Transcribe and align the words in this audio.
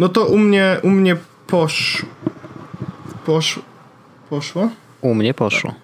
no 0.00 0.08
to 0.08 0.26
u 0.26 0.38
mnie, 0.38 0.76
u 0.82 0.90
mnie 0.90 1.16
posz... 1.46 2.06
Posz... 3.26 3.60
Poszło? 4.30 4.70
U 5.00 5.14
mnie 5.14 5.34
poszło. 5.34 5.74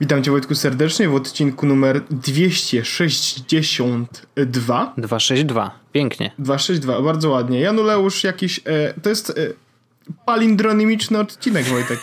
Witam 0.00 0.22
Cię 0.22 0.30
Wojtku 0.30 0.54
serdecznie 0.54 1.08
w 1.08 1.14
odcinku 1.14 1.66
numer 1.66 2.02
262. 2.10 4.94
262. 4.96 5.78
Pięknie. 5.92 6.30
262, 6.38 7.02
bardzo 7.02 7.30
ładnie. 7.30 7.60
Januleusz 7.60 8.24
jakiś... 8.24 8.60
E, 8.64 8.94
to 9.02 9.08
jest 9.08 9.30
e, 9.30 9.34
palindronimiczny 10.26 11.18
odcinek, 11.18 11.64
Wojtek. 11.64 11.98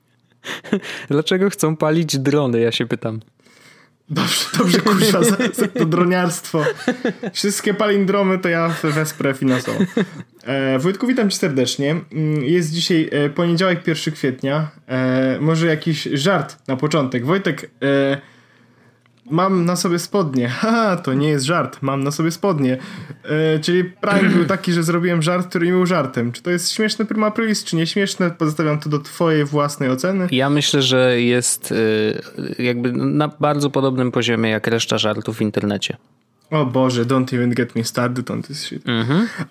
Dlaczego 1.10 1.50
chcą 1.50 1.76
palić 1.76 2.18
drony, 2.18 2.60
ja 2.60 2.72
się 2.72 2.86
pytam. 2.86 3.20
Dobrze, 4.10 4.44
dobrze 4.58 4.80
kurwa, 4.80 5.24
za, 5.24 5.36
za 5.54 5.68
to 5.68 5.84
droniarstwo. 5.86 6.64
Wszystkie 7.32 7.74
palindromy 7.74 8.38
to 8.38 8.48
ja 8.48 8.74
wesprę 8.82 9.34
finansowo. 9.34 9.78
E, 10.44 10.78
Wojtku, 10.78 11.06
witam 11.06 11.30
cię 11.30 11.36
serdecznie. 11.36 11.90
Mm, 11.90 12.44
Jest 12.44 12.72
dzisiaj 12.72 13.08
e, 13.12 13.30
poniedziałek, 13.30 13.86
1 13.86 14.14
kwietnia. 14.14 14.70
E, 14.88 15.38
może 15.40 15.66
jakiś 15.66 16.02
żart 16.12 16.68
na 16.68 16.76
początek. 16.76 17.26
Wojtek, 17.26 17.70
e, 17.82 18.20
mam 19.30 19.64
na 19.64 19.76
sobie 19.76 19.98
spodnie. 19.98 20.48
Haha, 20.60 20.96
to 20.96 21.14
nie 21.14 21.28
jest 21.28 21.44
żart. 21.44 21.78
Mam 21.82 22.04
na 22.04 22.10
sobie 22.10 22.30
spodnie. 22.30 22.78
E, 23.24 23.58
czyli 23.58 23.84
prank 23.84 24.28
był 24.32 24.44
taki, 24.56 24.72
że 24.72 24.82
zrobiłem 24.82 25.22
żart, 25.22 25.48
który 25.48 25.66
nie 25.66 25.72
był 25.72 25.86
żartem. 25.86 26.32
Czy 26.32 26.42
to 26.42 26.50
jest 26.50 26.72
śmieszne 26.72 27.04
prima 27.04 27.26
aprilis, 27.26 27.64
czy 27.64 27.76
nie 27.76 27.86
śmieszne? 27.86 28.30
Pozostawiam 28.30 28.80
to 28.80 28.88
do 28.88 28.98
twojej 28.98 29.44
własnej 29.44 29.90
oceny. 29.90 30.28
Ja 30.30 30.50
myślę, 30.50 30.82
że 30.82 31.20
jest 31.20 31.72
y, 31.72 32.22
jakby 32.58 32.92
na 32.92 33.28
bardzo 33.28 33.70
podobnym 33.70 34.12
poziomie 34.12 34.50
jak 34.50 34.66
reszta 34.66 34.98
żartów 34.98 35.36
w 35.36 35.40
internecie. 35.40 35.96
O 36.50 36.66
Boże, 36.66 37.04
don't 37.04 37.34
even 37.34 37.50
get 37.50 37.76
me 37.76 37.84
started 37.84 38.30
on 38.30 38.42
this 38.42 38.60
shit. 38.60 38.84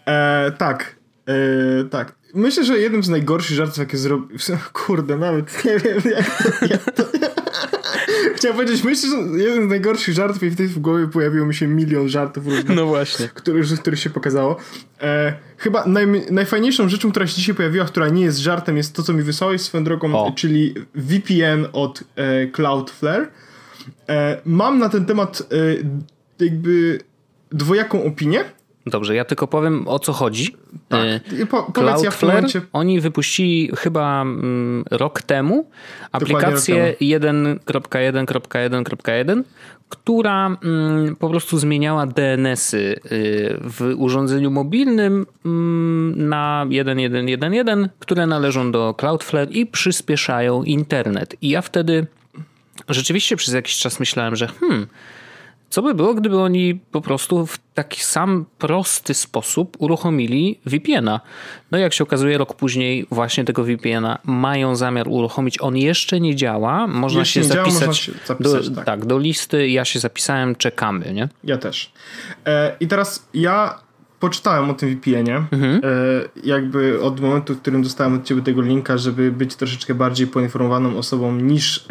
E, 0.08 0.52
tak, 0.58 0.96
e, 1.28 1.84
tak. 1.84 2.20
Myślę, 2.34 2.66
że 2.66 2.80
jednym 2.80 3.04
z 3.04 3.10
najgorszych 3.10 3.56
żartów, 3.56 3.78
jakie 3.78 3.98
zrobił... 3.98 4.38
Kurde, 4.74 5.18
nawet 5.18 5.66
nie 5.66 5.80
wiem, 5.80 6.02
jak 6.16 6.44
to... 6.44 6.66
Jak 6.66 6.96
to... 6.96 7.04
Chciałem 8.40 8.58
powiedzieć, 8.58 8.84
myślę, 8.84 9.10
że 9.10 9.44
jeden 9.44 9.66
z 9.68 9.70
najgorszych 9.70 10.14
żartów 10.14 10.44
i 10.44 10.52
wtedy 10.52 10.70
w 10.70 10.80
głowie 10.80 11.08
pojawiło 11.08 11.46
mi 11.46 11.56
się 11.56 11.68
milion 11.68 12.10
żartów 12.10 12.46
różnych, 12.48 12.70
No 12.76 12.86
właśnie. 12.86 13.28
których, 13.34 13.80
których 13.80 14.00
się 14.00 14.10
pokazało. 14.10 14.58
E, 15.02 15.34
chyba 15.58 15.86
naj, 15.86 16.08
najfajniejszą 16.32 16.90
rzeczą, 16.90 17.12
która 17.12 17.28
się 17.28 17.36
dzisiaj 17.36 17.56
pojawiła, 17.56 17.86
która 17.86 18.10
nie 18.10 18.24
jest 18.24 18.38
żartem, 18.38 18.78
jest 18.78 18.96
to, 18.96 19.04
co 19.04 19.14
mi 19.14 19.24
wysłałeś 19.24 19.62
swoją 19.62 19.84
drogą, 19.84 20.14
O. 20.16 20.32
czyli 20.36 20.74
VPN 20.96 21.66
od 21.74 22.04
e, 22.16 22.48
Cloudflare. 22.48 23.28
E, 24.10 24.42
mam 24.46 24.80
na 24.80 24.90
ten 24.90 25.06
temat 25.06 25.42
e, 25.42 26.46
jakby 26.46 27.00
dwojaką 27.52 28.04
opinię. 28.04 28.44
Dobrze, 28.86 29.16
ja 29.16 29.26
tylko 29.26 29.48
powiem 29.48 29.88
o 29.88 30.00
co 30.00 30.14
chodzi. 30.14 30.56
Tak. 30.90 31.06
Y, 31.34 31.46
Po, 31.46 31.58
ja 31.58 31.64
Cloudflare, 31.74 32.36
momencie... 32.36 32.62
oni 32.74 33.02
wypuścili 33.02 33.72
chyba 33.78 34.22
mm, 34.22 34.84
rok 34.92 35.22
temu 35.22 35.70
aplikację 36.12 36.88
rok 36.88 37.00
1.1.1.1, 37.00 39.44
która 39.90 40.58
mm, 40.64 41.16
po 41.16 41.30
prostu 41.30 41.58
zmieniała 41.58 42.06
DNS-y 42.06 42.78
y, 42.78 43.00
w 43.62 43.94
urządzeniu 43.98 44.52
mobilnym 44.52 45.26
mm, 45.46 46.30
na 46.30 46.66
1.1.1.1, 46.70 47.90
które 48.00 48.28
należą 48.28 48.72
do 48.72 48.94
Cloudflare 48.94 49.52
i 49.52 49.66
przyspieszają 49.66 50.64
internet. 50.64 51.36
I 51.42 51.50
ja 51.50 51.62
wtedy 51.62 52.08
rzeczywiście 52.90 53.36
przez 53.36 53.54
jakiś 53.54 53.78
czas 53.78 54.00
myślałem, 54.00 54.36
że 54.36 54.48
hmm, 54.48 54.88
co 55.70 55.82
by 55.82 55.94
było, 55.94 56.14
gdyby 56.14 56.40
oni 56.40 56.76
po 56.92 57.02
prostu 57.02 57.46
w 57.46 57.58
taki 57.74 58.04
sam 58.04 58.46
prosty 58.58 59.14
sposób 59.14 59.78
uruchomili 59.80 60.60
VPN-a? 60.66 61.22
No 61.72 61.78
jak 61.78 61.94
się 61.94 62.04
okazuje, 62.04 62.38
rok 62.38 62.54
później 62.54 63.08
właśnie 63.12 63.46
tego 63.46 63.64
VPN-a 63.64 64.20
mają 64.24 64.76
zamiar 64.76 65.08
uruchomić. 65.08 65.62
On 65.62 65.78
jeszcze 65.78 66.20
nie 66.20 66.36
działa. 66.36 66.88
Można 66.88 67.20
Jeszcze 67.20 67.34
się 67.34 67.48
nie 67.48 67.54
działa, 67.54 67.66
zapisać, 67.66 67.88
można 67.88 68.04
się 68.04 68.12
zapisać, 68.26 68.70
do, 68.70 68.76
tak. 68.76 68.86
tak. 68.86 69.06
do 69.06 69.18
listy. 69.18 69.70
Ja 69.70 69.86
się 69.86 70.00
zapisałem, 70.00 70.56
czekamy, 70.56 71.14
nie? 71.14 71.30
Ja 71.44 71.58
też. 71.58 71.92
E, 72.46 72.76
I 72.80 72.88
teraz 72.88 73.28
ja 73.34 73.80
poczytałem 74.20 74.70
o 74.70 74.74
tym 74.74 74.90
VPN-ie. 74.90 75.44
Mhm. 75.52 75.82
E, 75.84 75.90
jakby 76.44 77.02
od 77.02 77.20
momentu, 77.20 77.56
w 77.56 77.62
którym 77.62 77.84
dostałem 77.84 78.14
od 78.14 78.24
ciebie 78.24 78.42
tego 78.42 78.62
linka, 78.62 78.98
żeby 78.98 79.32
być 79.32 79.56
troszeczkę 79.56 79.96
bardziej 79.96 80.28
poinformowaną 80.28 80.98
osobą 80.98 81.36
niż, 81.36 81.86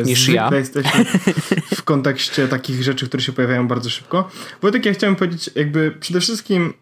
e, 0.00 0.04
Niż 0.04 0.28
ja. 0.28 0.50
jesteśmy 0.54 1.04
w 1.74 1.82
kontekście 1.92 2.48
takich 2.48 2.82
rzeczy, 2.82 3.08
które 3.08 3.22
się 3.22 3.32
pojawiają 3.32 3.68
bardzo 3.68 3.90
szybko. 3.90 4.28
Wojtek, 4.62 4.86
ja 4.86 4.92
chciałem 4.92 5.16
powiedzieć, 5.16 5.50
jakby 5.54 5.90
przede 6.00 6.20
wszystkim 6.20 6.74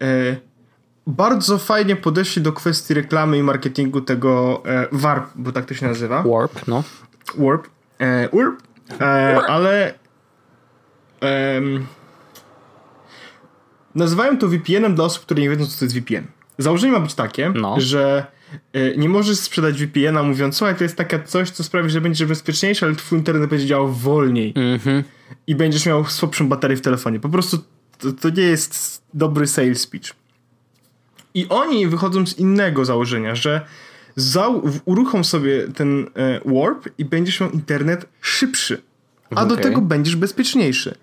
e, 0.00 0.36
bardzo 1.06 1.58
fajnie 1.58 1.96
podeszli 1.96 2.42
do 2.42 2.52
kwestii 2.52 2.94
reklamy 2.94 3.38
i 3.38 3.42
marketingu 3.42 4.00
tego 4.00 4.62
e, 4.66 4.86
WARP, 4.92 5.24
bo 5.34 5.52
tak 5.52 5.64
to 5.64 5.74
się 5.74 5.86
nazywa. 5.86 6.22
Warp, 6.22 6.66
no. 6.66 6.84
Warp. 7.38 7.68
E, 7.98 8.28
warp. 8.32 8.62
E, 9.00 9.40
ale 9.48 9.94
em, 11.20 11.86
nazywają 13.94 14.38
to 14.38 14.48
VPN-em 14.48 14.94
dla 14.94 15.04
osób, 15.04 15.22
które 15.22 15.40
nie 15.42 15.50
wiedzą, 15.50 15.66
co 15.66 15.78
to 15.78 15.84
jest 15.84 15.94
VPN. 15.98 16.24
Założenie 16.58 16.92
ma 16.92 17.00
być 17.00 17.14
takie, 17.14 17.52
No. 17.54 17.80
że 17.80 18.26
e, 18.72 18.96
nie 18.96 19.08
możesz 19.08 19.38
sprzedać 19.38 19.74
VPN-a 19.78 20.22
mówiąc, 20.22 20.56
słuchaj, 20.56 20.76
to 20.76 20.84
jest 20.84 20.96
takie 20.96 21.22
coś, 21.24 21.50
co 21.50 21.64
sprawi, 21.64 21.90
że 21.90 22.00
będziesz 22.00 22.28
bezpieczniejszy, 22.28 22.86
ale 22.86 22.94
twój 22.96 23.18
internet 23.18 23.50
będzie 23.50 23.66
działał 23.66 23.92
wolniej 23.92 24.52
Mhm. 24.56 25.02
i 25.46 25.54
będziesz 25.54 25.86
miał 25.86 26.04
słabszą 26.04 26.48
baterię 26.48 26.76
w 26.76 26.80
telefonie. 26.80 27.20
Po 27.20 27.28
prostu 27.28 27.58
to, 27.98 28.12
to 28.12 28.30
nie 28.30 28.42
jest 28.42 29.02
dobry 29.14 29.46
sales 29.46 29.80
speech. 29.80 30.12
I 31.34 31.46
oni 31.48 31.86
wychodzą 31.86 32.26
z 32.26 32.38
innego 32.38 32.84
założenia, 32.84 33.34
że 33.34 33.60
w- 34.64 34.80
uruchom 34.84 35.24
sobie 35.24 35.68
ten 35.68 36.06
e, 36.16 36.40
Warp 36.44 36.88
i 36.98 37.04
będziesz 37.04 37.40
miał 37.40 37.50
internet 37.50 38.06
szybszy. 38.20 38.82
A 39.36 39.46
do 39.46 39.56
tego 39.56 39.80
będziesz 39.80 40.16
bezpieczniejszy. 40.16 40.94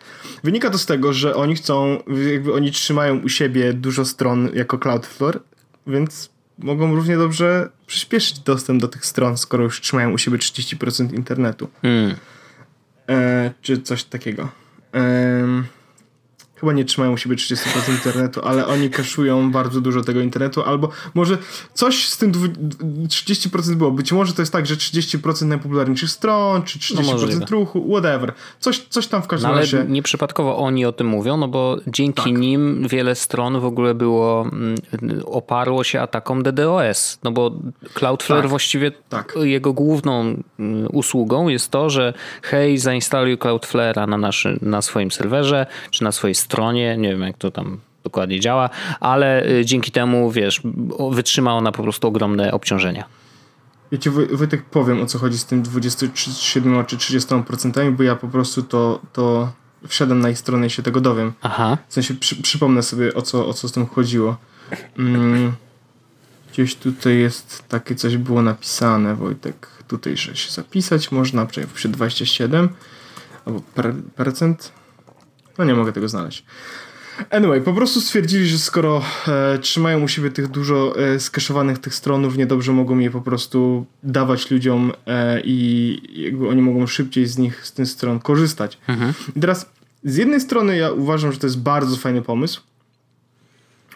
Wynika 0.44 0.70
to 0.70 0.78
z 0.78 0.86
tego, 0.86 1.14
że 1.14 1.36
oni 1.36 1.56
chcą, 1.56 2.04
jakby 2.32 2.54
oni 2.54 2.72
trzymają 2.72 3.20
u 3.20 3.30
siebie 3.30 3.74
dużo 3.74 4.06
stron 4.06 4.50
jako 4.54 4.78
Cloudflare, 4.78 5.40
więc 5.88 6.30
mogą 6.58 6.96
równie 6.96 7.18
dobrze 7.18 7.70
przyspieszyć 7.88 8.40
dostęp 8.40 8.82
do 8.82 8.88
tych 8.88 9.06
stron, 9.06 9.38
skoro 9.38 9.64
już 9.64 9.82
trzymają 9.82 10.12
u 10.12 10.18
siebie 10.18 10.38
30% 10.38 11.14
internetu. 11.14 11.70
Mm. 11.84 12.16
E, 13.10 13.52
czy 13.62 13.82
coś 13.82 14.04
takiego. 14.04 14.50
Em, 14.92 15.66
chyba 16.60 16.74
nie 16.74 16.86
trzymają 16.86 17.14
u 17.14 17.18
siebie 17.18 17.36
30% 17.36 17.92
internetu, 17.92 18.42
ale 18.44 18.68
oni 18.68 18.90
kaszują 18.90 19.52
bardzo 19.52 19.82
dużo 19.82 20.02
tego 20.02 20.20
internetu, 20.22 20.64
albo 20.64 20.90
może 21.14 21.38
coś 21.74 22.08
z 22.08 22.18
tym 22.18 22.32
dwu- 22.32 22.48
30% 23.08 23.76
było. 23.76 23.92
Być 23.92 24.12
może 24.12 24.34
to 24.34 24.42
jest 24.42 24.52
tak, 24.52 24.66
że 24.66 24.76
30% 24.76 25.46
najpopularniejszych 25.46 26.10
stron, 26.10 26.64
czy 26.64 26.80
30% 26.80 27.40
No 27.40 27.46
ruchu, 27.50 27.88
whatever. 27.92 28.34
Coś, 28.60 28.80
coś 28.90 29.08
tam 29.08 29.22
w 29.22 29.26
No 29.26 29.30
każdym 29.30 29.50
ale 29.52 29.60
razie. 29.60 29.86
nieprzypadkowo 29.88 30.58
oni 30.58 30.86
o 30.86 30.92
tym 30.92 31.08
mówią, 31.08 31.38
no 31.38 31.48
bo 31.48 31.78
dzięki 31.88 32.24
Tak. 32.34 32.42
nim 32.42 32.88
wiele 32.88 33.16
stron 33.16 33.60
w 33.60 33.66
ogóle 33.66 33.94
było, 33.96 34.42
mm, 34.42 34.76
oparło 35.26 35.84
się 35.84 36.02
atakom 36.02 36.44
DDoS. 36.44 37.20
No 37.24 37.32
bo 37.32 37.52
Cloudflare 37.94 38.42
Tak. 38.42 38.50
właściwie 38.50 38.92
Tak. 39.10 39.34
jego 39.42 39.74
główną 39.74 40.22
mm, 40.60 40.88
usługą 40.94 41.48
jest 41.48 41.72
to, 41.72 41.90
że 41.90 42.14
hej, 42.42 42.78
zainstaluj 42.78 43.38
Cloudflare'a 43.38 44.08
na, 44.08 44.18
naszy, 44.18 44.60
na 44.62 44.82
swoim 44.82 45.12
serwerze, 45.12 45.66
czy 45.92 46.04
na 46.04 46.12
swojej 46.12 46.36
stronie, 46.36 46.49
nie 46.98 47.10
wiem 47.10 47.22
jak 47.22 47.38
to 47.38 47.52
tam 47.52 47.80
dokładnie 48.04 48.40
działa, 48.40 48.70
ale 49.00 49.50
y, 49.50 49.66
dzięki 49.66 49.92
temu, 49.92 50.32
wiesz, 50.32 50.62
o- 50.98 51.12
wytrzyma 51.12 51.54
ona 51.54 51.72
po 51.72 51.84
prostu 51.84 52.08
ogromne 52.08 52.52
obciążenia. 52.52 53.04
Ja 53.92 53.98
ci 53.98 54.12
Woj- 54.12 54.36
Wojtek 54.36 54.66
powiem 54.66 55.02
o 55.02 55.06
co 55.06 55.20
chodzi 55.20 55.38
z 55.38 55.46
tym 55.46 55.62
27 55.62 56.86
czy 56.86 56.98
30%, 56.98 57.92
bo 57.96 58.04
ja 58.04 58.16
po 58.16 58.28
prostu 58.28 58.64
to, 58.64 59.00
to 59.14 59.52
wszedłem 59.88 60.20
na 60.20 60.30
ich 60.30 60.38
stronę 60.38 60.68
i 60.68 60.70
się 60.70 60.84
tego 60.84 61.02
dowiem. 61.02 61.34
Aha. 61.42 61.78
W 61.88 61.94
sensie 61.94 62.14
przy, 62.14 62.42
przypomnę 62.42 62.84
sobie 62.84 63.14
o 63.14 63.22
co, 63.22 63.48
o 63.48 63.54
co 63.54 63.68
z 63.68 63.72
tym 63.72 63.86
chodziło. 63.86 64.38
Mm, 65.00 65.54
gdzieś 66.54 66.76
tutaj 66.76 67.18
jest 67.18 67.64
takie 67.68 67.96
coś 67.96 68.18
było 68.18 68.42
napisane, 68.42 69.16
Wojtek. 69.16 69.68
Tutaj, 69.88 70.18
że 70.18 70.36
się 70.36 70.52
zapisać 70.52 71.12
można, 71.12 71.46
przynajmniej 71.46 71.76
przy 71.76 71.90
27 71.90 72.70
albo 73.46 73.62
per, 73.76 73.94
percent. 74.16 74.72
No 75.60 75.66
nie 75.66 75.74
mogę 75.74 75.94
tego 75.94 76.10
znaleźć. 76.10 76.46
Anyway, 77.30 77.62
po 77.62 77.74
prostu 77.74 78.02
stwierdzili, 78.02 78.48
że 78.48 78.60
skoro 78.60 79.02
e, 79.28 79.60
trzymają 79.60 80.04
u 80.04 80.08
siebie 80.08 80.32
tych 80.32 80.48
dużo 80.48 80.96
e, 81.00 81.20
skeszowanych 81.20 81.80
tych 81.80 81.96
stronów, 81.96 82.38
niedobrze 82.38 82.72
mogą 82.72 83.00
je 83.00 83.12
po 83.12 83.22
prostu 83.22 83.86
dawać 84.04 84.52
ludziom 84.52 84.92
e, 85.08 85.42
i 85.44 86.02
jakby 86.24 86.50
oni 86.50 86.62
mogą 86.62 86.88
szybciej 86.88 87.28
z 87.28 87.38
nich, 87.38 87.66
z 87.66 87.74
tych 87.74 87.88
stron 87.88 88.20
korzystać. 88.20 88.78
I 89.36 89.40
teraz 89.40 89.70
z 90.04 90.16
jednej 90.16 90.42
strony 90.42 90.78
ja 90.78 90.92
uważam, 90.92 91.32
że 91.32 91.38
to 91.38 91.48
jest 91.48 91.60
bardzo 91.60 91.98
fajny 91.98 92.22
pomysł, 92.22 92.62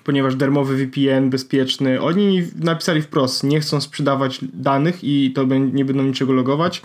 ponieważ 0.04 0.36
darmowy 0.36 0.76
VPN, 0.76 1.30
bezpieczny, 1.30 2.02
oni 2.02 2.44
napisali 2.56 3.02
wprost, 3.02 3.44
nie 3.44 3.60
chcą 3.60 3.82
sprzedawać 3.82 4.40
danych 4.54 5.04
i 5.04 5.32
to 5.36 5.44
nie 5.74 5.86
będą 5.86 6.04
niczego 6.04 6.34
logować. 6.34 6.82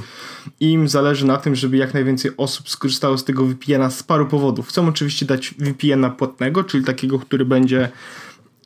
Im 0.61 0.89
zależy 0.89 1.27
na 1.27 1.37
tym, 1.37 1.55
żeby 1.55 1.77
jak 1.77 1.95
najwięcej 1.95 2.31
osób 2.37 2.69
skorzystało 2.69 3.19
z 3.19 3.25
tego 3.25 3.45
VPN-a 3.45 3.91
z 3.91 4.03
paru 4.03 4.27
powodów. 4.27 4.69
Chcą 4.69 4.89
oczywiście 4.89 5.27
dać 5.27 5.55
VPN-a 5.59 6.11
płatnego, 6.11 6.65
czyli 6.65 6.85
takiego, 6.85 7.19
który 7.19 7.45
będzie 7.45 7.89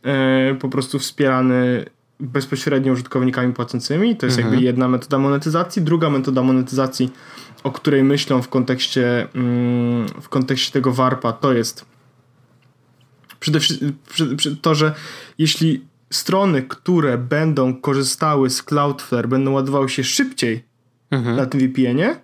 e, 0.04 0.54
po 0.60 0.68
prostu 0.68 0.98
wspierany 0.98 1.84
bezpośrednio 2.20 2.92
użytkownikami 2.92 3.52
płacącymi. 3.52 4.16
To 4.16 4.26
jest 4.26 4.38
mhm. 4.38 4.54
jakby 4.54 4.66
jedna 4.66 4.88
metoda 4.88 5.18
monetyzacji. 5.18 5.82
Druga 5.82 6.10
metoda 6.10 6.42
monetyzacji, 6.42 7.10
o 7.62 7.70
której 7.70 8.04
myślą 8.04 8.42
w 8.42 8.48
kontekście, 8.48 9.28
mm, 9.34 10.06
w 10.20 10.28
kontekście 10.28 10.72
tego 10.72 10.92
warpa, 10.92 11.32
to 11.32 11.52
jest 11.52 11.91
przede 13.42 13.60
wszystkim 13.60 13.96
to, 14.62 14.74
że 14.74 14.94
jeśli 15.38 15.84
strony, 16.10 16.62
które 16.62 17.18
będą 17.18 17.74
korzystały 17.74 18.50
z 18.50 18.62
Cloudflare, 18.62 19.28
będą 19.28 19.50
ładowały 19.50 19.88
się 19.88 20.04
szybciej 20.04 20.64
mhm. 21.10 21.36
na 21.36 21.46
tym 21.46 21.60
VPN-ie, 21.60 22.16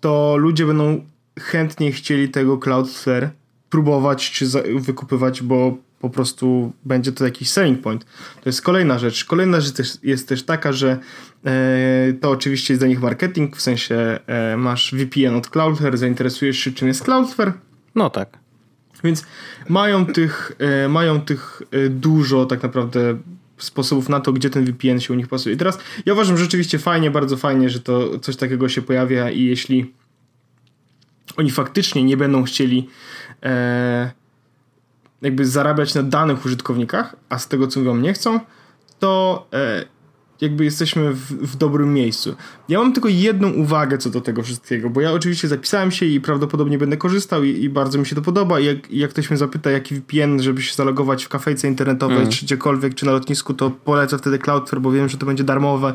to 0.00 0.36
ludzie 0.36 0.66
będą 0.66 1.04
chętniej 1.40 1.92
chcieli 1.92 2.28
tego 2.28 2.58
Cloudflare 2.58 3.30
próbować 3.70 4.30
czy 4.30 4.46
wykupywać, 4.80 5.42
bo 5.42 5.76
po 6.00 6.10
prostu 6.10 6.72
będzie 6.84 7.12
to 7.12 7.24
jakiś 7.24 7.50
selling 7.50 7.80
point. 7.80 8.04
To 8.40 8.48
jest 8.48 8.62
kolejna 8.62 8.98
rzecz. 8.98 9.24
Kolejna 9.24 9.60
rzecz 9.60 9.72
też, 9.74 9.98
jest 10.02 10.28
też 10.28 10.42
taka, 10.42 10.72
że 10.72 10.98
e, 11.44 12.12
to 12.20 12.30
oczywiście 12.30 12.74
jest 12.74 12.80
dla 12.80 12.88
nich 12.88 13.02
marketing, 13.02 13.56
w 13.56 13.60
sensie 13.60 14.18
e, 14.26 14.56
masz 14.56 14.94
VPN 14.94 15.34
od 15.34 15.48
Cloudflare, 15.48 15.96
zainteresujesz 15.96 16.58
się 16.58 16.72
czym 16.72 16.88
jest 16.88 17.04
Cloudflare. 17.04 17.52
No 17.94 18.10
tak. 18.10 18.43
Więc 19.04 19.24
mają 19.68 20.06
tych, 20.06 20.52
e, 20.58 20.88
mają 20.88 21.20
tych 21.20 21.62
e, 21.70 21.88
dużo 21.88 22.46
tak 22.46 22.62
naprawdę 22.62 23.18
sposobów 23.58 24.08
na 24.08 24.20
to, 24.20 24.32
gdzie 24.32 24.50
ten 24.50 24.64
VPN 24.64 25.00
się 25.00 25.12
u 25.12 25.16
nich 25.16 25.28
pasuje. 25.28 25.54
I 25.54 25.58
teraz 25.58 25.78
ja 26.06 26.12
uważam 26.12 26.36
że 26.36 26.44
rzeczywiście 26.44 26.78
fajnie, 26.78 27.10
bardzo 27.10 27.36
fajnie, 27.36 27.70
że 27.70 27.80
to 27.80 28.18
coś 28.18 28.36
takiego 28.36 28.68
się 28.68 28.82
pojawia 28.82 29.30
i 29.30 29.44
jeśli 29.44 29.94
oni 31.36 31.50
faktycznie 31.50 32.04
nie 32.04 32.16
będą 32.16 32.42
chcieli 32.42 32.88
e, 33.42 34.10
jakby 35.22 35.46
zarabiać 35.46 35.94
na 35.94 36.02
danych 36.02 36.46
użytkownikach, 36.46 37.16
a 37.28 37.38
z 37.38 37.48
tego 37.48 37.66
co 37.66 37.80
mówią 37.80 37.96
nie 37.96 38.12
chcą, 38.12 38.40
to 38.98 39.46
e, 39.52 39.84
jakby 40.44 40.64
jesteśmy 40.64 41.12
w, 41.12 41.20
w, 41.20 41.56
dobrym 41.56 41.94
miejscu. 41.94 42.36
Ja 42.68 42.78
mam 42.78 42.92
tylko 42.92 43.08
jedną 43.08 43.52
uwagę 43.52 43.98
co 43.98 44.10
do 44.10 44.20
tego 44.20 44.42
wszystkiego, 44.42 44.90
bo 44.90 45.00
ja 45.00 45.12
oczywiście 45.12 45.48
zapisałem 45.48 45.90
się 45.90 46.06
i 46.06 46.20
prawdopodobnie 46.20 46.78
będę 46.78 46.96
korzystał 46.96 47.44
i, 47.44 47.48
i 47.48 47.68
bardzo 47.68 47.98
mi 47.98 48.06
się 48.06 48.14
to 48.14 48.22
podoba. 48.22 48.60
I 48.60 48.64
jak, 48.64 48.90
jak 48.90 49.10
ktoś 49.10 49.30
mnie 49.30 49.36
zapyta, 49.36 49.70
jaki 49.70 49.94
VPN, 49.94 50.42
żeby 50.42 50.62
się 50.62 50.74
zalogować 50.74 51.24
w 51.24 51.28
kafejce 51.28 51.68
internetowej, 51.68 52.16
mm. 52.16 52.30
czy 52.30 52.44
gdziekolwiek, 52.44 52.94
czy 52.94 53.06
na 53.06 53.12
lotnisku, 53.12 53.54
to 53.54 53.70
polecę 53.70 54.18
wtedy 54.18 54.38
Cloudflare, 54.38 54.80
bo 54.80 54.90
wiem, 54.90 55.08
że 55.08 55.18
to 55.18 55.26
będzie 55.26 55.44
darmowe 55.44 55.94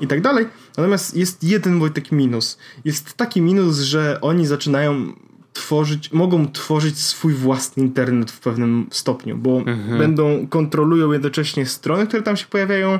i 0.00 0.06
tak 0.06 0.20
dalej. 0.20 0.46
Natomiast 0.76 1.16
jest 1.16 1.44
jeden 1.44 1.78
Wojtek 1.78 2.12
minus. 2.12 2.58
Jest 2.84 3.14
taki 3.14 3.42
minus, 3.42 3.78
że 3.78 4.18
oni 4.20 4.46
zaczynają 4.46 5.12
tworzyć, 5.52 6.12
mogą 6.12 6.52
tworzyć 6.52 6.98
swój 6.98 7.34
własny 7.34 7.82
internet 7.82 8.30
w 8.30 8.40
pewnym 8.40 8.86
stopniu, 8.90 9.36
bo 9.36 9.58
mhm. 9.58 9.98
będą, 9.98 10.46
kontrolują 10.46 11.12
jednocześnie 11.12 11.66
strony, 11.66 12.06
które 12.06 12.22
tam 12.22 12.36
się 12.36 12.46
pojawiają 12.46 12.98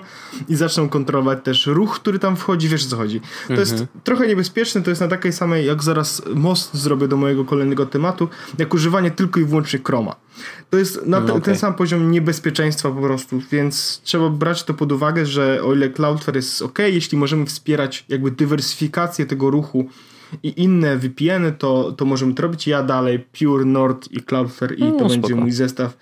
i 0.49 0.57
zaczną 0.57 0.89
kontrolować 0.89 1.39
też 1.45 1.67
ruch, 1.67 2.01
który 2.01 2.19
tam 2.19 2.37
wchodzi, 2.37 2.69
wiesz 2.69 2.87
o 2.87 2.89
co 2.89 2.97
chodzi. 2.97 3.21
To 3.21 3.55
mhm. 3.55 3.61
jest 3.61 3.85
trochę 4.05 4.27
niebezpieczne, 4.27 4.83
to 4.83 4.91
jest 4.91 5.01
na 5.01 5.09
takiej 5.09 5.33
samej, 5.33 5.67
jak 5.67 5.83
zaraz 5.83 6.23
most 6.35 6.75
zrobię 6.75 7.09
do 7.09 7.17
mojego 7.17 7.45
kolejnego 7.45 7.87
tematu, 7.87 8.29
jak 8.59 8.75
używanie 8.75 9.11
tylko 9.11 9.41
i 9.41 9.45
wyłącznie 9.45 9.81
Chroma. 9.87 10.17
To 10.71 10.79
jest 10.79 11.07
na 11.07 11.21
no, 11.21 11.27
okay. 11.27 11.41
ten 11.43 11.57
sam 11.57 11.75
poziom 11.75 12.11
niebezpieczeństwa 12.11 12.91
po 12.91 13.01
prostu, 13.01 13.43
więc 13.53 14.01
trzeba 14.05 14.29
brać 14.29 14.65
to 14.65 14.75
pod 14.75 14.93
uwagę, 14.93 15.27
że 15.27 15.61
o 15.65 15.75
ile 15.75 15.91
Cloudflare 15.91 16.37
jest 16.37 16.63
ok, 16.63 16.79
jeśli 16.79 17.19
możemy 17.19 17.47
wspierać 17.47 18.05
jakby 18.09 18.31
dywersyfikację 18.31 19.27
tego 19.27 19.51
ruchu 19.51 19.89
i 20.43 20.63
inne 20.63 20.97
VPN-y, 20.97 21.53
to, 21.53 21.93
to 21.93 22.05
możemy 22.05 22.35
to 22.35 22.43
robić. 22.43 22.67
Ja 22.67 22.83
dalej 22.83 23.19
Pure, 23.19 23.65
Nord 23.65 24.09
i 24.11 24.21
Cloudflare 24.21 24.75
i 24.79 24.85
no, 24.85 24.91
to 24.91 24.99
spoko. 24.99 25.09
będzie 25.09 25.35
mój 25.35 25.53
zestaw. 25.53 25.97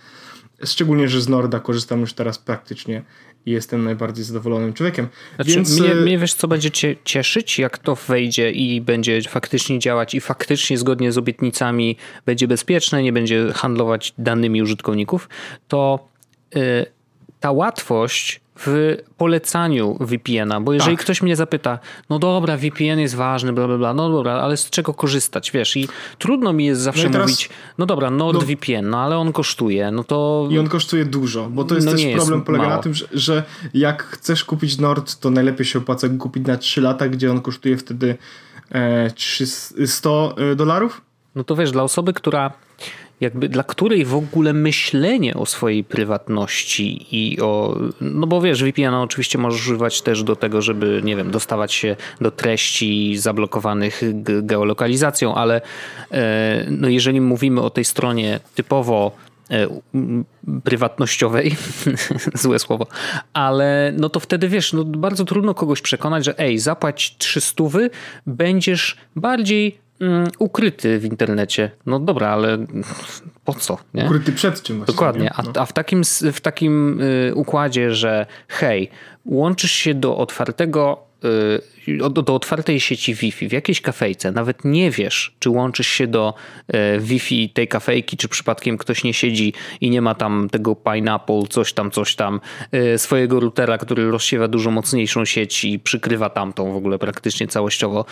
Szczególnie, 0.64 1.08
że 1.08 1.20
z 1.20 1.28
Norda 1.28 1.60
korzystam 1.60 2.00
już 2.00 2.12
teraz 2.12 2.38
praktycznie 2.38 3.02
i 3.46 3.50
jestem 3.50 3.84
najbardziej 3.84 4.24
zadowolonym 4.24 4.72
człowiekiem. 4.72 5.08
Znaczy, 5.36 5.50
Więc... 5.50 5.80
mnie, 5.80 5.92
e, 5.92 5.94
mnie 5.94 6.18
wiesz, 6.18 6.34
co 6.34 6.48
będzie 6.48 6.70
cię 6.70 6.96
cieszyć, 7.04 7.58
jak 7.58 7.78
to 7.78 7.94
wejdzie 7.94 8.50
i 8.50 8.80
będzie 8.80 9.22
faktycznie 9.22 9.78
działać 9.78 10.14
i 10.14 10.20
faktycznie 10.20 10.78
zgodnie 10.78 11.12
z 11.12 11.18
obietnicami 11.18 11.96
będzie 12.26 12.48
bezpieczne, 12.48 13.02
nie 13.02 13.12
będzie 13.12 13.52
handlować 13.52 14.14
danymi 14.18 14.62
użytkowników, 14.62 15.28
to 15.68 16.08
yy, 16.54 16.86
ta 17.40 17.50
łatwość 17.52 18.40
w 18.66 18.96
polecaniu 19.16 19.98
VPN-a, 20.00 20.60
bo 20.60 20.72
jeżeli 20.72 20.96
tak. 20.96 21.04
ktoś 21.04 21.22
mnie 21.22 21.36
zapyta, 21.36 21.78
no 22.10 22.18
dobra, 22.18 22.56
VPN 22.56 22.98
jest 22.98 23.14
ważny, 23.14 23.52
bla, 23.52 23.66
bla, 23.66 23.78
bla, 23.78 23.94
no 23.94 24.10
dobra, 24.10 24.32
ale 24.32 24.56
z 24.56 24.70
czego 24.70 24.94
korzystać, 24.94 25.50
wiesz, 25.50 25.76
i 25.76 25.88
trudno 26.18 26.52
mi 26.52 26.66
jest 26.66 26.80
zawsze 26.80 27.04
no 27.04 27.10
teraz, 27.10 27.26
mówić, 27.26 27.50
no 27.78 27.86
dobra, 27.86 28.10
NordVPN, 28.10 28.84
no, 28.84 28.90
no 28.90 28.98
ale 28.98 29.18
on 29.18 29.32
kosztuje, 29.32 29.90
no 29.90 30.04
to... 30.04 30.48
I 30.50 30.58
on 30.58 30.68
kosztuje 30.68 31.04
dużo, 31.04 31.50
bo 31.50 31.64
to 31.64 31.74
jest 31.74 31.86
no 31.86 31.92
też 31.92 32.02
problem, 32.14 32.42
polega 32.42 32.64
mało. 32.64 32.76
na 32.76 32.82
tym, 32.82 32.94
że, 32.94 33.06
że, 33.12 33.42
jak 33.74 34.02
chcesz 34.02 34.44
kupić 34.44 34.78
Nord, 34.78 35.20
to 35.20 35.30
najlepiej 35.30 35.66
się 35.66 35.78
opłaca 35.78 36.08
go 36.08 36.18
kupić 36.18 36.46
na 36.46 36.56
3 36.56 36.80
lata, 36.80 37.08
gdzie 37.08 37.30
on 37.30 37.40
kosztuje 37.40 37.76
wtedy 37.76 38.16
e, 38.70 39.10
300 39.10 40.10
e, 40.10 40.54
dolarów. 40.56 41.00
No 41.34 41.44
to 41.44 41.56
wiesz, 41.56 41.70
dla 41.70 41.82
osoby, 41.82 42.12
która 42.12 42.52
jakby 43.20 43.48
dla 43.48 43.62
której 43.62 44.04
w 44.04 44.14
ogóle 44.14 44.52
myślenie 44.52 45.34
o 45.34 45.46
swojej 45.46 45.84
prywatności 45.84 47.06
i 47.10 47.40
o, 47.40 47.78
no 48.00 48.26
bo 48.26 48.40
wiesz, 48.40 48.64
VPN 48.64 48.94
oczywiście 48.94 49.38
możesz 49.38 49.60
używać 49.60 50.02
też 50.02 50.22
do 50.22 50.36
tego, 50.36 50.62
żeby, 50.62 51.00
nie 51.04 51.16
wiem, 51.16 51.30
dostawać 51.30 51.72
się 51.72 51.96
do 52.20 52.30
treści 52.30 53.16
zablokowanych 53.18 54.02
geolokalizacją, 54.42 55.34
ale 55.34 55.60
e, 56.12 56.66
no 56.70 56.88
jeżeli 56.88 57.20
mówimy 57.20 57.60
o 57.60 57.70
tej 57.70 57.84
stronie 57.84 58.40
typowo 58.54 59.12
e, 59.50 59.66
prywatnościowej, 60.64 61.56
złe 62.42 62.58
słowo, 62.58 62.86
ale 63.32 63.92
no 63.96 64.08
to 64.08 64.20
wtedy 64.20 64.48
wiesz, 64.48 64.72
no 64.72 64.84
bardzo 64.84 65.24
trudno 65.24 65.54
kogoś 65.54 65.80
przekonać, 65.80 66.24
że 66.24 66.38
ej, 66.38 66.58
zapłać 66.58 67.16
300, 67.18 67.64
będziesz 68.26 68.96
bardziej 69.16 69.89
ukryty 70.38 70.98
w 70.98 71.04
internecie. 71.04 71.70
No 71.86 72.00
dobra, 72.00 72.28
ale 72.28 72.58
po 73.44 73.54
co? 73.54 73.78
Nie? 73.94 74.04
Ukryty 74.04 74.32
przed 74.32 74.62
czym? 74.62 74.84
Dokładnie. 74.84 75.32
A, 75.34 75.42
no. 75.42 75.52
a 75.56 75.66
w 75.66 75.72
takim, 75.72 76.02
w 76.32 76.40
takim 76.40 77.00
y, 77.00 77.32
układzie, 77.34 77.94
że 77.94 78.26
hej, 78.48 78.90
łączysz 79.24 79.72
się 79.72 79.94
do 79.94 80.16
otwartego 80.16 81.09
do, 81.98 82.22
do 82.22 82.34
otwartej 82.34 82.80
sieci 82.80 83.14
Wi-Fi 83.14 83.48
w 83.48 83.52
jakiejś 83.52 83.80
kafejce, 83.80 84.32
nawet 84.32 84.64
nie 84.64 84.90
wiesz, 84.90 85.34
czy 85.38 85.50
łączysz 85.50 85.86
się 85.86 86.06
do 86.06 86.34
y, 86.96 87.00
Wi-Fi 87.00 87.48
tej 87.48 87.68
kafejki, 87.68 88.16
czy 88.16 88.28
przypadkiem 88.28 88.78
ktoś 88.78 89.04
nie 89.04 89.14
siedzi 89.14 89.52
i 89.80 89.90
nie 89.90 90.02
ma 90.02 90.14
tam 90.14 90.48
tego 90.50 90.76
Pineapple, 90.76 91.42
coś 91.50 91.72
tam, 91.72 91.90
coś 91.90 92.16
tam, 92.16 92.40
y, 92.74 92.98
swojego 92.98 93.40
routera, 93.40 93.78
który 93.78 94.10
rozsiewa 94.10 94.48
dużo 94.48 94.70
mocniejszą 94.70 95.24
sieć 95.24 95.64
i 95.64 95.78
przykrywa 95.78 96.30
tamtą 96.30 96.72
w 96.72 96.76
ogóle 96.76 96.98
praktycznie 96.98 97.46
całościowo 97.46 98.04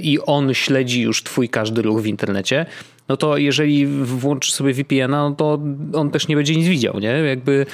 i 0.00 0.18
on 0.26 0.54
śledzi 0.54 1.02
już 1.02 1.22
twój 1.22 1.48
każdy 1.48 1.82
ruch 1.82 2.02
w 2.02 2.06
internecie, 2.06 2.66
no 3.08 3.16
to 3.16 3.36
jeżeli 3.36 3.86
włączysz 3.86 4.52
sobie 4.52 4.74
VPN-a, 4.74 5.28
no 5.28 5.34
to 5.34 5.58
on 5.94 6.10
też 6.10 6.28
nie 6.28 6.36
będzie 6.36 6.56
nic 6.56 6.66
widział, 6.66 6.98
nie? 7.00 7.08
Jakby 7.08 7.66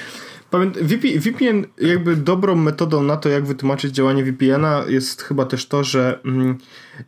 VPN, 1.20 1.66
jakby 1.78 2.16
dobrą 2.16 2.54
metodą 2.54 3.02
na 3.02 3.16
to, 3.16 3.28
jak 3.28 3.46
wytłumaczyć 3.46 3.94
działanie 3.94 4.24
VPN-a 4.24 4.84
jest 4.88 5.22
chyba 5.22 5.44
też 5.44 5.66
to, 5.66 5.84
że 5.84 6.20
mm, 6.24 6.58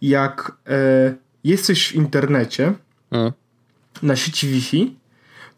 jak 0.02 0.52
e, 0.66 1.14
jesteś 1.44 1.88
w 1.88 1.94
internecie 1.94 2.72
na 4.02 4.16
sieci 4.16 4.49
Wi-Fi, 4.49 4.96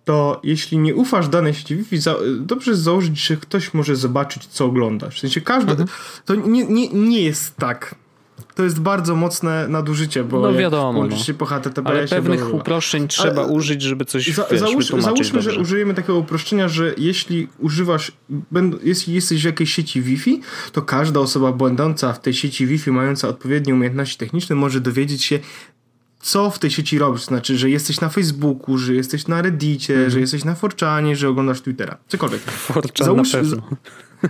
to 0.04 0.40
jeśli 0.44 0.78
nie 0.78 0.94
ufasz 0.94 1.28
danej 1.28 1.54
sieci 1.54 1.76
Wi-Fi, 1.76 1.98
za, 1.98 2.16
dobrze 2.40 2.70
jest 2.70 2.82
założyć, 2.82 3.26
że 3.26 3.36
ktoś 3.36 3.74
może 3.74 3.96
zobaczyć, 3.96 4.46
co 4.46 4.64
oglądasz. 4.64 5.16
W 5.16 5.20
sensie 5.20 5.40
każdy. 5.40 5.70
Mhm. 5.70 5.88
To 6.24 6.34
nie, 6.34 6.64
nie, 6.64 6.88
nie 6.88 7.22
jest 7.22 7.56
tak 7.56 7.94
to 8.54 8.64
jest 8.64 8.80
bardzo 8.80 9.16
mocne 9.16 9.68
nadużycie, 9.68 10.24
bo 10.24 10.40
no 10.40 10.54
wiadomo, 10.54 11.06
no. 11.06 11.16
się 11.16 11.34
po. 11.34 11.48
Ale 11.84 12.08
pewnych 12.08 12.54
uproszczeń 12.54 13.08
trzeba 13.08 13.42
Ale 13.42 13.52
użyć, 13.52 13.82
żeby 13.82 14.04
coś 14.04 14.34
za, 14.34 14.46
wiesz, 14.50 14.60
załóż, 14.60 14.86
Załóżmy, 14.86 15.32
dobrze. 15.32 15.52
że 15.52 15.60
użyjemy 15.60 15.94
takiego 15.94 16.18
uproszczenia, 16.18 16.68
że 16.68 16.94
jeśli 16.98 17.48
używasz, 17.58 18.12
jeśli 18.82 19.14
jesteś 19.14 19.42
w 19.42 19.44
jakiejś 19.44 19.74
sieci 19.74 20.02
Wi-Fi, 20.02 20.40
to 20.72 20.82
każda 20.82 21.20
osoba 21.20 21.52
będąca 21.52 22.12
w 22.12 22.20
tej 22.20 22.34
sieci 22.34 22.66
Wi-Fi, 22.66 22.90
mająca 22.90 23.28
odpowiednie 23.28 23.74
umiejętności 23.74 24.18
techniczne, 24.18 24.56
może 24.56 24.80
dowiedzieć 24.80 25.24
się, 25.24 25.38
co 26.20 26.50
w 26.50 26.58
tej 26.58 26.70
sieci 26.70 26.98
robisz. 26.98 27.24
Znaczy, 27.24 27.58
że 27.58 27.70
jesteś 27.70 28.00
na 28.00 28.08
Facebooku, 28.08 28.78
że 28.78 28.94
jesteś 28.94 29.28
na 29.28 29.42
Reddicie, 29.42 29.94
mm. 29.96 30.10
że 30.10 30.20
jesteś 30.20 30.44
na 30.44 30.54
Forczanie, 30.54 31.16
że 31.16 31.28
oglądasz 31.28 31.60
Twittera. 31.60 31.96
Cokolwiek. 32.08 32.40
Forczan 32.42 33.04
Załóż, 33.04 33.32
na 33.32 33.38
pewno. 33.38 33.62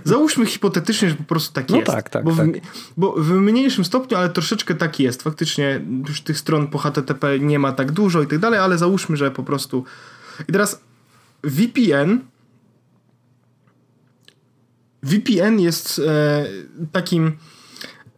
Załóżmy 0.04 0.46
hipotetycznie, 0.46 1.08
że 1.08 1.14
po 1.14 1.24
prostu 1.24 1.52
tak 1.52 1.68
no 1.68 1.76
jest. 1.76 1.90
Tak, 1.90 2.10
tak, 2.10 2.24
bo, 2.24 2.30
w, 2.30 2.36
tak. 2.36 2.48
bo 2.96 3.12
w 3.12 3.30
mniejszym 3.30 3.84
stopniu, 3.84 4.16
ale 4.16 4.28
troszeczkę 4.28 4.74
tak 4.74 5.00
jest. 5.00 5.22
Faktycznie 5.22 5.80
już 6.08 6.20
tych 6.20 6.38
stron 6.38 6.66
po 6.66 6.78
HTTP 6.78 7.38
nie 7.38 7.58
ma 7.58 7.72
tak 7.72 7.92
dużo 7.92 8.22
i 8.22 8.26
tak 8.26 8.38
dalej, 8.38 8.60
ale 8.60 8.78
załóżmy, 8.78 9.16
że 9.16 9.30
po 9.30 9.42
prostu. 9.42 9.84
I 10.48 10.52
teraz 10.52 10.80
VPN. 11.42 12.20
VPN 15.02 15.60
jest 15.60 15.98
e, 16.06 16.46
takim 16.92 17.36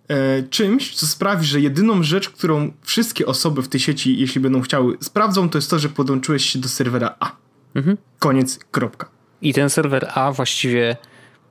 e, 0.08 0.42
czymś, 0.42 0.94
co 0.94 1.06
sprawi, 1.06 1.46
że 1.46 1.60
jedyną 1.60 2.02
rzecz, 2.02 2.30
którą 2.30 2.72
wszystkie 2.82 3.26
osoby 3.26 3.62
w 3.62 3.68
tej 3.68 3.80
sieci, 3.80 4.18
jeśli 4.18 4.40
będą 4.40 4.60
chciały, 4.60 4.96
sprawdzą, 5.00 5.48
to 5.48 5.58
jest 5.58 5.70
to, 5.70 5.78
że 5.78 5.88
podłączyłeś 5.88 6.44
się 6.44 6.58
do 6.58 6.68
serwera 6.68 7.14
A. 7.20 7.32
Mhm. 7.74 7.96
Koniec, 8.18 8.58
kropka. 8.70 9.08
I 9.42 9.54
ten 9.54 9.70
serwer 9.70 10.10
A 10.14 10.32
właściwie. 10.32 10.96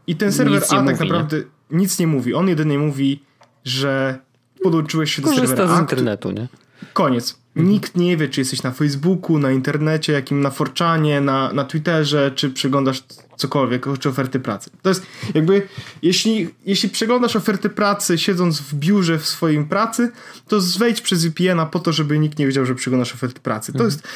I 0.08 0.16
ten 0.16 0.32
serwer 0.32 0.64
A 0.64 0.68
tak 0.68 0.84
mówi, 0.84 1.00
naprawdę 1.00 1.38
nie? 1.38 1.78
nic 1.78 2.00
nie 2.00 2.08
mówi. 2.08 2.34
On 2.34 2.48
jedynie 2.48 2.80
mówi, 2.80 3.24
że 3.66 4.20
podłączyłeś 4.64 5.16
się 5.16 5.22
do 5.22 5.28
Korzysta 5.28 5.48
serwera 5.48 5.78
z 5.78 5.80
internetu, 5.80 6.32
nie? 6.32 6.48
Koniec. 6.94 7.40
Mhm. 7.56 7.74
Nikt 7.74 7.96
nie 7.96 8.18
wie, 8.18 8.30
czy 8.30 8.42
jesteś 8.42 8.64
na 8.64 8.72
Facebooku, 8.72 9.40
na 9.40 9.52
internecie, 9.52 10.14
jakim 10.14 10.42
na 10.42 10.50
Forczanie, 10.50 11.22
na, 11.22 11.54
na 11.54 11.64
Twitterze, 11.64 12.32
czy 12.36 12.50
przeglądasz 12.50 13.04
cokolwiek, 13.36 13.86
czy 14.00 14.10
oferty 14.10 14.40
pracy. 14.40 14.70
To 14.82 14.90
jest 14.90 15.06
jakby, 15.34 15.68
jeśli, 16.02 16.50
jeśli 16.66 16.90
przeglądasz 16.90 17.36
oferty 17.36 17.70
pracy 17.70 18.18
siedząc 18.18 18.60
w 18.60 18.74
biurze 18.74 19.20
w 19.20 19.26
swoim 19.26 19.66
pracy, 19.66 20.12
to 20.48 20.60
wejdź 20.80 21.02
przez 21.02 21.26
VPN-a 21.26 21.66
po 21.66 21.80
to, 21.80 21.92
żeby 21.92 22.20
nikt 22.20 22.40
nie 22.40 22.46
wiedział, 22.46 22.66
że 22.66 22.76
przeglądasz 22.76 23.14
oferty 23.14 23.40
pracy. 23.40 23.74
To 23.74 23.84
mhm. 23.84 23.88
jest, 23.90 24.08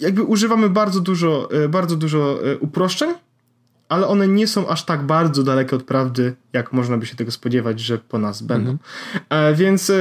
jakby 0.00 0.22
używamy 0.22 0.70
bardzo 0.70 1.00
dużo, 1.00 1.48
e, 1.64 1.68
bardzo 1.68 1.96
dużo 1.96 2.38
e, 2.52 2.58
uproszczeń, 2.58 3.14
ale 3.88 4.06
one 4.06 4.28
nie 4.28 4.46
są 4.46 4.68
aż 4.68 4.84
tak 4.84 5.02
bardzo 5.02 5.42
dalekie 5.42 5.76
od 5.76 5.82
prawdy, 5.82 6.34
jak 6.52 6.72
można 6.72 6.98
by 6.98 7.06
się 7.06 7.16
tego 7.16 7.30
spodziewać, 7.30 7.80
że 7.80 7.98
po 7.98 8.18
nas 8.18 8.42
będą. 8.42 8.70
Mhm. 8.70 8.78
E, 9.28 9.54
więc 9.54 9.90
e, 9.90 9.94
e, 9.94 9.98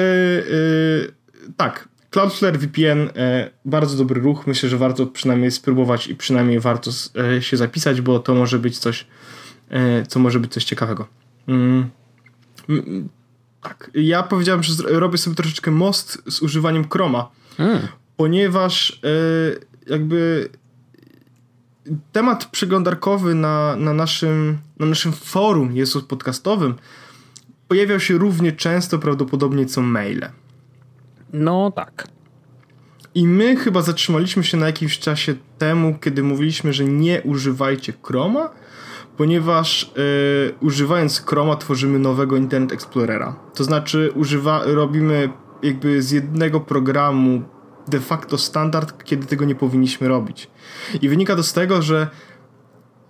tak, 1.57 1.87
Cloudflare 2.09 2.57
VPN 2.57 3.09
bardzo 3.65 3.97
dobry 3.97 4.21
ruch. 4.21 4.47
Myślę, 4.47 4.69
że 4.69 4.77
warto 4.77 5.05
przynajmniej 5.05 5.51
spróbować 5.51 6.07
i 6.07 6.15
przynajmniej 6.15 6.59
warto 6.59 6.91
się 7.39 7.57
zapisać, 7.57 8.01
bo 8.01 8.19
to 8.19 8.35
może 8.35 8.59
być 8.59 8.79
coś, 8.79 9.07
co 10.07 10.19
może 10.19 10.39
być 10.39 10.53
coś 10.53 10.63
ciekawego. 10.63 11.07
Mm. 11.47 11.89
Mm, 12.69 13.09
tak. 13.61 13.91
Ja 13.93 14.23
powiedziałem, 14.23 14.63
że 14.63 14.73
robię 14.87 15.17
sobie 15.17 15.35
troszeczkę 15.35 15.71
most 15.71 16.23
z 16.27 16.41
używaniem 16.41 16.89
Chroma, 16.89 17.31
mm. 17.59 17.79
ponieważ 18.17 19.01
jakby 19.87 20.49
temat 22.11 22.45
przeglądarkowy 22.45 23.35
na, 23.35 23.75
na, 23.75 23.93
naszym, 23.93 24.57
na 24.79 24.85
naszym 24.85 25.11
forum 25.11 25.75
jest 25.75 25.97
podcastowym 26.07 26.75
pojawiał 27.67 27.99
się 27.99 28.17
równie 28.17 28.51
często 28.51 28.99
prawdopodobnie 28.99 29.65
co 29.65 29.81
maile. 29.81 30.29
No 31.33 31.71
tak. 31.71 32.07
I 33.15 33.27
my 33.27 33.55
chyba 33.55 33.81
zatrzymaliśmy 33.81 34.43
się 34.43 34.57
na 34.57 34.65
jakimś 34.65 34.99
czasie 34.99 35.35
temu, 35.57 35.97
kiedy 36.01 36.23
mówiliśmy, 36.23 36.73
że 36.73 36.85
nie 36.85 37.21
używajcie 37.21 37.93
Chroma, 38.03 38.49
ponieważ 39.17 39.91
yy, 39.95 40.53
używając 40.61 41.25
Chroma 41.25 41.55
tworzymy 41.55 41.99
nowego 41.99 42.37
Internet 42.37 42.71
Explorera. 42.71 43.35
To 43.55 43.63
znaczy 43.63 44.11
używa, 44.15 44.61
robimy 44.65 45.29
jakby 45.63 46.01
z 46.01 46.11
jednego 46.11 46.59
programu 46.59 47.41
de 47.87 47.99
facto 47.99 48.37
standard, 48.37 49.03
kiedy 49.03 49.27
tego 49.27 49.45
nie 49.45 49.55
powinniśmy 49.55 50.07
robić. 50.07 50.49
I 51.01 51.09
wynika 51.09 51.35
to 51.35 51.43
z 51.43 51.53
tego, 51.53 51.81
że 51.81 52.07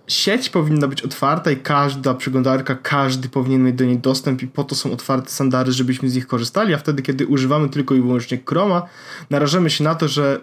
sieć 0.08 0.48
powinna 0.48 0.88
być 0.88 1.02
otwarta 1.02 1.50
i 1.50 1.56
każda 1.56 2.14
przeglądarka, 2.14 2.74
każdy 2.74 3.28
powinien 3.28 3.64
mieć 3.64 3.76
do 3.76 3.84
niej 3.84 3.98
dostęp 3.98 4.42
i 4.42 4.46
po 4.46 4.64
to 4.64 4.74
są 4.74 4.92
otwarte 4.92 5.30
standardy, 5.30 5.72
żebyśmy 5.72 6.10
z 6.10 6.14
nich 6.14 6.26
korzystali, 6.26 6.74
a 6.74 6.78
wtedy, 6.78 7.02
kiedy 7.02 7.26
używamy 7.26 7.68
tylko 7.68 7.94
i 7.94 8.00
wyłącznie 8.00 8.38
Chroma, 8.46 8.82
narażamy 9.30 9.70
się 9.70 9.84
na 9.84 9.94
to, 9.94 10.08
że 10.08 10.40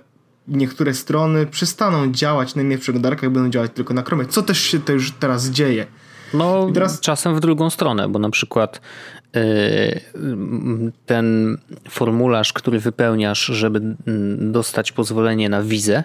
niektóre 0.48 0.94
strony 0.94 1.46
przestaną 1.46 2.12
działać 2.12 2.56
na 2.56 2.62
innych 2.62 2.80
przeglądarkach, 2.80 3.30
będą 3.30 3.50
działać 3.50 3.72
tylko 3.74 3.94
na 3.94 4.04
Chromie, 4.04 4.25
co 4.25 4.42
też 4.42 4.62
się 4.62 4.80
to 4.80 4.94
już 4.94 5.12
teraz 5.12 5.50
dzieje. 5.50 5.88
No, 6.34 6.68
teraz... 6.74 7.00
czasem 7.00 7.36
w 7.36 7.39
drugą 7.39 7.70
stronę, 7.70 8.10
bo 8.10 8.20
na 8.20 8.30
przykład 8.30 8.82
ten 11.06 11.58
formularz, 11.89 12.54
który 12.54 12.80
wypełniasz, 12.80 13.46
żeby 13.46 13.82
dostać 14.39 14.92
pozwolenie 14.92 15.50
na 15.50 15.63
wizę, 15.63 16.04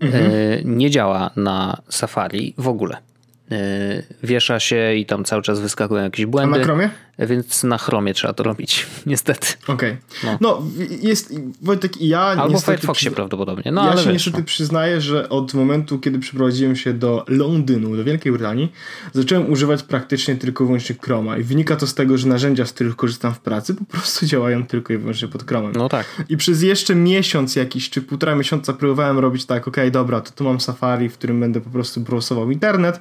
mhm. 0.00 0.24
E, 0.24 0.30
nie 0.64 0.90
działa 0.90 1.30
na 1.36 1.82
Safari 1.88 2.54
w 2.58 2.68
ogóle. 2.68 3.05
E, 3.50 4.02
wiesza 4.22 4.60
się 4.60 4.94
i 4.94 5.06
tam 5.06 5.24
cały 5.24 5.42
czas 5.42 5.60
wyskakują 5.60 6.02
jakieś 6.02 6.26
błędy. 6.26 6.54
A 6.54 6.58
na 6.58 6.64
Chromie? 6.64 6.90
Więc 7.18 7.64
na 7.64 7.78
Chromie 7.78 8.14
trzeba 8.14 8.32
to 8.32 8.42
robić, 8.42 8.86
niestety. 9.06 9.46
Okej. 9.68 9.74
Okay. 9.92 9.98
No. 10.24 10.38
no. 10.40 10.62
jest 11.02 11.34
Wojtek 11.62 11.96
i 11.96 12.08
ja 12.08 12.20
Albo 12.20 12.58
w 12.58 12.64
Firefoxie 12.64 13.10
prawdopodobnie. 13.10 13.72
No, 13.72 13.84
ja 13.84 13.90
ale 13.90 14.02
się 14.02 14.12
niestety 14.12 14.38
no. 14.38 14.44
przyznaję, 14.44 15.00
że 15.00 15.28
od 15.28 15.54
momentu, 15.54 15.98
kiedy 15.98 16.18
przeprowadziłem 16.18 16.76
się 16.76 16.92
do 16.92 17.24
Londynu, 17.28 17.96
do 17.96 18.04
Wielkiej 18.04 18.32
Brytanii, 18.32 18.72
zacząłem 19.12 19.52
używać 19.52 19.82
praktycznie 19.82 20.36
tylko 20.36 20.64
i 20.64 20.66
wyłącznie 20.66 20.96
Chroma 21.02 21.38
i 21.38 21.42
wynika 21.42 21.76
to 21.76 21.86
z 21.86 21.94
tego, 21.94 22.18
że 22.18 22.28
narzędzia, 22.28 22.66
z 22.66 22.72
których 22.72 22.96
korzystam 22.96 23.34
w 23.34 23.40
pracy, 23.40 23.74
po 23.74 23.84
prostu 23.84 24.26
działają 24.32 24.66
tylko 24.66 24.92
i 24.92 24.98
wyłącznie 24.98 25.28
pod 25.28 25.48
Chromem. 25.48 25.72
No 25.72 25.88
tak. 25.88 26.06
I 26.28 26.36
przez 26.36 26.62
jeszcze 26.62 26.94
miesiąc 26.94 27.56
jakiś, 27.56 27.90
czy 27.90 28.02
półtora 28.02 28.34
miesiąca 28.34 28.72
próbowałem 28.72 29.18
robić 29.18 29.46
tak, 29.46 29.68
okej, 29.68 29.84
okay, 29.84 29.90
dobra, 29.90 30.20
to 30.20 30.30
tu 30.30 30.44
mam 30.44 30.60
Safari, 30.60 31.08
w 31.08 31.14
którym 31.14 31.40
będę 31.40 31.60
po 31.60 31.70
prostu 31.70 32.00
browsował 32.00 32.50
internet, 32.50 33.00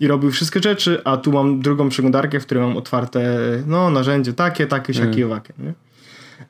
i 0.00 0.06
robił 0.06 0.30
wszystkie 0.30 0.60
rzeczy, 0.60 1.00
a 1.04 1.16
tu 1.16 1.32
mam 1.32 1.60
drugą 1.60 1.88
przeglądarkę, 1.88 2.40
w 2.40 2.46
której 2.46 2.64
mam 2.64 2.76
otwarte 2.76 3.38
no, 3.66 3.90
narzędzie 3.90 4.32
takie, 4.32 4.66
takie, 4.66 4.94
siakie, 4.94 5.24
mm. 5.24 5.28
wakie. 5.28 5.52
Nie? 5.58 5.72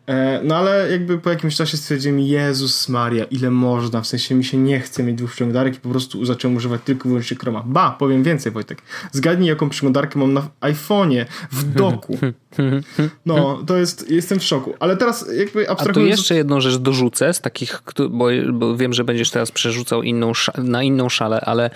E, 0.06 0.40
no 0.44 0.56
ale 0.56 0.90
jakby 0.90 1.18
po 1.18 1.30
jakimś 1.30 1.56
czasie 1.56 1.76
stwierdziłem, 1.76 2.20
Jezus 2.20 2.88
Maria, 2.88 3.24
ile 3.24 3.50
można, 3.50 4.00
w 4.00 4.06
sensie 4.06 4.34
mi 4.34 4.44
się 4.44 4.56
nie 4.56 4.80
chce 4.80 5.02
mieć 5.02 5.16
dwóch 5.16 5.32
przeglądarek 5.32 5.76
i 5.76 5.80
po 5.80 5.88
prostu 5.88 6.24
zacząłem 6.24 6.56
używać 6.56 6.80
tylko 6.84 7.08
i 7.08 7.08
wyłącznie 7.08 7.36
Chroma. 7.36 7.62
Ba, 7.66 7.96
powiem 7.98 8.22
więcej 8.22 8.52
Wojtek, 8.52 8.82
zgadnij 9.12 9.48
jaką 9.48 9.68
przeglądarkę 9.68 10.18
mam 10.18 10.32
na 10.32 10.48
iPhone'ie, 10.60 11.24
w 11.52 11.72
doku. 11.72 12.18
No, 13.26 13.62
to 13.66 13.76
jest, 13.76 14.10
jestem 14.10 14.38
w 14.38 14.44
szoku. 14.44 14.74
Ale 14.80 14.96
teraz 14.96 15.26
jakby 15.38 15.70
abstrahując... 15.70 15.96
A 15.96 16.00
tu 16.00 16.06
jeszcze 16.06 16.34
jedną 16.34 16.60
rzecz 16.60 16.76
dorzucę 16.76 17.34
z 17.34 17.40
takich, 17.40 17.82
bo, 18.10 18.26
bo 18.52 18.76
wiem, 18.76 18.92
że 18.92 19.04
będziesz 19.04 19.30
teraz 19.30 19.50
przerzucał 19.50 20.02
inną, 20.02 20.32
na 20.58 20.82
inną 20.82 21.08
szalę, 21.08 21.40
ale 21.40 21.70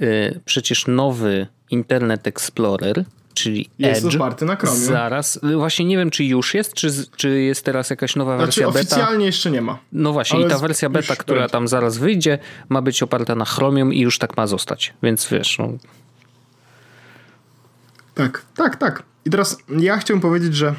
y, 0.00 0.40
przecież 0.44 0.86
nowy 0.86 1.46
Internet 1.70 2.26
Explorer 2.26 3.04
czyli 3.34 3.70
jest 3.78 4.04
Edge. 4.04 4.16
oparty 4.16 4.44
na 4.44 4.56
Chromie. 4.56 4.76
Zaraz, 4.76 5.40
właśnie 5.56 5.84
nie 5.84 5.96
wiem, 5.96 6.10
czy 6.10 6.24
już 6.24 6.54
jest, 6.54 6.74
czy, 6.74 6.90
czy 7.16 7.40
jest 7.40 7.64
teraz 7.64 7.90
jakaś 7.90 8.16
nowa 8.16 8.36
znaczy, 8.36 8.46
wersja 8.46 8.66
beta. 8.66 8.96
oficjalnie 8.96 9.26
jeszcze 9.26 9.50
nie 9.50 9.60
ma. 9.60 9.78
No 9.92 10.12
właśnie, 10.12 10.40
i 10.40 10.48
ta 10.48 10.58
wersja 10.58 10.88
beta, 10.88 11.16
która 11.16 11.40
będzie. 11.40 11.52
tam 11.52 11.68
zaraz 11.68 11.98
wyjdzie, 11.98 12.38
ma 12.68 12.82
być 12.82 13.02
oparta 13.02 13.34
na 13.34 13.44
Chromium 13.44 13.92
i 13.94 14.00
już 14.00 14.18
tak 14.18 14.36
ma 14.36 14.46
zostać. 14.46 14.94
Więc 15.02 15.28
wiesz, 15.28 15.58
no. 15.58 15.68
Tak, 18.14 18.42
tak, 18.56 18.76
tak. 18.76 19.02
I 19.24 19.30
teraz 19.30 19.58
ja 19.68 19.98
chciałem 19.98 20.20
powiedzieć, 20.20 20.56
że 20.56 20.74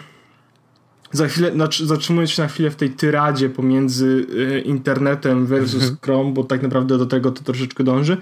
za 1.12 1.28
chwilę, 1.28 1.52
znaczy 1.52 1.88
zatrzymując 1.88 2.32
się 2.32 2.42
na 2.42 2.48
chwilę 2.48 2.72
w 2.72 2.76
tej 2.76 2.90
tyradzie 2.90 3.50
pomiędzy 3.50 4.26
y, 4.34 4.62
internetem 4.66 5.46
versus 5.46 5.82
mhm. 5.82 5.98
Chrome, 6.02 6.34
bo 6.34 6.44
tak 6.44 6.62
naprawdę 6.62 6.98
do 6.98 7.06
tego 7.06 7.32
to 7.32 7.44
troszeczkę 7.44 7.84
dąży, 7.84 8.18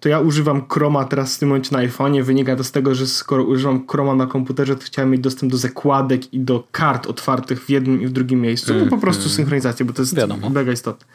to 0.00 0.08
ja 0.08 0.20
używam 0.20 0.68
Chroma 0.68 1.04
teraz 1.04 1.36
w 1.36 1.38
tym 1.38 1.48
momencie 1.48 1.76
na 1.76 1.78
iPhone'ie. 1.78 2.22
Wynika 2.22 2.56
to 2.56 2.64
z 2.64 2.72
tego, 2.72 2.94
że 2.94 3.06
skoro 3.06 3.44
używam 3.44 3.86
Chroma 3.86 4.14
na 4.14 4.26
komputerze, 4.26 4.76
to 4.76 4.82
chciałem 4.82 5.10
mieć 5.10 5.20
dostęp 5.20 5.52
do 5.52 5.58
zakładek 5.58 6.34
i 6.34 6.40
do 6.40 6.64
kart 6.70 7.06
otwartych 7.06 7.64
w 7.64 7.70
jednym 7.70 8.02
i 8.02 8.06
w 8.06 8.12
drugim 8.12 8.40
miejscu. 8.40 8.74
No 8.74 8.86
po 8.86 8.98
prostu 8.98 9.22
mm. 9.22 9.32
synchronizację, 9.34 9.86
bo 9.86 9.92
to 9.92 10.02
jest 10.02 10.16
Wiadomo. 10.16 10.50
mega 10.50 10.72
istotne. 10.72 11.06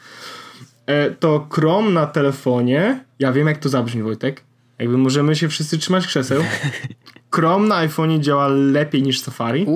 E, 0.86 1.10
to 1.10 1.46
Chrome 1.50 1.90
na 1.90 2.06
telefonie, 2.06 3.04
ja 3.18 3.32
wiem 3.32 3.46
jak 3.46 3.58
to 3.58 3.68
zabrzmi 3.68 4.02
Wojtek, 4.02 4.42
jakby 4.78 4.98
możemy 4.98 5.36
się 5.36 5.48
wszyscy 5.48 5.78
trzymać 5.78 6.06
krzeseł. 6.06 6.42
Chrome 7.34 7.68
na 7.68 7.88
iPhone'ie 7.88 8.20
działa 8.20 8.48
lepiej 8.48 9.02
niż 9.02 9.20
Safari. 9.20 9.66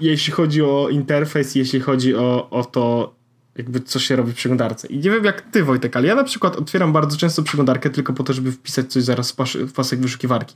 Jeśli 0.00 0.32
chodzi 0.32 0.62
o 0.62 0.88
interfejs, 0.90 1.54
jeśli 1.54 1.80
chodzi 1.80 2.16
o, 2.16 2.50
o 2.50 2.64
to, 2.64 3.14
jakby 3.58 3.80
co 3.80 3.98
się 3.98 4.16
robi 4.16 4.32
w 4.32 4.34
przeglądarce. 4.34 4.88
I 4.88 4.96
nie 4.96 5.10
wiem 5.10 5.24
jak 5.24 5.40
ty 5.42 5.64
Wojtek, 5.64 5.96
ale 5.96 6.08
ja 6.08 6.14
na 6.14 6.24
przykład 6.24 6.56
otwieram 6.56 6.92
bardzo 6.92 7.16
często 7.16 7.42
przeglądarkę 7.42 7.90
tylko 7.90 8.12
po 8.12 8.24
to, 8.24 8.32
żeby 8.32 8.52
wpisać 8.52 8.92
coś 8.92 9.02
zaraz 9.02 9.36
w 9.54 9.72
pasek 9.72 10.00
wyszukiwarki. 10.00 10.54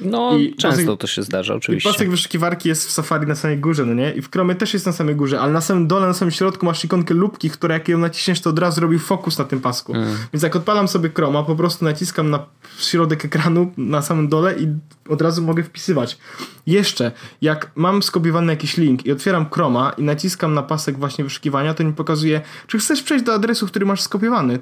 No, 0.00 0.36
I 0.36 0.54
często 0.54 0.82
pasek, 0.82 1.00
to 1.00 1.06
się 1.06 1.22
zdarza, 1.22 1.54
oczywiście. 1.54 1.88
I 1.88 1.92
pasek 1.92 2.10
wyszukiwarki 2.10 2.68
jest 2.68 2.88
w 2.88 2.90
Safari 2.90 3.26
na 3.26 3.34
samej 3.34 3.58
górze, 3.58 3.84
no 3.84 3.94
nie? 3.94 4.12
I 4.12 4.22
w 4.22 4.30
Chromie 4.30 4.54
też 4.54 4.74
jest 4.74 4.86
na 4.86 4.92
samej 4.92 5.16
górze, 5.16 5.40
ale 5.40 5.52
na 5.52 5.60
samym 5.60 5.86
dole, 5.86 6.06
na 6.06 6.14
samym 6.14 6.32
środku 6.32 6.66
masz 6.66 6.84
ikonkę 6.84 7.14
lubki, 7.14 7.50
która 7.50 7.74
jak 7.74 7.88
ją 7.88 7.98
naciśniesz, 7.98 8.40
to 8.40 8.50
od 8.50 8.58
razu 8.58 8.80
robi 8.80 8.98
fokus 8.98 9.38
na 9.38 9.44
tym 9.44 9.60
pasku. 9.60 9.94
Mm. 9.94 10.16
Więc 10.32 10.42
jak 10.42 10.56
odpalam 10.56 10.88
sobie 10.88 11.10
Chroma, 11.14 11.42
po 11.42 11.56
prostu 11.56 11.84
naciskam 11.84 12.30
na 12.30 12.46
środek 12.78 13.24
ekranu 13.24 13.72
na 13.76 14.02
samym 14.02 14.28
dole 14.28 14.54
i 14.58 14.68
od 15.08 15.22
razu 15.22 15.42
mogę 15.42 15.62
wpisywać. 15.62 16.18
Jeszcze, 16.66 17.12
jak 17.42 17.70
mam 17.74 18.02
skopiowany 18.02 18.52
jakiś 18.52 18.76
link 18.76 19.06
i 19.06 19.12
otwieram 19.12 19.50
Chroma 19.50 19.92
i 19.98 20.02
naciskam 20.02 20.54
na 20.54 20.62
pasek 20.62 20.98
właśnie 20.98 21.24
wyszukiwania, 21.24 21.74
to 21.74 21.84
mi 21.84 21.92
pokazuje, 21.92 22.40
czy 22.66 22.78
chcesz 22.78 23.02
przejść 23.02 23.24
do 23.24 23.34
adresu, 23.34 23.66
który 23.66 23.86
masz 23.86 24.00
skopiowany. 24.00 24.58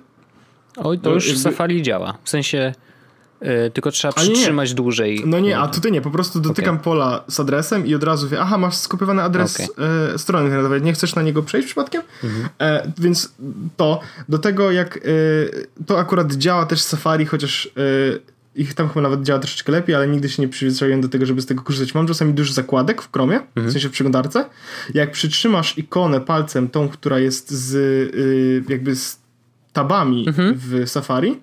Oj, 0.77 0.99
to, 0.99 1.11
już 1.11 1.33
w 1.33 1.39
Safari 1.39 1.83
działa. 1.83 2.19
W 2.25 2.29
sensie 2.29 2.75
Yy, 3.41 3.71
tylko 3.71 3.91
trzeba 3.91 4.13
przytrzymać 4.13 4.75
dłużej. 4.75 5.23
No 5.27 5.41
nie, 5.41 5.59
a 5.59 5.69
tutaj 5.69 5.93
nie, 5.93 6.01
po 6.01 6.11
prostu 6.11 6.41
dotykam 6.41 6.75
okay. 6.75 6.85
pola 6.85 7.25
z 7.29 7.41
adresem 7.41 7.87
i 7.87 7.95
od 7.95 8.05
razu 8.05 8.29
wie, 8.29 8.41
aha, 8.41 8.59
masz 8.59 8.77
skopiowany 8.77 9.23
adres 9.23 9.61
okay. 9.61 9.87
e, 10.15 10.19
strony 10.19 10.45
internetowej, 10.45 10.83
nie 10.83 10.93
chcesz 10.93 11.15
na 11.15 11.23
niego 11.23 11.43
przejść 11.43 11.67
przypadkiem? 11.67 12.03
Mhm. 12.25 12.49
E, 12.59 12.93
więc 12.99 13.33
to, 13.77 14.01
do 14.29 14.39
tego 14.39 14.71
jak 14.71 14.97
e, 14.97 15.01
to 15.87 15.99
akurat 15.99 16.33
działa 16.33 16.67
też 16.67 16.81
Safari, 16.83 17.27
chociaż 17.27 17.67
e, 17.67 18.37
ich 18.57 18.75
tam 18.75 18.89
chyba 18.89 19.01
nawet 19.01 19.23
działa 19.23 19.39
troszeczkę 19.39 19.73
lepiej, 19.73 19.95
ale 19.95 20.09
nigdy 20.09 20.29
się 20.29 20.43
nie 20.43 20.49
przyzwyczaiłem 20.49 21.01
do 21.01 21.09
tego, 21.09 21.27
żeby 21.27 21.43
z 21.43 21.47
tego 21.47 21.63
korzystać. 21.63 21.95
Mam 21.95 22.07
czasami 22.07 22.35
dużo 22.35 22.53
zakładek 22.53 23.03
w 23.03 23.13
Chromie, 23.13 23.37
mhm. 23.37 23.69
w 23.69 23.73
sensie 23.73 23.89
w 23.89 23.93
przeglądarce. 23.93 24.45
Jak 24.95 25.13
przytrzymasz 25.13 25.79
ikonę 25.79 26.21
palcem, 26.21 26.69
tą, 26.69 26.89
która 26.89 27.19
jest 27.19 27.51
z 27.51 27.75
y, 27.75 28.65
jakby 28.69 28.97
z 28.97 29.19
tabami 29.73 30.27
w 30.37 30.83
Safari, 30.87 31.41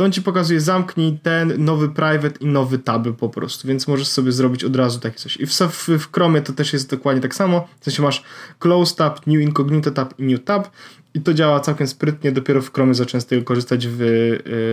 to 0.00 0.04
on 0.04 0.12
ci 0.12 0.22
pokazuje 0.22 0.60
zamknij 0.60 1.18
ten, 1.22 1.64
nowy 1.64 1.88
private 1.88 2.38
i 2.40 2.46
nowy 2.46 2.78
taby 2.78 3.14
po 3.14 3.28
prostu, 3.28 3.68
więc 3.68 3.88
możesz 3.88 4.08
sobie 4.08 4.32
zrobić 4.32 4.64
od 4.64 4.76
razu 4.76 5.00
takie 5.00 5.16
coś. 5.16 5.36
I 5.36 5.46
w, 5.46 5.52
w 5.98 6.12
Chromie 6.12 6.42
to 6.42 6.52
też 6.52 6.72
jest 6.72 6.90
dokładnie 6.90 7.22
tak 7.22 7.34
samo, 7.34 7.68
w 7.80 7.84
sensie 7.84 8.02
masz 8.02 8.22
close 8.58 8.96
tab, 8.96 9.26
new 9.26 9.40
incognito 9.42 9.90
tab 9.90 10.18
i 10.18 10.22
new 10.22 10.44
tab 10.44 10.68
i 11.14 11.20
to 11.20 11.34
działa 11.34 11.60
całkiem 11.60 11.86
sprytnie, 11.86 12.32
dopiero 12.32 12.62
w 12.62 12.72
Chromie 12.72 12.94
zacząłem 12.94 13.20
z 13.20 13.26
tego 13.26 13.42
korzystać, 13.42 13.86
w, 13.88 13.98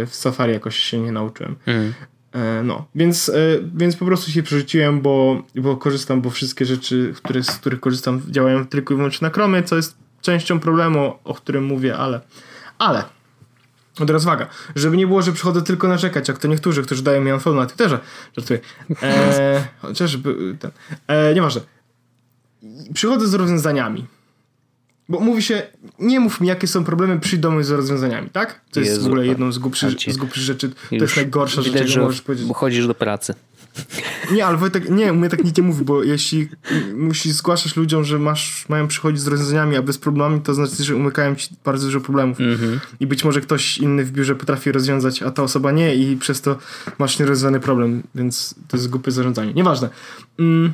w 0.09 0.15
Safari 0.15 0.53
jakoś 0.53 0.75
się 0.75 0.99
nie 0.99 1.11
nauczyłem. 1.11 1.55
Mhm. 1.65 1.93
E, 2.31 2.63
No, 2.63 2.85
więc, 2.95 3.29
e, 3.29 3.33
więc 3.75 3.95
po 3.95 4.05
prostu 4.05 4.31
się 4.31 4.43
przerzuciłem, 4.43 5.01
bo, 5.01 5.43
bo 5.55 5.77
korzystam, 5.77 6.21
bo 6.21 6.29
wszystkie 6.29 6.65
rzeczy, 6.65 7.13
które, 7.15 7.43
z 7.43 7.51
których 7.51 7.79
korzystam, 7.79 8.21
działają 8.29 8.67
tylko 8.67 8.93
i 8.93 8.97
wyłącznie 8.97 9.27
na 9.27 9.33
Chromie, 9.33 9.63
co 9.63 9.75
jest 9.75 9.97
częścią 10.21 10.59
problemu, 10.59 11.13
o 11.23 11.33
którym 11.33 11.65
mówię, 11.65 11.97
ale. 11.97 12.21
Ale. 12.77 13.16
Od 13.99 14.09
rozwaga. 14.09 14.47
Żeby 14.75 14.97
nie 14.97 15.07
było, 15.07 15.21
że 15.21 15.31
przychodzę 15.31 15.61
tylko 15.61 15.87
narzekać, 15.87 16.27
jak 16.27 16.37
to 16.37 16.47
niektórzy, 16.47 16.83
którzy 16.83 17.03
dają 17.03 17.21
mi 17.21 17.31
unfollow 17.33 17.59
na 17.59 17.65
Twitterze. 17.65 17.99
Żartuję. 18.37 18.59
E, 19.03 19.67
chociażby 19.81 20.55
ten. 20.59 20.71
E, 21.07 21.33
nieważne. 21.33 21.61
Przychodzę 22.93 23.27
z 23.27 23.33
rozwiązaniami. 23.33 24.05
Bo 25.09 25.19
mówi 25.19 25.41
się, 25.41 25.67
nie 25.99 26.19
mów 26.19 26.41
mi, 26.41 26.47
jakie 26.47 26.67
są 26.67 26.83
problemy, 26.83 27.19
mnie 27.51 27.63
z 27.63 27.71
rozwiązaniami, 27.71 28.29
tak? 28.29 28.61
To 28.71 28.79
jest 28.79 28.91
Jezu, 28.91 29.03
w 29.03 29.05
ogóle 29.05 29.27
jedną 29.27 29.51
z 29.51 29.57
głupszych, 29.57 30.13
z 30.13 30.17
głupszych 30.17 30.43
rzeczy. 30.43 30.69
To 30.69 30.95
jest 30.95 31.15
najgorsza 31.15 31.61
rzecz, 31.61 31.89
jaką 31.89 32.05
możesz 32.05 32.21
powiedzieć. 32.21 32.47
że 32.47 32.53
chodzisz 32.53 32.87
do 32.87 32.95
pracy. 32.95 33.33
Nie, 34.31 34.45
ale 34.45 34.57
Wojtek, 34.57 34.89
nie, 34.89 35.13
mnie 35.13 35.29
tak 35.29 35.43
nikt 35.43 35.57
nie 35.57 35.63
mówi, 35.63 35.85
bo 35.85 36.03
jeśli 36.03 36.49
musisz 36.95 37.31
zgłaszać 37.31 37.75
ludziom, 37.75 38.03
że 38.03 38.19
masz, 38.19 38.69
mają 38.69 38.87
przychodzić 38.87 39.21
z 39.21 39.27
rozwiązaniami, 39.27 39.75
a 39.75 39.81
bez 39.81 39.97
problemami, 39.97 40.41
to 40.41 40.53
znaczy, 40.53 40.83
że 40.83 40.95
umykają 40.95 41.35
ci 41.35 41.55
bardzo 41.65 41.85
dużo 41.85 42.01
problemów. 42.01 42.37
I 42.99 43.07
być 43.07 43.23
może 43.23 43.41
ktoś 43.41 43.77
inny 43.77 44.05
w 44.05 44.11
biurze 44.11 44.35
potrafi 44.35 44.71
rozwiązać, 44.71 45.23
a 45.23 45.31
ta 45.31 45.43
osoba 45.43 45.71
nie 45.71 45.95
i 45.95 46.17
przez 46.17 46.41
to 46.41 46.57
masz 46.99 47.19
nierozwiązany 47.19 47.59
problem, 47.59 48.03
więc 48.15 48.55
to 48.67 48.77
jest 48.77 48.89
głupie 48.89 49.11
zarządzanie. 49.11 49.53
Nieważne. 49.53 49.89
Mm. 50.39 50.73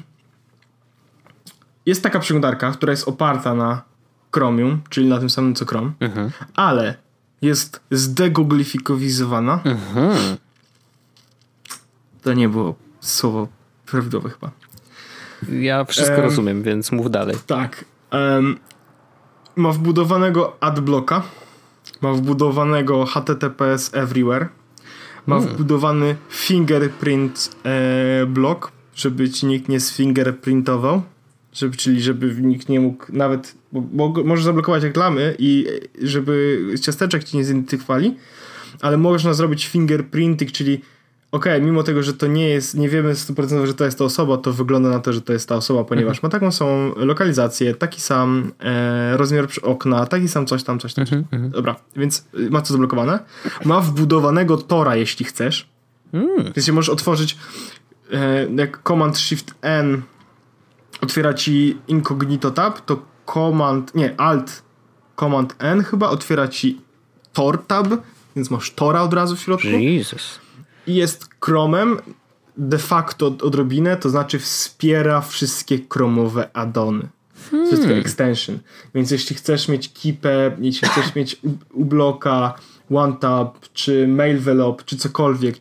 Jest 1.85 2.03
taka 2.03 2.19
przeglądarka, 2.19 2.71
która 2.71 2.91
jest 2.91 3.07
oparta 3.07 3.55
na 3.55 3.81
Chromium, 4.31 4.81
czyli 4.89 5.07
na 5.07 5.19
tym 5.19 5.29
samym 5.29 5.55
co 5.55 5.65
Chrome, 5.65 5.91
ale 6.55 6.95
jest 7.41 7.79
zdegoglifikowizowana. 7.91 9.59
To 12.21 12.33
nie 12.33 12.49
było 12.49 12.82
słowo 13.07 13.47
prawidłowe 13.85 14.29
chyba. 14.29 14.51
Ja 15.61 15.85
wszystko 15.85 16.15
Em. 16.15 16.21
rozumiem, 16.21 16.63
więc 16.63 16.91
mów 16.91 17.11
dalej. 17.11 17.35
Tak. 17.47 17.85
em, 18.11 18.57
ma 19.55 19.71
wbudowanego 19.71 20.57
adblocka, 20.59 21.23
ma 22.01 22.13
wbudowanego 22.13 23.05
HTTPS 23.05 23.93
Everywhere, 23.93 24.47
ma 25.27 25.39
wbudowany 25.39 26.15
fingerprint 26.29 27.55
e, 27.65 28.25
block, 28.25 28.71
żeby 28.95 29.29
ci 29.29 29.45
nikt 29.45 29.69
nie 29.69 29.79
sfingerprintował, 29.79 31.01
żeby, 31.53 31.77
czyli 31.77 32.01
żeby 32.01 32.35
nikt 32.41 32.69
nie 32.69 32.79
mógł 32.79 33.05
nawet, 33.09 33.55
bo, 33.71 33.81
bo 33.81 34.23
możesz 34.23 34.45
zablokować 34.45 34.83
reklamy 34.83 35.35
i 35.39 35.67
e, 36.03 36.07
żeby 36.07 36.65
ciasteczek 36.81 37.23
ci 37.23 37.37
nie 37.37 37.43
zidentyfikowali, 37.43 38.15
ale 38.81 38.97
można 38.97 39.33
zrobić 39.33 39.67
fingerprinting, 39.67 40.51
czyli 40.51 40.81
okej, 41.33 41.61
mimo 41.61 41.83
tego, 41.83 42.03
że 42.03 42.13
to 42.13 42.27
nie 42.27 42.49
jest, 42.49 42.75
nie 42.75 42.89
wiemy 42.89 43.13
100% 43.13 43.65
że 43.65 43.73
to 43.73 43.85
jest 43.85 43.97
ta 43.97 44.05
osoba, 44.05 44.37
to 44.37 44.53
wygląda 44.53 44.89
na 44.89 44.99
to, 44.99 45.13
że 45.13 45.21
to 45.21 45.33
jest 45.33 45.49
ta 45.49 45.55
osoba, 45.55 45.83
ponieważ 45.83 46.23
ma 46.23 46.29
taką 46.29 46.51
samą 46.51 46.91
lokalizację, 46.95 47.75
taki 47.75 48.01
sam 48.01 48.51
e, 48.59 49.17
rozmiar 49.17 49.47
przy 49.47 49.61
okna, 49.61 50.05
taki 50.05 50.27
sam 50.27 50.45
coś 50.45 50.63
tam, 50.63 50.79
coś 50.79 50.93
tam. 50.93 51.05
Dobra, 51.49 51.75
więc 51.95 52.25
y, 52.39 52.49
ma 52.49 52.61
to 52.61 52.73
zablokowane. 52.73 53.19
Ma 53.65 53.81
wbudowanego 53.81 54.57
Tora, 54.57 54.95
jeśli 54.95 55.25
chcesz. 55.25 55.67
Więc 56.55 56.67
możesz 56.69 56.89
otworzyć 56.89 57.37
e, 58.11 58.47
jak 58.55 58.83
Command 58.87 59.17
Shift 59.17 59.53
N 59.61 60.01
otwiera 61.01 61.33
ci 61.33 61.77
incognito 61.87 62.51
tab, 62.51 62.81
to 62.85 63.05
Command, 63.33 63.95
nie, 63.95 64.19
Alt 64.19 64.63
Command 65.15 65.55
N 65.59 65.83
chyba 65.83 66.09
otwiera 66.09 66.47
ci 66.47 66.81
Tor 67.33 67.65
tab, 67.67 67.87
więc 68.35 68.51
masz 68.51 68.71
Tora 68.71 69.01
od 69.01 69.13
razu 69.13 69.35
w 69.35 69.39
środku 69.39 69.67
Jesus. 69.67 70.42
I 70.87 70.95
jest 70.95 71.29
Chromem 71.41 71.97
de 72.57 72.77
facto 72.77 73.27
odrobinę, 73.27 73.97
to 73.97 74.09
znaczy 74.09 74.39
wspiera 74.39 75.21
wszystkie 75.21 75.79
chromowe 75.89 76.57
addony. 76.57 77.07
Wszystkie 77.67 77.97
extension. 77.97 78.59
Więc 78.95 79.11
jeśli 79.11 79.35
chcesz 79.35 79.67
mieć 79.67 79.89
Keepę, 79.89 80.57
jeśli 80.59 80.87
chcesz 80.87 81.15
mieć 81.15 81.41
Ubloka, 81.73 82.53
OneTab, 82.89 83.73
czy 83.73 84.07
Mailvelop, 84.07 84.85
czy 84.85 84.97
cokolwiek, 84.97 85.55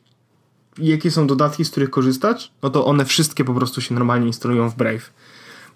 jakie 0.79 1.11
są 1.11 1.27
dodatki, 1.27 1.65
z 1.65 1.71
których 1.71 1.91
korzystać, 1.91 2.53
no 2.63 2.71
to 2.71 2.87
one 2.87 3.05
wszystkie 3.05 3.45
po 3.45 3.55
prostu 3.55 3.81
się 3.81 3.95
normalnie 3.95 4.27
instalują 4.27 4.69
w 4.69 4.77
Brave. 4.77 5.13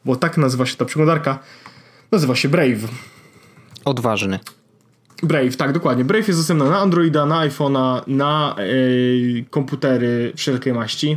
Bo 0.04 0.16
tak 0.16 0.38
nazywa 0.38 0.66
się 0.66 0.76
ta 0.76 0.84
przeglądarka. 0.84 1.38
Nazywa 2.12 2.34
się 2.34 2.48
Brave. 2.48 2.88
Odważny. 3.84 4.38
Brave, 5.22 5.56
tak, 5.56 5.72
dokładnie. 5.72 6.04
Brave 6.04 6.28
jest 6.28 6.40
dostępna 6.40 6.70
na 6.70 6.78
Androida, 6.78 7.26
na 7.26 7.48
iPhone'a, 7.48 8.02
na 8.06 8.56
yy, 8.58 9.44
komputery 9.50 10.32
wszelkiej 10.36 10.72
maści. 10.72 11.16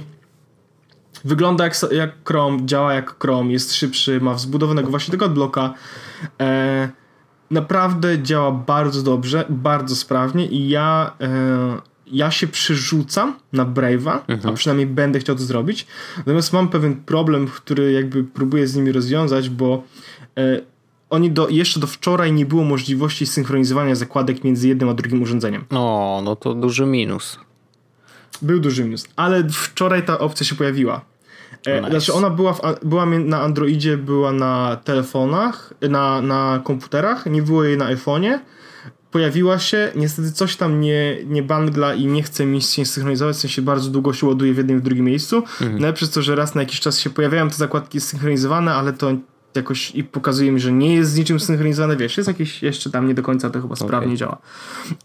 Wygląda 1.26 1.64
jak, 1.64 1.74
jak 1.92 2.12
Chrome, 2.26 2.66
działa 2.66 2.94
jak 2.94 3.16
Chrome, 3.20 3.52
jest 3.52 3.74
szybszy, 3.74 4.22
ma 4.22 4.34
wzbudowanego 4.34 4.90
właśnie 4.90 5.12
tego 5.12 5.26
adblocka. 5.26 5.74
E, 6.42 6.90
naprawdę 7.52 8.24
działa 8.24 8.52
bardzo 8.52 9.04
dobrze, 9.04 9.46
bardzo 9.50 9.96
sprawnie 9.96 10.48
i 10.48 10.70
ja, 10.70 11.14
e, 11.22 11.30
ja 12.08 12.32
się 12.32 12.48
przerzucam 12.48 13.36
na 13.54 13.66
Brave'a, 13.66 14.20
a 14.50 14.52
przynajmniej 14.52 14.88
będę 14.88 15.20
chciał 15.20 15.36
to 15.36 15.42
zrobić. 15.42 15.88
Natomiast 16.18 16.54
mam 16.54 16.70
pewien 16.70 16.96
problem, 16.96 17.48
który 17.48 17.92
jakby 17.92 18.24
próbuję 18.24 18.68
z 18.68 18.76
nimi 18.76 18.92
rozwiązać, 18.92 19.50
bo 19.50 19.84
e, 20.38 20.62
oni 21.10 21.32
do, 21.32 21.50
jeszcze 21.50 21.80
do 21.80 21.88
wczoraj 21.88 22.34
nie 22.34 22.45
było 22.45 22.63
możliwości 22.63 23.26
synchronizowania 23.26 23.95
zakładek 23.95 24.43
między 24.43 24.67
jednym 24.67 24.89
a 24.89 24.93
drugim 24.93 25.22
urządzeniem. 25.22 25.65
O, 25.69 26.22
no 26.26 26.36
to 26.36 26.54
duży 26.54 26.86
minus. 26.86 27.39
Był 28.41 28.60
duży 28.60 28.84
minus, 28.84 29.08
ale 29.15 29.43
wczoraj 29.50 30.06
ta 30.06 30.19
opcja 30.19 30.45
się 30.45 30.56
pojawiła. 30.56 31.02
E, 31.65 31.78
Nice. 31.78 31.91
Znaczy 31.91 32.13
ona 32.13 32.30
była, 32.30 32.54
w, 32.54 32.60
była 32.84 33.06
na 33.06 33.41
Androidzie, 33.41 33.98
była 33.98 34.32
na 34.32 34.78
telefonach, 34.84 35.74
na, 35.89 36.22
na 36.22 36.62
komputerach, 36.63 37.26
nie 37.26 37.41
było 37.41 37.63
jej 37.63 37.78
na 37.78 37.95
iPhone'ie. 37.95 38.39
Pojawiła 39.12 39.60
się, 39.60 39.91
niestety 39.95 40.32
coś 40.32 40.56
tam 40.56 40.82
nie, 40.82 41.17
nie 41.26 41.43
bangla 41.43 41.93
i 41.93 42.06
nie 42.06 42.24
chce 42.24 42.45
mi 42.45 42.62
się 42.62 42.86
synchronizować, 42.86 43.36
w 43.36 43.39
sensie 43.39 43.62
bardzo 43.62 43.89
długo 43.89 44.13
się 44.13 44.28
ładuje 44.28 44.54
w 44.54 44.58
jednym 44.58 44.78
i 44.78 44.80
w 44.80 44.84
drugim 44.84 45.06
miejscu. 45.06 45.43
No 45.62 45.88
ale 45.88 45.93
przez 45.93 46.10
to, 46.10 46.22
że 46.22 46.36
raz 46.36 46.56
na 46.56 46.62
jakiś 46.62 46.80
czas 46.80 47.00
się 47.00 47.10
pojawiają 47.10 47.50
te 47.50 47.56
zakładki 47.56 48.02
synchronizowane, 48.02 48.74
ale 48.74 48.93
to 48.93 49.12
jakoś 49.56 49.92
i 49.96 50.04
pokazuje 50.04 50.52
mi, 50.52 50.60
że 50.60 50.72
nie 50.72 50.96
jest 50.96 51.12
z 51.12 51.18
niczym 51.18 51.40
synchronizowane, 51.40 51.96
wiesz, 51.98 52.18
jest 52.18 52.28
jakieś 52.28 52.64
jeszcze 52.64 52.90
tam 52.90 53.08
nie 53.08 53.14
do 53.14 53.22
końca 53.24 53.50
to 53.50 53.62
chyba 53.62 53.76
sprawnie 53.76 54.18
działa. 54.18 54.38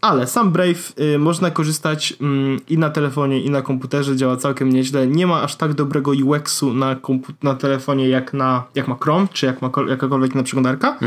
Ale 0.01 0.27
sam 0.27 0.51
Brave 0.51 0.93
y, 1.15 1.19
można 1.19 1.51
korzystać 1.51 2.13
mm, 2.21 2.59
i 2.69 2.77
na 2.77 2.89
telefonie, 2.89 3.41
i 3.41 3.49
na 3.49 3.61
komputerze, 3.61 4.15
działa 4.15 4.37
całkiem 4.37 4.69
nieźle. 4.69 5.07
Nie 5.07 5.27
ma 5.27 5.41
aż 5.41 5.55
tak 5.55 5.73
dobrego 5.73 6.11
UX-u 6.11 6.73
na, 6.73 6.95
na 7.43 7.53
telefonie 7.53 8.09
jak, 8.09 8.33
na, 8.33 8.63
jak 8.75 8.87
ma 8.87 8.95
Chrome, 9.01 9.27
czy 9.33 9.45
jak 9.45 9.61
ma 9.61 9.69
kol- 9.69 9.89
jakakolwiek 9.89 10.33
inna 10.33 10.43
przeglądarka. 10.43 10.97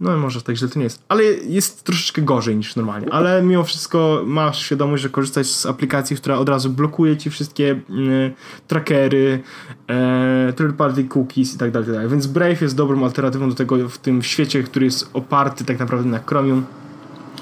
No 0.00 0.16
może 0.16 0.42
tak 0.42 0.56
źle 0.56 0.68
to 0.68 0.78
nie 0.78 0.84
jest. 0.84 1.02
Ale 1.08 1.22
jest 1.24 1.84
troszeczkę 1.84 2.22
gorzej 2.22 2.56
niż 2.56 2.76
normalnie. 2.76 3.12
Ale 3.12 3.42
mimo 3.42 3.64
wszystko 3.64 4.22
masz 4.26 4.58
świadomość, 4.58 5.02
że 5.02 5.08
korzystać 5.08 5.46
z 5.46 5.66
aplikacji, 5.66 6.16
która 6.16 6.38
od 6.38 6.48
razu 6.48 6.70
blokuje 6.70 7.16
ci 7.16 7.30
wszystkie 7.30 7.72
y, 7.72 8.32
trackery, 8.68 9.42
e, 9.88 10.52
third 10.56 10.76
party 10.76 11.04
cookies 11.04 11.54
i 11.54 11.58
tak 11.58 11.70
dalej, 11.70 11.86
tak 11.86 11.94
dalej. 11.94 12.10
Więc 12.10 12.26
Brave 12.26 12.62
jest 12.62 12.76
dobrą 12.76 13.04
alternatywą 13.04 13.48
do 13.48 13.54
tego 13.54 13.88
w 13.88 13.98
tym 13.98 14.22
świecie, 14.22 14.62
który 14.62 14.84
jest 14.84 15.10
oparty 15.12 15.64
tak 15.64 15.78
naprawdę 15.78 16.10
na 16.10 16.18
Chromium, 16.18 16.64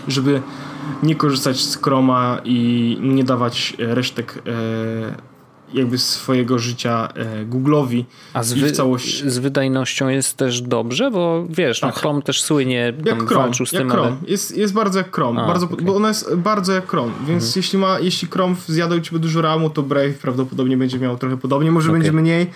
żeby 0.08 0.42
nie 1.02 1.14
korzystać 1.14 1.60
z 1.60 1.76
Chroma 1.76 2.40
i 2.44 2.98
nie 3.02 3.24
dawać 3.24 3.76
e, 3.78 3.94
resztek 3.94 4.42
e, 4.46 5.27
jakby 5.74 5.98
swojego 5.98 6.58
życia 6.58 7.08
e, 7.14 7.46
Google'owi 7.46 8.04
A 8.32 8.42
z, 8.42 8.52
wy, 8.52 8.72
z 9.26 9.38
wydajnością 9.38 10.08
jest 10.08 10.36
też 10.36 10.62
dobrze, 10.62 11.10
bo 11.10 11.46
wiesz, 11.50 11.82
no 11.82 11.88
Tak. 11.88 11.96
Chrome 12.00 12.22
też 12.22 12.42
słynie, 12.42 12.92
Jak 13.04 13.16
Chrome, 13.16 13.34
walczył 13.34 13.66
z 13.66 13.72
jak 13.72 13.82
tym, 13.82 13.90
Chrome. 13.90 14.08
ale... 14.08 14.16
Jest, 14.26 14.56
jest 14.56 14.74
bardzo 14.74 14.98
jak 14.98 15.14
Chrome, 15.14 15.42
A, 15.42 15.46
bardzo, 15.46 15.66
okej. 15.66 15.86
bo 15.86 15.96
ona 15.96 16.08
jest 16.08 16.34
bardzo 16.34 16.72
jak 16.72 16.90
Chrome, 16.90 17.12
więc 17.26 17.56
jeśli 17.56 17.78
ma, 17.78 18.00
jeśli 18.00 18.28
Chrome 18.28 18.54
zjadał 18.66 19.00
ci 19.00 19.18
dużo 19.20 19.42
ramu, 19.42 19.70
to 19.70 19.82
Brave 19.82 20.18
prawdopodobnie 20.22 20.76
będzie 20.76 20.98
miał 20.98 21.18
trochę 21.18 21.36
podobnie, 21.36 21.72
może 21.72 21.88
Okej. 21.88 22.00
będzie 22.00 22.12
mniej, 22.12 22.46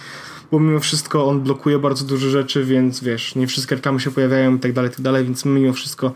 bo 0.52 0.60
mimo 0.60 0.80
wszystko 0.80 1.26
on 1.26 1.40
blokuje 1.40 1.78
bardzo 1.78 2.04
dużo 2.04 2.30
rzeczy, 2.30 2.64
więc 2.64 3.00
wiesz, 3.00 3.34
nie 3.34 3.46
wszystkie 3.46 3.74
reklamy 3.74 4.00
się 4.00 4.10
pojawiają 4.10 4.56
i 4.56 4.58
tak 4.58 4.72
dalej, 4.72 4.90
tak 4.90 5.00
dalej, 5.00 5.24
więc 5.24 5.44
mimo 5.44 5.72
wszystko 5.72 6.12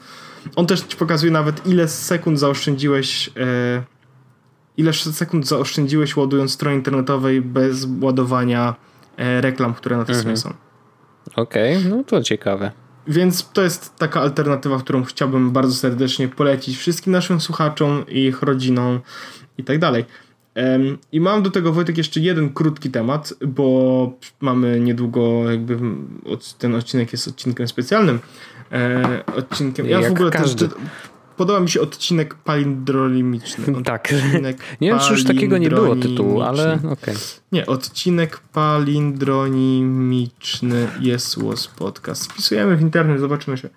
on 0.56 0.66
też 0.66 0.80
ci 0.80 0.96
pokazuje 0.96 1.32
nawet 1.32 1.66
ile 1.66 1.88
sekund 1.88 2.38
zaoszczędziłeś 2.38 3.30
e, 3.36 3.82
ile 4.76 4.92
sekund 4.92 5.46
zaoszczędziłeś 5.46 6.16
ładując 6.16 6.52
strony 6.52 6.76
internetowej 6.76 7.42
bez 7.42 7.86
ładowania 8.00 8.74
e, 9.16 9.40
reklam, 9.40 9.74
które 9.74 9.96
na 9.96 10.04
tej 10.04 10.14
stronie 10.14 10.36
są. 10.36 10.52
Okej, 11.36 11.84
no 11.84 12.04
to 12.04 12.22
ciekawe. 12.22 12.70
więc 13.08 13.48
to 13.52 13.62
jest 13.62 13.96
taka 13.96 14.20
alternatywa, 14.20 14.78
którą 14.78 15.04
chciałbym 15.04 15.50
bardzo 15.50 15.74
serdecznie 15.74 16.28
polecić 16.28 16.76
wszystkim 16.76 17.12
naszym 17.12 17.40
słuchaczom 17.40 18.04
i 18.08 18.24
ich 18.24 18.42
rodzinom 18.42 19.00
i 19.58 19.64
tak 19.64 19.78
dalej. 19.78 20.04
I 21.12 21.20
mam 21.20 21.42
do 21.42 21.50
tego 21.50 21.72
Wojtek 21.72 21.98
jeszcze 21.98 22.20
jeden 22.20 22.52
krótki 22.52 22.90
temat, 22.90 23.34
bo 23.46 24.12
mamy 24.40 24.80
niedługo 24.80 25.50
jakby 25.50 25.78
ten 26.58 26.74
odcinek 26.74 27.12
jest 27.12 27.28
odcinkiem 27.28 27.68
specjalnym. 27.68 28.18
E, 28.72 29.24
odcinkiem. 29.36 29.86
Ja 29.86 30.00
Jak 30.00 30.08
w 30.08 30.12
ogóle 30.12 30.30
każdy. 30.30 30.68
Też, 30.68 30.78
podoba 31.36 31.60
mi 31.60 31.70
się 31.70 31.80
odcinek 31.80 32.34
palindrolimiczny. 32.34 33.64
tak. 33.84 34.14
Nie 34.80 34.90
wiem, 34.90 34.98
czy 34.98 35.12
już 35.12 35.24
takiego 35.24 35.58
nie 35.58 35.70
było 35.70 35.96
tytułu, 35.96 36.42
ale 36.42 36.74
okej. 36.74 36.92
Okay. 36.92 37.14
Nie, 37.52 37.66
odcinek 37.66 38.40
palindronimiczny 38.52 40.88
jest 41.00 41.42
Was 41.42 41.66
Podcast. 41.66 42.32
Wpisujemy 42.32 42.76
w 42.76 42.80
internet, 42.80 43.20
zobaczymy 43.20 43.58
się. 43.58 43.68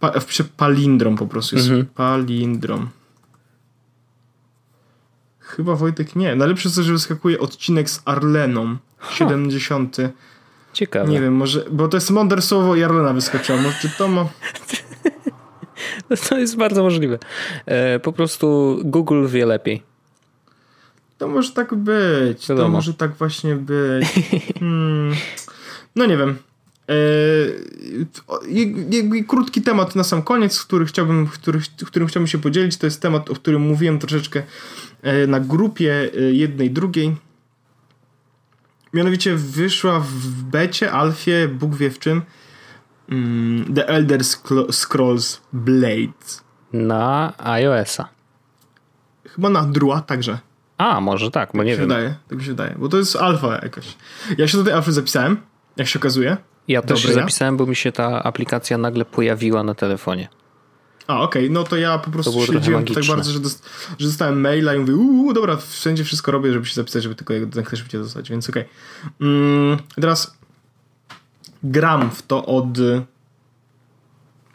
Pa, 0.00 0.12
palindrom 0.56 1.16
po 1.16 1.26
prostu 1.26 1.56
jest. 1.56 1.68
Mhm. 1.68 1.86
Palindrom. 1.86 2.88
Chyba 5.38 5.74
Wojtek 5.74 6.16
nie. 6.16 6.36
Najlepsze 6.36 6.68
jest 6.68 6.76
to, 6.76 6.82
że 6.82 6.92
wyskakuje 6.92 7.38
odcinek 7.38 7.90
z 7.90 8.02
Arleną. 8.04 8.76
70. 9.10 9.96
Ciekawe. 10.72 11.10
Nie 11.10 11.20
wiem, 11.20 11.34
może. 11.34 11.64
Bo 11.70 11.88
to 11.88 11.96
jest 11.96 12.10
mądre 12.10 12.42
słowo 12.42 12.76
i 12.76 12.82
Arlena 12.82 13.12
wyskoczyła. 13.12 13.62
Może 13.62 13.76
czy 13.80 13.90
to 13.98 14.08
ma. 14.08 14.28
To 16.28 16.38
jest 16.38 16.56
bardzo 16.56 16.82
możliwe. 16.82 17.18
E, 17.66 18.00
po 18.00 18.12
prostu 18.12 18.78
Google 18.84 19.26
wie 19.26 19.46
lepiej. 19.46 19.82
To 21.18 21.28
może 21.28 21.52
tak 21.52 21.74
być. 21.74 22.48
Wiadomo. 22.48 22.68
To 22.68 22.72
może 22.72 22.94
tak 22.94 23.14
właśnie 23.14 23.56
być. 23.56 24.06
Hmm. 24.58 25.14
No 25.96 26.06
nie 26.06 26.16
wiem. 26.16 26.36
E, 26.88 26.94
krótki 29.26 29.62
temat 29.62 29.96
na 29.96 30.04
sam 30.04 30.22
koniec, 30.22 30.64
który 30.64 30.86
chciałbym, 30.86 31.26
który, 31.26 31.60
którym 31.86 32.08
chciałbym 32.08 32.26
się 32.26 32.38
podzielić, 32.38 32.76
to 32.76 32.86
jest 32.86 33.02
temat, 33.02 33.30
o 33.30 33.34
którym 33.34 33.62
mówiłem 33.62 33.98
troszeczkę 33.98 34.42
e, 35.02 35.26
na 35.26 35.40
grupie 35.40 36.10
jednej, 36.32 36.70
drugiej. 36.70 37.16
Mianowicie 38.92 39.34
wyszła 39.34 40.00
w 40.00 40.42
becie, 40.42 40.92
alfie, 40.92 41.48
Bóg 41.48 41.76
wie 41.76 41.90
w 41.90 41.98
czym, 41.98 42.22
mm, 43.08 43.74
The 43.74 43.88
Elder 43.88 44.20
Scrolls 44.70 45.40
Blades. 45.52 46.44
Na 46.72 47.32
iOS-a. 47.38 48.08
Chyba 49.28 49.48
na 49.48 49.62
Drua 49.62 50.00
także. 50.00 50.38
A, 50.78 51.00
może 51.00 51.30
tak, 51.30 51.50
bo 51.52 51.58
tak 51.58 51.66
nie 51.66 51.76
wiem. 51.76 51.88
Wydaje, 51.88 52.14
tak 52.28 52.38
mi 52.38 52.44
się 52.44 52.50
wydaje, 52.50 52.74
bo 52.78 52.88
to 52.88 52.96
jest 52.96 53.16
alfa 53.16 53.52
jakaś. 53.62 53.96
Ja 54.38 54.48
się 54.48 54.58
do 54.58 54.64
tej 54.64 54.72
alfy 54.72 54.92
zapisałem, 54.92 55.36
jak 55.76 55.88
się 55.88 55.98
okazuje. 55.98 56.36
Ja 56.68 56.82
też 56.82 57.02
się 57.02 57.12
zapisałem, 57.12 57.56
bo 57.56 57.66
mi 57.66 57.76
się 57.76 57.92
ta 57.92 58.22
aplikacja 58.22 58.78
nagle 58.78 59.04
pojawiła 59.04 59.62
na 59.62 59.74
telefonie. 59.74 60.28
A, 61.06 61.20
okej, 61.20 61.42
okay. 61.44 61.54
no 61.54 61.64
to 61.64 61.76
ja 61.76 61.98
po 61.98 62.10
prostu 62.10 62.46
śledziłem 62.46 62.84
tak 62.84 63.04
bardzo, 63.04 63.32
że, 63.32 63.40
dost, 63.40 63.68
że 63.98 64.06
dostałem 64.06 64.40
maila 64.40 64.74
i 64.74 64.78
mówię, 64.78 64.94
uuu, 64.94 65.32
dobra, 65.32 65.56
wszędzie 65.56 66.04
wszystko 66.04 66.32
robię, 66.32 66.52
żeby 66.52 66.66
się 66.66 66.74
zapisać, 66.74 67.02
żeby 67.02 67.14
tylko 67.14 67.34
jak 67.34 67.46
będzie 67.46 67.98
dostać, 67.98 68.30
więc 68.30 68.48
okej. 68.48 68.62
Okay. 68.62 69.28
Mm, 69.28 69.78
teraz 69.94 70.35
gram 71.70 72.10
w 72.10 72.22
to 72.22 72.46
od 72.46 72.78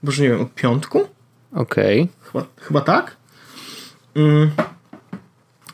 może 0.04 0.24
nie 0.24 0.30
wiem, 0.30 0.42
od 0.42 0.54
piątku? 0.54 1.08
Okej. 1.54 2.02
Okay. 2.02 2.32
Chyba, 2.32 2.46
chyba 2.58 2.82
tak. 2.82 3.18
Mm, 4.16 4.52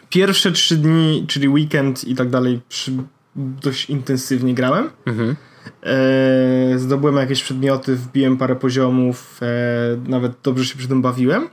pierwsze 0.10 0.52
trzy 0.52 0.78
dni, 0.78 1.26
czyli 1.28 1.50
weekend 1.50 2.04
i 2.04 2.15
tak 2.15 2.30
dalej, 2.30 2.62
przy, 2.69 2.91
dość 3.36 3.89
intensywnie 3.89 4.54
grałem. 4.54 4.89
Mhm. 5.06 5.36
E, 5.84 6.80
zdobyłem 6.80 7.15
jakieś 7.15 7.43
przedmioty, 7.43 7.95
wbiłem 7.95 8.38
parę 8.38 8.56
poziomów, 8.56 9.39
e, 9.41 10.10
nawet 10.10 10.32
dobrze 10.43 10.65
się 10.65 10.78
przy 10.78 10.88
tym 10.88 11.02
bawiłem. 11.02 11.50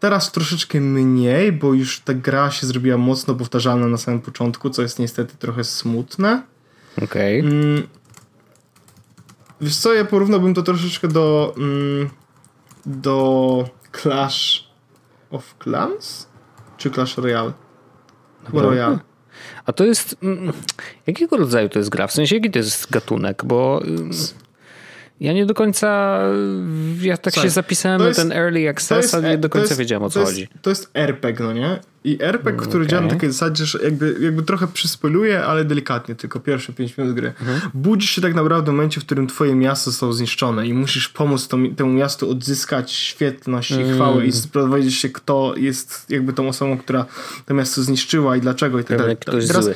Teraz 0.00 0.32
troszeczkę 0.32 0.80
mniej, 0.80 1.52
bo 1.52 1.74
już 1.74 2.00
ta 2.00 2.14
gra 2.14 2.50
się 2.50 2.66
zrobiła 2.66 2.98
mocno 2.98 3.34
powtarzalna 3.34 3.86
na 3.86 3.96
samym 3.96 4.20
początku, 4.20 4.70
co 4.70 4.82
jest 4.82 4.98
niestety 4.98 5.36
trochę 5.36 5.64
smutne. 5.64 6.42
Okej. 7.02 7.40
Okay. 7.40 7.82
Mm, 9.60 9.68
wiesz 9.68 9.76
co, 9.76 9.94
ja 9.94 10.04
porównałbym 10.04 10.54
to 10.54 10.62
troszeczkę 10.62 11.08
do 11.08 11.54
mm, 11.56 12.10
do 12.86 13.64
Clash 14.02 14.68
of 15.30 15.54
Clans? 15.62 16.28
Czy 16.76 16.90
Clash 16.90 17.18
Royale? 17.18 17.52
Chyba 18.46 18.62
Royale. 18.62 18.98
A 19.66 19.72
to 19.72 19.84
jest. 19.84 20.16
Mm, 20.22 20.52
jakiego 21.06 21.36
rodzaju 21.36 21.68
to 21.68 21.78
jest 21.78 21.90
gra? 21.90 22.06
W 22.06 22.12
sensie, 22.12 22.36
jaki 22.36 22.50
to 22.50 22.58
jest 22.58 22.90
gatunek? 22.90 23.44
Bo. 23.44 23.82
Ja 25.20 25.32
nie 25.32 25.46
do 25.46 25.54
końca. 25.54 26.20
Ja 27.00 27.16
tak 27.16 27.34
Słuchaj, 27.34 27.50
się 27.50 27.54
zapisałem 27.54 28.02
jest, 28.02 28.18
na 28.18 28.24
ten 28.24 28.32
early 28.32 28.68
access, 28.68 29.14
ale 29.14 29.30
nie 29.30 29.38
do 29.38 29.48
końca 29.48 29.68
jest, 29.68 29.78
wiedziałem 29.78 30.02
o 30.02 30.10
co 30.10 30.20
to 30.20 30.26
chodzi. 30.26 30.48
to 30.62 30.70
jest 30.70 30.90
RPG, 30.94 31.44
no 31.44 31.52
nie? 31.52 31.80
I 32.04 32.18
RPG, 32.20 32.52
mm, 32.52 32.68
który 32.68 32.86
działa 32.86 33.02
na 33.02 33.08
takiej 33.08 33.32
zasadzie, 33.32 33.64
że 33.64 33.78
jakby, 33.82 34.16
jakby 34.20 34.42
trochę 34.42 34.66
przyspoiluje, 34.66 35.44
ale 35.44 35.64
delikatnie, 35.64 36.14
tylko 36.14 36.40
pierwsze 36.40 36.72
5 36.72 36.96
minut 36.98 37.14
gry. 37.14 37.28
Mhm. 37.28 37.60
Budzisz 37.74 38.10
się 38.10 38.22
tak 38.22 38.34
naprawdę 38.34 38.72
w 38.72 38.74
momencie, 38.74 39.00
w 39.00 39.04
którym 39.04 39.26
twoje 39.26 39.54
miasto 39.54 39.90
zostało 39.90 40.12
zniszczone 40.12 40.66
i 40.66 40.74
musisz 40.74 41.08
pomóc 41.08 41.48
to, 41.48 41.56
temu 41.76 41.92
miastu 41.92 42.30
odzyskać 42.30 42.92
świetność 42.92 43.70
i 43.70 43.94
chwałę 43.94 44.14
mm. 44.14 44.26
i 44.26 44.32
sprowadzić 44.32 44.94
się, 44.94 45.08
kto 45.08 45.54
jest 45.56 46.10
jakby 46.10 46.32
tą 46.32 46.48
osobą, 46.48 46.78
która 46.78 47.06
to 47.46 47.54
miasto 47.54 47.82
zniszczyła 47.82 48.36
i 48.36 48.40
dlaczego 48.40 48.78
i 48.78 48.84
tak 48.84 48.98
dalej. 48.98 49.16
Ktoś 49.16 49.46
Teraz, 49.46 49.64
zły. 49.64 49.74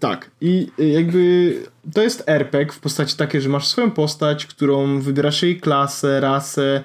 Tak. 0.00 0.30
I 0.40 0.70
jakby 0.78 1.54
to 1.94 2.02
jest 2.02 2.24
RPG 2.26 2.72
w 2.72 2.80
postaci 2.80 3.16
takiej, 3.16 3.40
że 3.40 3.48
masz 3.48 3.66
swoją 3.66 3.90
postać, 3.90 4.46
którą 4.46 5.00
wybierasz 5.00 5.42
jej 5.42 5.60
klasę, 5.60 6.20
rasę, 6.20 6.84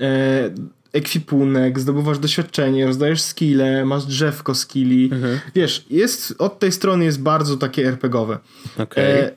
e, 0.00 0.50
ekwipunek, 0.92 1.80
zdobywasz 1.80 2.18
doświadczenie, 2.18 2.86
rozdajesz 2.86 3.22
skille, 3.22 3.84
masz 3.84 4.04
drzewko 4.04 4.54
skilli. 4.54 5.10
Mhm. 5.12 5.40
Wiesz, 5.54 5.86
jest, 5.90 6.34
od 6.38 6.58
tej 6.58 6.72
strony 6.72 7.04
jest 7.04 7.22
bardzo 7.22 7.56
takie 7.56 7.88
RPGowe. 7.88 8.38
Okay. 8.78 9.04
E, 9.04 9.30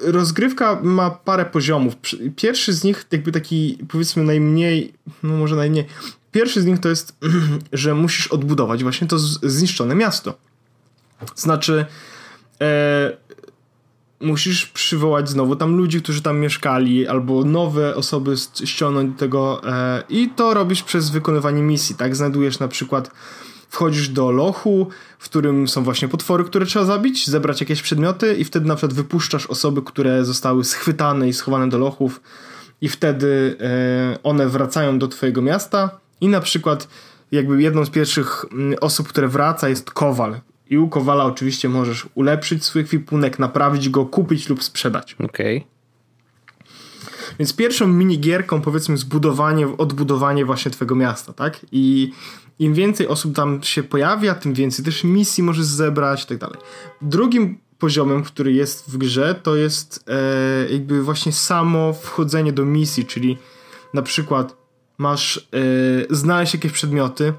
rozgrywka 0.00 0.80
ma 0.82 1.10
parę 1.10 1.44
poziomów. 1.44 1.94
Pierwszy 2.36 2.72
z 2.72 2.84
nich, 2.84 3.06
jakby 3.12 3.32
taki 3.32 3.78
powiedzmy 3.88 4.22
najmniej, 4.22 4.92
no 5.22 5.36
może 5.36 5.56
najmniej, 5.56 5.84
pierwszy 6.32 6.62
z 6.62 6.66
nich 6.66 6.80
to 6.80 6.88
jest, 6.88 7.16
że 7.72 7.94
musisz 7.94 8.26
odbudować 8.26 8.82
właśnie 8.82 9.06
to 9.06 9.18
zniszczone 9.18 9.94
miasto. 9.94 10.34
Znaczy, 11.34 11.86
e, 12.62 13.16
musisz 14.20 14.66
przywołać 14.66 15.28
znowu 15.28 15.56
tam 15.56 15.76
ludzi, 15.76 16.02
którzy 16.02 16.22
tam 16.22 16.38
mieszkali, 16.38 17.06
albo 17.08 17.44
nowe 17.44 17.96
osoby 17.96 18.34
ściągnąć 18.64 19.12
do 19.12 19.18
tego 19.18 19.60
e, 19.64 20.02
i 20.08 20.30
to 20.36 20.54
robisz 20.54 20.82
przez 20.82 21.10
wykonywanie 21.10 21.62
misji, 21.62 21.94
tak? 21.94 22.16
Znajdujesz 22.16 22.58
na 22.58 22.68
przykład 22.68 23.10
wchodzisz 23.68 24.08
do 24.08 24.30
lochu, 24.30 24.86
w 25.18 25.24
którym 25.24 25.68
są 25.68 25.84
właśnie 25.84 26.08
potwory, 26.08 26.44
które 26.44 26.66
trzeba 26.66 26.84
zabić, 26.84 27.26
zebrać 27.26 27.60
jakieś 27.60 27.82
przedmioty 27.82 28.34
i 28.34 28.44
wtedy 28.44 28.66
na 28.66 28.74
przykład 28.76 28.94
wypuszczasz 28.94 29.46
osoby, 29.46 29.82
które 29.82 30.24
zostały 30.24 30.64
schwytane 30.64 31.28
i 31.28 31.32
schowane 31.32 31.68
do 31.68 31.78
lochów 31.78 32.20
i 32.80 32.88
wtedy 32.88 33.56
e, 33.60 34.22
one 34.22 34.48
wracają 34.48 34.98
do 34.98 35.08
twojego 35.08 35.42
miasta 35.42 35.90
i 36.20 36.28
na 36.28 36.40
przykład 36.40 36.88
jakby 37.32 37.62
jedną 37.62 37.84
z 37.84 37.90
pierwszych 37.90 38.44
mm, 38.52 38.78
osób, 38.80 39.08
które 39.08 39.28
wraca 39.28 39.68
jest 39.68 39.90
kowal 39.90 40.40
i 40.72 40.78
u 40.78 40.88
Kowala 40.88 41.24
oczywiście 41.24 41.68
możesz 41.68 42.08
ulepszyć 42.14 42.64
swój 42.64 42.82
ekwipunek, 42.82 43.38
naprawić 43.38 43.88
go, 43.88 44.06
kupić 44.06 44.48
lub 44.48 44.62
sprzedać. 44.62 45.14
Okej. 45.14 45.56
Okay. 45.56 45.72
Więc 47.38 47.56
pierwszą 47.56 47.86
minigierką 47.86 48.60
powiedzmy 48.60 48.96
zbudowanie, 48.96 49.76
odbudowanie 49.78 50.44
właśnie 50.44 50.70
twojego 50.70 50.94
miasta, 50.94 51.32
tak? 51.32 51.60
I 51.72 52.12
im 52.58 52.74
więcej 52.74 53.08
osób 53.08 53.34
tam 53.34 53.62
się 53.62 53.82
pojawia, 53.82 54.34
tym 54.34 54.54
więcej 54.54 54.84
też 54.84 55.04
misji 55.04 55.42
możesz 55.42 55.64
zebrać 55.64 56.24
i 56.24 56.26
tak 56.26 56.38
dalej. 56.38 56.58
Drugim 57.02 57.58
poziomem, 57.78 58.22
który 58.22 58.52
jest 58.52 58.90
w 58.90 58.96
grze, 58.96 59.34
to 59.42 59.56
jest 59.56 60.04
e, 60.08 60.72
jakby 60.72 61.02
właśnie 61.02 61.32
samo 61.32 61.92
wchodzenie 61.92 62.52
do 62.52 62.64
misji, 62.64 63.04
czyli 63.04 63.38
na 63.94 64.02
przykład 64.02 64.56
masz 64.98 65.36
e, 65.38 65.40
znaleźć 66.14 66.54
jakieś 66.54 66.72
przedmioty, 66.72 67.32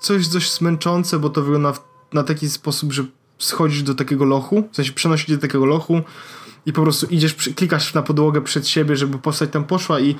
coś 0.00 0.28
dość 0.28 0.52
zmęczące, 0.52 1.18
bo 1.18 1.30
to 1.30 1.42
wygląda 1.42 1.72
w 1.72 1.95
na 2.16 2.22
taki 2.22 2.48
sposób, 2.50 2.92
że 2.92 3.04
schodzisz 3.38 3.82
do 3.82 3.94
takiego 3.94 4.24
lochu, 4.24 4.68
w 4.72 4.76
sensie 4.76 4.92
przenosisz 4.92 5.30
do 5.30 5.38
takiego 5.38 5.66
lochu 5.66 6.00
i 6.66 6.72
po 6.72 6.82
prostu 6.82 7.06
idziesz, 7.06 7.34
klikasz 7.34 7.94
na 7.94 8.02
podłogę 8.02 8.40
przed 8.40 8.68
siebie, 8.68 8.96
żeby 8.96 9.18
postać 9.18 9.50
tam 9.50 9.64
poszła 9.64 10.00
i 10.00 10.16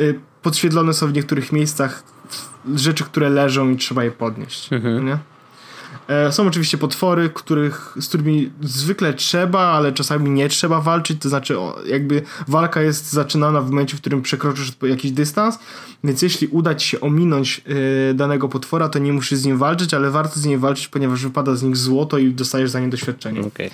y, 0.00 0.20
podświetlone 0.42 0.94
są 0.94 1.06
w 1.06 1.12
niektórych 1.12 1.52
miejscach 1.52 2.02
rzeczy, 2.74 3.04
które 3.04 3.30
leżą 3.30 3.70
i 3.70 3.76
trzeba 3.76 4.04
je 4.04 4.10
podnieść. 4.10 4.72
Mhm. 4.72 5.06
Nie? 5.06 5.18
E, 6.10 6.32
są 6.32 6.46
oczywiście 6.46 6.78
potwory, 6.78 7.30
których, 7.34 7.94
z 8.00 8.08
którymi 8.08 8.50
zwykle 8.62 9.14
trzeba, 9.14 9.60
ale 9.60 9.92
czasami 9.92 10.30
nie 10.30 10.48
trzeba 10.48 10.80
walczyć, 10.80 11.22
to 11.22 11.28
znaczy 11.28 11.56
jakby 11.86 12.22
walka 12.48 12.82
jest 12.82 13.12
zaczynana 13.12 13.60
w 13.60 13.70
momencie, 13.70 13.96
w 13.96 14.00
którym 14.00 14.22
przekroczysz 14.22 14.72
jakiś 14.82 15.10
dystans, 15.10 15.58
więc 16.04 16.22
jeśli 16.22 16.46
uda 16.46 16.74
ci 16.74 16.88
się 16.88 17.00
ominąć 17.00 17.64
e, 18.10 18.14
danego 18.14 18.48
potwora, 18.48 18.88
to 18.88 18.98
nie 18.98 19.12
musisz 19.12 19.38
z 19.38 19.44
nim 19.44 19.58
walczyć, 19.58 19.94
ale 19.94 20.10
warto 20.10 20.40
z 20.40 20.44
nim 20.44 20.60
walczyć, 20.60 20.88
ponieważ 20.88 21.22
wypada 21.22 21.54
z 21.54 21.62
nich 21.62 21.76
złoto 21.76 22.18
i 22.18 22.34
dostajesz 22.34 22.70
za 22.70 22.80
nie 22.80 22.88
doświadczenie. 22.88 23.40
Okay. 23.40 23.70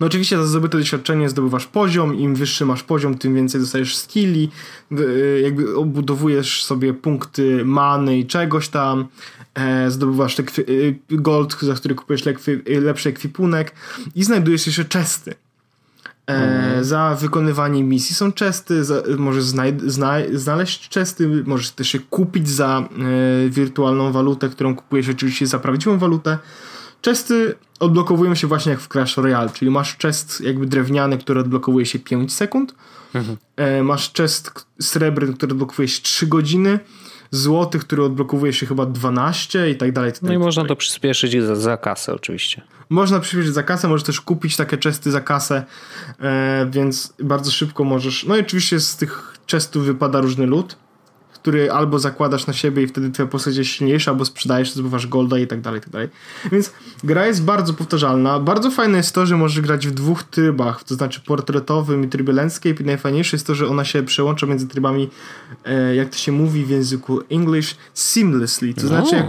No 0.00 0.06
oczywiście 0.06 0.36
za 0.36 0.46
zdobyte 0.46 0.78
doświadczenie 0.78 1.28
zdobywasz 1.28 1.66
poziom, 1.66 2.14
im 2.14 2.34
wyższy 2.34 2.66
masz 2.66 2.82
poziom, 2.82 3.18
tym 3.18 3.34
więcej 3.34 3.60
dostajesz 3.60 3.96
skilli, 3.96 4.50
y, 4.92 5.40
jakby 5.44 5.76
obudowujesz 5.76 6.64
sobie 6.64 6.94
punkty 6.94 7.64
many 7.64 8.18
i 8.18 8.26
czegoś 8.26 8.68
tam, 8.68 9.00
e, 9.00 9.45
zdobywasz 9.88 10.36
te 10.36 10.42
y, 10.58 10.98
gold, 11.10 11.56
za 11.60 11.74
który 11.74 11.94
kupujesz 11.94 12.24
lepszy 12.66 13.08
ekwipunek 13.08 13.74
i 14.14 14.24
znajdujesz 14.24 14.66
jeszcze 14.66 14.84
chesty. 14.92 15.34
E, 16.26 16.84
za 16.84 17.16
wykonywanie 17.20 17.84
misji 17.84 18.16
są 18.16 18.32
chesty, 18.32 18.84
za, 18.84 19.02
możesz 19.18 19.44
znaleźć 20.34 20.94
chesty, 20.94 21.44
możesz 21.46 21.70
też 21.70 21.88
się 21.88 21.98
kupić 21.98 22.48
za 22.48 22.88
e, 23.46 23.48
wirtualną 23.50 24.12
walutę, 24.12 24.48
którą 24.48 24.76
kupujesz 24.76 25.08
oczywiście 25.08 25.46
za 25.46 25.58
prawdziwą 25.58 25.98
walutę. 25.98 26.38
Chesty 27.04 27.54
odblokowują 27.80 28.34
się 28.34 28.46
właśnie 28.46 28.72
jak 28.72 28.80
w 28.80 28.88
Crash 28.88 29.16
Royale, 29.16 29.50
czyli 29.50 29.70
masz 29.70 29.96
chest 29.98 30.40
jakby 30.40 30.66
drewniany, 30.66 31.18
który 31.18 31.40
odblokowuje 31.40 31.86
się 31.86 31.98
5 31.98 32.32
sekund, 32.32 32.74
mhm. 33.14 33.36
e, 33.56 33.82
masz 33.82 34.12
chest 34.12 34.66
srebrny, 34.80 35.34
który 35.34 35.52
odblokowuje 35.52 35.88
się 35.88 36.02
3 36.02 36.26
godziny, 36.26 36.78
złoty, 37.30 37.78
który 37.78 38.04
odblokowuje 38.04 38.52
się 38.52 38.66
chyba 38.66 38.86
12 38.86 39.70
i 39.70 39.76
tak 39.76 39.92
dalej. 39.92 40.12
No 40.22 40.32
i 40.32 40.38
można 40.38 40.64
to 40.64 40.76
przyspieszyć 40.76 41.42
za, 41.42 41.56
za 41.56 41.76
kasę 41.76 42.14
oczywiście. 42.14 42.62
Można 42.90 43.20
przyspieszyć 43.20 43.54
za 43.54 43.62
kasę, 43.62 43.88
możesz 43.88 44.06
też 44.06 44.20
kupić 44.20 44.56
takie 44.56 44.78
chesty 44.84 45.10
za 45.10 45.20
kasę, 45.20 45.64
e, 46.20 46.66
więc 46.70 47.14
bardzo 47.22 47.50
szybko 47.50 47.84
możesz. 47.84 48.24
No 48.24 48.36
i 48.36 48.40
oczywiście 48.40 48.80
z 48.80 48.96
tych 48.96 49.34
chestów 49.50 49.84
wypada 49.84 50.20
różny 50.20 50.46
lód 50.46 50.76
który 51.46 51.72
albo 51.72 51.98
zakładasz 51.98 52.46
na 52.46 52.52
siebie 52.52 52.82
i 52.82 52.86
wtedy 52.86 53.10
twoja 53.10 53.28
postać 53.28 53.56
jest 53.56 53.70
silniejsza, 53.70 54.10
albo 54.10 54.24
sprzedajesz, 54.24 54.72
zdobywasz 54.72 55.06
golda 55.06 55.38
i 55.38 55.46
tak 55.46 55.60
dalej, 55.60 55.78
i 55.78 55.82
tak 55.82 55.90
dalej. 55.90 56.08
Więc 56.52 56.72
gra 57.04 57.26
jest 57.26 57.44
bardzo 57.44 57.74
powtarzalna. 57.74 58.40
Bardzo 58.40 58.70
fajne 58.70 58.96
jest 58.96 59.14
to, 59.14 59.26
że 59.26 59.36
możesz 59.36 59.60
grać 59.60 59.86
w 59.86 59.90
dwóch 59.90 60.22
trybach, 60.22 60.84
to 60.84 60.94
znaczy 60.94 61.20
portretowym 61.20 62.04
i 62.04 62.08
trybie 62.08 62.32
landscape 62.32 62.82
i 62.82 62.84
najfajniejsze 62.84 63.36
jest 63.36 63.46
to, 63.46 63.54
że 63.54 63.68
ona 63.68 63.84
się 63.84 64.02
przełącza 64.02 64.46
między 64.46 64.68
trybami, 64.68 65.10
e, 65.64 65.94
jak 65.94 66.08
to 66.08 66.16
się 66.16 66.32
mówi 66.32 66.64
w 66.64 66.70
języku 66.70 67.20
English, 67.30 67.76
seamlessly. 67.94 68.74
To 68.74 68.86
znaczy, 68.86 69.16
jak 69.16 69.26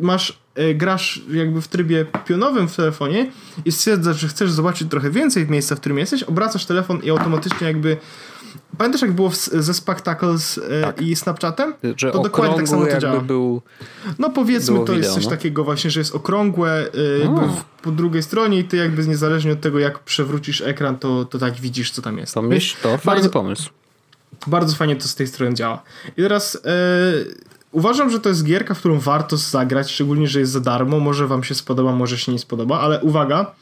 masz 0.00 0.38
e, 0.54 0.74
grasz 0.74 1.22
jakby 1.30 1.62
w 1.62 1.68
trybie 1.68 2.06
pionowym 2.26 2.68
w 2.68 2.76
telefonie 2.76 3.30
i 3.64 3.72
stwierdzasz, 3.72 4.20
że 4.20 4.28
chcesz 4.28 4.50
zobaczyć 4.50 4.90
trochę 4.90 5.10
więcej 5.10 5.48
miejsca, 5.48 5.76
w 5.76 5.80
którym 5.80 5.98
jesteś, 5.98 6.22
obracasz 6.22 6.66
telefon 6.66 7.00
i 7.02 7.10
automatycznie 7.10 7.66
jakby 7.66 7.96
Pamiętasz 8.78 9.02
jak 9.02 9.12
było 9.12 9.30
w, 9.30 9.36
ze 9.36 9.74
Spectacles 9.74 10.58
e, 10.58 10.82
tak. 10.82 11.02
i 11.02 11.16
Snapchatem? 11.16 11.74
Że 11.96 12.12
to 12.12 12.22
dokładnie 12.22 12.56
tak 12.56 12.68
samo 12.68 12.86
to 12.86 12.98
działa. 12.98 13.20
Był, 13.20 13.62
no 14.18 14.30
powiedzmy 14.30 14.74
to 14.74 14.80
wideo, 14.80 14.96
jest 14.96 15.14
coś 15.14 15.24
no? 15.24 15.30
takiego 15.30 15.64
właśnie, 15.64 15.90
że 15.90 16.00
jest 16.00 16.14
okrągłe 16.14 16.86
e, 16.94 17.18
jakby 17.18 17.40
po 17.82 17.90
drugiej 17.90 18.22
stronie 18.22 18.58
i 18.58 18.64
ty 18.64 18.76
jakby 18.76 19.06
niezależnie 19.06 19.52
od 19.52 19.60
tego 19.60 19.78
jak 19.78 19.98
przewrócisz 19.98 20.60
ekran, 20.60 20.98
to, 20.98 21.24
to 21.24 21.38
tak 21.38 21.54
widzisz 21.54 21.90
co 21.90 22.02
tam 22.02 22.18
jest. 22.18 22.34
To 22.34 22.42
myśl, 22.42 22.76
to 22.82 22.88
fajny 22.88 23.04
bardzo, 23.04 23.30
pomysł. 23.30 23.70
Bardzo 24.46 24.76
fajnie 24.76 24.96
to 24.96 25.08
z 25.08 25.14
tej 25.14 25.26
strony 25.26 25.54
działa. 25.54 25.82
I 26.16 26.22
teraz 26.22 26.56
e, 26.56 26.60
uważam, 27.74 28.10
że 28.10 28.20
to 28.20 28.28
jest 28.28 28.44
gierka, 28.44 28.74
w 28.74 28.78
którą 28.78 29.00
warto 29.00 29.36
zagrać, 29.36 29.90
szczególnie, 29.90 30.28
że 30.28 30.40
jest 30.40 30.52
za 30.52 30.60
darmo. 30.60 31.00
Może 31.00 31.26
wam 31.26 31.44
się 31.44 31.54
spodoba, 31.54 31.92
może 31.92 32.18
się 32.18 32.32
nie 32.32 32.38
spodoba, 32.38 32.80
ale 32.80 33.00
uwaga, 33.00 33.54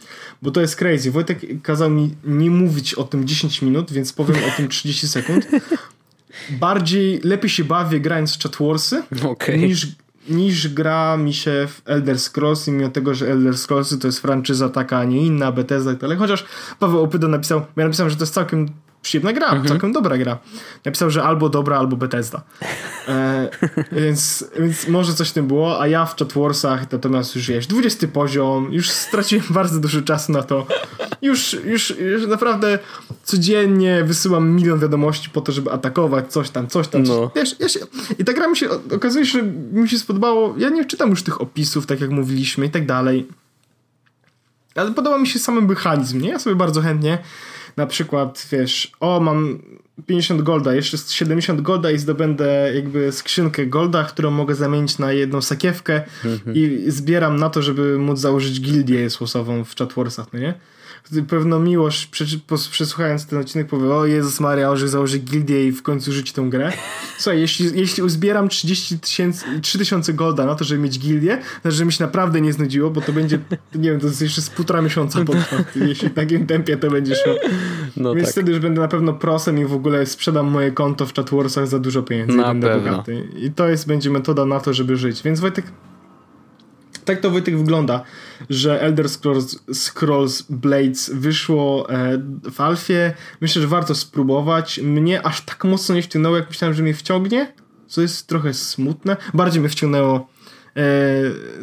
bo 0.42 0.50
to 0.50 0.60
jest 0.60 0.76
crazy. 0.76 1.10
Wojtek 1.10 1.62
kazał 1.62 1.90
mi 1.90 2.14
nie 2.24 2.50
mówić 2.50 2.94
o 2.94 3.04
tym 3.04 3.26
10 3.26 3.62
minut, 3.62 3.92
więc 3.92 4.12
powiem 4.12 4.36
o 4.36 4.56
tym 4.56 4.68
30 4.68 5.08
sekund. 5.08 5.48
Bardziej, 6.50 7.20
lepiej 7.24 7.50
się 7.50 7.64
bawię 7.64 8.00
grając 8.00 8.36
w 8.36 8.42
Chat 8.42 8.56
Warsy 8.60 9.02
okay. 9.24 9.58
niż, 9.58 9.86
niż 10.28 10.68
gra 10.68 11.16
mi 11.16 11.34
się 11.34 11.68
w 11.68 11.82
Elder 11.84 12.18
Scrolls, 12.18 12.68
mimo 12.68 12.88
tego, 12.88 13.14
że 13.14 13.32
Elder 13.32 13.58
Scrolls 13.58 13.98
to 13.98 14.08
jest 14.08 14.20
franczyza 14.20 14.68
taka, 14.68 14.98
a 14.98 15.04
nie 15.04 15.26
inna, 15.26 15.52
Bethesda 15.52 15.90
i 15.90 15.94
tak 15.94 16.00
dalej. 16.00 16.18
Chociaż 16.18 16.44
Paweł 16.78 17.02
Opydo 17.02 17.28
napisał, 17.28 17.62
ja 17.76 17.84
napisałem, 17.84 18.10
że 18.10 18.16
to 18.16 18.22
jest 18.22 18.34
całkiem 18.34 18.68
przyjemna 19.02 19.32
gra, 19.32 19.46
mhm. 19.46 19.68
całkiem 19.68 19.92
dobra 19.92 20.18
gra. 20.18 20.38
Napisał, 20.84 21.10
że 21.10 21.22
albo 21.22 21.48
dobra, 21.48 21.78
albo 21.78 21.96
Bethesda. 21.96 22.42
E, 23.08 23.48
więc, 24.02 24.44
więc 24.58 24.88
może 24.88 25.14
coś 25.14 25.28
w 25.28 25.32
tym 25.32 25.46
było, 25.46 25.80
a 25.80 25.86
ja 25.86 26.06
w 26.06 26.16
Chat 26.16 26.32
Warsach 26.32 26.92
natomiast 26.92 27.36
już 27.36 27.48
wiesz, 27.48 27.66
20 27.66 28.08
poziom, 28.08 28.72
już 28.72 28.90
straciłem 28.90 29.46
bardzo 29.60 29.80
dużo 29.80 30.02
czasu 30.02 30.32
na 30.32 30.42
to. 30.42 30.66
Już, 31.22 31.56
już, 31.64 31.90
już 31.98 32.26
naprawdę 32.26 32.78
codziennie 33.24 34.04
wysyłam 34.04 34.50
milion 34.50 34.78
wiadomości 34.78 35.30
po 35.30 35.40
to, 35.40 35.52
żeby 35.52 35.72
atakować 35.72 36.32
coś 36.32 36.50
tam, 36.50 36.66
coś 36.66 36.88
tam. 36.88 37.02
No. 37.02 37.30
Wiesz, 37.36 37.56
ja 37.60 37.68
się, 37.68 37.80
I 38.18 38.24
ta 38.24 38.32
gra 38.32 38.48
mi 38.48 38.56
się, 38.56 38.68
okazuje 38.94 39.26
się, 39.26 39.32
że 39.32 39.42
mi 39.72 39.88
się 39.88 39.98
spodobało, 39.98 40.54
ja 40.58 40.68
nie 40.68 40.84
czytam 40.84 41.10
już 41.10 41.22
tych 41.22 41.40
opisów, 41.40 41.86
tak 41.86 42.00
jak 42.00 42.10
mówiliśmy 42.10 42.66
i 42.66 42.70
tak 42.70 42.86
dalej. 42.86 43.28
Ale 44.74 44.90
podoba 44.90 45.18
mi 45.18 45.26
się 45.26 45.38
sam 45.38 45.66
mechanizm, 45.66 46.20
nie? 46.20 46.28
Ja 46.28 46.38
sobie 46.38 46.56
bardzo 46.56 46.80
chętnie 46.80 47.18
na 47.76 47.86
przykład, 47.86 48.48
wiesz, 48.52 48.92
o 49.00 49.20
mam 49.20 49.58
50 50.06 50.42
golda, 50.42 50.74
jeszcze 50.74 50.98
70 50.98 51.60
golda 51.60 51.90
i 51.90 51.98
zdobędę 51.98 52.72
jakby 52.74 53.12
skrzynkę 53.12 53.66
golda, 53.66 54.04
którą 54.04 54.30
mogę 54.30 54.54
zamienić 54.54 54.98
na 54.98 55.12
jedną 55.12 55.42
sakiewkę 55.42 56.02
i 56.54 56.84
zbieram 56.88 57.36
na 57.36 57.50
to, 57.50 57.62
żeby 57.62 57.98
móc 57.98 58.18
założyć 58.18 58.60
gildię 58.60 59.10
słosową 59.10 59.64
w 59.64 59.76
Chatwarsach, 59.76 60.26
no 60.32 60.38
nie? 60.38 60.54
Pewno 61.28 61.58
miłość 61.60 62.06
przesłuchając 62.70 63.26
ten 63.26 63.38
odcinek 63.38 63.66
powie, 63.66 63.94
o 63.94 64.06
Jezus 64.06 64.40
Maria, 64.40 64.68
może 64.68 64.88
założy 64.88 65.18
gildię 65.18 65.66
i 65.66 65.72
w 65.72 65.82
końcu 65.82 66.12
rzuci 66.12 66.32
tę 66.32 66.42
grę. 66.42 66.72
Słuchaj, 67.18 67.40
jeśli, 67.40 67.70
jeśli 67.80 68.02
uzbieram 68.02 68.48
30 68.48 68.98
tysięcy, 68.98 69.44
3000 69.62 70.12
golda 70.12 70.46
na 70.46 70.54
to, 70.54 70.64
żeby 70.64 70.82
mieć 70.82 70.98
gildię, 70.98 71.38
to 71.62 71.70
że 71.70 71.84
mi 71.84 71.92
się 71.92 72.04
naprawdę 72.04 72.40
nie 72.40 72.52
znudziło, 72.52 72.90
bo 72.90 73.00
to 73.00 73.12
będzie, 73.12 73.38
nie 73.74 73.90
wiem, 73.90 74.00
to 74.00 74.06
jest 74.06 74.22
jeszcze 74.22 74.42
z 74.42 74.50
półtora 74.50 74.82
miesiąca 74.82 75.24
potrwa, 75.24 75.56
jeśli 75.86 76.08
w 76.08 76.14
takim 76.14 76.46
tempie 76.46 76.76
to 76.76 76.90
będzie 76.90 77.14
szło. 77.14 77.34
No 77.96 78.14
Więc 78.14 78.26
tak. 78.28 78.32
wtedy 78.32 78.50
już 78.52 78.60
będę 78.60 78.80
na 78.80 78.88
pewno 78.88 79.12
prosem 79.12 79.58
i 79.58 79.64
w 79.64 79.72
ogóle 79.72 80.06
sprzedam 80.06 80.46
moje 80.46 80.70
konto 80.70 81.06
w 81.06 81.14
Chatwarsach 81.14 81.66
za 81.66 81.78
dużo 81.78 82.02
pieniędzy 82.02 82.36
na 82.36 82.42
i 82.42 82.46
będę 82.46 82.68
pewno. 82.68 82.90
bogaty. 82.90 83.28
I 83.36 83.50
to 83.50 83.68
jest, 83.68 83.86
będzie 83.86 84.10
metoda 84.10 84.46
na 84.46 84.60
to, 84.60 84.74
żeby 84.74 84.96
żyć. 84.96 85.22
Więc 85.22 85.40
Wojtek, 85.40 85.64
tak 87.04 87.20
to 87.20 87.30
Wojtek 87.30 87.58
wygląda, 87.58 88.04
że 88.50 88.80
Elder 88.82 89.08
Scrolls, 89.08 89.58
Scrolls 89.72 90.42
Blades 90.42 91.10
wyszło 91.14 91.90
e, 91.90 92.18
w 92.52 92.60
Alfie. 92.60 93.12
Myślę, 93.40 93.62
że 93.62 93.68
warto 93.68 93.94
spróbować. 93.94 94.78
Mnie 94.78 95.26
aż 95.26 95.40
tak 95.40 95.64
mocno 95.64 95.94
nie 95.94 96.02
wciągnęło, 96.02 96.36
jak 96.36 96.48
myślałem, 96.48 96.74
że 96.74 96.82
mnie 96.82 96.94
wciągnie, 96.94 97.52
co 97.86 98.02
jest 98.02 98.26
trochę 98.26 98.54
smutne. 98.54 99.16
Bardziej 99.34 99.60
mnie 99.60 99.68
wciągnęło 99.68 100.28
e, 100.76 100.82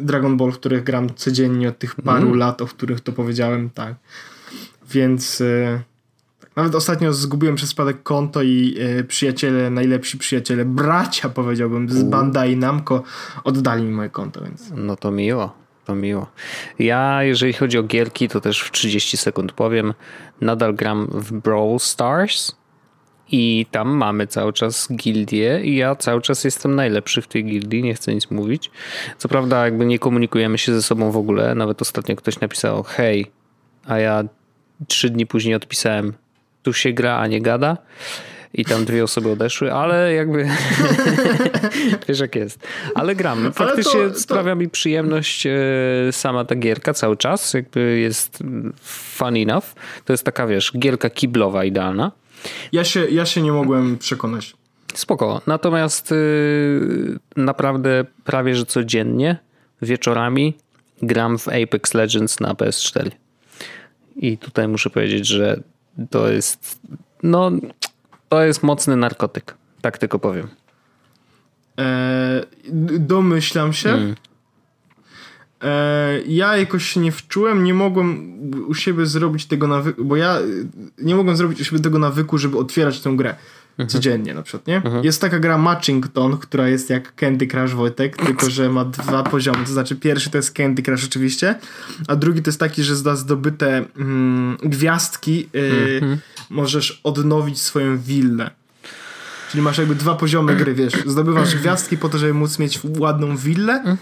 Dragon 0.00 0.36
Ball, 0.36 0.52
w 0.52 0.58
których 0.58 0.82
gram 0.82 1.14
codziennie 1.14 1.68
od 1.68 1.78
tych 1.78 1.94
paru 1.94 2.26
mm. 2.26 2.38
lat, 2.38 2.62
o 2.62 2.66
których 2.66 3.00
to 3.00 3.12
powiedziałem, 3.12 3.70
tak. 3.70 3.94
Więc 4.90 5.40
e, 5.40 5.82
nawet 6.56 6.74
ostatnio 6.74 7.12
zgubiłem 7.12 7.56
przez 7.56 7.68
przypadek 7.68 8.02
konto 8.02 8.42
i 8.42 8.76
e, 8.80 9.04
przyjaciele, 9.04 9.70
najlepsi 9.70 10.18
przyjaciele, 10.18 10.64
bracia 10.64 11.28
powiedziałbym, 11.28 11.88
z 11.88 12.02
Bandai 12.02 12.56
Namco 12.56 13.02
oddali 13.44 13.82
mi 13.82 13.90
moje 13.90 14.08
konto, 14.08 14.44
więc... 14.44 14.72
No 14.76 14.96
to 14.96 15.10
miło, 15.10 15.54
to 15.84 15.94
miło. 15.94 16.26
Ja, 16.78 17.22
jeżeli 17.22 17.52
chodzi 17.52 17.78
o 17.78 17.82
gierki, 17.82 18.28
to 18.28 18.40
też 18.40 18.62
w 18.62 18.70
30 18.70 19.16
sekund 19.16 19.52
powiem, 19.52 19.94
nadal 20.40 20.74
gram 20.74 21.08
w 21.12 21.32
Brawl 21.32 21.78
Stars 21.78 22.60
i 23.32 23.66
tam 23.70 23.88
mamy 23.88 24.26
cały 24.26 24.52
czas 24.52 24.88
gildię 24.92 25.60
i 25.64 25.76
ja 25.76 25.96
cały 25.96 26.20
czas 26.22 26.44
jestem 26.44 26.74
najlepszy 26.74 27.22
w 27.22 27.28
tej 27.28 27.44
gildii, 27.44 27.82
nie 27.82 27.94
chcę 27.94 28.14
nic 28.14 28.30
mówić. 28.30 28.70
Co 29.18 29.28
prawda 29.28 29.64
jakby 29.64 29.86
nie 29.86 29.98
komunikujemy 29.98 30.58
się 30.58 30.74
ze 30.74 30.82
sobą 30.82 31.10
w 31.10 31.16
ogóle, 31.16 31.54
nawet 31.54 31.82
ostatnio 31.82 32.16
ktoś 32.16 32.40
napisał 32.40 32.82
hej, 32.82 33.26
a 33.86 33.98
ja 33.98 34.24
trzy 34.88 35.10
dni 35.10 35.26
później 35.26 35.54
odpisałem 35.54 36.12
tu 36.62 36.72
się 36.72 36.92
gra, 36.92 37.18
a 37.18 37.26
nie 37.26 37.42
gada. 37.42 37.76
I 38.54 38.64
tam 38.64 38.84
dwie 38.84 39.04
osoby 39.04 39.30
odeszły, 39.30 39.72
ale 39.72 40.14
jakby 40.14 40.48
wiesz 42.08 42.20
jak 42.20 42.36
jest. 42.36 42.66
Ale 42.94 43.14
gram. 43.14 43.52
Faktycznie 43.52 44.00
to, 44.00 44.10
to... 44.10 44.20
sprawia 44.20 44.54
mi 44.54 44.68
przyjemność 44.68 45.46
e, 45.46 45.52
sama 46.10 46.44
ta 46.44 46.54
gierka 46.54 46.94
cały 46.94 47.16
czas. 47.16 47.54
Jakby 47.54 47.98
jest 47.98 48.38
fun 48.82 49.36
enough. 49.36 49.64
To 50.04 50.12
jest 50.12 50.24
taka, 50.24 50.46
wiesz, 50.46 50.72
gierka 50.78 51.10
kiblowa 51.10 51.64
idealna. 51.64 52.12
Ja 52.72 52.84
się, 52.84 53.06
ja 53.10 53.26
się 53.26 53.42
nie 53.42 53.52
mogłem 53.52 53.98
przekonać. 53.98 54.54
Spoko. 54.94 55.40
Natomiast 55.46 56.10
yy, 56.10 57.18
naprawdę 57.36 58.04
prawie, 58.24 58.54
że 58.54 58.66
codziennie 58.66 59.36
wieczorami 59.82 60.56
gram 61.02 61.38
w 61.38 61.48
Apex 61.48 61.94
Legends 61.94 62.40
na 62.40 62.54
PS4. 62.54 63.10
I 64.16 64.38
tutaj 64.38 64.68
muszę 64.68 64.90
powiedzieć, 64.90 65.26
że 65.26 65.60
to 66.10 66.30
jest, 66.30 66.80
no, 67.22 67.50
to 68.28 68.42
jest 68.42 68.62
mocny 68.62 68.96
narkotyk. 68.96 69.54
Tak 69.80 69.98
tylko 69.98 70.18
powiem. 70.18 70.48
Eee, 71.76 72.44
domyślam 72.98 73.72
się. 73.72 73.90
Mm. 73.90 74.14
E, 75.62 76.20
ja 76.26 76.56
jakoś 76.56 76.84
się 76.84 77.00
nie 77.00 77.12
wczułem, 77.12 77.64
nie 77.64 77.74
mogłem 77.74 78.40
u 78.68 78.74
siebie 78.74 79.06
zrobić 79.06 79.46
tego 79.46 79.66
nawyku, 79.66 80.04
bo 80.04 80.16
ja 80.16 80.38
nie 80.98 81.14
mogłem 81.14 81.36
zrobić 81.36 81.60
u 81.60 81.64
siebie 81.64 81.82
tego 81.82 81.98
nawyku, 81.98 82.38
żeby 82.38 82.58
otwierać 82.58 83.00
tę 83.00 83.10
grę 83.16 83.34
codziennie 83.86 84.34
na 84.34 84.42
przykład, 84.42 84.66
nie? 84.66 84.82
Jest 85.02 85.20
taka 85.20 85.38
gra 85.38 85.58
Matchington, 85.58 86.38
która 86.38 86.68
jest 86.68 86.90
jak 86.90 87.14
Candy 87.14 87.46
Crush 87.46 87.74
Wojtek, 87.74 88.16
tylko 88.26 88.50
że 88.50 88.68
ma 88.70 88.84
dwa 88.84 89.22
poziomy, 89.22 89.64
to 89.64 89.72
znaczy 89.72 89.96
pierwszy 89.96 90.30
to 90.30 90.38
jest 90.38 90.54
Candy 90.56 90.82
Crush 90.82 91.04
oczywiście, 91.04 91.54
a 92.08 92.16
drugi 92.16 92.42
to 92.42 92.48
jest 92.50 92.60
taki, 92.60 92.82
że 92.82 92.96
za 92.96 93.16
zdobyte 93.16 93.84
mm, 93.96 94.56
gwiazdki 94.62 95.48
y, 95.54 96.18
możesz 96.50 97.00
odnowić 97.04 97.60
swoją 97.62 97.98
willę. 97.98 98.50
Czyli 99.50 99.62
masz 99.62 99.78
jakby 99.78 99.94
dwa 99.94 100.14
poziomy 100.14 100.56
gry, 100.56 100.74
wiesz, 100.74 100.92
zdobywasz 101.06 101.54
gwiazdki 101.56 101.96
po 101.96 102.08
to, 102.08 102.18
żeby 102.18 102.34
móc 102.34 102.58
mieć 102.58 102.80
ładną 102.98 103.36
willę 103.36 103.96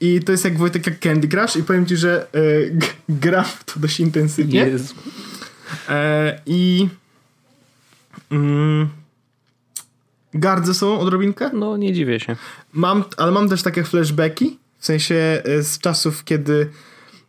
i 0.00 0.20
to 0.20 0.32
jest 0.32 0.44
jak 0.44 0.58
Wojtek 0.58 0.86
jak 0.86 1.00
Candy 1.00 1.28
Crush 1.28 1.56
i 1.56 1.62
powiem 1.62 1.86
ci, 1.86 1.96
że 1.96 2.26
y, 2.36 2.70
g- 2.74 2.88
gram 3.08 3.44
to 3.64 3.80
dość 3.80 4.00
intensywnie. 4.00 4.60
Jezu. 4.60 4.94
E, 5.88 6.40
I 6.46 6.88
mm, 8.30 8.88
gardzę 10.34 10.74
sobą 10.74 11.00
odrobinkę. 11.00 11.50
No 11.52 11.76
nie 11.76 11.92
dziwię 11.92 12.20
się. 12.20 12.36
Mam, 12.72 13.04
ale 13.16 13.32
mam 13.32 13.48
też 13.48 13.62
takie 13.62 13.84
flashbacki, 13.84 14.58
w 14.78 14.86
sensie 14.86 15.42
e, 15.44 15.62
z 15.62 15.78
czasów, 15.78 16.24
kiedy 16.24 16.70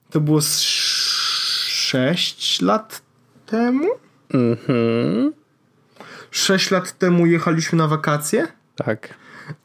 to 0.10 0.22
było 0.22 0.42
z 0.42 0.60
6 0.60 2.62
lat 2.62 3.02
temu. 3.46 3.88
Mhm. 4.34 5.34
6 6.32 6.72
lat 6.72 6.98
temu 6.98 7.26
jechaliśmy 7.26 7.78
na 7.78 7.88
wakacje 7.88 8.48
Tak. 8.76 9.14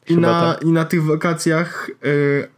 i 0.09 0.17
na, 0.17 0.55
tak. 0.55 0.63
i 0.63 0.73
na 0.73 0.85
tych 0.85 1.05
wakacjach 1.05 1.91
e, 1.91 2.09
e, 2.09 2.49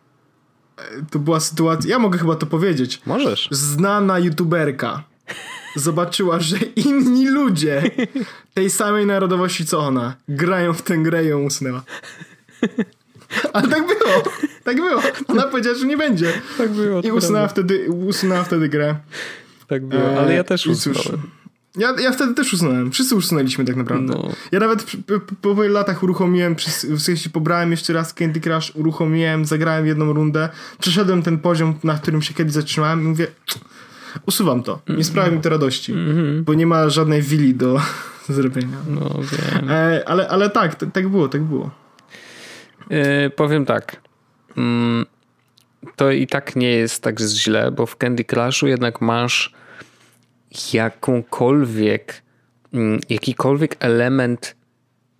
to 1.11 1.19
była 1.19 1.41
sytuacja, 1.41 1.91
ja 1.91 1.99
mogę 1.99 2.19
chyba 2.19 2.37
to 2.37 2.47
powiedzieć, 2.47 3.03
Możesz. 3.07 3.49
znana 3.51 4.19
youtuberka 4.19 5.03
zobaczyła, 5.77 6.41
że 6.41 6.57
inni 6.77 7.29
ludzie 7.29 7.83
tej 8.55 8.71
samej 8.71 9.07
narodowości 9.07 9.67
co 9.67 9.79
ona 9.79 10.15
grają 10.29 10.73
w 10.73 10.83
tę 10.83 10.99
grę 10.99 11.25
i 11.25 11.29
ją 11.29 11.43
usunęła. 11.43 11.83
Ale 13.53 13.69
tak 13.69 13.83
było. 13.87 14.23
Tak 14.65 14.77
było. 14.77 15.03
Ona 15.29 15.43
powiedziała, 15.43 15.77
że 15.77 15.87
nie 15.87 15.97
będzie. 15.97 16.33
Tak 16.59 16.71
było. 16.71 17.01
I 17.01 17.11
usunęła 17.11 17.49
wtedy, 17.49 17.91
usunęła 17.91 18.45
wtedy 18.45 18.69
grę. 18.69 18.97
Tak 19.69 19.87
było, 19.87 20.21
ale 20.21 20.35
ja 20.35 20.45
też 20.45 20.67
E, 20.67 20.71
I 20.71 20.77
cóż, 20.77 20.97
usunąłem. 20.97 21.31
Ja, 21.77 21.95
ja 22.01 22.13
wtedy 22.13 22.35
też 22.35 22.53
usunąłem. 22.53 22.91
Wszyscy 22.91 23.15
usunęliśmy 23.15 23.65
tak 23.65 23.77
naprawdę. 23.77 24.15
No. 24.15 24.29
Ja 24.53 24.61
nawet 24.61 24.87
po 25.41 25.55
wielu 25.55 25.75
latach 25.75 26.03
uruchomiłem, 26.03 26.57
w 26.85 27.03
sensie 27.03 27.31
pobrałem 27.31 27.71
jeszcze 27.71 27.93
raz 27.93 28.15
Candy 28.15 28.41
Crush, 28.41 28.73
uruchomiłem, 28.75 29.45
zagrałem 29.45 29.87
jedną 29.87 30.13
rundę, 30.13 30.49
przeszedłem 30.81 31.23
ten 31.23 31.39
poziom, 31.39 31.75
na 31.85 31.95
którym 31.95 32.23
się 32.23 32.35
kiedyś 32.35 32.53
zatrzymałem 32.53 33.01
i 33.01 33.05
mówię, 33.05 33.27
usuwam 34.27 34.63
to. 34.63 34.81
Nie 34.89 35.05
sprawia 35.05 35.31
mi 35.31 35.41
to 35.41 35.49
radości, 35.49 35.95
bo 36.43 36.55
nie 36.55 36.67
ma 36.67 36.89
żadnej 36.89 37.23
willi 37.23 37.55
do 37.55 37.81
zrobienia. 38.29 38.77
No 38.89 39.11
wiem. 39.23 39.71
E, 39.71 40.09
ale, 40.09 40.29
ale 40.29 40.51
tak, 40.51 40.75
t- 40.75 40.91
tak 40.91 41.09
było, 41.09 41.29
tak 41.29 41.43
było. 41.43 41.71
Yy, 42.91 43.31
powiem 43.31 43.67
tak. 43.67 44.01
Mm, 44.57 45.07
to 45.97 46.11
i 46.11 46.27
tak 46.27 46.57
nie 46.57 46.71
jest 46.71 47.03
tak 47.03 47.21
źle, 47.21 47.71
bo 47.71 47.87
w 47.87 47.97
Candy 47.97 48.25
Crushu 48.25 48.67
jednak 48.67 49.01
masz 49.01 49.55
jakąkolwiek, 50.73 52.23
mm, 52.73 53.01
jakikolwiek 53.09 53.77
element 53.81 54.57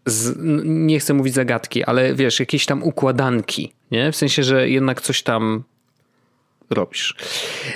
z, 0.07 0.37
nie 0.65 1.01
chcę 1.01 1.15
mówić 1.15 1.35
zagadki, 1.35 1.85
ale 1.85 2.15
wiesz, 2.15 2.41
jakieś 2.41 2.67
tam 2.67 2.83
układanki, 2.83 3.73
nie? 3.91 4.13
W 4.13 4.17
sensie, 4.17 4.43
że 4.43 4.69
jednak 4.69 5.01
coś 5.01 5.23
tam 5.23 5.65
robisz. 6.75 7.15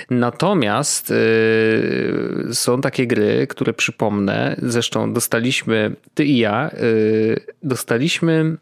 Natomiast 0.09 1.09
yy, 1.09 2.53
są 2.53 2.81
takie 2.81 3.07
gry, 3.07 3.47
które 3.47 3.73
przypomnę, 3.73 4.55
zresztą 4.61 5.13
dostaliśmy, 5.13 5.95
ty 6.13 6.25
i 6.25 6.37
ja, 6.37 6.71
yy, 6.81 7.41
dostaliśmy 7.63 8.57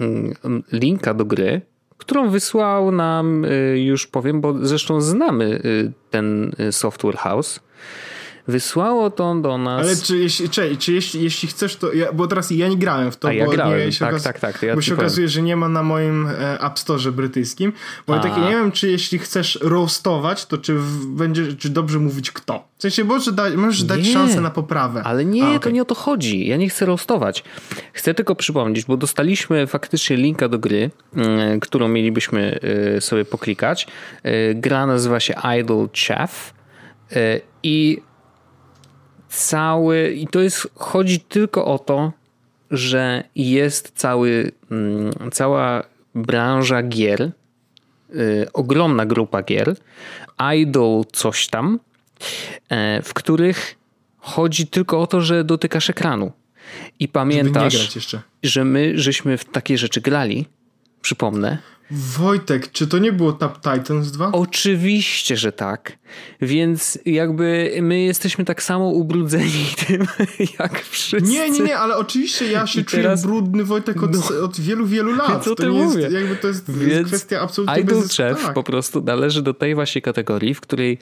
mm, 0.00 0.62
linka 0.72 1.14
do 1.14 1.24
gry, 1.24 1.60
którą 2.02 2.30
wysłał 2.30 2.92
nam, 2.92 3.44
y, 3.44 3.80
już 3.84 4.06
powiem, 4.06 4.40
bo 4.40 4.66
zresztą 4.66 5.00
znamy 5.00 5.44
y, 5.44 5.92
ten 6.10 6.52
y, 6.60 6.72
software 6.72 7.16
house. 7.16 7.60
Wysłało 8.48 9.10
to 9.10 9.34
do 9.34 9.58
nas. 9.58 9.86
Ale 9.86 9.96
czy, 9.96 10.18
jeśli, 10.18 10.48
czy, 10.48 10.76
czy 10.76 10.92
jeśli, 10.92 11.22
jeśli 11.22 11.48
chcesz, 11.48 11.76
to. 11.76 11.92
Ja, 11.92 12.12
bo 12.12 12.26
teraz 12.26 12.50
ja 12.50 12.68
nie 12.68 12.76
grałem 12.76 13.12
w 13.12 13.16
to, 13.16 13.28
A 13.28 13.32
ja 13.32 13.44
bo 13.44 13.50
grałem, 13.50 13.78
nie, 13.86 13.92
się 13.92 14.04
tak, 14.04 14.14
okaz- 14.14 14.24
tak, 14.24 14.40
tak, 14.40 14.58
to 14.58 14.66
ja 14.66 14.74
bo 14.74 14.80
się 14.82 14.90
powiem. 14.90 15.06
okazuje, 15.06 15.28
że 15.28 15.42
nie 15.42 15.56
ma 15.56 15.68
na 15.68 15.82
moim 15.82 16.26
e, 16.26 16.60
App 16.60 16.78
Store 16.78 17.12
brytyjskim. 17.12 17.72
Bo 18.06 18.14
ja 18.14 18.20
takie 18.20 18.40
nie 18.40 18.50
wiem, 18.50 18.72
czy 18.72 18.90
jeśli 18.90 19.18
chcesz 19.18 19.58
roastować, 19.62 20.46
to 20.46 20.58
czy 20.58 20.76
będzie, 21.06 21.52
czy 21.56 21.68
dobrze 21.70 21.98
mówić 21.98 22.30
kto. 22.30 22.68
W 22.78 22.82
sensie, 22.82 23.04
może 23.04 23.32
da, 23.32 23.50
możesz 23.56 23.82
dać 23.82 24.06
Nie. 24.06 24.12
szansę 24.12 24.40
na 24.40 24.50
poprawę. 24.50 25.02
Ale 25.04 25.24
nie, 25.24 25.44
A, 25.46 25.50
to 25.50 25.56
okej. 25.56 25.72
nie 25.72 25.82
o 25.82 25.84
to 25.84 25.94
chodzi. 25.94 26.46
Ja 26.46 26.56
nie 26.56 26.68
chcę 26.68 26.86
roastować. 26.86 27.44
Chcę 27.92 28.14
tylko 28.14 28.34
przypomnieć, 28.34 28.84
bo 28.84 28.96
dostaliśmy 28.96 29.66
faktycznie 29.66 30.16
linka 30.16 30.48
do 30.48 30.58
gry, 30.58 30.90
y, 31.56 31.60
którą 31.60 31.88
mielibyśmy 31.88 32.58
y, 32.96 33.00
sobie 33.00 33.24
poklikać. 33.24 33.86
Y, 34.26 34.54
Gra 34.54 34.86
nazywa 34.86 35.20
się 35.20 35.34
Idle 35.60 35.86
Chef 36.06 36.54
y, 37.12 37.40
i 37.62 38.02
cały, 39.32 40.12
i 40.12 40.26
to 40.26 40.40
jest, 40.40 40.68
chodzi 40.74 41.20
tylko 41.20 41.64
o 41.64 41.78
to, 41.78 42.12
że 42.70 43.24
jest 43.36 43.92
cały, 43.94 44.52
mm, 44.70 45.12
cała 45.32 45.82
branża 46.14 46.82
gier, 46.82 47.30
y, 48.14 48.46
ogromna 48.52 49.06
grupa 49.06 49.42
gier, 49.42 49.76
Idol 50.56 51.04
coś 51.12 51.46
tam, 51.46 51.80
e, 52.68 53.02
w 53.02 53.14
których 53.14 53.76
chodzi 54.18 54.66
tylko 54.66 55.00
o 55.00 55.06
to, 55.06 55.20
że 55.20 55.44
dotykasz 55.44 55.90
ekranu. 55.90 56.32
I 56.98 57.08
pamiętasz, 57.08 57.98
że 58.42 58.64
my 58.64 58.98
żeśmy 58.98 59.38
w 59.38 59.44
takie 59.44 59.78
rzeczy 59.78 60.00
grali. 60.00 60.46
Przypomnę. 61.02 61.58
Wojtek, 61.90 62.72
czy 62.72 62.86
to 62.86 62.98
nie 62.98 63.12
było 63.12 63.32
Tap 63.32 63.56
Titans 63.60 64.10
2? 64.10 64.32
Oczywiście, 64.32 65.36
że 65.36 65.52
tak. 65.52 65.98
Więc 66.40 66.98
jakby 67.06 67.78
my 67.82 68.00
jesteśmy 68.00 68.44
tak 68.44 68.62
samo 68.62 68.88
ubrudzeni 68.88 69.66
tym, 69.86 70.06
jak 70.58 70.82
wszyscy. 70.82 71.30
Nie, 71.30 71.50
nie, 71.50 71.60
nie, 71.60 71.78
ale 71.78 71.96
oczywiście 71.96 72.50
ja 72.50 72.66
się 72.66 72.80
I 72.80 72.84
czuję 72.84 73.02
teraz- 73.02 73.22
brudny 73.22 73.64
Wojtek 73.64 74.02
od, 74.02 74.30
od 74.30 74.60
wielu, 74.60 74.86
wielu 74.86 75.14
lat. 75.16 75.30
Więc 75.30 75.48
o 75.48 75.54
to 75.54 75.68
mówię. 75.68 76.00
jest, 76.00 76.14
jakby 76.14 76.36
to 76.36 76.48
jest, 76.48 76.70
Więc 76.70 77.08
kwestia 77.08 77.40
absolutnie 77.40 77.80
Idle 77.80 77.96
bez... 78.00 78.16
Chef 78.16 78.42
tak. 78.42 78.54
po 78.54 78.62
prostu 78.62 79.02
należy 79.02 79.42
do 79.42 79.54
tej 79.54 79.74
właśnie 79.74 80.02
kategorii, 80.02 80.54
w 80.54 80.60
której 80.60 80.98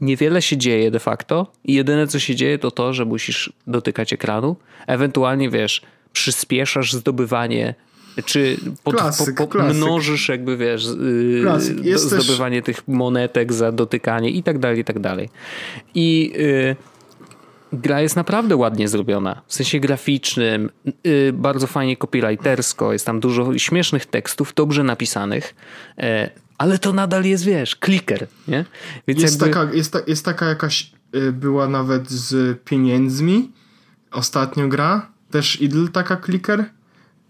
niewiele 0.00 0.42
się 0.42 0.56
dzieje 0.56 0.90
de 0.90 1.00
facto 1.00 1.52
i 1.64 1.74
jedyne 1.74 2.06
co 2.06 2.18
się 2.18 2.34
dzieje 2.34 2.58
to 2.58 2.70
to, 2.70 2.92
że 2.92 3.04
musisz 3.04 3.52
dotykać 3.66 4.12
ekranu. 4.12 4.56
Ewentualnie 4.86 5.50
wiesz, 5.50 5.82
przyspieszasz 6.12 6.92
zdobywanie 6.92 7.74
czy 8.24 8.56
pod, 8.84 8.96
Klasyk, 8.96 9.36
po, 9.36 9.46
po, 9.46 9.62
mnożysz 9.62 10.28
jakby 10.28 10.56
wiesz 10.56 10.84
yy, 10.84 11.40
Klasyk. 11.42 11.76
do, 11.76 11.82
Jest 11.82 12.10
też- 12.10 12.24
zdobywanie 12.24 12.62
tych 12.62 12.88
monetek 12.88 13.52
za 13.52 13.72
dotykanie 13.72 14.30
i 14.30 14.42
tak 14.42 14.58
dalej, 14.58 14.78
i 14.80 14.84
tak 14.84 14.98
dalej. 14.98 15.28
I 15.94 16.32
yy, 16.36 16.76
gra 17.72 18.00
jest 18.00 18.16
naprawdę 18.16 18.56
ładnie 18.56 18.88
zrobiona. 18.88 19.42
W 19.46 19.54
sensie 19.54 19.80
graficznym, 19.80 20.70
yy, 21.04 21.32
bardzo 21.32 21.66
fajnie 21.66 21.96
copywritersko, 21.96 22.92
jest 22.92 23.06
tam 23.06 23.20
dużo 23.20 23.58
śmiesznych 23.58 24.06
tekstów, 24.06 24.54
dobrze 24.54 24.82
napisanych, 24.84 25.54
e, 25.98 26.30
ale 26.58 26.78
to 26.78 26.92
nadal 26.92 27.24
jest, 27.24 27.44
wiesz, 27.44 27.76
kliker, 27.76 28.26
nie? 28.48 28.64
Więc 29.08 29.22
Jest, 29.22 29.40
jakby... 29.40 29.54
taka, 29.54 29.74
jest, 29.74 29.92
ta, 29.92 29.98
jest 30.06 30.24
taka 30.24 30.46
jakaś, 30.46 30.92
y, 31.14 31.32
była 31.32 31.68
nawet 31.68 32.10
z 32.10 32.58
pieniędzmi, 32.64 33.52
ostatnio 34.10 34.68
gra, 34.68 35.08
też 35.30 35.60
idle 35.60 35.88
taka 35.88 36.16
clicker, 36.16 36.64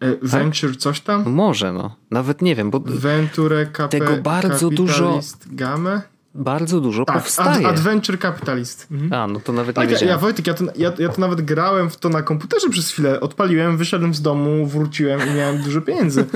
y, 0.04 0.18
Venture 0.22 0.76
coś 0.76 1.00
tam, 1.00 1.30
Może, 1.30 1.72
no. 1.72 1.96
Nawet 2.10 2.42
nie 2.42 2.54
wiem, 2.54 2.70
bo 2.70 2.80
Venture 2.80 3.72
Tego 3.90 4.16
bardzo 4.16 4.70
dużo 4.70 5.20
Game. 5.46 6.02
bardzo 6.34 6.80
dużo 6.80 7.04
Tak, 7.04 7.16
powstaje. 7.16 7.66
Ad, 7.66 7.74
Adventure 7.74 8.18
Capitalist. 8.18 8.86
Mhm. 8.90 9.12
A, 9.12 9.26
no 9.26 9.40
to 9.40 9.52
nawet 9.52 9.76
nie 9.76 9.86
Tak, 9.86 10.00
ja, 10.00 10.08
ja 10.08 10.18
Wojtek, 10.18 10.46
ja 10.46 10.54
to, 10.54 10.64
ja, 10.76 10.92
ja 10.98 11.08
to 11.08 11.20
nawet 11.20 11.40
grałem 11.40 11.90
w 11.90 11.96
to 11.96 12.08
na 12.08 12.22
komputerze 12.22 12.70
przez 12.70 12.90
chwilę, 12.90 13.20
odpaliłem, 13.20 13.76
wyszedłem 13.76 14.14
z 14.14 14.22
domu, 14.22 14.66
wróciłem 14.66 15.20
i 15.30 15.34
miałem 15.34 15.62
dużo 15.62 15.80
pieniędzy. 15.80 16.24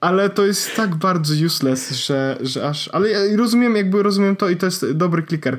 Ale 0.00 0.30
to 0.30 0.46
jest 0.46 0.76
tak 0.76 0.94
bardzo 0.94 1.34
useless, 1.46 1.90
że, 1.90 2.38
że 2.40 2.68
aż... 2.68 2.88
Ale 2.88 3.08
ja 3.08 3.36
rozumiem, 3.36 3.76
jakby 3.76 4.02
rozumiem 4.02 4.36
to 4.36 4.48
i 4.48 4.56
to 4.56 4.66
jest 4.66 4.92
dobry 4.92 5.22
kliker. 5.22 5.58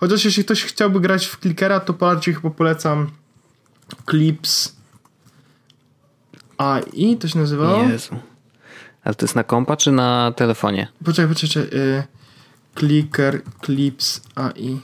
Chociaż 0.00 0.24
jeśli 0.24 0.44
ktoś 0.44 0.64
chciałby 0.64 1.00
grać 1.00 1.26
w 1.26 1.38
klikera, 1.38 1.80
to 1.80 1.92
bardziej 1.92 2.34
chyba 2.34 2.50
polecam 2.50 3.10
Clips 4.10 4.76
AI, 6.62 7.16
to 7.16 7.28
się 7.28 7.38
nazywało? 7.38 7.82
Jezu. 7.82 8.16
Ale 9.04 9.14
to 9.14 9.24
jest 9.24 9.36
na 9.36 9.44
kompa 9.44 9.76
czy 9.76 9.92
na 9.92 10.32
telefonie? 10.36 10.88
Poczekaj, 11.04 11.34
poczekaj. 11.34 11.62
Y, 11.62 12.02
clicker 12.78 13.42
Clips 13.64 14.22
AI. 14.34 14.80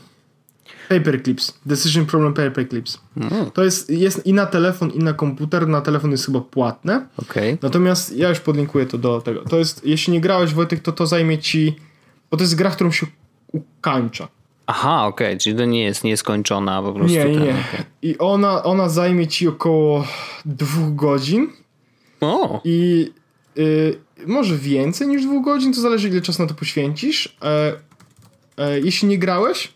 Paperclips. 0.88 1.58
Decision 1.66 2.06
Problem 2.06 2.34
Paperclips. 2.34 3.00
Mm, 3.16 3.50
To 3.50 3.64
jest, 3.64 3.90
jest 3.90 4.26
i 4.26 4.32
na 4.32 4.46
telefon, 4.46 4.90
i 4.90 4.98
na 4.98 5.12
komputer. 5.12 5.68
Na 5.68 5.80
telefon 5.80 6.10
jest 6.10 6.26
chyba 6.26 6.40
płatne. 6.40 7.06
Okej. 7.16 7.58
Natomiast 7.62 8.16
ja 8.16 8.28
już 8.28 8.40
podlinkuję 8.40 8.86
to 8.86 8.98
do 8.98 9.20
tego. 9.20 9.40
To 9.40 9.58
jest, 9.58 9.86
jeśli 9.86 10.12
nie 10.12 10.20
grałeś 10.20 10.54
Wojtek, 10.54 10.80
to 10.80 10.92
to 10.92 11.06
zajmie 11.06 11.38
ci 11.38 11.76
Bo 12.30 12.36
to 12.36 12.42
jest 12.42 12.54
gra, 12.54 12.70
którą 12.70 12.90
się 12.90 13.06
ukańcza. 13.52 14.28
Aha, 14.66 15.06
okej, 15.06 15.26
okay. 15.26 15.38
czyli 15.38 15.56
to 15.56 15.64
nie 15.64 15.84
jest 15.84 16.04
nieskończona 16.04 16.82
po 16.82 16.92
prostu. 16.92 17.12
Nie, 17.12 17.22
ten, 17.22 17.32
nie. 17.32 17.50
okay. 17.50 17.84
I 18.02 18.18
ona, 18.18 18.62
ona 18.62 18.88
zajmie 18.88 19.26
ci 19.26 19.48
około 19.48 20.04
dwóch 20.44 20.94
godzin. 20.94 21.48
O! 22.20 22.60
I 22.64 23.10
y, 23.58 23.98
może 24.26 24.56
więcej 24.56 25.08
niż 25.08 25.22
dwóch 25.22 25.44
godzin, 25.44 25.72
to 25.74 25.80
zależy 25.80 26.08
ile 26.08 26.20
czasu 26.20 26.42
na 26.42 26.48
to 26.48 26.54
poświęcisz. 26.54 27.36
E, 27.42 27.72
e, 28.56 28.80
jeśli 28.80 29.08
nie 29.08 29.18
grałeś, 29.18 29.72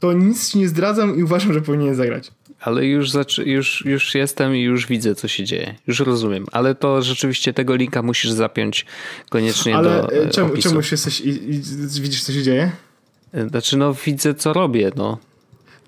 to 0.00 0.12
nic 0.12 0.50
ci 0.50 0.58
nie 0.58 0.68
zdradzam 0.68 1.18
i 1.18 1.22
uważam, 1.22 1.52
że 1.52 1.60
powinien 1.60 1.94
zagrać. 1.94 2.30
Ale 2.60 2.86
już, 2.86 3.08
już, 3.44 3.84
już 3.86 4.14
jestem 4.14 4.56
i 4.56 4.60
już 4.60 4.86
widzę, 4.86 5.14
co 5.14 5.28
się 5.28 5.44
dzieje. 5.44 5.74
Już 5.86 6.00
rozumiem. 6.00 6.46
Ale 6.52 6.74
to 6.74 7.02
rzeczywiście 7.02 7.52
tego 7.52 7.76
linka 7.76 8.02
musisz 8.02 8.30
zapiąć 8.30 8.86
koniecznie 9.30 9.76
Ale 9.76 9.90
do 9.90 10.12
e, 10.12 10.30
czemu, 10.30 10.52
opisu. 10.52 10.80
jesteś 10.90 11.20
i, 11.20 11.28
i 11.28 11.62
widzisz, 12.00 12.24
co 12.24 12.32
się 12.32 12.42
dzieje? 12.42 12.70
Znaczy, 13.48 13.76
no 13.76 13.94
widzę, 14.06 14.34
co 14.34 14.52
robię, 14.52 14.90
no. 14.96 15.18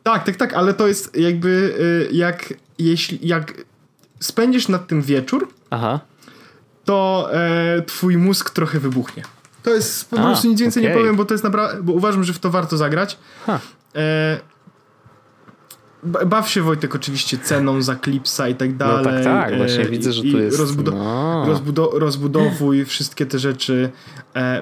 Tak, 0.03 0.25
tak, 0.27 0.37
tak, 0.37 0.55
ale 0.55 0.75
to 0.75 0.89
jest 0.89 1.17
jakby 1.17 1.75
jak 2.13 2.55
jeśli 2.79 3.19
jak 3.23 3.55
spędzisz 4.25 4.69
nad 4.69 4.87
tym 4.87 5.03
wieczór, 5.03 5.49
Aha. 5.71 6.01
to 6.85 7.29
e, 7.33 7.83
twój 7.83 8.17
mózg 8.17 8.51
trochę 8.51 8.81
wybuchnie. 8.81 9.23
To 9.63 9.71
jest 9.71 10.11
po 10.11 10.17
A, 10.19 10.23
prostu 10.23 10.49
nic 10.49 10.61
więcej 10.61 10.83
okay. 10.83 10.95
nie 10.95 11.01
powiem, 11.01 11.17
bo 11.17 11.25
to 11.25 11.35
jest 11.35 11.45
naprawdę, 11.45 11.83
bo 11.83 11.93
uważam, 11.93 12.25
że 12.25 12.33
w 12.33 12.39
to 12.39 12.51
warto 12.51 12.77
zagrać. 12.77 13.19
E, 13.95 14.41
Baw 16.27 16.51
się 16.51 16.63
Wojtek 16.63 16.95
oczywiście 16.95 17.39
ceną 17.39 17.83
za 17.83 17.95
klipsa 17.95 18.49
i 18.49 18.55
tak 18.55 18.77
dalej. 18.77 19.05
No 19.05 19.11
tak, 19.11 19.25
tak, 19.25 19.57
właśnie 19.57 19.85
widzę, 19.85 20.13
że 20.13 20.23
tu 20.23 20.39
jest... 20.39 20.59
Rozbudo 20.59 20.91
no. 20.91 21.45
rozbudo 21.47 21.91
rozbudowuj 21.95 22.85
wszystkie 22.85 23.27
te 23.27 23.39
rzeczy. 23.39 23.91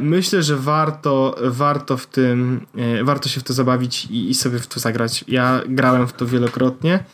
Myślę, 0.01 0.43
że 0.43 0.57
warto, 0.57 1.37
warto 1.43 1.97
w 1.97 2.07
tym, 2.07 2.67
warto 3.03 3.29
się 3.29 3.41
w 3.41 3.45
to 3.45 3.53
zabawić 3.53 4.05
i, 4.05 4.31
i 4.31 4.35
sobie 4.35 4.59
w 4.59 4.67
to 4.67 4.81
zagrać. 4.81 5.25
Ja 5.29 5.61
grałem 5.69 6.09
w 6.09 6.13
to 6.13 6.27
wielokrotnie 6.27 7.05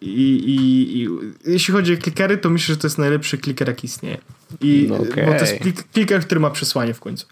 I, 0.00 0.36
i, 0.36 1.02
i 1.02 1.08
jeśli 1.46 1.74
chodzi 1.74 1.94
o 1.94 1.96
klikery, 1.96 2.38
to 2.38 2.50
myślę, 2.50 2.74
że 2.74 2.80
to 2.80 2.86
jest 2.86 2.98
najlepszy 2.98 3.38
kliker, 3.38 3.68
jaki 3.68 3.86
istnieje. 3.86 4.18
I, 4.60 4.86
no 4.88 4.96
okay. 4.96 5.26
Bo 5.26 5.32
to 5.32 5.38
jest 5.38 5.58
klik 5.58 5.90
kliker, 5.92 6.22
który 6.22 6.40
ma 6.40 6.50
przesłanie 6.50 6.94
w 6.94 7.00
końcu. 7.00 7.26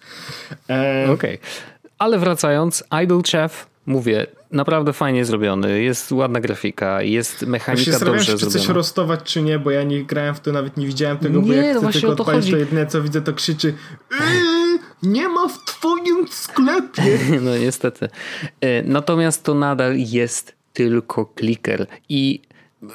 E... 0.71 1.05
Okej. 1.11 1.35
Okay. 1.35 1.39
Ale 1.99 2.19
wracając, 2.19 2.85
Idle 3.03 3.21
Chef, 3.31 3.67
mówię, 3.87 4.27
naprawdę 4.51 4.93
fajnie 4.93 5.25
zrobiony, 5.25 5.83
jest 5.83 6.13
ładna 6.13 6.41
grafika, 6.41 7.03
jest 7.03 7.43
mechanika 7.43 7.91
ja 7.91 7.99
dobrze 7.99 8.25
zrobiona. 8.25 8.53
czy 8.53 8.59
coś 8.59 8.69
rostować, 8.69 9.21
czy 9.25 9.43
nie, 9.43 9.59
bo 9.59 9.71
ja 9.71 9.83
nie 9.83 10.05
grałem 10.05 10.35
w 10.35 10.41
to, 10.41 10.53
nawet 10.53 10.77
nie 10.77 10.87
widziałem 10.87 11.19
tego, 11.19 11.41
nie, 11.41 11.47
bo 11.47 11.53
jak 11.53 11.83
no 11.83 11.91
chcę 11.91 12.01
tylko 12.01 12.17
to 12.17 12.23
odpalić, 12.23 12.45
chodzi. 12.45 12.53
to 12.53 12.59
jedyne 12.59 12.87
co 12.87 13.03
widzę, 13.03 13.23
to 13.23 13.33
krzyczy 13.33 13.75
yy, 14.11 14.79
nie 15.03 15.29
ma 15.29 15.49
w 15.49 15.65
twoim 15.65 16.29
sklepie. 16.31 17.19
no 17.47 17.57
niestety. 17.57 18.09
Natomiast 18.85 19.43
to 19.43 19.55
nadal 19.55 19.97
jest 19.97 20.55
tylko 20.73 21.27
kliker 21.27 21.87
i 22.09 22.43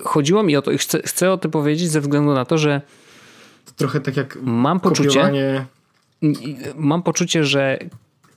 chodziło 0.03 0.43
mi 0.43 0.57
o 0.57 0.61
to, 0.61 0.71
chcę, 0.77 1.01
chcę 1.01 1.31
o 1.31 1.37
tym 1.37 1.51
powiedzieć 1.51 1.91
ze 1.91 2.01
względu 2.01 2.33
na 2.33 2.45
to, 2.45 2.57
że 2.57 2.81
to 3.65 3.71
trochę 3.71 3.99
tak 3.99 4.17
jak 4.17 4.37
mam 4.41 4.79
poczucie, 4.79 5.09
kopiowanie... 5.09 5.65
mam 6.75 7.03
poczucie, 7.03 7.43
że 7.43 7.79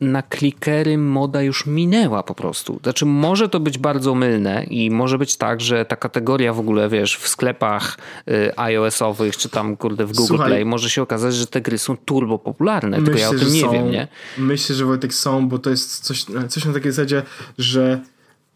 na 0.03 0.22
klikery 0.22 0.98
moda 0.98 1.42
już 1.42 1.66
minęła 1.66 2.22
po 2.22 2.34
prostu. 2.34 2.80
Znaczy 2.82 3.07
może 3.07 3.48
to 3.48 3.61
być 3.61 3.78
bardzo 3.78 4.14
mylne 4.14 4.64
i 4.64 4.90
może 4.90 5.18
być 5.18 5.36
tak, 5.36 5.61
że 5.61 5.84
ta 5.84 5.96
kategoria 5.96 6.53
w 6.53 6.59
ogóle, 6.59 6.88
wiesz, 6.88 7.16
w 7.16 7.28
sklepach 7.28 7.98
y, 8.28 8.59
iOS-owych 8.59 9.36
czy 9.36 9.48
tam 9.48 9.76
kurde 9.76 10.07
w 10.07 10.12
Google 10.12 10.28
Słuchaj, 10.28 10.48
Play 10.48 10.64
może 10.64 10.90
się 10.90 11.03
okazać, 11.03 11.34
że 11.34 11.46
te 11.46 11.61
gry 11.61 11.78
są 11.78 11.96
turbo 11.96 12.38
popularne, 12.38 13.00
myślę, 13.00 13.05
tylko 13.05 13.20
ja 13.20 13.28
o 13.28 13.44
tym 13.44 13.53
nie 13.53 13.61
są, 13.61 13.72
wiem, 13.72 13.90
nie? 13.90 14.09
Myślę, 14.38 14.76
że 14.76 14.84
Wojtek 14.84 15.14
są, 15.14 15.48
bo 15.48 15.59
to 15.59 15.70
jest 15.70 16.00
coś, 16.00 16.24
coś 16.48 16.64
na 16.64 16.72
takiej 16.72 16.92
zasadzie, 16.92 17.22
że 17.59 18.00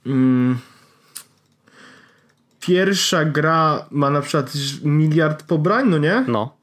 mm, 0.06 0.58
pierwsza 2.60 3.24
gra 3.24 3.86
ma 3.90 4.10
na 4.10 4.20
przykład 4.20 4.52
miliard 4.84 5.42
pobrań, 5.42 5.88
no 5.88 5.98
nie? 5.98 6.24
No. 6.28 6.56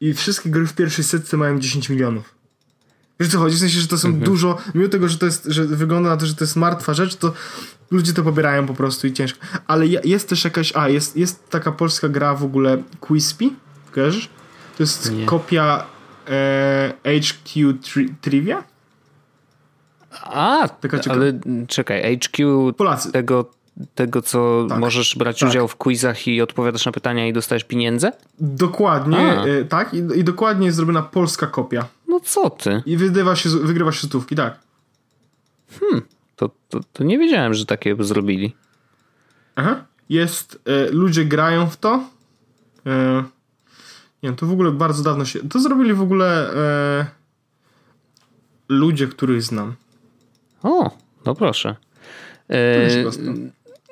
I 0.00 0.14
wszystkie 0.14 0.50
gry 0.50 0.66
w 0.66 0.74
pierwszej 0.74 1.04
setce 1.04 1.36
mają 1.36 1.58
10 1.60 1.90
milionów. 1.90 2.35
Wiesz 3.20 3.28
co 3.28 3.38
chodzi? 3.38 3.56
W 3.56 3.60
sensie, 3.60 3.80
że 3.80 3.88
to 3.88 3.98
są 3.98 4.08
mhm. 4.08 4.24
dużo, 4.24 4.58
mimo 4.74 4.88
tego, 4.88 5.08
że 5.08 5.18
to 5.18 5.26
jest, 5.26 5.44
że 5.44 5.64
wygląda 5.64 6.10
na 6.10 6.16
to, 6.16 6.26
że 6.26 6.34
to 6.34 6.44
jest 6.44 6.56
martwa 6.56 6.94
rzecz, 6.94 7.16
to 7.16 7.32
ludzie 7.90 8.12
to 8.12 8.22
pobierają 8.22 8.66
po 8.66 8.74
prostu 8.74 9.06
i 9.06 9.12
ciężko. 9.12 9.40
Ale 9.66 9.86
jest 9.86 10.28
też 10.28 10.44
jakaś, 10.44 10.76
a 10.76 10.88
jest, 10.88 11.16
jest 11.16 11.50
taka 11.50 11.72
polska 11.72 12.08
gra 12.08 12.34
w 12.34 12.44
ogóle 12.44 12.82
Quispy, 13.00 13.50
kojarzysz? 13.92 14.28
To 14.76 14.82
jest 14.82 15.12
Nie. 15.12 15.26
kopia 15.26 15.86
e, 16.28 16.92
HQ 17.20 17.74
tri 17.82 18.14
Trivia? 18.20 18.64
A, 20.22 20.68
Taka 20.68 20.98
ale 21.10 21.32
czekaj, 21.68 22.18
HQ 22.18 22.38
Polacy. 22.76 23.12
tego 23.12 23.50
tego, 23.94 24.22
co 24.22 24.66
tak, 24.68 24.78
możesz 24.78 25.16
brać 25.16 25.40
tak. 25.40 25.48
udział 25.48 25.68
w 25.68 25.76
quizach 25.76 26.28
i 26.28 26.42
odpowiadasz 26.42 26.86
na 26.86 26.92
pytania 26.92 27.28
i 27.28 27.32
dostajesz 27.32 27.64
pieniądze? 27.64 28.12
Dokładnie, 28.40 29.44
y, 29.46 29.64
tak. 29.64 29.94
I, 29.94 29.98
I, 29.98 30.24
dokładnie 30.24 30.66
jest 30.66 30.76
zrobiona 30.76 31.02
polska 31.02 31.46
kopia. 31.46 31.88
No 32.08 32.20
co 32.20 32.50
ty? 32.50 32.82
I 32.86 32.96
wygrywa 32.96 33.36
się, 33.36 33.48
wygrywa 33.48 33.92
się 33.92 34.00
złotówki, 34.00 34.36
tak. 34.36 34.58
Hmm, 35.80 36.02
to, 36.36 36.50
to, 36.68 36.80
to, 36.92 37.04
nie 37.04 37.18
wiedziałem, 37.18 37.54
że 37.54 37.66
takie 37.66 37.96
zrobili. 38.00 38.54
Aha. 39.56 39.84
Jest, 40.08 40.60
y, 40.88 40.92
ludzie 40.92 41.24
grają 41.24 41.66
w 41.66 41.76
to. 41.76 42.04
Y, 42.86 43.22
nie 44.22 44.28
wiem, 44.28 44.36
to 44.36 44.46
w 44.46 44.52
ogóle 44.52 44.70
bardzo 44.70 45.02
dawno 45.02 45.24
się... 45.24 45.48
To 45.48 45.60
zrobili 45.60 45.94
w 45.94 46.00
ogóle 46.00 46.50
ludzie, 48.68 49.06
których 49.06 49.42
znam. 49.42 49.74
O, 50.62 50.90
no 51.26 51.34
proszę. 51.34 51.76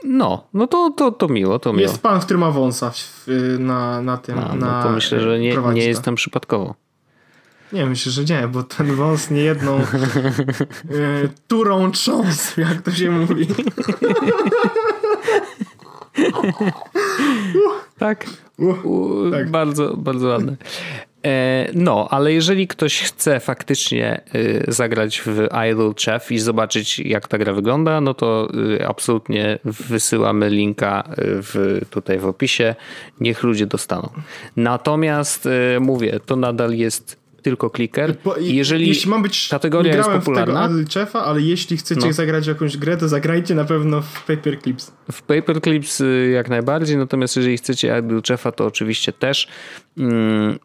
No, 0.05 0.47
no 0.55 0.67
to, 0.67 0.91
to, 0.91 1.13
to 1.13 1.29
miło, 1.29 1.59
to 1.59 1.73
miło. 1.73 1.83
Jest 1.83 2.03
pan, 2.03 2.21
który 2.21 2.39
ma 2.39 2.51
wąsa 2.51 2.91
w, 2.91 3.27
na, 3.59 4.03
na 4.03 4.17
tym. 4.17 4.39
A, 4.39 4.49
no 4.49 4.67
na, 4.67 4.83
to 4.83 4.91
myślę, 4.91 5.21
że 5.21 5.39
nie, 5.39 5.57
nie 5.57 5.85
jestem 5.87 6.15
przypadkowo. 6.15 6.75
Nie, 7.73 7.87
myślę, 7.87 8.13
że 8.13 8.25
nie, 8.25 8.49
bo 8.49 8.63
ten 8.63 8.95
wąs 8.95 9.31
nie 9.31 9.41
jedną 9.41 9.81
y, 9.81 9.85
turą 11.49 11.91
trząsł, 11.91 12.61
jak 12.61 12.83
to 12.83 12.91
się 12.91 13.11
mówi. 13.11 13.47
tak. 17.99 18.27
U, 18.59 19.31
tak. 19.31 19.51
Bardzo, 19.51 19.97
bardzo 19.97 20.29
ładne. 20.29 20.57
E, 21.25 21.69
no, 21.75 22.09
ale 22.11 22.33
jeżeli 22.33 22.69
ktoś 22.69 23.01
chce 23.01 23.41
faktycznie 23.41 24.21
y, 24.35 24.65
zagrać 24.69 25.21
w 25.21 25.49
Idle 25.71 25.93
Chef 26.05 26.33
i 26.33 26.39
zobaczyć, 26.39 26.99
jak 26.99 27.29
ta 27.29 27.39
gra 27.39 27.53
wygląda, 27.53 28.01
no 28.01 28.15
to 28.15 28.49
y, 28.81 28.87
absolutnie 28.87 29.59
wysyłamy 29.65 30.51
linka 30.51 31.05
w, 31.17 31.81
tutaj 31.91 32.19
w 32.19 32.27
opisie. 32.27 32.75
Niech 33.21 33.43
ludzie 33.43 33.67
dostaną. 33.67 34.09
Natomiast 34.57 35.49
mówię, 35.81 36.21
to 36.27 36.37
nadal 36.37 36.73
jest 36.75 37.24
tylko 37.45 37.71
clicker. 37.71 38.17
Bo, 38.25 38.37
jeżeli 38.37 38.89
jeśli 38.89 39.11
mam 39.11 39.23
być, 39.23 39.49
kategoria 39.51 39.97
jest 39.97 40.09
popularna. 40.09 40.69
W 40.69 40.77
tego 40.77 40.91
Chefa, 40.91 41.25
ale 41.25 41.41
jeśli 41.41 41.77
chcecie 41.77 42.07
no. 42.07 42.13
zagrać 42.13 42.47
jakąś 42.47 42.77
grę, 42.77 42.97
to 42.97 43.09
zagrajcie 43.09 43.55
na 43.55 43.65
pewno 43.65 44.01
w 44.01 44.25
Paperclips. 44.27 44.93
W 45.13 45.23
Paperclips 45.23 46.03
jak 46.33 46.49
najbardziej, 46.49 46.97
natomiast 46.97 47.37
jeżeli 47.37 47.57
chcecie 47.57 48.03
Chefa, 48.29 48.53
to 48.53 48.67
oczywiście 48.67 49.13
też. 49.13 49.49
Mm, 49.99 50.59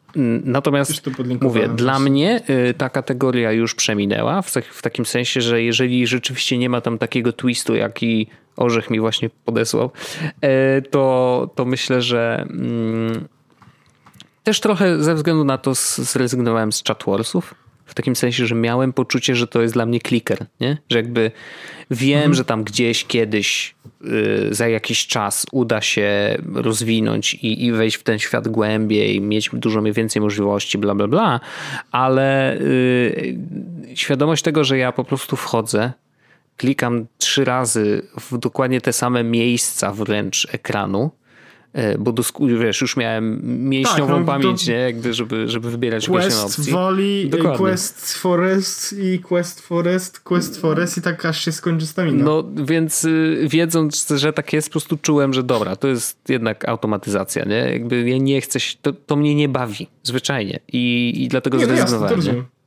natomiast 0.46 1.10
mówię, 1.42 1.68
dla 1.68 2.00
mnie 2.00 2.42
ta 2.78 2.90
kategoria 2.90 3.52
już 3.52 3.76
przeminęła, 3.76 4.42
w, 4.42 4.52
w 4.72 4.82
takim 4.82 5.06
sensie, 5.06 5.42
że 5.42 5.64
jeżeli 5.64 6.08
rzeczywiście 6.08 6.58
nie 6.58 6.70
ma 6.70 6.82
tam 6.82 6.98
takiego 6.98 7.34
twistu, 7.34 7.76
jaki 7.76 8.28
Orzech 8.58 8.90
mi 8.90 9.00
właśnie 9.00 9.30
podesłał, 9.46 9.92
to, 10.92 11.50
to 11.56 11.66
myślę, 11.66 12.02
że 12.02 12.46
mm, 12.50 13.28
też 14.50 14.60
trochę 14.60 15.04
ze 15.04 15.16
względu 15.16 15.44
na 15.44 15.58
to 15.58 15.74
zrezygnowałem 15.96 16.72
z 16.72 16.84
chatwarsów. 16.88 17.56
W 17.86 17.94
takim 17.94 18.16
sensie, 18.16 18.46
że 18.46 18.56
miałem 18.56 18.94
poczucie, 18.94 19.36
że 19.36 19.48
to 19.48 19.62
jest 19.62 19.74
dla 19.74 19.86
mnie 19.86 20.00
clicker, 20.00 20.46
nie? 20.60 20.78
Że 20.90 20.98
jakby 20.98 21.32
wiem, 21.92 22.18
mhm. 22.18 22.34
że 22.34 22.46
tam 22.46 22.64
gdzieś 22.64 23.06
kiedyś 23.06 23.76
y, 24.06 24.48
za 24.52 24.68
jakiś 24.68 25.08
czas 25.08 25.46
uda 25.52 25.82
się 25.82 26.38
rozwinąć 26.54 27.34
i, 27.34 27.66
i 27.66 27.72
wejść 27.72 27.98
w 27.98 28.04
ten 28.04 28.20
świat 28.20 28.48
głębiej, 28.48 29.22
mieć 29.22 29.50
dużo 29.54 29.82
więcej 29.82 30.22
możliwości, 30.22 30.78
bla, 30.78 30.96
bla, 30.96 31.08
bla, 31.08 31.40
ale 31.92 32.58
y, 32.58 33.38
świadomość 33.96 34.44
tego, 34.44 34.64
że 34.64 34.78
ja 34.78 34.92
po 34.92 35.04
prostu 35.04 35.36
wchodzę, 35.36 35.92
klikam 36.58 37.06
trzy 37.18 37.46
razy 37.46 38.08
w 38.20 38.38
dokładnie 38.38 38.82
te 38.82 38.94
same 38.94 39.24
miejsca 39.24 39.92
wręcz 39.92 40.48
ekranu, 40.52 41.12
bo 42.00 42.12
do, 42.12 42.24
wiesz, 42.60 42.82
już 42.82 42.98
miałem 42.98 43.42
mięśniową 43.70 44.08
tak, 44.08 44.20
no, 44.20 44.26
pamięć, 44.26 44.68
nie? 44.68 44.74
Jakby, 44.74 45.14
żeby, 45.14 45.48
żeby 45.48 45.72
wybierać 45.72 46.08
Quest 46.08 46.46
opcji. 46.46 46.74
Woli, 46.74 47.32
Quest 47.58 48.14
Forest 48.18 48.96
i 49.00 49.20
Quest 49.20 49.62
Forest, 49.62 50.20
Quest 50.20 50.62
Forest 50.62 50.98
i 50.98 51.02
tak 51.02 51.26
aż 51.26 51.46
się 51.46 51.52
skończy 51.52 51.88
stamina. 51.88 52.24
No, 52.24 52.44
więc 52.56 53.06
y, 53.06 53.48
wiedząc, 53.50 54.08
że 54.16 54.34
tak 54.34 54.54
jest, 54.54 54.68
po 54.68 54.72
prostu 54.72 54.98
czułem, 54.98 55.34
że 55.34 55.44
dobra, 55.44 55.76
to 55.76 55.88
jest 55.88 56.30
jednak 56.30 56.70
automatyzacja, 56.70 57.46
nie? 57.46 57.72
Jakby 57.72 58.10
ja 58.10 58.18
nie 58.18 58.42
chcę, 58.42 58.60
to, 58.82 58.94
to 58.94 59.16
mnie 59.16 59.36
nie 59.36 59.50
bawi, 59.50 59.88
zwyczajnie. 60.04 60.60
I, 60.74 61.14
i 61.16 61.28
dlatego 61.28 61.58
nie, 61.58 61.68
no 61.68 61.76
zrezygnowałem. 61.76 62.18
Jasne, 62.18 62.59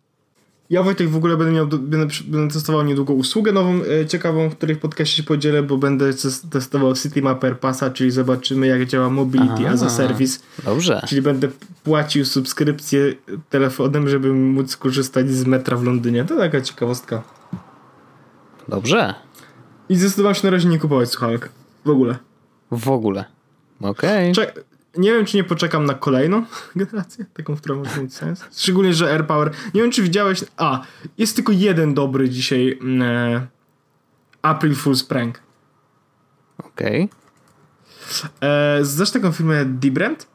Ja 0.71 0.83
Wojtek 0.83 1.09
w 1.09 1.17
ogóle 1.17 1.37
będę 1.37 1.53
miał, 1.53 1.67
będę, 1.67 2.07
będę 2.25 2.55
testował 2.55 2.83
niedługo 2.83 3.13
usługę 3.13 3.53
nową, 3.53 3.81
e, 4.03 4.07
ciekawą, 4.07 4.51
w 4.51 4.57
której 4.57 4.77
w 4.77 4.79
podcaście 4.79 5.17
się 5.17 5.23
podzielę, 5.23 5.63
bo 5.63 5.79
będę 5.79 6.11
testował 6.51 6.95
Citymapper 6.95 7.61
Passa, 7.61 7.91
czyli 7.91 8.11
zobaczymy 8.11 8.67
jak 8.67 8.87
działa 8.87 9.11
Mobility 9.11 9.69
as 9.69 9.83
a 9.83 9.91
Service. 9.91 10.39
Dobrze. 10.65 11.03
Czyli 11.09 11.23
będę 11.23 11.49
płacił 11.85 12.25
subskrypcję 12.25 13.15
telefonem, 13.51 14.09
żeby 14.09 14.33
móc 14.33 14.77
korzystać 14.77 15.31
z 15.31 15.45
metra 15.45 15.77
w 15.77 15.85
Londynie. 15.85 16.25
To 16.25 16.37
taka 16.37 16.61
ciekawostka. 16.61 17.23
Dobrze. 18.69 19.15
I 19.89 19.97
zdecydowałem 19.97 20.35
się 20.35 20.47
na 20.47 20.51
razie 20.51 20.69
nie 20.69 20.79
kupować 20.79 21.11
słuchawek. 21.11 21.49
W 21.85 21.91
ogóle. 21.91 22.17
W 22.71 22.89
ogóle. 22.89 23.25
Okej. 23.81 24.33
Okay. 24.33 24.72
Nie 24.97 25.13
wiem, 25.13 25.27
czy 25.27 25.37
nie 25.37 25.45
poczekam 25.45 25.85
na 25.85 25.95
kolejną 25.95 26.45
generację, 26.77 27.25
taką, 27.35 27.57
która 27.57 27.75
może 27.75 28.03
mieć 28.03 28.15
sens. 28.15 28.45
Szczególnie, 28.53 28.95
że 28.95 29.13
AirPower. 29.13 29.51
Nie 29.75 29.83
wiem, 29.83 29.91
czy 29.91 30.03
widziałeś. 30.03 30.45
A, 30.57 30.81
jest 31.19 31.37
tylko 31.37 31.53
jeden 31.53 31.95
dobry 31.95 32.29
dzisiaj 32.29 32.79
mm, 32.81 33.03
e, 33.03 33.47
April 34.43 34.75
Fool's 34.75 35.09
Prank. 35.09 35.41
Okej. 36.59 37.09
Okay. 38.41 38.49
E, 38.49 38.85
znasz 38.85 39.11
taką 39.11 39.33
firmę 39.33 39.65
Dibrand? 39.65 40.27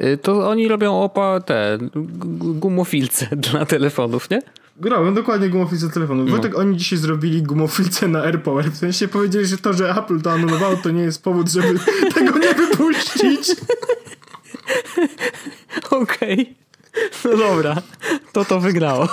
Y, 0.00 0.18
to 0.18 0.48
oni 0.48 0.68
robią 0.68 1.02
opa 1.02 1.40
te 1.40 1.78
gumofilce 2.54 3.26
dla 3.50 3.66
telefonów, 3.66 4.30
nie? 4.30 4.42
Grałem 4.76 5.14
dokładnie 5.14 5.48
gumofilce 5.48 5.90
telefonu. 5.90 6.24
No. 6.24 6.30
Wojtek, 6.30 6.58
oni 6.58 6.76
dzisiaj 6.76 6.98
zrobili 6.98 7.42
gumofilce 7.42 8.08
na 8.08 8.22
AirPower. 8.22 8.72
W 8.72 8.76
sensie 8.76 9.08
powiedzieli, 9.08 9.46
że 9.46 9.58
to, 9.58 9.72
że 9.72 9.90
Apple 9.90 10.20
to 10.20 10.32
anulowało, 10.32 10.76
to 10.76 10.90
nie 10.90 11.02
jest 11.02 11.22
powód, 11.22 11.50
żeby 11.50 11.78
tego 12.14 12.38
nie 12.38 12.54
wypuścić. 12.54 13.56
Okej. 15.90 16.32
Okay. 16.32 16.46
No 17.24 17.36
dobra. 17.36 17.82
To 18.32 18.44
to 18.44 18.60
wygrało. 18.60 19.08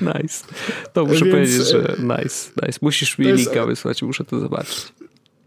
nice. 0.00 0.44
To 0.92 1.04
muszę 1.04 1.24
Więc, 1.24 1.30
powiedzieć, 1.34 1.68
że 1.68 1.96
nice, 1.98 2.50
nice. 2.62 2.78
Musisz 2.82 3.18
mi 3.18 3.26
linka 3.26 3.54
jest... 3.54 3.66
wysłać, 3.66 4.02
muszę 4.02 4.24
to 4.24 4.40
zobaczyć. 4.40 4.92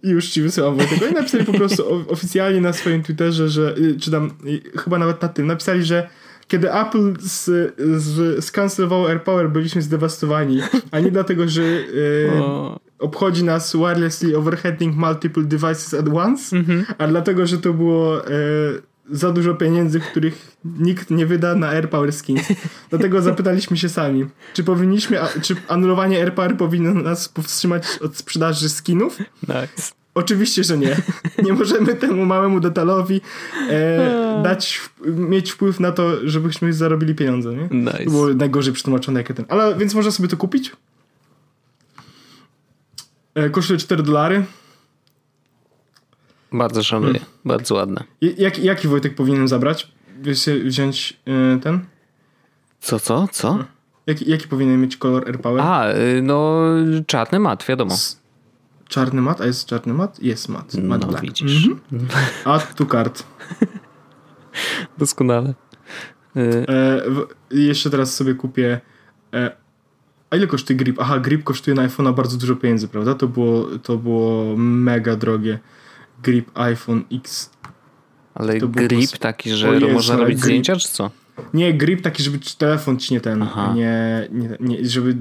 Już 0.03 0.29
ci 0.29 0.41
wysyłam 0.41 0.77
Wojtek. 0.77 1.03
Oni 1.03 1.13
napisali 1.13 1.45
po 1.45 1.53
prostu 1.53 2.05
oficjalnie 2.09 2.61
na 2.61 2.73
swoim 2.73 3.03
Twitterze, 3.03 3.49
że, 3.49 3.75
y, 3.77 3.99
czy 3.99 4.11
tam, 4.11 4.31
y, 4.45 4.79
chyba 4.79 4.99
nawet 4.99 5.21
na 5.21 5.27
tym, 5.27 5.47
napisali, 5.47 5.83
że 5.83 6.09
kiedy 6.47 6.73
Apple 6.73 7.13
z, 7.19 7.73
z, 8.01 8.45
skancelowało 8.45 9.09
AirPower, 9.09 9.49
byliśmy 9.49 9.81
zdewastowani, 9.81 10.61
a 10.91 10.99
nie 10.99 11.11
dlatego, 11.11 11.47
że 11.47 11.63
e, 11.63 11.85
obchodzi 12.99 13.43
nas 13.43 13.75
wirelessly 13.75 14.37
overheating 14.37 14.95
multiple 14.95 15.43
devices 15.43 15.93
at 15.93 16.07
once, 16.07 16.55
mm-hmm. 16.55 16.83
a 16.97 17.07
dlatego, 17.07 17.47
że 17.47 17.57
to 17.57 17.73
było 17.73 18.27
e, 18.27 18.29
za 19.09 19.31
dużo 19.31 19.55
pieniędzy, 19.55 19.99
których 19.99 20.57
nikt 20.65 21.09
nie 21.09 21.25
wyda 21.25 21.55
na 21.55 21.67
AirPower 21.67 22.13
skins. 22.13 22.47
Dlatego 22.89 23.21
zapytaliśmy 23.21 23.77
się 23.77 23.89
sami, 23.89 24.25
czy 24.53 24.63
powinniśmy, 24.63 25.19
czy 25.41 25.55
anulowanie 25.67 26.17
AirPower 26.17 26.57
powinno 26.57 26.93
nas 26.93 27.29
powstrzymać 27.29 27.83
od 28.01 28.17
sprzedaży 28.17 28.69
skinów? 28.69 29.17
Nice. 29.41 29.91
Oczywiście, 30.17 30.63
że 30.63 30.77
nie. 30.77 30.97
Nie 31.43 31.53
możemy 31.53 31.95
temu 31.95 32.25
małemu 32.25 32.59
detalowi 32.59 33.21
e, 33.69 34.41
dać, 34.43 34.81
mieć 35.05 35.51
wpływ 35.51 35.79
na 35.79 35.91
to, 35.91 36.29
żebyśmy 36.29 36.73
zarobili 36.73 37.15
pieniądze, 37.15 37.55
nie? 37.55 37.67
Nice. 37.71 37.97
To 37.97 38.11
było 38.11 38.27
najgorzej 38.27 38.73
przetłumaczone 38.73 39.19
jak 39.19 39.33
ten. 39.33 39.45
Ale 39.49 39.75
więc 39.75 39.93
można 39.95 40.11
sobie 40.11 40.29
to 40.29 40.37
kupić. 40.37 40.71
E, 43.35 43.49
kosztuje 43.49 43.79
4 43.79 44.03
dolary. 44.03 44.45
Bardzo 46.51 46.83
szanuję. 46.83 47.13
Hmm. 47.13 47.29
Bardzo 47.45 47.75
ładne. 47.75 48.03
Jak, 48.21 48.59
jaki 48.59 48.87
Wojtek 48.87 49.15
powinienem 49.15 49.47
zabrać? 49.47 49.91
Wziąć 50.65 51.19
e, 51.25 51.59
ten? 51.59 51.85
Co, 52.79 52.99
co? 52.99 53.27
Co? 53.31 53.65
Jaki, 54.07 54.31
jaki 54.31 54.47
powinien 54.47 54.81
mieć 54.81 54.97
kolor 54.97 55.27
AirPower? 55.27 55.61
A, 55.61 55.93
y, 55.93 56.21
no 56.21 56.61
czarny 57.07 57.39
mat, 57.39 57.65
wiadomo. 57.67 57.93
S 57.93 58.26
czarny 58.87 59.21
mat, 59.21 59.41
a 59.41 59.45
jest 59.45 59.65
czarny 59.65 59.93
mat? 59.93 60.19
Jest 60.19 60.49
mat. 60.49 60.73
mat 60.73 61.01
no 61.01 61.07
black. 61.07 61.23
widzisz. 61.23 61.67
Mhm. 61.91 62.07
Add 62.45 62.75
to 62.75 62.85
cart. 62.85 63.23
Doskonale. 64.97 65.53
E, 66.35 66.65
w, 67.09 67.27
jeszcze 67.51 67.89
teraz 67.89 68.15
sobie 68.15 68.33
kupię 68.33 68.81
e, 69.33 69.51
a 70.29 70.35
ile 70.35 70.47
kosztuje 70.47 70.77
grip? 70.77 70.99
Aha, 70.99 71.19
grip 71.19 71.43
kosztuje 71.43 71.75
na 71.75 71.87
iPhone'a 71.87 72.15
bardzo 72.15 72.37
dużo 72.37 72.55
pieniędzy, 72.55 72.87
prawda? 72.87 73.15
To 73.15 73.27
było, 73.27 73.65
to 73.83 73.97
było 73.97 74.57
mega 74.57 75.15
drogie. 75.15 75.59
Grip 76.23 76.51
iPhone 76.53 77.03
X. 77.11 77.51
Ale 78.35 78.59
grip 78.59 79.17
taki, 79.17 79.51
że 79.51 79.73
Jezu, 79.73 79.89
można 79.89 80.15
robić 80.15 80.35
grip. 80.35 80.45
zdjęcia, 80.45 80.75
czy 80.75 80.87
co? 80.87 81.11
Nie, 81.53 81.73
grip 81.73 82.01
taki, 82.01 82.23
żeby 82.23 82.39
telefon 82.57 82.99
ci 82.99 83.13
nie 83.13 83.21
ten, 83.21 83.47
nie, 83.75 84.27
nie, 84.31 84.57
nie, 84.59 84.85
żeby 84.89 85.15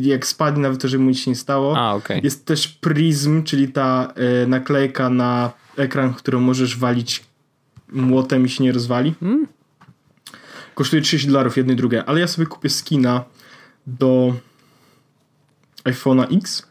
jak 0.00 0.26
spadnie 0.26 0.62
nawet 0.62 0.80
to, 0.80 0.88
żeby 0.88 1.04
mu 1.04 1.10
nic 1.10 1.18
się 1.18 1.30
nie 1.30 1.36
stało. 1.36 1.78
A, 1.78 1.94
okay. 1.94 2.20
Jest 2.24 2.46
też 2.46 2.68
Prism, 2.68 3.42
czyli 3.42 3.68
ta 3.68 4.12
y, 4.44 4.46
naklejka 4.46 5.10
na 5.10 5.52
ekran, 5.76 6.14
którą 6.14 6.40
możesz 6.40 6.78
walić 6.78 7.24
młotem 7.92 8.46
i 8.46 8.48
się 8.48 8.64
nie 8.64 8.72
rozwali. 8.72 9.14
Hmm? 9.20 9.46
Kosztuje 10.74 11.02
30 11.02 11.28
dolarów 11.28 11.56
jedno 11.56 11.72
i 11.72 11.76
drugie, 11.76 12.04
ale 12.04 12.20
ja 12.20 12.26
sobie 12.26 12.46
kupię 12.46 12.68
skina 12.68 13.24
do 13.86 14.34
iPhone'a 15.84 16.36
X. 16.38 16.66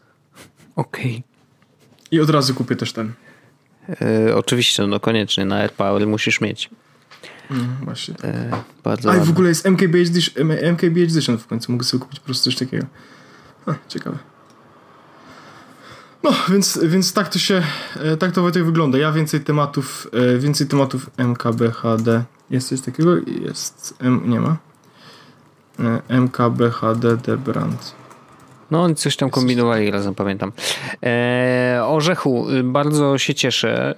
Okej. 0.76 1.10
Okay. 1.10 1.22
I 2.10 2.20
od 2.20 2.30
razu 2.30 2.54
kupię 2.54 2.76
też 2.76 2.92
ten. 2.92 3.12
Yy, 3.88 4.36
oczywiście, 4.36 4.86
no 4.86 5.00
koniecznie, 5.00 5.44
na 5.44 5.56
AirPower 5.56 6.06
musisz 6.06 6.40
mieć. 6.40 6.70
No, 7.50 7.56
właśnie. 7.82 8.14
E, 8.24 8.50
bardzo 8.84 9.10
A 9.10 9.16
i 9.16 9.20
w 9.20 9.30
ogóle 9.30 9.48
jest 9.48 9.66
MKB 9.66 9.98
Edition, 9.98 10.52
MKB 10.72 11.00
Edition 11.02 11.38
w 11.38 11.46
końcu. 11.46 11.72
Mogę 11.72 11.84
sobie 11.84 12.00
kupić 12.00 12.20
po 12.20 12.24
prostu 12.24 12.44
coś 12.44 12.56
takiego. 12.56 12.86
A, 13.66 13.74
ciekawe. 13.88 14.18
No, 16.22 16.30
więc, 16.48 16.78
więc 16.82 17.12
tak 17.12 17.28
to 17.28 17.38
się, 17.38 17.62
e, 17.96 18.16
tak 18.16 18.32
to 18.32 18.42
Wojtek 18.42 18.64
wygląda. 18.64 18.98
Ja 18.98 19.12
więcej 19.12 19.40
tematów, 19.40 20.06
e, 20.12 20.38
więcej 20.38 20.66
tematów 20.66 21.10
MKBHD. 21.16 22.24
Jest 22.50 22.68
coś 22.68 22.80
takiego? 22.80 23.10
Jest, 23.16 23.94
M, 23.98 24.30
nie 24.30 24.40
ma. 24.40 24.56
E, 25.78 26.02
MKBHD 26.08 27.16
The 27.16 27.36
Brand. 27.36 27.99
No 28.70 28.82
oni 28.82 28.94
coś 28.94 29.16
tam 29.16 29.30
kombinowali 29.30 29.90
razem, 29.90 30.14
pamiętam. 30.14 30.52
E, 31.02 31.80
Orzechu, 31.84 32.46
bardzo 32.64 33.18
się 33.18 33.34
cieszę, 33.34 33.94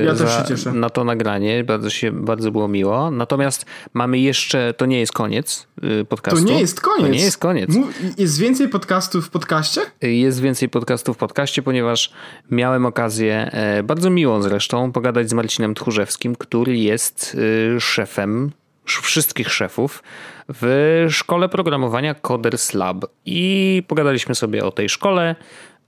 e, 0.00 0.04
ja 0.04 0.14
za, 0.14 0.28
się 0.28 0.48
cieszę 0.48 0.72
na 0.72 0.90
to 0.90 1.04
nagranie. 1.04 1.64
Bardzo, 1.64 1.90
się, 1.90 2.12
bardzo 2.12 2.50
było 2.50 2.68
miło. 2.68 3.10
Natomiast 3.10 3.66
mamy 3.94 4.18
jeszcze, 4.18 4.74
to 4.76 4.86
nie 4.86 5.00
jest 5.00 5.12
koniec 5.12 5.66
e, 6.00 6.04
podcastu. 6.04 6.44
To 6.44 6.52
nie 6.52 6.60
jest 6.60 6.80
koniec. 6.80 7.06
To 7.06 7.08
nie 7.08 7.20
jest 7.20 7.38
koniec. 7.38 7.70
Jest 8.18 8.38
więcej 8.38 8.68
podcastów 8.68 9.26
w 9.26 9.30
podcaście? 9.30 9.80
Jest 10.02 10.40
więcej 10.40 10.68
podcastów 10.68 11.16
w 11.16 11.18
podcaście, 11.18 11.62
ponieważ 11.62 12.12
miałem 12.50 12.86
okazję, 12.86 13.50
e, 13.52 13.82
bardzo 13.82 14.10
miłą 14.10 14.42
zresztą, 14.42 14.92
pogadać 14.92 15.30
z 15.30 15.32
Marcinem 15.32 15.74
Tchórzewskim, 15.74 16.36
który 16.36 16.76
jest 16.76 17.36
szefem 17.78 18.52
wszystkich 18.84 19.52
szefów 19.52 20.02
w 20.48 21.06
szkole 21.10 21.48
programowania 21.48 22.14
Coders 22.14 22.74
Lab. 22.74 23.04
I 23.24 23.82
pogadaliśmy 23.88 24.34
sobie 24.34 24.64
o 24.64 24.70
tej 24.70 24.88
szkole, 24.88 25.36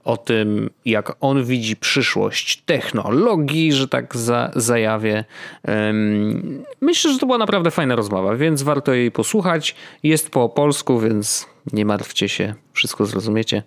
o 0.05 0.17
tym, 0.17 0.69
jak 0.85 1.15
on 1.19 1.43
widzi 1.43 1.75
przyszłość 1.75 2.61
technologii, 2.61 3.73
że 3.73 3.87
tak 3.87 4.17
za, 4.17 4.51
zajawię. 4.55 5.23
Myślę, 6.81 7.13
że 7.13 7.19
to 7.19 7.25
była 7.25 7.37
naprawdę 7.37 7.71
fajna 7.71 7.95
rozmowa, 7.95 8.35
więc 8.35 8.63
warto 8.63 8.93
jej 8.93 9.11
posłuchać. 9.11 9.75
Jest 10.03 10.29
po 10.29 10.49
polsku, 10.49 10.99
więc 10.99 11.47
nie 11.73 11.85
martwcie 11.85 12.29
się, 12.29 12.53
wszystko 12.73 13.05
zrozumiecie. 13.05 13.63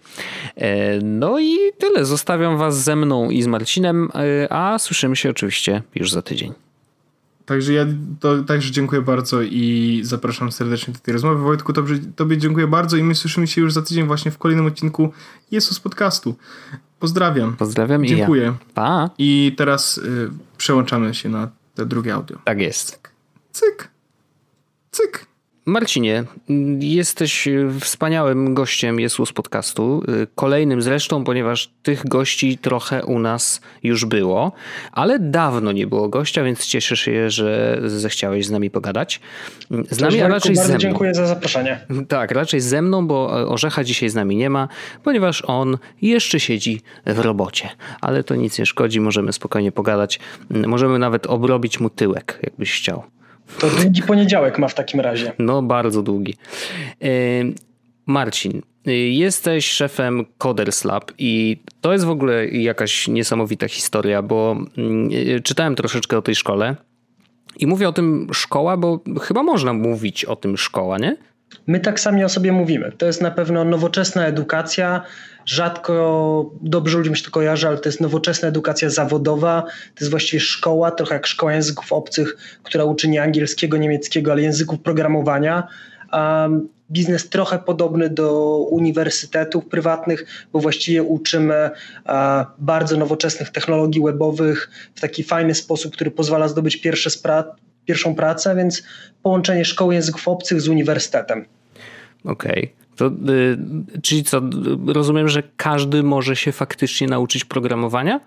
E, 0.56 0.98
no 1.02 1.38
i 1.38 1.56
tyle. 1.78 2.04
Zostawiam 2.04 2.58
Was 2.58 2.82
ze 2.82 2.96
mną 2.96 3.30
i 3.30 3.42
z 3.42 3.46
Marcinem, 3.46 4.08
e, 4.14 4.52
a 4.52 4.78
słyszymy 4.78 5.16
się 5.16 5.30
oczywiście 5.30 5.82
już 5.94 6.12
za 6.12 6.22
tydzień. 6.22 6.67
Także 7.48 7.72
ja 7.72 7.86
to, 8.20 8.42
także 8.42 8.70
dziękuję 8.70 9.02
bardzo 9.02 9.42
i 9.42 10.00
zapraszam 10.04 10.52
serdecznie 10.52 10.94
do 10.94 11.00
tej 11.00 11.12
rozmowy. 11.12 11.42
Wojtku, 11.42 11.72
tobie, 11.72 11.98
tobie 12.16 12.38
dziękuję 12.38 12.66
bardzo 12.66 12.96
i 12.96 13.02
my 13.02 13.14
słyszymy 13.14 13.46
się 13.46 13.60
już 13.60 13.72
za 13.72 13.82
tydzień 13.82 14.06
właśnie 14.06 14.30
w 14.30 14.38
kolejnym 14.38 14.66
odcinku 14.66 15.12
Jezus 15.50 15.80
Podcastu. 15.80 16.34
Pozdrawiam. 16.98 17.56
Pozdrawiam 17.56 18.04
i 18.04 18.08
Dziękuję. 18.08 18.42
Ja. 18.42 18.54
Pa. 18.74 19.10
I 19.18 19.54
teraz 19.56 19.98
y, 19.98 20.30
przełączamy 20.56 21.14
się 21.14 21.28
na 21.28 21.50
te 21.74 21.86
drugie 21.86 22.14
audio. 22.14 22.38
Tak 22.44 22.60
jest. 22.60 22.90
Cyk. 22.90 23.12
Cyk. 23.52 23.88
Cyk. 24.90 25.26
Marcinie, 25.68 26.24
jesteś 26.80 27.48
wspaniałym 27.80 28.54
gościem 28.54 29.00
Jesus 29.00 29.32
Podcastu. 29.32 30.02
Kolejnym 30.34 30.82
zresztą, 30.82 31.24
ponieważ 31.24 31.70
tych 31.82 32.06
gości 32.06 32.58
trochę 32.58 33.04
u 33.04 33.18
nas 33.18 33.60
już 33.82 34.04
było, 34.04 34.52
ale 34.92 35.18
dawno 35.18 35.72
nie 35.72 35.86
było 35.86 36.08
gościa, 36.08 36.44
więc 36.44 36.66
cieszę 36.66 36.96
się, 36.96 37.30
że 37.30 37.80
zechciałeś 37.86 38.46
z 38.46 38.50
nami 38.50 38.70
pogadać. 38.70 39.20
Z 39.90 40.00
nami, 40.00 40.20
a 40.20 40.28
raczej 40.28 40.54
bardzo 40.54 40.68
ze 40.68 40.74
mną. 40.74 40.80
dziękuję 40.80 41.14
za 41.14 41.26
zaproszenie. 41.26 41.80
Tak, 42.08 42.30
raczej 42.30 42.60
ze 42.60 42.82
mną, 42.82 43.06
bo 43.06 43.26
Orzecha 43.48 43.84
dzisiaj 43.84 44.08
z 44.08 44.14
nami 44.14 44.36
nie 44.36 44.50
ma, 44.50 44.68
ponieważ 45.04 45.42
on 45.46 45.78
jeszcze 46.02 46.40
siedzi 46.40 46.80
w 47.06 47.18
robocie. 47.18 47.68
Ale 48.00 48.24
to 48.24 48.34
nic 48.34 48.58
nie 48.58 48.66
szkodzi, 48.66 49.00
możemy 49.00 49.32
spokojnie 49.32 49.72
pogadać. 49.72 50.20
Możemy 50.50 50.98
nawet 50.98 51.26
obrobić 51.26 51.80
mu 51.80 51.90
tyłek, 51.90 52.38
jakbyś 52.42 52.72
chciał 52.76 53.17
To 53.58 53.70
długi 53.70 54.02
poniedziałek 54.02 54.58
ma 54.58 54.68
w 54.68 54.74
takim 54.74 55.00
razie. 55.00 55.32
No, 55.38 55.62
bardzo 55.62 56.02
długi. 56.02 56.34
E, 57.02 57.08
Marcin, 58.06 58.62
jesteś 59.10 59.70
szefem 59.70 60.24
Coders 60.38 60.84
Lab 60.84 61.12
i 61.18 61.56
to 61.80 61.92
jest 61.92 62.04
w 62.04 62.10
ogóle 62.10 62.48
jakaś 62.48 63.08
niesamowita 63.08 63.68
historia, 63.68 64.22
bo 64.22 64.56
mm, 64.78 65.10
czytałem 65.42 65.74
troszeczkę 65.74 66.18
o 66.18 66.22
tej 66.22 66.34
szkole 66.34 66.76
i 67.58 67.66
mówię 67.66 67.88
o 67.88 67.92
tym 67.92 68.28
szkoła, 68.32 68.76
bo 68.76 69.00
chyba 69.20 69.42
można 69.42 69.72
mówić 69.72 70.24
o 70.24 70.36
tym 70.36 70.56
szkoła, 70.56 70.98
nie? 70.98 71.16
My 71.66 71.80
tak 71.80 72.00
sami 72.00 72.24
o 72.24 72.28
sobie 72.28 72.52
mówimy. 72.52 72.92
To 72.98 73.06
jest 73.06 73.22
na 73.22 73.30
pewno 73.30 73.64
nowoczesna 73.64 74.26
edukacja. 74.26 75.02
Rzadko 75.48 76.50
dobrze 76.60 76.98
ludziom 76.98 77.14
się 77.14 77.24
to 77.24 77.30
kojarzy, 77.30 77.68
ale 77.68 77.78
to 77.78 77.88
jest 77.88 78.00
nowoczesna 78.00 78.48
edukacja 78.48 78.90
zawodowa. 78.90 79.62
To 79.62 80.00
jest 80.00 80.10
właściwie 80.10 80.40
szkoła, 80.40 80.90
trochę 80.90 81.14
jak 81.14 81.26
szkoła 81.26 81.54
języków 81.54 81.92
obcych, 81.92 82.36
która 82.62 82.84
uczy 82.84 83.08
nie 83.08 83.22
angielskiego, 83.22 83.76
niemieckiego, 83.76 84.32
ale 84.32 84.42
języków 84.42 84.80
programowania. 84.80 85.68
Um, 86.12 86.68
biznes 86.90 87.28
trochę 87.28 87.58
podobny 87.58 88.10
do 88.10 88.58
uniwersytetów 88.58 89.66
prywatnych, 89.66 90.24
bo 90.52 90.60
właściwie 90.60 91.02
uczymy 91.02 91.70
bardzo 92.58 92.96
nowoczesnych 92.96 93.50
technologii 93.50 94.02
webowych 94.02 94.70
w 94.94 95.00
taki 95.00 95.22
fajny 95.22 95.54
sposób, 95.54 95.92
który 95.92 96.10
pozwala 96.10 96.48
zdobyć 96.48 96.76
pierwsze 96.76 97.10
pierwszą 97.84 98.14
pracę, 98.14 98.56
więc 98.56 98.82
połączenie 99.22 99.64
szkoły 99.64 99.94
języków 99.94 100.28
obcych 100.28 100.60
z 100.60 100.68
uniwersytetem. 100.68 101.44
Okej. 102.24 102.64
Okay. 102.64 102.87
Y, 103.06 103.58
czyli 104.02 104.24
co, 104.24 104.40
rozumiem, 104.86 105.28
że 105.28 105.42
każdy 105.56 106.02
może 106.02 106.36
się 106.36 106.52
faktycznie 106.52 107.06
nauczyć 107.06 107.44
programowania? 107.44 108.20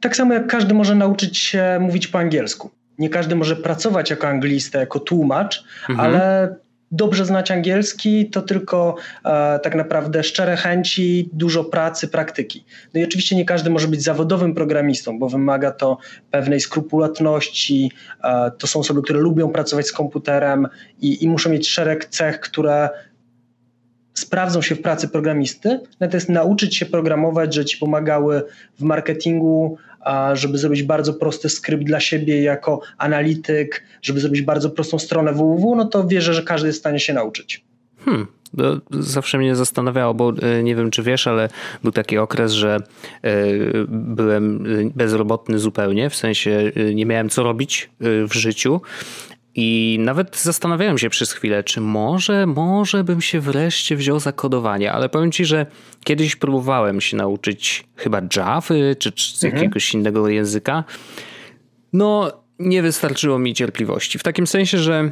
Tak 0.00 0.16
samo 0.16 0.34
jak 0.34 0.46
każdy 0.46 0.74
może 0.74 0.94
nauczyć 0.94 1.38
się 1.38 1.78
mówić 1.80 2.08
po 2.08 2.18
angielsku. 2.18 2.70
Nie 2.98 3.08
każdy 3.08 3.36
może 3.36 3.56
pracować 3.56 4.10
jako 4.10 4.28
anglista, 4.28 4.78
jako 4.78 5.00
tłumacz, 5.00 5.64
mhm. 5.88 6.00
ale 6.00 6.48
dobrze 6.92 7.24
znać 7.24 7.50
angielski, 7.50 8.30
to 8.30 8.42
tylko 8.42 8.96
e, 9.24 9.58
tak 9.58 9.74
naprawdę 9.74 10.22
szczere 10.22 10.56
chęci, 10.56 11.30
dużo 11.32 11.64
pracy, 11.64 12.08
praktyki. 12.08 12.64
No 12.94 13.00
i 13.00 13.04
oczywiście 13.04 13.36
nie 13.36 13.44
każdy 13.44 13.70
może 13.70 13.88
być 13.88 14.02
zawodowym 14.02 14.54
programistą, 14.54 15.18
bo 15.18 15.28
wymaga 15.28 15.70
to 15.70 15.98
pewnej 16.30 16.60
skrupulatności. 16.60 17.92
E, 18.24 18.50
to 18.58 18.66
są 18.66 18.80
osoby, 18.80 19.02
które 19.02 19.20
lubią 19.20 19.48
pracować 19.48 19.86
z 19.86 19.92
komputerem 19.92 20.68
i, 21.00 21.24
i 21.24 21.28
muszą 21.28 21.50
mieć 21.50 21.68
szereg 21.68 22.04
cech, 22.04 22.40
które 22.40 22.88
sprawdzą 24.14 24.62
się 24.62 24.74
w 24.74 24.82
pracy 24.82 25.08
programisty, 25.08 25.80
natomiast 26.00 26.28
nauczyć 26.28 26.76
się 26.76 26.86
programować, 26.86 27.54
że 27.54 27.64
ci 27.64 27.78
pomagały 27.78 28.42
w 28.78 28.82
marketingu, 28.82 29.78
żeby 30.32 30.58
zrobić 30.58 30.82
bardzo 30.82 31.14
prosty 31.14 31.48
skrypt 31.48 31.84
dla 31.84 32.00
siebie 32.00 32.42
jako 32.42 32.80
analityk, 32.98 33.84
żeby 34.02 34.20
zrobić 34.20 34.42
bardzo 34.42 34.70
prostą 34.70 34.98
stronę 34.98 35.32
www, 35.32 35.74
no 35.76 35.84
to 35.84 36.06
wierzę, 36.06 36.34
że 36.34 36.42
każdy 36.42 36.66
jest 36.66 36.78
w 36.78 36.80
stanie 36.80 37.00
się 37.00 37.12
nauczyć. 37.12 37.64
Hmm. 38.04 38.26
Zawsze 38.90 39.38
mnie 39.38 39.56
zastanawiało, 39.56 40.14
bo 40.14 40.32
e, 40.42 40.62
nie 40.62 40.76
wiem 40.76 40.90
czy 40.90 41.02
wiesz, 41.02 41.26
ale 41.26 41.48
był 41.82 41.92
taki 41.92 42.18
okres, 42.18 42.52
że 42.52 42.76
e, 43.22 43.30
byłem 43.88 44.64
bezrobotny 44.94 45.58
zupełnie, 45.58 46.10
w 46.10 46.16
sensie 46.16 46.72
nie 46.94 47.06
miałem 47.06 47.28
co 47.28 47.42
robić 47.42 47.90
w 48.00 48.32
życiu 48.32 48.80
i 49.54 49.98
nawet 50.00 50.36
zastanawiałem 50.36 50.98
się 50.98 51.10
przez 51.10 51.32
chwilę, 51.32 51.64
czy 51.64 51.80
może, 51.80 52.46
może 52.46 53.04
bym 53.04 53.20
się 53.20 53.40
wreszcie 53.40 53.96
wziął 53.96 54.20
za 54.20 54.32
kodowanie, 54.32 54.92
ale 54.92 55.08
powiem 55.08 55.32
ci, 55.32 55.44
że 55.44 55.66
kiedyś 56.04 56.36
próbowałem 56.36 57.00
się 57.00 57.16
nauczyć 57.16 57.84
chyba 57.96 58.20
Java 58.36 58.62
czy, 58.98 59.12
czy 59.12 59.46
mhm. 59.46 59.62
jakiegoś 59.62 59.94
innego 59.94 60.28
języka. 60.28 60.84
No, 61.92 62.32
nie 62.58 62.82
wystarczyło 62.82 63.38
mi 63.38 63.54
cierpliwości. 63.54 64.18
W 64.18 64.22
takim 64.22 64.46
sensie, 64.46 64.78
że 64.78 65.10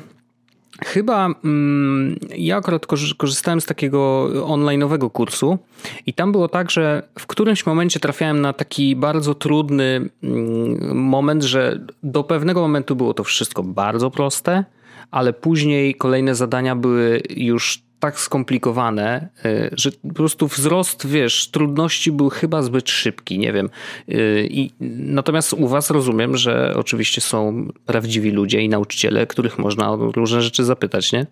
Chyba 0.85 1.35
mm, 1.45 2.17
ja 2.37 2.57
akurat 2.57 2.87
korzystałem 3.17 3.61
z 3.61 3.67
takiego 3.67 4.29
online'owego 4.47 5.11
kursu 5.11 5.59
i 6.07 6.15
tam 6.15 6.33
było 6.33 6.49
tak, 6.49 6.71
że 6.71 7.03
w 7.19 7.27
którymś 7.27 7.67
momencie 7.67 8.01
trafiałem 8.01 8.41
na 8.41 8.53
taki 8.53 8.97
bardzo 8.97 9.35
trudny 9.35 10.11
mm, 10.23 10.97
moment, 10.97 11.43
że 11.43 11.81
do 12.03 12.25
pewnego 12.25 12.61
momentu 12.61 12.97
było 12.97 13.15
to 13.15 13.25
wszystko 13.25 13.63
bardzo 13.63 14.11
proste, 14.11 14.65
ale 15.11 15.33
później 15.33 15.95
kolejne 15.95 16.35
zadania 16.35 16.77
były 16.77 17.23
już 17.31 17.83
tak 18.01 18.21
skomplikowane, 18.21 19.29
y, 19.45 19.71
że 19.73 19.91
po 19.93 20.15
prostu 20.15 20.49
wzrost, 20.49 21.07
wiesz, 21.07 21.49
trudności 21.49 22.13
był 22.13 22.29
chyba 22.29 22.63
zbyt 22.63 22.91
szybki, 22.91 23.39
nie 23.39 23.53
wiem. 23.53 23.71
Y, 24.09 24.49
I, 24.51 24.71
natomiast 24.99 25.53
u 25.53 25.69
was 25.69 25.91
rozumiem, 25.91 26.37
że 26.37 26.75
oczywiście 26.77 27.21
są 27.21 27.69
prawdziwi 27.87 28.31
ludzie 28.31 28.61
i 28.61 28.69
nauczyciele, 28.69 29.27
których 29.27 29.59
można 29.59 29.91
o 29.91 29.97
różne 29.97 30.43
rzeczy 30.43 30.65
zapytać, 30.65 31.13
nie? 31.13 31.27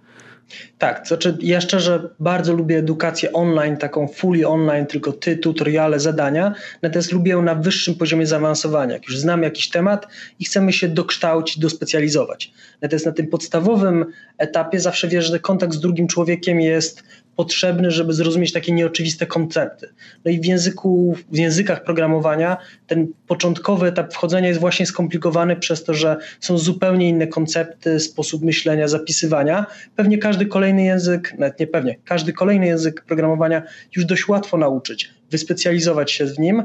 Tak, 0.79 1.01
to 1.01 1.09
znaczy 1.09 1.39
ja 1.41 1.61
szczerze 1.61 2.09
bardzo 2.21 2.53
lubię 2.53 2.79
edukację 2.79 3.33
online, 3.33 3.77
taką 3.77 4.09
fully 4.09 4.49
online, 4.49 4.87
tylko 4.87 5.13
ty, 5.13 5.37
tutoriale, 5.37 6.01
zadania, 6.01 6.55
natomiast 6.83 7.13
lubię 7.13 7.31
ją 7.33 7.43
na 7.43 7.55
wyższym 7.55 7.95
poziomie 7.95 8.27
zaawansowania. 8.27 8.93
Jak 8.93 9.09
już 9.09 9.19
znam 9.19 9.43
jakiś 9.43 9.71
temat 9.71 10.07
i 10.39 10.45
chcemy 10.45 10.73
się 10.73 10.89
dokształcić, 10.89 11.59
dospecjalizować. 11.59 12.53
Natomiast 12.83 13.07
na 13.07 13.13
tym 13.13 13.27
podstawowym 13.27 14.07
etapie 14.39 14.81
zawsze 14.81 15.09
wierzę, 15.09 15.29
że 15.29 15.41
kontakt 15.41 15.73
z 15.75 15.81
drugim 15.81 16.09
człowiekiem 16.09 16.61
jest 16.61 17.03
potrzebny, 17.39 17.91
żeby 17.91 18.13
zrozumieć 18.13 18.53
takie 18.53 18.73
nieoczywiste 18.73 19.27
koncepty. 19.27 19.89
No 20.25 20.31
i 20.31 20.41
w 20.41 20.45
języku, 20.45 21.17
w 21.33 21.37
językach 21.37 21.85
programowania 21.85 22.57
ten 22.87 23.07
początkowy 23.27 23.87
etap 23.87 24.15
wchodzenia 24.15 24.49
jest 24.49 24.61
właśnie 24.61 24.87
skomplikowany 24.87 25.57
przez 25.57 25.85
to, 25.85 25.95
że 25.95 26.17
są 26.41 26.59
zupełnie 26.59 27.09
inne 27.09 27.27
koncepty, 27.27 28.01
sposób 28.01 28.43
myślenia, 28.43 28.89
zapisywania. 28.89 29.67
Pewnie 29.97 30.19
każdy 30.19 30.47
kolejny 30.47 30.85
język, 30.85 31.35
nawet 31.39 31.61
nie 31.61 31.67
pewnie, 31.67 31.97
każdy 32.05 32.33
kolejny 32.33 32.67
język 32.67 33.05
programowania 33.05 33.63
już 33.97 34.05
dość 34.05 34.29
łatwo 34.29 34.57
nauczyć, 34.57 35.11
wyspecjalizować 35.31 36.13
się 36.13 36.27
w 36.27 36.39
nim, 36.39 36.63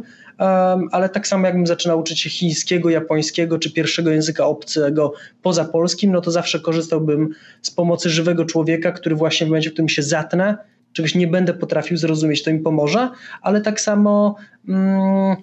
ale 0.91 1.09
tak 1.09 1.27
samo 1.27 1.45
jakbym 1.45 1.67
zaczynał 1.67 1.99
uczyć 1.99 2.19
się 2.19 2.29
chińskiego, 2.29 2.89
japońskiego 2.89 3.59
czy 3.59 3.73
pierwszego 3.73 4.11
języka 4.11 4.45
obcego 4.45 5.13
poza 5.41 5.65
polskim, 5.65 6.11
no 6.11 6.21
to 6.21 6.31
zawsze 6.31 6.59
korzystałbym 6.59 7.29
z 7.61 7.71
pomocy 7.71 8.09
żywego 8.09 8.45
człowieka, 8.45 8.91
który 8.91 9.15
właśnie 9.15 9.47
w 9.47 9.49
momencie, 9.49 9.69
w 9.69 9.73
którym 9.73 9.89
się 9.89 10.03
zatnę, 10.03 10.57
czegoś 10.93 11.15
nie 11.15 11.27
będę 11.27 11.53
potrafił 11.53 11.97
zrozumieć, 11.97 12.43
to 12.43 12.53
mi 12.53 12.59
pomoże, 12.59 13.09
ale 13.41 13.61
tak 13.61 13.81
samo 13.81 14.35
mm, 14.69 15.35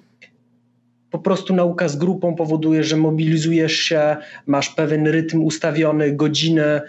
po 1.10 1.18
prostu 1.18 1.54
nauka 1.54 1.88
z 1.88 1.96
grupą 1.96 2.34
powoduje, 2.34 2.84
że 2.84 2.96
mobilizujesz 2.96 3.72
się, 3.72 4.16
masz 4.46 4.70
pewien 4.70 5.06
rytm 5.06 5.42
ustawiony, 5.42 6.12
godziny, 6.12 6.80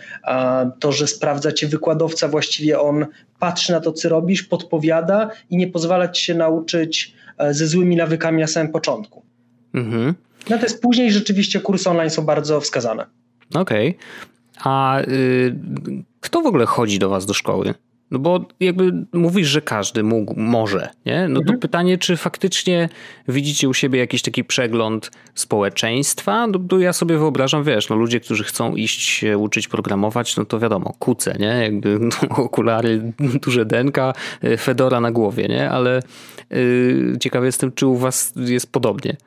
to, 0.79 0.91
że 0.91 1.07
sprawdza 1.07 1.51
cię 1.51 1.67
wykładowca, 1.67 2.27
właściwie 2.27 2.79
on 2.79 3.05
patrzy 3.39 3.71
na 3.71 3.79
to, 3.79 3.91
co 3.91 4.09
robisz, 4.09 4.43
podpowiada 4.43 5.29
i 5.49 5.57
nie 5.57 5.67
pozwala 5.67 6.07
ci 6.07 6.25
się 6.25 6.35
nauczyć 6.35 7.13
ze 7.51 7.67
złymi 7.67 7.95
nawykami 7.95 8.41
na 8.41 8.47
samym 8.47 8.71
początku. 8.71 9.23
Mhm. 9.73 10.13
Natomiast 10.49 10.81
później 10.81 11.11
rzeczywiście 11.11 11.59
kursy 11.59 11.89
online 11.89 12.09
są 12.09 12.25
bardzo 12.25 12.61
wskazane. 12.61 13.05
Okej. 13.53 13.89
Okay. 13.89 13.99
A 14.63 15.01
y, 15.01 15.55
kto 16.19 16.41
w 16.41 16.45
ogóle 16.45 16.65
chodzi 16.65 16.99
do 16.99 17.09
was 17.09 17.25
do 17.25 17.33
szkoły? 17.33 17.73
No 18.11 18.19
bo 18.19 18.45
jakby 18.59 19.05
mówisz, 19.13 19.47
że 19.47 19.61
każdy 19.61 20.03
mógł, 20.03 20.39
może, 20.39 20.89
nie? 21.05 21.27
No 21.27 21.35
to 21.35 21.41
mhm. 21.41 21.59
pytanie, 21.59 21.97
czy 21.97 22.17
faktycznie 22.17 22.89
widzicie 23.27 23.69
u 23.69 23.73
siebie 23.73 23.99
jakiś 23.99 24.21
taki 24.21 24.43
przegląd 24.43 25.11
społeczeństwa? 25.35 26.47
No 26.47 26.59
bo 26.59 26.79
ja 26.79 26.93
sobie 26.93 27.17
wyobrażam, 27.17 27.63
wiesz, 27.63 27.89
no 27.89 27.95
ludzie, 27.95 28.19
którzy 28.19 28.43
chcą 28.43 28.75
iść 28.75 29.01
się 29.01 29.37
uczyć 29.37 29.67
programować, 29.67 30.37
no 30.37 30.45
to 30.45 30.59
wiadomo, 30.59 30.93
kuce, 30.99 31.35
nie? 31.39 31.47
Jakby 31.63 31.99
no, 31.99 32.35
okulary, 32.45 33.13
duże 33.43 33.65
denka, 33.65 34.13
fedora 34.57 35.01
na 35.01 35.11
głowie, 35.11 35.47
nie? 35.47 35.69
Ale 35.69 36.01
yy, 36.49 37.17
ciekawy 37.19 37.45
jestem, 37.45 37.71
czy 37.71 37.87
u 37.87 37.97
was 37.97 38.33
jest 38.35 38.71
podobnie. 38.71 39.17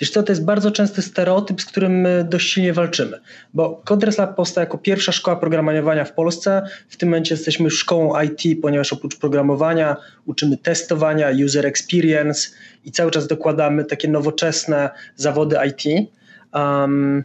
Wiesz 0.00 0.10
co, 0.10 0.22
to 0.22 0.32
jest 0.32 0.44
bardzo 0.44 0.70
częsty 0.70 1.02
stereotyp, 1.02 1.62
z 1.62 1.64
którym 1.64 2.00
my 2.00 2.26
dość 2.30 2.52
silnie 2.52 2.72
walczymy, 2.72 3.20
bo 3.54 3.82
Coders 3.84 4.18
Lab 4.18 4.36
powstał 4.36 4.62
jako 4.62 4.78
pierwsza 4.78 5.12
szkoła 5.12 5.36
programowania 5.36 6.04
w 6.04 6.12
Polsce. 6.12 6.62
W 6.88 6.96
tym 6.96 7.08
momencie 7.08 7.34
jesteśmy 7.34 7.70
szkołą 7.70 8.20
IT, 8.20 8.62
ponieważ 8.62 8.92
oprócz 8.92 9.16
programowania 9.16 9.96
uczymy 10.26 10.56
testowania, 10.56 11.30
user 11.44 11.66
experience 11.66 12.48
i 12.84 12.92
cały 12.92 13.10
czas 13.10 13.26
dokładamy 13.26 13.84
takie 13.84 14.08
nowoczesne 14.08 14.90
zawody 15.16 15.56
IT. 15.66 16.10
Um, 16.54 17.24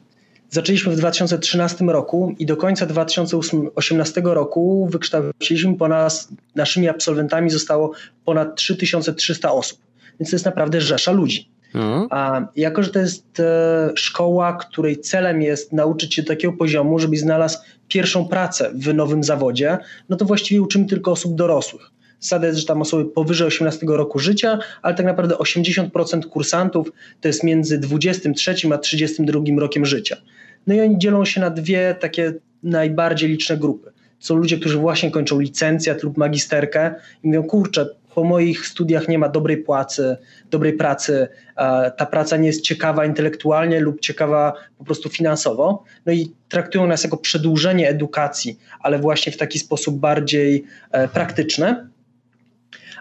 Zaczęliśmy 0.51 0.91
w 0.93 0.95
2013 0.95 1.85
roku 1.85 2.35
i 2.39 2.45
do 2.45 2.57
końca 2.57 2.85
2018 2.85 4.21
roku 4.23 4.89
wykształciliśmy 4.91 5.77
ponad, 5.77 6.27
naszymi 6.55 6.89
absolwentami 6.89 7.49
zostało 7.49 7.91
ponad 8.25 8.55
3300 8.55 9.51
osób. 9.51 9.79
Więc 10.19 10.29
to 10.29 10.35
jest 10.35 10.45
naprawdę 10.45 10.81
rzesza 10.81 11.11
ludzi. 11.11 11.49
Mhm. 11.75 12.07
A 12.09 12.47
jako, 12.55 12.83
że 12.83 12.89
to 12.89 12.99
jest 12.99 13.39
e, 13.39 13.89
szkoła, 13.95 14.53
której 14.53 14.99
celem 14.99 15.41
jest 15.41 15.73
nauczyć 15.73 16.13
się 16.13 16.23
takiego 16.23 16.53
poziomu, 16.53 16.99
żebyś 16.99 17.19
znalazł 17.19 17.59
pierwszą 17.87 18.27
pracę 18.27 18.71
w 18.75 18.93
nowym 18.93 19.23
zawodzie, 19.23 19.77
no 20.09 20.17
to 20.17 20.25
właściwie 20.25 20.61
uczymy 20.61 20.85
tylko 20.85 21.11
osób 21.11 21.35
dorosłych. 21.35 21.91
Zasada 22.19 22.47
jest, 22.47 22.59
że 22.59 22.65
tam 22.65 22.81
osoby 22.81 23.05
powyżej 23.05 23.47
18 23.47 23.85
roku 23.89 24.19
życia, 24.19 24.59
ale 24.81 24.95
tak 24.95 25.05
naprawdę 25.05 25.35
80% 25.35 26.25
kursantów 26.25 26.91
to 27.21 27.27
jest 27.27 27.43
między 27.43 27.77
23 27.77 28.55
a 28.73 28.77
32 28.77 29.41
rokiem 29.57 29.85
życia. 29.85 30.17
No 30.67 30.73
i 30.73 30.81
oni 30.81 30.97
dzielą 30.97 31.25
się 31.25 31.41
na 31.41 31.49
dwie 31.49 31.95
takie 31.99 32.33
najbardziej 32.63 33.29
liczne 33.29 33.57
grupy. 33.57 33.91
Są 34.19 34.35
ludzie, 34.35 34.57
którzy 34.57 34.77
właśnie 34.77 35.11
kończą 35.11 35.39
licencjat 35.39 36.03
lub 36.03 36.17
magisterkę 36.17 36.95
i 37.23 37.27
mówią, 37.27 37.43
kurczę, 37.43 37.87
po 38.19 38.23
moich 38.23 38.67
studiach 38.67 39.07
nie 39.07 39.19
ma 39.19 39.29
dobrej 39.29 39.57
płacy, 39.57 40.17
dobrej 40.51 40.73
pracy, 40.73 41.27
ta 41.97 42.05
praca 42.05 42.37
nie 42.37 42.47
jest 42.47 42.61
ciekawa 42.61 43.05
intelektualnie 43.05 43.79
lub 43.79 43.99
ciekawa 43.99 44.53
po 44.77 44.83
prostu 44.83 45.09
finansowo. 45.09 45.83
No 46.05 46.13
i 46.13 46.31
traktują 46.49 46.87
nas 46.87 47.03
jako 47.03 47.17
przedłużenie 47.17 47.89
edukacji, 47.89 48.59
ale 48.79 48.99
właśnie 48.99 49.31
w 49.31 49.37
taki 49.37 49.59
sposób 49.59 49.99
bardziej 49.99 50.63
e, 50.91 51.07
praktyczny. 51.07 51.87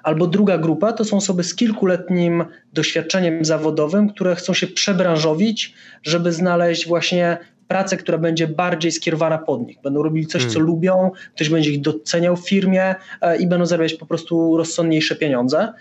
Albo 0.03 0.27
druga 0.27 0.59
grupa 0.59 0.93
to 0.93 1.05
są 1.05 1.17
osoby 1.17 1.45
z 1.45 1.55
kilkuletnim 1.55 2.45
doświadczeniem 2.73 3.45
zawodowym, 3.45 4.09
które 4.09 4.35
chcą 4.35 4.55
się 4.55 4.67
przebranżowić, 4.67 5.75
żeby 6.03 6.33
znaleźć 6.33 6.89
właśnie 6.89 7.39
pracę, 7.69 7.97
która 7.97 8.19
będzie 8.19 8.49
bardziej 8.49 8.93
skierowana 8.93 9.39
pod 9.39 9.67
nich. 9.67 9.81
Będą 9.83 10.03
robili 10.03 10.27
coś, 10.27 10.43
hmm. 10.43 10.55
co 10.55 10.61
lubią, 10.61 11.11
ktoś 11.35 11.49
będzie 11.49 11.71
ich 11.71 11.81
doceniał 11.81 12.37
w 12.37 12.49
firmie 12.49 12.95
e, 13.21 13.37
i 13.37 13.47
będą 13.47 13.67
zarabiać 13.67 13.95
po 13.95 14.07
prostu 14.07 14.57
rozsądniejsze 14.57 15.17
pieniądze. 15.17 15.73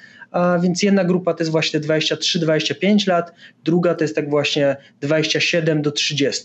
Więc 0.62 0.84
jedna 0.84 1.04
grupa 1.04 1.34
to 1.34 1.40
jest 1.40 1.52
właśnie 1.52 1.80
23-25 1.80 3.08
lat, 3.08 3.34
druga 3.64 3.96
to 3.96 4.04
jest 4.04 4.16
tak 4.16 4.30
właśnie 4.30 4.76
27 5.02 5.82
do 5.82 5.92
30. 5.92 6.44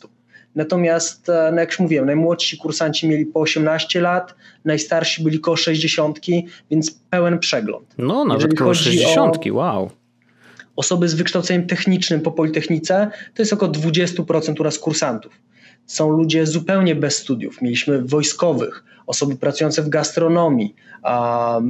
Natomiast, 0.54 1.28
e, 1.28 1.50
no 1.54 1.60
jak 1.60 1.70
już 1.70 1.78
mówiłem, 1.78 2.06
najmłodsi 2.06 2.58
kursanci 2.58 3.08
mieli 3.08 3.26
po 3.26 3.40
18 3.40 4.00
lat, 4.00 4.34
najstarsi 4.64 5.24
byli 5.24 5.40
koło 5.40 5.56
60, 5.56 6.20
więc 6.70 7.00
pełen 7.10 7.38
przegląd. 7.38 7.94
No, 7.98 8.24
nawet 8.24 8.42
Jeżeli 8.42 8.56
koło 8.56 8.74
60, 8.74 9.36
o, 9.36 9.54
wow 9.54 9.90
osoby 10.76 11.08
z 11.08 11.14
wykształceniem 11.14 11.66
technicznym 11.66 12.20
po 12.20 12.32
Politechnice 12.32 13.10
to 13.34 13.42
jest 13.42 13.52
około 13.52 13.72
20% 13.72 14.60
uraz 14.60 14.78
kursantów. 14.78 15.32
Są 15.86 16.10
ludzie 16.10 16.46
zupełnie 16.46 16.94
bez 16.94 17.16
studiów. 17.16 17.62
Mieliśmy 17.62 18.02
wojskowych, 18.02 18.84
osoby 19.06 19.36
pracujące 19.36 19.82
w 19.82 19.88
gastronomii, 19.88 20.74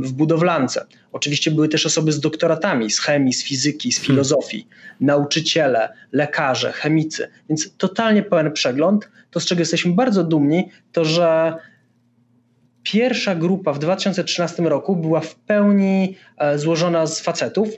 w 0.03 0.13
budowlance. 0.13 0.87
Oczywiście 1.13 1.51
były 1.51 1.69
też 1.69 1.87
osoby 1.87 2.13
z 2.13 2.21
doktoratami 2.21 2.91
z 2.91 3.01
chemii, 3.01 3.33
z 3.33 3.45
fizyki, 3.45 3.93
z 3.93 3.97
hmm. 3.97 4.07
filozofii, 4.07 4.69
nauczyciele, 5.01 5.93
lekarze, 6.13 6.73
chemicy. 6.73 7.29
Więc 7.49 7.77
totalnie 7.77 8.23
pełen 8.23 8.53
przegląd. 8.53 9.11
To, 9.31 9.41
z 9.41 9.45
czego 9.45 9.61
jesteśmy 9.61 9.93
bardzo 9.93 10.25
dumni, 10.25 10.69
to 10.93 11.05
że 11.05 11.55
pierwsza 12.83 13.35
grupa 13.35 13.73
w 13.73 13.79
2013 13.79 14.63
roku 14.63 14.97
była 14.97 15.21
w 15.21 15.35
pełni 15.35 16.17
e, 16.39 16.59
złożona 16.59 17.07
z 17.07 17.21
facetów 17.21 17.69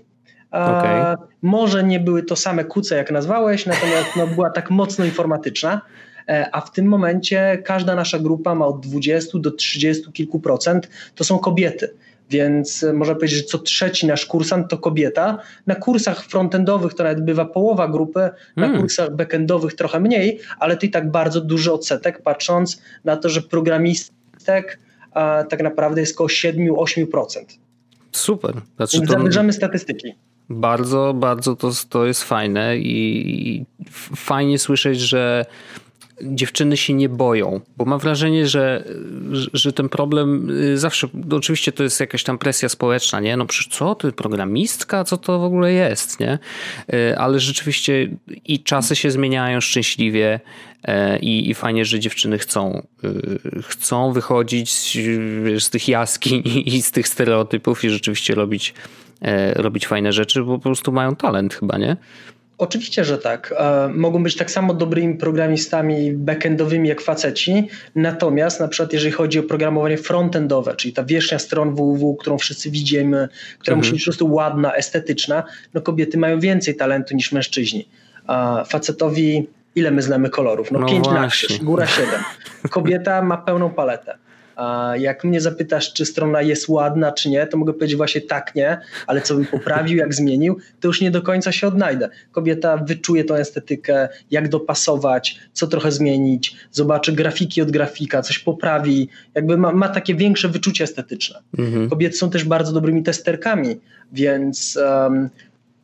Okay. 0.55 1.17
Może 1.43 1.85
nie 1.85 2.01
były 2.01 2.23
to 2.23 2.37
same 2.37 2.65
kuce, 2.65 2.97
jak 2.97 3.11
nazwałeś, 3.11 3.67
natomiast 3.67 4.09
no, 4.17 4.27
była 4.27 4.51
tak 4.51 4.71
mocno 4.71 5.05
informatyczna. 5.05 5.81
E, 6.29 6.49
a 6.53 6.61
w 6.61 6.73
tym 6.73 6.87
momencie 6.87 7.63
każda 7.65 7.95
nasza 7.95 8.19
grupa 8.19 8.55
ma 8.55 8.67
od 8.67 8.81
20 8.81 9.39
do 9.39 9.51
30 9.51 10.13
kilku 10.13 10.41
procent 10.41 10.89
to 11.15 11.25
są 11.25 11.39
kobiety. 11.39 11.95
Więc 12.31 12.87
można 12.95 13.15
powiedzieć, 13.15 13.39
że 13.39 13.45
co 13.45 13.59
trzeci 13.59 14.07
nasz 14.07 14.27
kursant 14.27 14.71
to 14.71 14.79
kobieta. 14.79 15.39
Na 15.67 15.75
kursach 15.75 16.25
frontendowych 16.25 16.95
to 16.95 17.03
nawet 17.03 17.25
bywa 17.25 17.45
połowa 17.45 17.89
grupy, 17.89 18.31
na 18.57 18.67
hmm. 18.67 18.81
kursach 18.81 19.17
backendowych 19.17 19.75
trochę 19.75 20.01
mniej, 20.01 20.41
ale 20.59 20.77
to 20.77 20.87
i 20.87 20.91
tak 20.91 21.11
bardzo 21.11 21.41
duży 21.41 21.73
odsetek, 21.73 22.23
patrząc 22.23 22.83
na 23.05 23.17
to, 23.17 23.29
że 23.29 23.43
programistek 23.43 24.79
a, 25.13 25.45
tak 25.49 25.63
naprawdę 25.63 26.01
jest 26.01 26.15
około 26.15 26.29
7-8%. 26.29 27.45
Super. 28.13 28.55
Znaczy, 28.77 29.01
to... 29.01 29.07
Zabierzemy 29.07 29.53
statystyki. 29.53 30.15
Bardzo, 30.51 31.15
bardzo 31.15 31.57
to, 31.57 31.71
to 31.89 32.07
jest 32.07 32.25
fajne 32.25 32.79
i 32.79 33.65
fajnie 34.17 34.59
słyszeć, 34.59 35.01
że 35.01 35.47
dziewczyny 36.23 36.77
się 36.77 36.95
nie 36.95 37.09
boją, 37.09 37.61
bo 37.77 37.85
mam 37.85 37.99
wrażenie, 37.99 38.47
że, 38.47 38.85
że 39.53 39.73
ten 39.73 39.89
problem 39.89 40.51
y, 40.51 40.79
zawsze, 40.79 41.09
no 41.15 41.37
oczywiście 41.37 41.73
to 41.73 41.83
jest 41.83 42.01
jakaś 42.01 42.25
tam 42.25 42.39
presja 42.39 42.69
społeczna, 42.69 43.21
nie? 43.21 43.37
No 43.37 43.47
przecież 43.47 43.77
co, 43.77 43.95
ty 43.95 44.13
programistka, 44.13 45.05
co 45.05 45.17
to 45.17 45.39
w 45.39 45.45
ogóle 45.45 45.73
jest, 45.73 46.21
nie? 46.21 46.39
Y, 46.95 47.19
ale 47.19 47.41
rzeczywiście 47.41 48.09
i 48.45 48.63
czasy 48.63 48.97
się 48.97 49.11
zmieniają 49.11 49.61
szczęśliwie 49.61 50.41
e, 50.85 51.19
i, 51.19 51.51
i 51.51 51.55
fajnie, 51.55 51.85
że 51.85 52.01
dziewczyny 52.01 52.39
chcą, 52.39 52.87
y, 53.05 53.63
chcą 53.63 54.13
wychodzić 54.13 54.73
z, 54.73 54.93
z 55.65 55.71
tych 55.71 55.89
jaskiń 55.89 56.43
i 56.67 56.83
z 56.83 56.91
tych 56.91 57.09
stereotypów 57.09 57.85
i 57.85 57.91
rzeczywiście 57.91 58.35
robić 58.35 58.75
robić 59.55 59.87
fajne 59.87 60.13
rzeczy, 60.13 60.43
bo 60.43 60.59
po 60.59 60.63
prostu 60.63 60.93
mają 60.93 61.17
talent 61.17 61.55
chyba, 61.55 61.79
nie? 61.79 61.97
Oczywiście, 62.59 63.05
że 63.05 63.19
tak. 63.19 63.55
E, 63.59 63.89
mogą 63.95 64.23
być 64.23 64.37
tak 64.37 64.51
samo 64.51 64.75
dobrymi 64.75 65.15
programistami 65.15 66.13
backendowymi 66.13 66.89
jak 66.89 67.01
faceci, 67.01 67.69
natomiast 67.95 68.61
na 68.61 68.69
przykład 68.69 68.93
jeżeli 68.93 69.13
chodzi 69.13 69.39
o 69.39 69.43
programowanie 69.43 69.99
frontendowe, 69.99 70.77
czyli 70.77 70.95
ta 70.95 71.05
wierzchnia 71.05 71.39
stron 71.39 71.75
www, 71.75 72.17
którą 72.17 72.39
wszyscy 72.39 72.71
widzimy, 72.71 73.29
która 73.59 73.75
mhm. 73.75 73.79
musi 73.79 73.93
być 73.93 74.03
po 74.03 74.05
prostu 74.05 74.35
ładna, 74.35 74.75
estetyczna, 74.75 75.43
no 75.75 75.81
kobiety 75.81 76.19
mają 76.19 76.41
więcej 76.41 76.77
talentu 76.77 77.17
niż 77.17 77.33
mężczyźni. 77.33 77.89
Facetowi 78.67 79.47
ile 79.75 79.91
my 79.91 80.03
znamy 80.03 80.31
kolorów? 80.31 80.71
No, 80.71 80.79
no 80.79 80.87
5 80.87 81.09
na 81.09 81.29
krzyż, 81.29 81.59
góra 81.59 81.87
7. 81.87 82.09
Kobieta 82.71 83.23
ma 83.23 83.37
pełną 83.37 83.71
paletę. 83.71 84.19
A 84.57 84.93
jak 84.99 85.25
mnie 85.25 85.41
zapytasz, 85.41 85.93
czy 85.93 86.07
strona 86.07 86.43
jest 86.43 86.69
ładna, 86.69 87.13
czy 87.13 87.31
nie, 87.31 87.47
to 87.47 87.57
mogę 87.57 87.73
powiedzieć 87.73 87.97
właśnie 87.97 88.21
tak, 88.21 88.55
nie, 88.55 88.79
ale 89.07 89.21
co 89.21 89.35
bym 89.35 89.47
poprawił, 89.47 89.99
jak 89.99 90.15
zmienił, 90.15 90.59
to 90.81 90.89
już 90.89 91.01
nie 91.01 91.11
do 91.11 91.23
końca 91.23 91.53
się 91.53 91.67
odnajdę. 91.67 92.09
Kobieta 92.33 92.77
wyczuje 92.77 93.25
tą 93.25 93.35
estetykę, 93.35 94.09
jak 94.31 94.49
dopasować, 94.49 95.41
co 95.53 95.67
trochę 95.67 95.93
zmienić, 95.93 96.57
zobaczy 96.73 97.13
grafiki 97.13 97.63
od 97.63 97.71
grafika, 97.71 98.23
coś 98.23 98.39
poprawi, 98.39 99.09
jakby 99.35 99.57
ma, 99.57 99.73
ma 99.73 99.89
takie 99.89 100.15
większe 100.15 100.49
wyczucie 100.49 100.85
estetyczne. 100.85 101.41
Mhm. 101.59 101.91
Kobiety 101.91 102.17
są 102.17 102.31
też 102.31 102.45
bardzo 102.45 102.73
dobrymi 102.73 103.03
testerkami, 103.03 103.81
więc 104.13 104.79
um, 104.83 105.31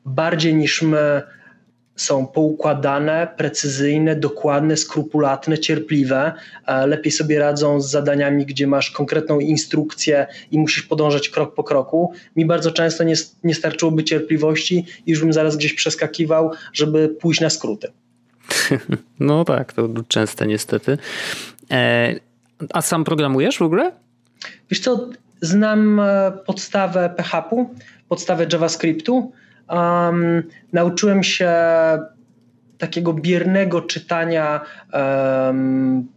bardziej 0.05 0.55
niż 0.55 0.83
my 0.83 1.23
są 2.01 2.27
poukładane, 2.27 3.29
precyzyjne, 3.37 4.17
dokładne, 4.17 4.77
skrupulatne, 4.77 5.59
cierpliwe. 5.59 6.33
Lepiej 6.87 7.13
sobie 7.13 7.39
radzą 7.39 7.81
z 7.81 7.91
zadaniami, 7.91 8.47
gdzie 8.47 8.67
masz 8.67 8.91
konkretną 8.91 9.41
instrukcję 9.41 10.27
i 10.51 10.59
musisz 10.59 10.83
podążać 10.83 11.29
krok 11.29 11.55
po 11.55 11.65
kroku. 11.65 12.13
Mi 12.37 12.47
bardzo 12.47 12.71
często 12.71 13.05
nie, 13.05 13.15
nie 13.45 13.55
starczyłoby 13.55 14.05
cierpliwości 14.05 14.87
i 15.07 15.11
już 15.11 15.21
bym 15.21 15.33
zaraz 15.33 15.57
gdzieś 15.57 15.75
przeskakiwał, 15.75 16.51
żeby 16.73 17.09
pójść 17.09 17.41
na 17.41 17.51
skróty. 17.51 17.89
No 19.21 19.45
tak, 19.45 19.73
to 19.73 19.89
częste 20.09 20.47
niestety. 20.47 20.99
E, 21.71 22.15
a 22.73 22.83
sam 22.83 23.05
programujesz 23.05 23.59
w 23.59 23.63
ogóle? 23.63 23.93
Wiesz 24.71 24.81
co, 24.81 25.09
znam 25.41 26.01
e, 26.01 26.33
podstawę 26.47 27.15
PHP-u, 27.17 27.75
podstawę 28.09 28.47
JavaScriptu, 28.53 29.33
um, 29.71 30.43
nauczyłem 30.73 31.23
się 31.23 31.53
takiego 32.79 33.13
biernego 33.13 33.83
czytania 33.83 34.61
um, 34.93 36.09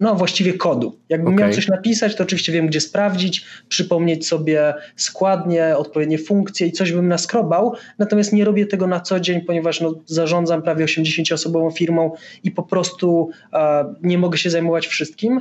no 0.00 0.14
właściwie 0.14 0.52
kodu. 0.52 0.98
Jakbym 1.08 1.34
okay. 1.34 1.46
miał 1.46 1.54
coś 1.54 1.68
napisać, 1.68 2.16
to 2.16 2.24
oczywiście 2.24 2.52
wiem, 2.52 2.66
gdzie 2.66 2.80
sprawdzić, 2.80 3.46
przypomnieć 3.68 4.26
sobie 4.26 4.74
składnie, 4.96 5.76
odpowiednie 5.76 6.18
funkcje 6.18 6.66
i 6.66 6.72
coś 6.72 6.92
bym 6.92 7.08
naskrobał, 7.08 7.74
natomiast 7.98 8.32
nie 8.32 8.44
robię 8.44 8.66
tego 8.66 8.86
na 8.86 9.00
co 9.00 9.20
dzień, 9.20 9.40
ponieważ 9.40 9.80
no, 9.80 9.94
zarządzam 10.06 10.62
prawie 10.62 10.84
80-osobową 10.84 11.72
firmą 11.72 12.12
i 12.44 12.50
po 12.50 12.62
prostu 12.62 13.30
uh, 13.52 13.60
nie 14.02 14.18
mogę 14.18 14.38
się 14.38 14.50
zajmować 14.50 14.86
wszystkim. 14.86 15.40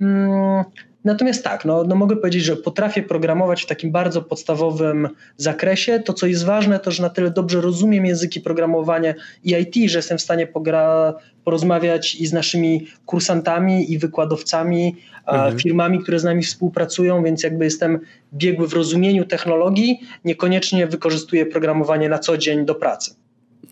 Mm, 0.00 0.64
Natomiast 1.04 1.44
tak, 1.44 1.64
no, 1.64 1.84
no 1.84 1.96
mogę 1.96 2.16
powiedzieć, 2.16 2.42
że 2.44 2.56
potrafię 2.56 3.02
programować 3.02 3.62
w 3.62 3.66
takim 3.66 3.92
bardzo 3.92 4.22
podstawowym 4.22 5.08
zakresie. 5.36 6.00
To, 6.00 6.12
co 6.12 6.26
jest 6.26 6.44
ważne, 6.44 6.80
to, 6.80 6.90
że 6.90 7.02
na 7.02 7.10
tyle 7.10 7.30
dobrze 7.30 7.60
rozumiem 7.60 8.06
języki 8.06 8.40
programowania 8.40 9.14
i 9.44 9.52
IT, 9.52 9.90
że 9.90 9.98
jestem 9.98 10.18
w 10.18 10.22
stanie 10.22 10.46
pogra, 10.46 11.14
porozmawiać 11.44 12.14
i 12.14 12.26
z 12.26 12.32
naszymi 12.32 12.86
kursantami 13.06 13.92
i 13.92 13.98
wykładowcami, 13.98 14.96
mhm. 15.26 15.58
firmami, 15.58 16.02
które 16.02 16.18
z 16.18 16.24
nami 16.24 16.42
współpracują, 16.42 17.24
więc 17.24 17.42
jakby 17.42 17.64
jestem 17.64 18.00
biegły 18.34 18.68
w 18.68 18.72
rozumieniu 18.72 19.24
technologii, 19.24 20.00
niekoniecznie 20.24 20.86
wykorzystuję 20.86 21.46
programowanie 21.46 22.08
na 22.08 22.18
co 22.18 22.38
dzień 22.38 22.64
do 22.64 22.74
pracy. 22.74 23.14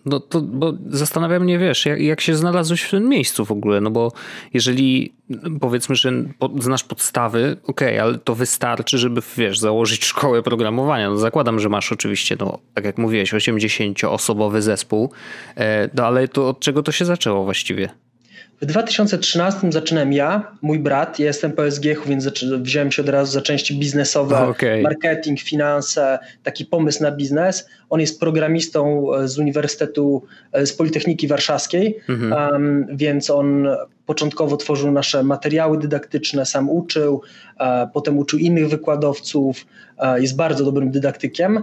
No 0.06 0.20
to, 0.20 0.40
bo 0.40 0.72
zastanawia 0.86 1.40
mnie, 1.40 1.58
wiesz, 1.58 1.86
jak, 1.86 2.00
jak 2.00 2.20
się 2.20 2.34
znalazłeś 2.34 2.82
w 2.82 2.90
tym 2.90 3.08
miejscu 3.08 3.44
w 3.44 3.52
ogóle, 3.52 3.80
no 3.80 3.90
bo 3.90 4.12
jeżeli 4.54 5.12
powiedzmy, 5.60 5.96
że 5.96 6.12
znasz 6.60 6.84
podstawy, 6.84 7.56
okej, 7.62 7.88
okay, 7.88 8.02
ale 8.02 8.18
to 8.18 8.34
wystarczy, 8.34 8.98
żeby, 8.98 9.20
wiesz, 9.36 9.58
założyć 9.58 10.04
szkołę 10.04 10.42
programowania. 10.42 11.10
No 11.10 11.16
zakładam, 11.16 11.60
że 11.60 11.68
masz 11.68 11.92
oczywiście, 11.92 12.36
no 12.40 12.58
tak 12.74 12.84
jak 12.84 12.98
mówiłeś, 12.98 13.34
80-osobowy 13.34 14.60
zespół, 14.60 15.10
e, 15.56 15.88
no 15.94 16.06
ale 16.06 16.28
to 16.28 16.48
od 16.48 16.60
czego 16.60 16.82
to 16.82 16.92
się 16.92 17.04
zaczęło 17.04 17.44
właściwie? 17.44 17.88
W 18.60 18.66
2013 18.66 19.72
zaczynałem 19.72 20.12
ja, 20.12 20.56
mój 20.62 20.78
brat, 20.78 21.18
ja 21.18 21.26
jestem 21.26 21.52
po 21.52 21.70
SGH, 21.70 22.06
więc 22.06 22.28
wziąłem 22.60 22.92
się 22.92 23.02
od 23.02 23.08
razu 23.08 23.32
za 23.32 23.42
części 23.42 23.78
biznesowe, 23.78 24.38
okay. 24.38 24.82
marketing, 24.82 25.40
finanse, 25.40 26.18
taki 26.42 26.64
pomysł 26.64 27.02
na 27.02 27.12
biznes. 27.12 27.68
On 27.90 28.00
jest 28.00 28.20
programistą 28.20 29.14
e, 29.14 29.28
z 29.28 29.38
Uniwersytetu, 29.38 30.22
e, 30.52 30.66
z 30.66 30.72
Politechniki 30.72 31.28
Warszawskiej, 31.28 31.98
mhm. 32.08 32.52
um, 32.52 32.86
więc 32.96 33.30
on 33.30 33.68
początkowo 34.06 34.56
tworzył 34.56 34.92
nasze 34.92 35.22
materiały 35.22 35.78
dydaktyczne, 35.78 36.46
sam 36.46 36.70
uczył, 36.70 37.22
e, 37.60 37.88
potem 37.94 38.18
uczył 38.18 38.38
innych 38.38 38.68
wykładowców, 38.68 39.66
jest 40.16 40.36
bardzo 40.36 40.64
dobrym 40.64 40.90
dydaktykiem 40.90 41.62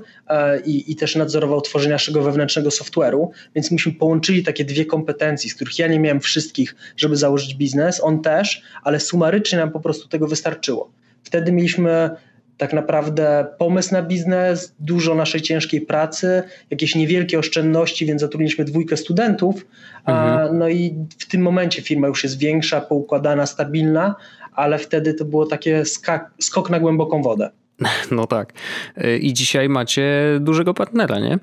i, 0.66 0.92
i 0.92 0.96
też 0.96 1.16
nadzorował 1.16 1.62
tworzenie 1.62 1.92
naszego 1.92 2.22
wewnętrznego 2.22 2.70
software'u, 2.70 3.28
więc 3.56 3.72
myśmy 3.72 3.92
połączyli 3.92 4.44
takie 4.44 4.66
dwie 4.66 4.86
kompetencje, 4.86 5.50
z 5.50 5.56
których 5.56 5.80
ja 5.80 5.88
nie 5.88 6.00
miałem 6.00 6.20
wszystkich, 6.20 6.76
żeby 6.98 7.16
założyć 7.16 7.56
biznes, 7.56 8.04
on 8.04 8.22
też, 8.22 8.62
ale 8.84 9.00
sumarycznie 9.00 9.58
nam 9.58 9.72
po 9.72 9.80
prostu 9.80 10.08
tego 10.08 10.28
wystarczyło. 10.28 10.92
Wtedy 11.24 11.52
mieliśmy 11.52 12.10
tak 12.58 12.74
naprawdę 12.74 13.46
pomysł 13.58 13.94
na 13.94 14.02
biznes, 14.02 14.76
dużo 14.80 15.16
naszej 15.16 15.42
ciężkiej 15.42 15.82
pracy, 15.82 16.44
jakieś 16.70 16.96
niewielkie 16.96 17.40
oszczędności, 17.40 18.06
więc 18.06 18.22
zatrudniliśmy 18.22 18.66
dwójkę 18.66 18.98
studentów. 18.98 19.66
Mhm. 20.06 20.58
No 20.58 20.70
i 20.70 20.96
w 21.20 21.28
tym 21.28 21.42
momencie 21.42 21.82
firma 21.82 22.08
już 22.08 22.24
jest 22.24 22.40
większa, 22.40 22.82
poukładana, 22.82 23.46
stabilna, 23.46 24.16
ale 24.54 24.78
wtedy 24.78 25.14
to 25.14 25.26
było 25.26 25.46
takie 25.46 25.86
skak, 25.86 26.32
skok 26.40 26.70
na 26.70 26.80
głęboką 26.80 27.22
wodę. 27.22 27.50
No 28.12 28.28
tak. 28.28 28.54
I 29.20 29.34
dzisiaj 29.34 29.70
macie 29.70 30.04
dużego 30.40 30.74
partnera, 30.74 31.20
nie? 31.20 31.40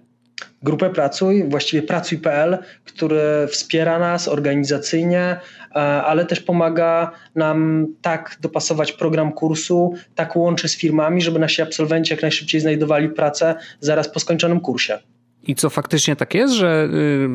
Grupę 0.63 0.91
Pracuj, 0.91 1.45
właściwie 1.49 1.83
Pracuj.pl, 1.83 2.59
który 2.85 3.21
wspiera 3.51 3.99
nas 3.99 4.29
organizacyjnie, 4.29 5.37
e, 5.71 5.75
ale 5.79 6.27
też 6.27 6.41
pomaga 6.41 7.11
nam 7.35 7.87
tak 8.03 8.37
dopasować 8.41 8.93
program 8.93 9.33
kursu, 9.33 9.95
tak 10.15 10.37
łączy 10.37 10.69
z 10.69 10.77
firmami, 10.77 11.23
żeby 11.23 11.39
nasi 11.39 11.63
absolwenci 11.63 12.13
jak 12.13 12.23
najszybciej 12.23 12.61
znajdowali 12.61 13.09
pracę 13.09 13.55
zaraz 13.81 14.09
po 14.09 14.21
skończonym 14.21 14.61
kursie. 14.61 14.99
I 15.43 15.55
co 15.55 15.71
faktycznie 15.71 16.17
tak 16.17 16.35
jest, 16.35 16.55
że 16.55 16.89
y, 16.95 17.29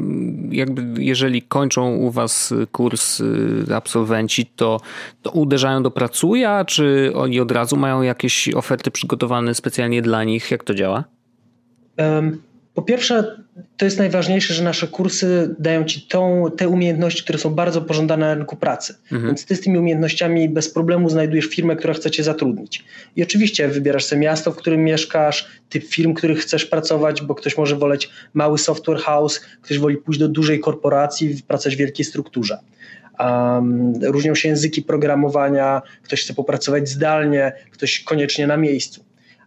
jakby 0.56 1.04
jeżeli 1.04 1.42
kończą 1.42 1.96
u 1.96 2.12
was 2.12 2.54
kurs 2.72 3.20
y, 3.20 3.76
absolwenci, 3.76 4.46
to, 4.46 4.82
to 5.22 5.32
uderzają 5.32 5.84
do 5.84 5.92
pracuja, 5.92 6.66
czy 6.66 7.12
oni 7.16 7.40
od 7.40 7.52
razu 7.52 7.78
mają 7.78 8.02
jakieś 8.02 8.50
oferty 8.50 8.92
przygotowane 8.92 9.56
specjalnie 9.56 10.02
dla 10.02 10.24
nich? 10.24 10.52
Jak 10.52 10.64
to 10.64 10.74
działa? 10.74 11.04
Um 11.98 12.45
po 12.76 12.82
pierwsze, 12.82 13.38
to 13.78 13.86
jest 13.86 13.98
najważniejsze, 13.98 14.54
że 14.54 14.64
nasze 14.64 14.88
kursy 14.88 15.56
dają 15.60 15.86
ci 15.86 16.02
tą, 16.02 16.46
te 16.58 16.70
umiejętności, 16.70 17.24
które 17.24 17.40
są 17.40 17.50
bardzo 17.50 17.82
pożądane 17.82 18.26
na 18.26 18.34
rynku 18.34 18.56
pracy. 18.56 18.96
Mhm. 19.04 19.26
Więc 19.26 19.46
ty 19.46 19.56
z 19.56 19.62
tymi 19.62 19.78
umiejętnościami 19.78 20.50
bez 20.50 20.74
problemu 20.74 21.10
znajdujesz 21.10 21.46
firmę, 21.46 21.76
która 21.76 21.94
chce 21.94 22.12
cię 22.12 22.24
zatrudnić. 22.24 22.86
I 23.16 23.24
oczywiście 23.24 23.68
wybierasz 23.68 24.06
sobie 24.06 24.22
miasto, 24.22 24.52
w 24.52 24.56
którym 24.56 24.84
mieszkasz, 24.84 25.48
typ 25.70 25.84
firm, 25.84 26.14
w 26.14 26.18
których 26.18 26.40
chcesz 26.40 26.66
pracować, 26.66 27.22
bo 27.22 27.36
ktoś 27.36 27.58
może 27.58 27.76
woleć 27.76 28.10
mały 28.34 28.58
software 28.58 29.00
house, 29.00 29.42
ktoś 29.62 29.80
woli 29.80 29.98
pójść 29.98 30.20
do 30.20 30.28
dużej 30.28 30.60
korporacji, 30.60 31.44
pracować 31.48 31.76
w 31.76 31.80
wielkiej 31.80 32.06
strukturze. 32.06 32.58
Um, 33.20 33.94
różnią 34.02 34.36
się 34.36 34.50
języki 34.50 34.82
programowania, 34.82 35.82
ktoś 36.04 36.22
chce 36.24 36.34
popracować 36.34 36.90
zdalnie, 36.90 37.54
ktoś 37.72 38.04
koniecznie 38.04 38.48
na 38.48 38.58
miejscu. 38.58 39.06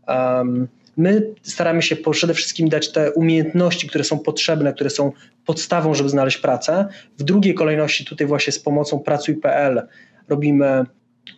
Um, 0.08 0.68
My 0.98 1.34
staramy 1.42 1.82
się 1.82 1.96
przede 1.96 2.34
wszystkim 2.34 2.68
dać 2.68 2.92
te 2.92 3.12
umiejętności, 3.12 3.88
które 3.88 4.04
są 4.04 4.18
potrzebne, 4.18 4.72
które 4.72 4.90
są 4.90 5.12
podstawą, 5.46 5.94
żeby 5.94 6.08
znaleźć 6.08 6.38
pracę. 6.38 6.88
W 7.18 7.22
drugiej 7.22 7.54
kolejności 7.54 8.04
tutaj 8.04 8.26
właśnie 8.26 8.52
z 8.52 8.58
pomocą 8.58 8.98
pracuj.pl 8.98 9.82
robimy 10.28 10.84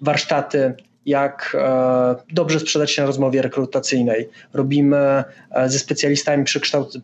warsztaty 0.00 0.74
jak 1.06 1.56
e, 1.60 2.14
dobrze 2.32 2.60
sprzedać 2.60 2.90
się 2.90 3.02
na 3.02 3.06
rozmowie 3.06 3.42
rekrutacyjnej. 3.42 4.28
Robimy 4.52 4.96
e, 4.96 5.24
ze 5.68 5.78
specjalistami 5.78 6.44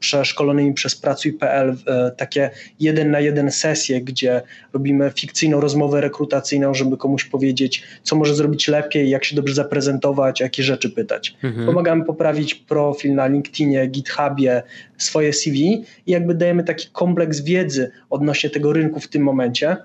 przeszkolonymi 0.01 0.75
przez 0.75 0.97
Pracuj.pl 0.97 1.77
e, 1.87 2.11
takie 2.17 2.51
jeden 2.81 3.11
na 3.11 3.21
jeden 3.21 3.51
sesje, 3.51 4.01
gdzie 4.01 4.43
robimy 4.73 5.11
fikcyjną 5.15 5.61
rozmowę 5.61 6.01
rekrutacyjną, 6.01 6.75
żeby 6.75 6.97
komuś 6.97 7.25
powiedzieć, 7.25 7.83
co 8.03 8.17
może 8.17 8.35
zrobić 8.35 8.69
lepiej, 8.69 9.11
jak 9.11 9.25
się 9.25 9.37
dobrze 9.37 9.55
zaprezentować, 9.55 10.41
jakie 10.41 10.63
rzeczy 10.63 10.91
pytać. 10.91 11.37
Mhm. 11.43 11.67
Pomagamy 11.67 12.05
poprawić 12.05 12.55
profil 12.55 13.15
na 13.15 13.27
LinkedInie, 13.27 13.87
GitHubie, 13.87 14.63
swoje 14.99 15.33
CV 15.33 15.85
i 16.07 16.13
jakby 16.13 16.35
dajemy 16.35 16.65
taki 16.65 16.89
kompleks 16.93 17.41
wiedzy 17.41 17.91
odnośnie 18.11 18.51
tego 18.51 18.73
rynku 18.73 19.01
w 19.01 19.09
tym 19.09 19.23
momencie 19.23 19.77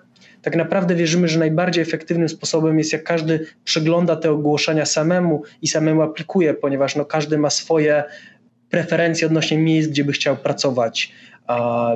tak 0.42 0.56
naprawdę 0.56 0.96
wierzymy, 0.96 1.28
że 1.28 1.40
najbardziej 1.40 1.82
efektywnym 1.82 2.30
sposobem 2.30 2.78
jest 2.78 2.94
jak 2.94 3.04
każdy 3.04 3.48
przegląda 3.64 4.16
te 4.16 4.32
ogłoszenia 4.32 4.86
samemu 4.86 5.44
i 5.62 5.68
samemu 5.68 6.02
aplikuje, 6.02 6.54
ponieważ 6.54 6.96
no, 6.96 7.06
każdy 7.06 7.38
ma 7.38 7.50
swoje 7.50 8.04
preferencje 8.70 9.28
odnośnie 9.28 9.58
miejsc, 9.58 9.90
gdzie 9.90 10.04
by 10.04 10.12
chciał 10.12 10.38
pracować 10.38 11.12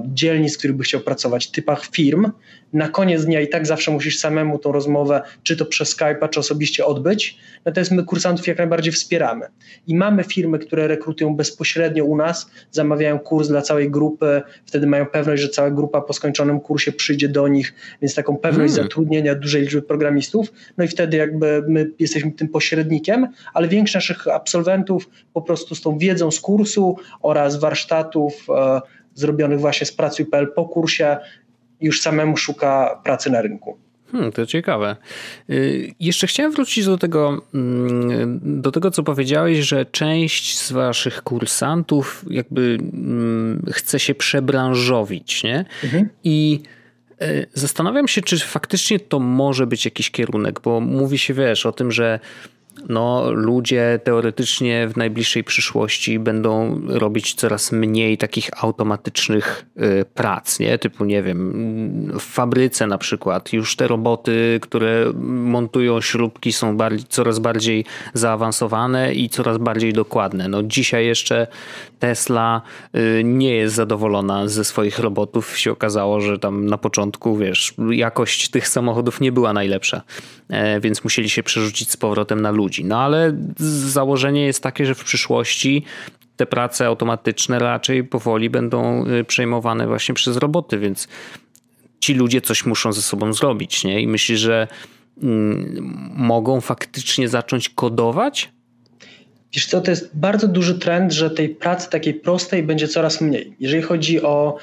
dzielnic, 0.05 0.55
w 0.55 0.57
których 0.57 0.75
by 0.75 0.83
chciał 0.83 1.01
pracować, 1.01 1.51
typach 1.51 1.85
firm. 1.85 2.31
Na 2.73 2.89
koniec 2.89 3.25
dnia 3.25 3.41
i 3.41 3.47
tak 3.47 3.67
zawsze 3.67 3.91
musisz 3.91 4.17
samemu 4.17 4.59
tą 4.59 4.71
rozmowę, 4.71 5.21
czy 5.43 5.57
to 5.57 5.65
przez 5.65 5.97
Skype'a, 5.97 6.29
czy 6.29 6.39
osobiście 6.39 6.85
odbyć. 6.85 7.37
Natomiast 7.65 7.91
my 7.91 8.03
kursantów 8.03 8.47
jak 8.47 8.57
najbardziej 8.57 8.93
wspieramy. 8.93 9.47
I 9.87 9.95
mamy 9.95 10.23
firmy, 10.23 10.59
które 10.59 10.87
rekrutują 10.87 11.35
bezpośrednio 11.35 12.05
u 12.05 12.17
nas, 12.17 12.51
zamawiają 12.71 13.19
kurs 13.19 13.47
dla 13.47 13.61
całej 13.61 13.91
grupy, 13.91 14.41
wtedy 14.65 14.87
mają 14.87 15.05
pewność, 15.05 15.41
że 15.41 15.49
cała 15.49 15.71
grupa 15.71 16.01
po 16.01 16.13
skończonym 16.13 16.59
kursie 16.59 16.91
przyjdzie 16.91 17.29
do 17.29 17.47
nich, 17.47 17.73
więc 18.01 18.15
taką 18.15 18.37
pewność 18.37 18.73
hmm. 18.73 18.83
zatrudnienia 18.83 19.35
dużej 19.35 19.61
liczby 19.61 19.81
programistów. 19.81 20.53
No 20.77 20.83
i 20.83 20.87
wtedy 20.87 21.17
jakby 21.17 21.63
my 21.67 21.91
jesteśmy 21.99 22.31
tym 22.31 22.49
pośrednikiem, 22.49 23.27
ale 23.53 23.67
większość 23.67 24.09
naszych 24.09 24.27
absolwentów 24.27 25.09
po 25.33 25.41
prostu 25.41 25.75
z 25.75 25.81
tą 25.81 25.97
wiedzą 25.97 26.31
z 26.31 26.39
kursu 26.39 26.97
oraz 27.21 27.59
warsztatów 27.59 28.47
e, 28.49 28.81
zrobionych 29.15 29.59
właśnie 29.59 29.87
z 29.87 29.91
pracuj.pl 29.91 30.51
po 30.55 30.65
kursie 30.65 31.17
już 31.81 32.01
samemu 32.01 32.37
szuka 32.37 33.01
pracy 33.03 33.29
na 33.29 33.41
rynku. 33.41 33.77
Hmm, 34.11 34.31
to 34.31 34.45
ciekawe. 34.45 34.95
Y, 35.49 35.93
jeszcze 35.99 36.27
chciałem 36.27 36.51
wrócić 36.51 36.85
do 36.85 36.97
tego, 36.97 37.41
mm, 37.53 38.61
do 38.61 38.71
tego, 38.71 38.91
co 38.91 39.03
powiedziałeś, 39.03 39.57
że 39.57 39.85
część 39.85 40.57
z 40.57 40.71
waszych 40.71 41.23
kursantów 41.23 42.25
jakby 42.29 42.77
mm, 42.79 43.65
chce 43.71 43.99
się 43.99 44.15
przebranżowić, 44.15 45.43
nie? 45.43 45.65
Mhm. 45.83 46.09
I 46.23 46.61
y, 47.21 47.45
zastanawiam 47.53 48.07
się, 48.07 48.21
czy 48.21 48.39
faktycznie 48.39 48.99
to 48.99 49.19
może 49.19 49.67
być 49.67 49.85
jakiś 49.85 50.11
kierunek, 50.11 50.59
bo 50.59 50.79
mówi 50.79 51.17
się, 51.17 51.33
wiesz, 51.33 51.65
o 51.65 51.71
tym, 51.71 51.91
że 51.91 52.19
no, 52.89 53.31
ludzie 53.31 53.99
teoretycznie 54.03 54.87
w 54.87 54.97
najbliższej 54.97 55.43
przyszłości 55.43 56.19
będą 56.19 56.81
robić 56.87 57.33
coraz 57.33 57.71
mniej 57.71 58.17
takich 58.17 58.63
automatycznych 58.63 59.65
y, 59.77 60.05
prac, 60.13 60.59
nie? 60.59 60.77
Typu, 60.77 61.05
nie 61.05 61.23
wiem, 61.23 62.11
w 62.19 62.23
fabryce 62.23 62.87
na 62.87 62.97
przykład. 62.97 63.53
Już 63.53 63.75
te 63.75 63.87
roboty, 63.87 64.59
które 64.61 65.13
montują 65.23 66.01
śrubki 66.01 66.53
są 66.53 66.77
bardziej, 66.77 67.05
coraz 67.09 67.39
bardziej 67.39 67.85
zaawansowane 68.13 69.13
i 69.13 69.29
coraz 69.29 69.57
bardziej 69.57 69.93
dokładne. 69.93 70.47
No, 70.47 70.63
dzisiaj 70.63 71.05
jeszcze 71.05 71.47
Tesla 71.99 72.61
y, 72.95 73.21
nie 73.23 73.55
jest 73.55 73.75
zadowolona 73.75 74.47
ze 74.47 74.63
swoich 74.63 74.99
robotów. 74.99 75.57
Się 75.57 75.71
okazało, 75.71 76.21
że 76.21 76.39
tam 76.39 76.65
na 76.65 76.77
początku, 76.77 77.37
wiesz, 77.37 77.73
jakość 77.91 78.49
tych 78.49 78.67
samochodów 78.67 79.21
nie 79.21 79.31
była 79.31 79.53
najlepsza, 79.53 80.01
e, 80.49 80.79
więc 80.79 81.03
musieli 81.03 81.29
się 81.29 81.43
przerzucić 81.43 81.91
z 81.91 81.97
powrotem 81.97 82.41
na 82.41 82.51
ludzi 82.51 82.64
ludzi. 82.65 82.85
No 82.85 82.99
ale 82.99 83.37
założenie 83.97 84.45
jest 84.45 84.63
takie, 84.63 84.85
że 84.85 84.95
w 84.95 85.03
przyszłości 85.03 85.83
te 86.37 86.45
prace 86.45 86.85
automatyczne 86.85 87.59
raczej 87.59 88.03
powoli 88.03 88.49
będą 88.49 89.05
y, 89.07 89.23
przejmowane 89.23 89.87
właśnie 89.87 90.15
przez 90.15 90.37
roboty, 90.37 90.79
więc 90.79 91.07
ci 91.99 92.13
ludzie 92.13 92.41
coś 92.41 92.65
muszą 92.65 92.93
ze 92.93 93.01
sobą 93.01 93.33
zrobić, 93.33 93.83
nie? 93.83 94.01
I 94.01 94.07
myślisz, 94.07 94.39
że 94.39 94.67
mm, 95.23 96.11
mogą 96.15 96.61
faktycznie 96.61 97.29
zacząć 97.29 97.69
kodować? 97.69 98.51
Wiesz 99.53 99.65
co, 99.65 99.81
to 99.81 99.91
jest 99.91 100.17
bardzo 100.17 100.47
duży 100.47 100.79
trend, 100.79 101.13
że 101.13 101.29
tej 101.29 101.49
pracy 101.49 101.89
takiej 101.89 102.13
prostej 102.13 102.63
będzie 102.63 102.87
coraz 102.87 103.21
mniej. 103.21 103.55
Jeżeli 103.59 103.83
chodzi 103.83 104.21
o 104.21 104.57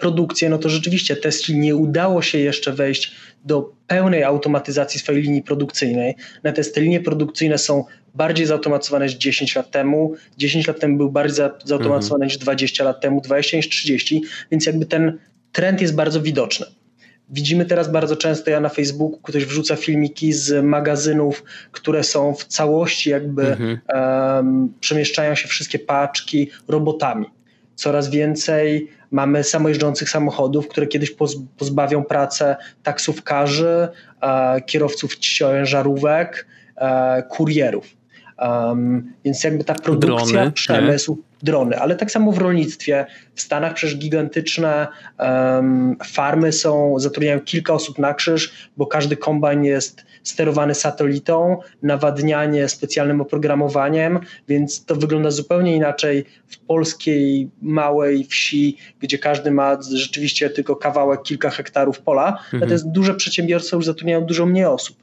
produkcję, 0.00 0.48
no 0.50 0.58
to 0.58 0.68
rzeczywiście 0.68 1.16
Tesla 1.16 1.54
nie 1.56 1.76
udało 1.76 2.22
się 2.22 2.38
jeszcze 2.38 2.72
wejść 2.72 3.12
do 3.44 3.72
pełnej 3.86 4.24
automatyzacji 4.24 5.00
swojej 5.00 5.22
linii 5.22 5.42
produkcyjnej. 5.42 6.14
Natomiast 6.42 6.74
te 6.74 6.80
linie 6.80 7.00
produkcyjne 7.00 7.58
są 7.58 7.84
bardziej 8.14 8.46
zautomatyzowane 8.46 9.04
niż 9.04 9.14
10 9.14 9.56
lat 9.56 9.70
temu. 9.70 10.14
10 10.38 10.66
lat 10.66 10.80
temu 10.80 10.96
były 10.96 11.10
bardziej 11.12 11.46
zautomatyzowane 11.64 12.24
mhm. 12.24 12.28
niż 12.28 12.38
20 12.38 12.84
lat 12.84 13.00
temu, 13.00 13.20
20 13.20 13.56
niż 13.56 13.68
30, 13.68 14.22
więc 14.50 14.66
jakby 14.66 14.86
ten 14.86 15.18
trend 15.52 15.80
jest 15.80 15.94
bardzo 15.94 16.20
widoczny. 16.20 16.66
Widzimy 17.28 17.64
teraz 17.64 17.92
bardzo 17.92 18.16
często, 18.16 18.50
ja 18.50 18.60
na 18.60 18.68
Facebooku 18.68 19.18
ktoś 19.22 19.44
wrzuca 19.44 19.76
filmiki 19.76 20.32
z 20.32 20.64
magazynów, 20.64 21.44
które 21.72 22.04
są 22.04 22.34
w 22.34 22.44
całości 22.44 23.10
jakby 23.10 23.46
mhm. 23.46 23.80
um, 23.94 24.72
przemieszczają 24.80 25.34
się 25.34 25.48
wszystkie 25.48 25.78
paczki 25.78 26.50
robotami 26.68 27.26
coraz 27.80 28.10
więcej 28.10 28.88
mamy 29.10 29.44
samojeżdżących 29.44 30.10
samochodów, 30.10 30.68
które 30.68 30.86
kiedyś 30.86 31.14
pozbawią 31.58 32.04
pracę 32.04 32.56
taksówkarzy, 32.82 33.88
e, 34.22 34.60
kierowców 34.60 35.18
ciężarówek, 35.18 36.46
e, 36.76 37.22
kurierów. 37.22 37.86
Um, 38.38 39.12
więc 39.24 39.44
jakby 39.44 39.64
ta 39.64 39.74
produkcja, 39.74 40.32
drony, 40.32 40.52
przemysł, 40.52 41.16
nie? 41.16 41.22
drony, 41.42 41.78
ale 41.78 41.96
tak 41.96 42.10
samo 42.10 42.32
w 42.32 42.38
rolnictwie. 42.38 43.06
W 43.34 43.40
Stanach 43.40 43.74
przecież 43.74 43.96
gigantyczne 43.96 44.88
um, 45.18 45.96
farmy 46.04 46.52
są, 46.52 46.94
zatrudniają 46.98 47.40
kilka 47.40 47.72
osób 47.72 47.98
na 47.98 48.14
krzyż, 48.14 48.70
bo 48.76 48.86
każdy 48.86 49.16
kombajn 49.16 49.64
jest 49.64 50.04
sterowany 50.22 50.74
satelitą, 50.74 51.58
nawadnianie 51.82 52.68
specjalnym 52.68 53.20
oprogramowaniem, 53.20 54.20
więc 54.48 54.84
to 54.84 54.96
wygląda 54.96 55.30
zupełnie 55.30 55.76
inaczej 55.76 56.24
w 56.46 56.58
polskiej 56.58 57.50
małej 57.62 58.24
wsi, 58.24 58.76
gdzie 59.00 59.18
każdy 59.18 59.50
ma 59.50 59.78
rzeczywiście 59.82 60.50
tylko 60.50 60.76
kawałek, 60.76 61.22
kilka 61.22 61.50
hektarów 61.50 62.00
pola. 62.00 62.26
Mhm. 62.28 62.60
Natomiast 62.60 62.90
duże 62.90 63.14
przedsiębiorstwa 63.14 63.76
już 63.76 63.86
zatrudniają 63.86 64.24
dużo 64.24 64.46
mniej 64.46 64.64
osób. 64.64 64.96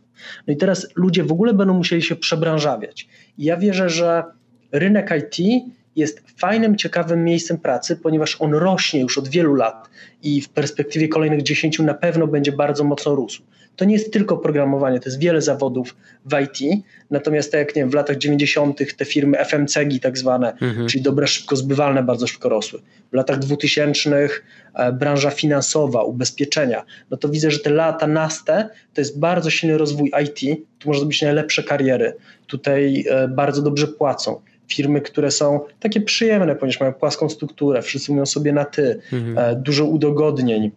No 0.47 0.53
i 0.53 0.57
teraz 0.57 0.87
ludzie 0.95 1.23
w 1.23 1.31
ogóle 1.31 1.53
będą 1.53 1.73
musieli 1.73 2.01
się 2.01 2.15
przebranżawiać. 2.15 3.07
I 3.37 3.43
ja 3.43 3.57
wierzę, 3.57 3.89
że 3.89 4.23
rynek 4.71 5.13
IT 5.19 5.65
jest 5.95 6.23
fajnym, 6.37 6.75
ciekawym 6.75 7.23
miejscem 7.23 7.57
pracy, 7.57 7.95
ponieważ 7.95 8.41
on 8.41 8.53
rośnie 8.53 8.99
już 8.99 9.17
od 9.17 9.27
wielu 9.27 9.55
lat 9.55 9.89
i 10.23 10.41
w 10.41 10.49
perspektywie 10.49 11.07
kolejnych 11.07 11.43
10 11.43 11.79
na 11.79 11.93
pewno 11.93 12.27
będzie 12.27 12.51
bardzo 12.51 12.83
mocno 12.83 13.15
rósł. 13.15 13.43
To 13.77 13.85
nie 13.85 13.93
jest 13.93 14.13
tylko 14.13 14.37
programowanie, 14.37 14.99
to 14.99 15.05
jest 15.05 15.19
wiele 15.19 15.41
zawodów 15.41 15.95
w 16.25 16.39
IT, 16.43 16.83
natomiast 17.11 17.51
tak 17.51 17.59
jak 17.59 17.75
nie 17.75 17.81
wiem, 17.81 17.89
w 17.89 17.93
latach 17.93 18.17
90. 18.17 18.97
te 18.97 19.05
firmy 19.05 19.37
FMCG 19.37 19.99
tak 20.01 20.17
zwane, 20.17 20.51
mhm. 20.51 20.87
czyli 20.87 21.03
dobre, 21.03 21.27
szybko 21.27 21.55
zbywalne, 21.55 22.03
bardzo 22.03 22.27
szybko 22.27 22.49
rosły. 22.49 22.79
W 23.11 23.15
latach 23.15 23.39
2000 23.39 24.29
e, 24.73 24.91
branża 24.91 25.29
finansowa, 25.29 26.03
ubezpieczenia, 26.03 26.83
no 27.11 27.17
to 27.17 27.29
widzę, 27.29 27.51
że 27.51 27.59
te 27.59 27.69
lata 27.69 28.07
naste 28.07 28.69
to 28.93 29.01
jest 29.01 29.19
bardzo 29.19 29.49
silny 29.49 29.77
rozwój 29.77 30.11
IT, 30.23 30.59
tu 30.79 30.89
można 30.89 30.99
zrobić 30.99 31.21
najlepsze 31.21 31.63
kariery, 31.63 32.13
tutaj 32.47 33.05
e, 33.09 33.27
bardzo 33.27 33.61
dobrze 33.61 33.87
płacą 33.87 34.41
firmy, 34.67 35.01
które 35.01 35.31
są 35.31 35.59
takie 35.79 36.01
przyjemne, 36.01 36.55
ponieważ 36.55 36.79
mają 36.79 36.93
płaską 36.93 37.29
strukturę, 37.29 37.81
wszyscy 37.81 38.11
mówią 38.11 38.25
sobie 38.25 38.53
na 38.53 38.65
ty, 38.65 38.99
mhm. 39.13 39.37
E, 39.37 39.55
dużo 39.55 39.85
udogodnień 39.85 40.71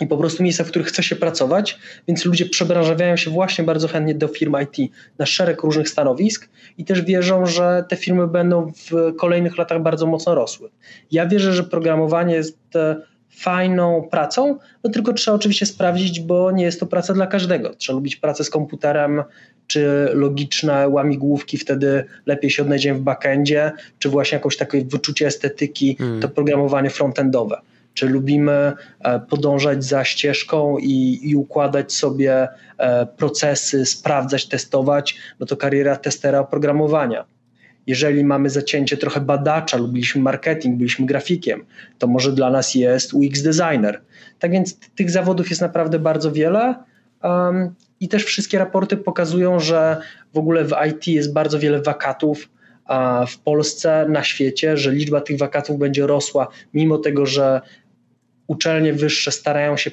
i 0.00 0.06
po 0.06 0.16
prostu 0.16 0.42
miejsca, 0.42 0.64
w 0.64 0.68
których 0.68 0.88
chce 0.88 1.02
się 1.02 1.16
pracować, 1.16 1.78
więc 2.08 2.24
ludzie 2.24 2.46
przebranżawiają 2.46 3.16
się 3.16 3.30
właśnie 3.30 3.64
bardzo 3.64 3.88
chętnie 3.88 4.14
do 4.14 4.28
firm 4.28 4.56
IT 4.62 4.92
na 5.18 5.26
szereg 5.26 5.62
różnych 5.62 5.88
stanowisk 5.88 6.48
i 6.78 6.84
też 6.84 7.02
wierzą, 7.02 7.46
że 7.46 7.84
te 7.88 7.96
firmy 7.96 8.26
będą 8.26 8.72
w 8.72 9.16
kolejnych 9.16 9.58
latach 9.58 9.82
bardzo 9.82 10.06
mocno 10.06 10.34
rosły. 10.34 10.70
Ja 11.10 11.26
wierzę, 11.26 11.52
że 11.52 11.64
programowanie 11.64 12.34
jest 12.34 12.76
e, 12.76 12.96
fajną 13.30 14.08
pracą, 14.10 14.58
no 14.84 14.90
tylko 14.90 15.12
trzeba 15.12 15.34
oczywiście 15.34 15.66
sprawdzić, 15.66 16.20
bo 16.20 16.50
nie 16.50 16.64
jest 16.64 16.80
to 16.80 16.86
praca 16.86 17.14
dla 17.14 17.26
każdego. 17.26 17.74
Trzeba 17.74 17.96
lubić 17.96 18.16
pracę 18.16 18.44
z 18.44 18.50
komputerem, 18.50 19.22
czy 19.66 20.08
logiczne 20.12 20.88
łamigłówki, 20.88 21.58
wtedy 21.58 22.04
lepiej 22.26 22.50
się 22.50 22.62
odnajdziemy 22.62 22.98
w 22.98 23.02
backendzie, 23.02 23.72
czy 23.98 24.08
właśnie 24.08 24.36
jakąś 24.36 24.56
takie 24.56 24.84
wyczucie 24.84 25.26
estetyki, 25.26 25.96
hmm. 25.96 26.20
to 26.20 26.28
programowanie 26.28 26.90
frontendowe. 26.90 27.60
Czy 27.96 28.08
lubimy 28.08 28.72
e, 29.00 29.20
podążać 29.20 29.84
za 29.84 30.04
ścieżką 30.04 30.78
i, 30.78 31.20
i 31.22 31.36
układać 31.36 31.92
sobie 31.92 32.48
e, 32.78 33.06
procesy, 33.06 33.86
sprawdzać, 33.86 34.48
testować, 34.48 35.18
no 35.40 35.46
to 35.46 35.56
kariera 35.56 35.96
testera 35.96 36.40
oprogramowania 36.40 37.24
jeżeli 37.86 38.24
mamy 38.24 38.50
zacięcie 38.50 38.96
trochę 38.96 39.20
badacza, 39.20 39.76
lubiliśmy 39.76 40.22
marketing, 40.22 40.76
byliśmy 40.76 41.06
grafikiem, 41.06 41.64
to 41.98 42.06
może 42.06 42.32
dla 42.32 42.50
nas 42.50 42.74
jest 42.74 43.14
UX 43.14 43.42
designer. 43.42 44.00
Tak 44.38 44.50
więc 44.50 44.78
tych 44.78 45.10
zawodów 45.10 45.50
jest 45.50 45.62
naprawdę 45.62 45.98
bardzo 45.98 46.32
wiele. 46.32 46.74
Um, 47.22 47.74
I 48.00 48.08
też 48.08 48.24
wszystkie 48.24 48.58
raporty 48.58 48.96
pokazują, 48.96 49.60
że 49.60 50.00
w 50.34 50.38
ogóle 50.38 50.64
w 50.64 50.72
IT 50.88 51.06
jest 51.06 51.32
bardzo 51.32 51.58
wiele 51.58 51.82
wakatów 51.82 52.48
w 53.28 53.38
Polsce, 53.38 54.06
na 54.08 54.24
świecie, 54.24 54.76
że 54.76 54.92
liczba 54.92 55.20
tych 55.20 55.38
wakatów 55.38 55.78
będzie 55.78 56.06
rosła, 56.06 56.48
mimo 56.74 56.98
tego, 56.98 57.26
że 57.26 57.60
uczelnie 58.46 58.92
wyższe 58.92 59.32
starają 59.32 59.76
się 59.76 59.90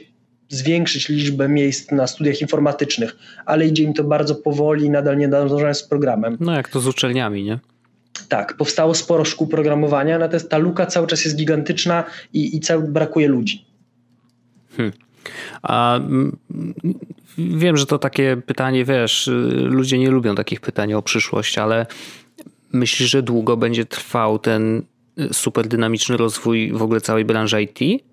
zwiększyć 0.50 1.10
liczbę 1.10 1.50
miejsc 1.50 1.92
na 1.92 2.08
studiach 2.08 2.42
informatycznych, 2.42 3.16
ale 3.46 3.68
idzie 3.68 3.84
im 3.84 3.94
to 3.94 4.04
bardzo 4.04 4.36
powoli, 4.36 4.90
nadal 4.90 5.18
nie 5.18 5.28
nadążają 5.28 5.74
z 5.74 5.84
programem. 5.84 6.38
No 6.40 6.54
jak 6.54 6.70
to 6.70 6.80
z 6.80 6.88
uczelniami, 6.88 7.44
nie? 7.44 7.60
Tak, 8.30 8.58
powstało 8.58 8.96
sporo 8.96 9.26
szkół 9.26 9.48
programowania, 9.48 10.20
natomiast 10.20 10.50
ta 10.50 10.58
luka 10.58 10.86
cały 10.86 11.08
czas 11.08 11.26
jest 11.26 11.38
gigantyczna 11.38 12.04
i, 12.34 12.58
i 12.58 12.60
cały 12.60 12.88
brakuje 12.88 13.28
ludzi. 13.28 13.66
Hmm. 14.78 14.94
A 15.62 15.98
mm, 15.98 16.38
wiem, 17.38 17.78
że 17.78 17.86
to 17.86 18.00
takie 18.00 18.38
pytanie, 18.46 18.86
wiesz, 18.86 19.30
ludzie 19.54 20.00
nie 20.00 20.10
lubią 20.12 20.36
takich 20.36 20.62
pytań 20.62 20.94
o 20.94 21.02
przyszłość, 21.02 21.58
ale 21.58 21.86
myślisz, 22.74 23.10
że 23.10 23.24
długo 23.24 23.58
będzie 23.58 23.86
trwał 23.86 24.40
ten 24.40 24.82
super 25.32 25.68
dynamiczny 25.68 26.18
rozwój 26.18 26.72
w 26.72 26.82
ogóle 26.82 27.02
całej 27.02 27.26
branży 27.26 27.62
IT? 27.62 28.04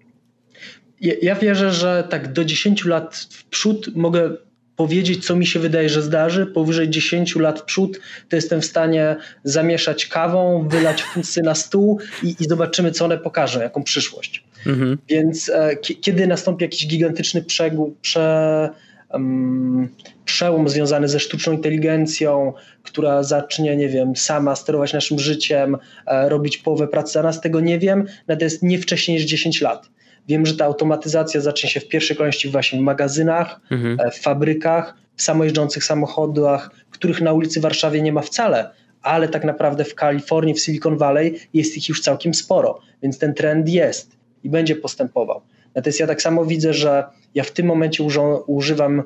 Ja, 1.01 1.15
ja 1.23 1.35
wierzę, 1.35 1.73
że 1.73 2.05
tak 2.11 2.33
do 2.33 2.45
10 2.45 2.85
lat 2.85 3.17
w 3.31 3.45
przód 3.45 3.97
mogę 3.97 4.37
powiedzieć, 4.77 5.27
co 5.27 5.37
mi 5.37 5.47
się 5.47 5.61
wydaje, 5.61 5.89
że 5.89 6.03
zdarzy. 6.03 6.47
Powyżej 6.47 6.91
10 6.91 7.37
lat 7.37 7.61
w 7.61 7.65
przód 7.65 8.01
to 8.29 8.37
jestem 8.37 8.61
w 8.61 8.65
stanie 8.65 9.17
zamieszać 9.45 10.07
kawą, 10.07 10.69
wylać 10.69 11.03
fusy 11.03 11.43
na 11.43 11.55
stół 11.55 11.99
i, 12.23 12.37
i 12.41 12.45
zobaczymy, 12.49 12.91
co 12.91 13.05
one 13.05 13.19
pokażą, 13.19 13.61
jaką 13.61 13.83
przyszłość. 13.83 14.45
Mhm. 14.67 14.99
Więc 15.09 15.49
e, 15.49 15.77
kiedy 15.77 16.27
nastąpi 16.27 16.65
jakiś 16.65 16.87
gigantyczny 16.87 17.43
przegół, 17.43 17.97
prze, 18.03 18.69
um, 19.13 19.89
przełom 20.25 20.69
związany 20.69 21.09
ze 21.09 21.21
sztuczną 21.21 21.53
inteligencją, 21.53 22.53
która 22.83 23.23
zacznie, 23.23 23.77
nie 23.77 23.89
wiem, 23.89 24.17
sama 24.17 24.57
sterować 24.57 24.93
naszym 24.93 25.19
życiem, 25.19 25.77
e, 26.07 26.29
robić 26.29 26.59
połowę 26.59 26.89
pracy 26.89 27.13
za 27.13 27.23
nas, 27.23 27.41
tego 27.41 27.61
nie 27.61 27.79
wiem, 27.79 28.07
natomiast 28.29 28.63
nie 28.63 28.79
wcześniej 28.79 29.17
niż 29.17 29.27
10 29.27 29.61
lat. 29.61 29.89
Wiem, 30.29 30.47
że 30.47 30.57
ta 30.57 30.65
automatyzacja 30.65 31.41
zacznie 31.41 31.71
się 31.71 31.81
w 31.81 31.89
pierwszej 31.89 32.17
kolejności 32.17 32.49
właśnie 32.49 32.79
w 32.79 32.83
magazynach, 32.83 33.61
mhm. 33.71 34.01
E, 34.01 34.11
w 34.11 34.21
fabrykach, 34.21 34.95
w 35.17 35.23
samojeżdżących 35.23 35.85
samochodach, 35.85 36.71
których 36.91 37.21
na 37.21 37.33
ulicy 37.33 37.61
Warszawie 37.61 38.03
nie 38.03 38.13
ma 38.13 38.23
wcale, 38.23 38.71
ale 39.03 39.29
tak 39.29 39.45
naprawdę 39.45 39.85
w 39.85 39.95
Kalifornii, 39.95 40.55
w 40.55 40.61
Silicon 40.61 40.99
Valley 40.99 41.39
jest 41.55 41.77
ich 41.77 41.89
już 41.89 42.01
całkiem 42.01 42.35
sporo, 42.35 42.81
więc 43.03 43.19
ten 43.19 43.35
trend 43.35 43.69
jest 43.69 44.17
i 44.45 44.51
będzie 44.51 44.77
postępował. 44.77 45.43
Natomiast 45.75 46.01
ja 46.01 46.07
tak 46.07 46.23
samo 46.23 46.45
widzę, 46.45 46.75
że 46.75 47.05
ja 47.35 47.45
w 47.45 47.51
tym 47.51 47.67
momencie 47.67 48.05
używam 48.47 49.03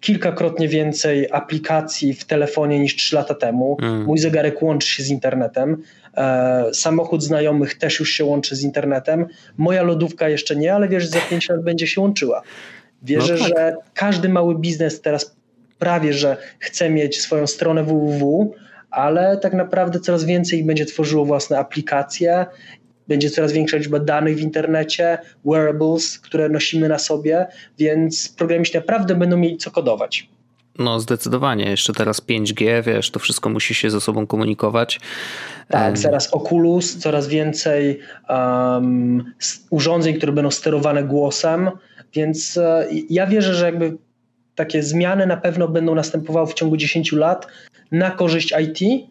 kilkakrotnie 0.00 0.68
więcej 0.68 1.28
aplikacji 1.32 2.14
w 2.14 2.24
telefonie 2.24 2.78
niż 2.80 2.96
3 2.96 3.16
lata 3.16 3.34
temu. 3.34 3.76
Mm. 3.82 4.04
Mój 4.04 4.18
zegarek 4.18 4.62
łączy 4.62 4.88
się 4.88 5.02
z 5.02 5.10
internetem. 5.10 5.82
E, 6.16 6.64
samochód 6.74 7.22
znajomych 7.22 7.74
też 7.74 8.00
już 8.00 8.10
się 8.10 8.24
łączy 8.24 8.56
z 8.56 8.62
internetem. 8.62 9.26
Moja 9.56 9.82
lodówka 9.82 10.28
jeszcze 10.28 10.56
nie, 10.56 10.74
ale 10.74 10.88
wiesz, 10.88 11.02
że 11.02 11.08
za 11.08 11.20
5 11.20 11.48
lat 11.48 11.62
będzie 11.62 11.86
się 11.86 12.00
łączyła. 12.00 12.42
Wierzę, 13.02 13.34
no 13.34 13.38
tak. 13.38 13.48
że 13.48 13.76
każdy 13.94 14.28
mały 14.28 14.58
biznes 14.58 15.00
teraz 15.00 15.36
prawie, 15.78 16.12
że 16.12 16.36
chce 16.58 16.90
mieć 16.90 17.20
swoją 17.20 17.46
stronę 17.46 17.84
www, 17.84 18.54
ale 18.90 19.38
tak 19.38 19.54
naprawdę 19.54 20.00
coraz 20.00 20.24
więcej 20.24 20.64
będzie 20.64 20.86
tworzyło 20.86 21.24
własne 21.24 21.58
aplikacje 21.58 22.46
będzie 23.08 23.30
coraz 23.30 23.52
większa 23.52 23.76
liczba 23.76 23.98
danych 23.98 24.36
w 24.36 24.40
internecie, 24.40 25.18
wearables, 25.44 26.18
które 26.18 26.48
nosimy 26.48 26.88
na 26.88 26.98
sobie, 26.98 27.46
więc 27.78 28.28
programiści 28.28 28.76
naprawdę 28.76 29.14
będą 29.14 29.36
mieli 29.36 29.56
co 29.56 29.70
kodować. 29.70 30.28
No, 30.78 31.00
zdecydowanie. 31.00 31.70
Jeszcze 31.70 31.92
teraz 31.92 32.22
5G, 32.22 32.82
wiesz, 32.84 33.10
to 33.10 33.20
wszystko 33.20 33.50
musi 33.50 33.74
się 33.74 33.90
ze 33.90 34.00
sobą 34.00 34.26
komunikować. 34.26 35.00
Tak, 35.68 35.98
zaraz 35.98 36.34
Oculus, 36.34 36.96
coraz 36.96 37.28
więcej 37.28 38.00
um, 38.28 39.32
urządzeń, 39.70 40.14
które 40.14 40.32
będą 40.32 40.50
sterowane 40.50 41.04
głosem, 41.04 41.70
więc 42.14 42.56
uh, 42.56 42.64
ja 43.10 43.26
wierzę, 43.26 43.54
że 43.54 43.64
jakby 43.64 43.96
takie 44.54 44.82
zmiany 44.82 45.26
na 45.26 45.36
pewno 45.36 45.68
będą 45.68 45.94
następowały 45.94 46.46
w 46.46 46.54
ciągu 46.54 46.76
10 46.76 47.12
lat 47.12 47.46
na 47.92 48.10
korzyść 48.10 48.54
IT, 48.62 49.06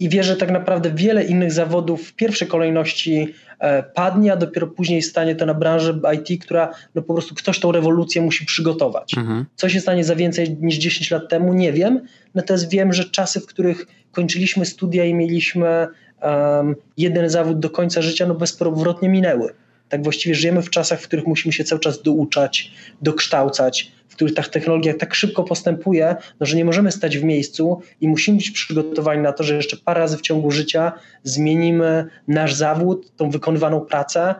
i 0.00 0.08
wierzę, 0.08 0.32
że 0.32 0.36
tak 0.36 0.50
naprawdę 0.50 0.90
wiele 0.90 1.24
innych 1.24 1.52
zawodów 1.52 2.08
w 2.08 2.14
pierwszej 2.14 2.48
kolejności 2.48 3.34
e, 3.58 3.82
padnie, 3.82 4.32
a 4.32 4.36
dopiero 4.36 4.66
później 4.66 5.02
stanie 5.02 5.34
to 5.34 5.46
na 5.46 5.54
branży 5.54 6.00
IT, 6.14 6.44
która 6.44 6.74
no 6.94 7.02
po 7.02 7.12
prostu 7.14 7.34
ktoś 7.34 7.60
tą 7.60 7.72
rewolucję 7.72 8.22
musi 8.22 8.46
przygotować. 8.46 9.18
Mhm. 9.18 9.44
Co 9.56 9.68
się 9.68 9.80
stanie 9.80 10.04
za 10.04 10.16
więcej 10.16 10.56
niż 10.60 10.76
10 10.76 11.10
lat 11.10 11.28
temu, 11.28 11.54
nie 11.54 11.72
wiem. 11.72 12.00
Natomiast 12.34 12.70
wiem, 12.70 12.92
że 12.92 13.04
czasy, 13.04 13.40
w 13.40 13.46
których 13.46 13.86
kończyliśmy 14.12 14.66
studia 14.66 15.04
i 15.04 15.14
mieliśmy 15.14 15.86
um, 16.22 16.74
jeden 16.96 17.28
zawód 17.28 17.60
do 17.60 17.70
końca 17.70 18.02
życia, 18.02 18.26
no 18.26 18.34
bezpowrotnie 18.34 19.08
minęły. 19.08 19.52
tak 19.88 20.02
właściwie 20.02 20.34
żyjemy 20.34 20.62
w 20.62 20.70
czasach, 20.70 21.00
w 21.00 21.06
których 21.06 21.26
musimy 21.26 21.52
się 21.52 21.64
cały 21.64 21.80
czas 21.80 22.02
douczać, 22.02 22.72
dokształcać, 23.02 23.92
których 24.16 24.34
ta 24.34 24.42
technologia 24.42 24.94
tak 24.94 25.14
szybko 25.14 25.44
postępuje, 25.44 26.16
no, 26.40 26.46
że 26.46 26.56
nie 26.56 26.64
możemy 26.64 26.92
stać 26.92 27.18
w 27.18 27.24
miejscu 27.24 27.80
i 28.00 28.08
musimy 28.08 28.36
być 28.36 28.50
przygotowani 28.50 29.22
na 29.22 29.32
to, 29.32 29.44
że 29.44 29.56
jeszcze 29.56 29.76
parę 29.76 30.00
razy 30.00 30.16
w 30.16 30.20
ciągu 30.20 30.50
życia 30.50 30.92
zmienimy 31.22 32.06
nasz 32.28 32.54
zawód, 32.54 33.16
tą 33.16 33.30
wykonywaną 33.30 33.80
pracę. 33.80 34.34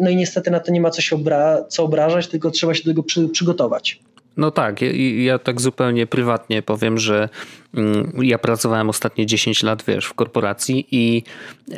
No 0.00 0.10
i 0.10 0.16
niestety 0.16 0.50
na 0.50 0.60
to 0.60 0.72
nie 0.72 0.80
ma 0.80 0.90
co 0.90 1.02
się 1.02 1.16
obra 1.16 1.64
co 1.68 1.84
obrażać, 1.84 2.28
tylko 2.28 2.50
trzeba 2.50 2.74
się 2.74 2.82
do 2.82 2.90
tego 2.90 3.02
przy 3.02 3.28
przygotować. 3.28 4.00
No 4.36 4.50
tak, 4.50 4.82
ja, 4.82 4.88
ja, 5.24 5.38
tak 5.38 5.60
zupełnie 5.60 6.06
prywatnie 6.06 6.62
powiem, 6.62 6.98
że 6.98 7.28
mm, 7.74 8.12
ja 8.22 8.38
pracowałem 8.38 8.88
ostatnie 8.88 9.26
10 9.26 9.62
lat, 9.62 9.84
wiesz, 9.88 10.06
w 10.06 10.14
korporacji 10.14 10.88
i 10.90 11.22
e, 11.72 11.76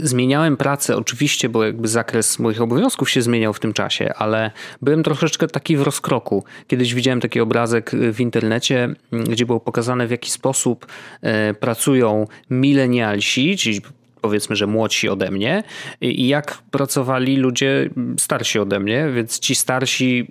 zmieniałem 0.00 0.56
pracę 0.56 0.96
oczywiście, 0.96 1.48
bo 1.48 1.64
jakby 1.64 1.88
zakres 1.88 2.38
moich 2.38 2.60
obowiązków 2.60 3.10
się 3.10 3.22
zmieniał 3.22 3.52
w 3.52 3.60
tym 3.60 3.72
czasie, 3.72 4.14
ale 4.14 4.50
byłem 4.82 5.02
troszeczkę 5.02 5.48
taki 5.48 5.76
w 5.76 5.82
rozkroku. 5.82 6.44
Kiedyś 6.66 6.94
widziałem 6.94 7.20
taki 7.20 7.40
obrazek 7.40 7.90
w 8.12 8.20
internecie, 8.20 8.84
mm, 9.12 9.24
gdzie 9.24 9.46
było 9.46 9.60
pokazane 9.60 10.06
w 10.06 10.10
jaki 10.10 10.30
sposób 10.30 10.86
e, 11.22 11.54
pracują 11.54 12.26
milenialsi, 12.50 13.56
czyli 13.56 13.80
powiedzmy, 14.20 14.56
że 14.56 14.66
młodsi 14.66 15.08
ode 15.08 15.30
mnie 15.30 15.62
i 16.00 16.28
jak 16.28 16.62
pracowali 16.70 17.36
ludzie 17.36 17.90
starsi 18.18 18.58
ode 18.58 18.80
mnie, 18.80 19.08
więc 19.14 19.38
ci 19.38 19.54
starsi 19.54 20.26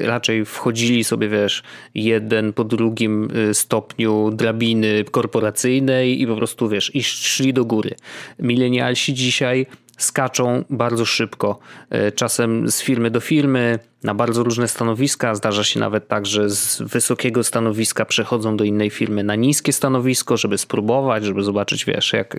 y, 0.00 0.06
raczej 0.06 0.44
wchodzili 0.44 1.04
sobie, 1.04 1.28
wiesz, 1.28 1.62
jeden 1.94 2.52
po 2.52 2.64
drugim 2.64 3.28
y, 3.50 3.54
stopniu 3.54 4.30
drabiny 4.30 5.04
korporacyjnej 5.10 6.22
i 6.22 6.26
po 6.26 6.36
prostu, 6.36 6.68
wiesz, 6.68 6.94
i 6.94 7.02
szli 7.02 7.52
do 7.52 7.64
góry. 7.64 7.94
Milenialsi 8.38 9.14
dzisiaj 9.14 9.66
skaczą 10.02 10.64
bardzo 10.70 11.04
szybko. 11.04 11.58
E, 11.90 12.12
czasem 12.12 12.70
z 12.70 12.82
firmy 12.82 13.10
do 13.10 13.20
firmy, 13.20 13.78
na 14.02 14.14
bardzo 14.14 14.42
różne 14.42 14.68
stanowiska. 14.68 15.34
Zdarza 15.34 15.64
się 15.64 15.80
nawet 15.80 16.08
tak, 16.08 16.26
że 16.26 16.50
z 16.50 16.82
wysokiego 16.82 17.44
stanowiska 17.44 18.04
przechodzą 18.04 18.56
do 18.56 18.64
innej 18.64 18.90
firmy 18.90 19.24
na 19.24 19.34
niskie 19.34 19.72
stanowisko, 19.72 20.36
żeby 20.36 20.58
spróbować, 20.58 21.24
żeby 21.24 21.42
zobaczyć, 21.42 21.84
wiesz, 21.84 22.12
jak, 22.12 22.34
e, 22.34 22.38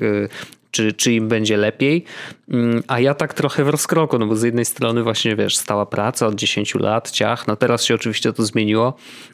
czy, 0.71 0.93
czy 0.93 1.13
im 1.13 1.27
będzie 1.27 1.57
lepiej. 1.57 2.05
Mm, 2.49 2.83
a 2.87 2.99
ja 2.99 3.13
tak 3.13 3.33
trochę 3.33 3.63
w 3.63 3.69
rozkroku, 3.69 4.19
no 4.19 4.27
bo 4.27 4.35
z 4.35 4.43
jednej 4.43 4.65
strony 4.65 5.03
właśnie, 5.03 5.35
wiesz, 5.35 5.57
stała 5.57 5.85
praca 5.85 6.27
od 6.27 6.35
10 6.35 6.75
lat, 6.75 7.11
ciach, 7.11 7.47
no 7.47 7.55
teraz 7.55 7.83
się 7.83 7.95
oczywiście 7.95 8.33
to 8.33 8.43
zmieniło, 8.43 8.93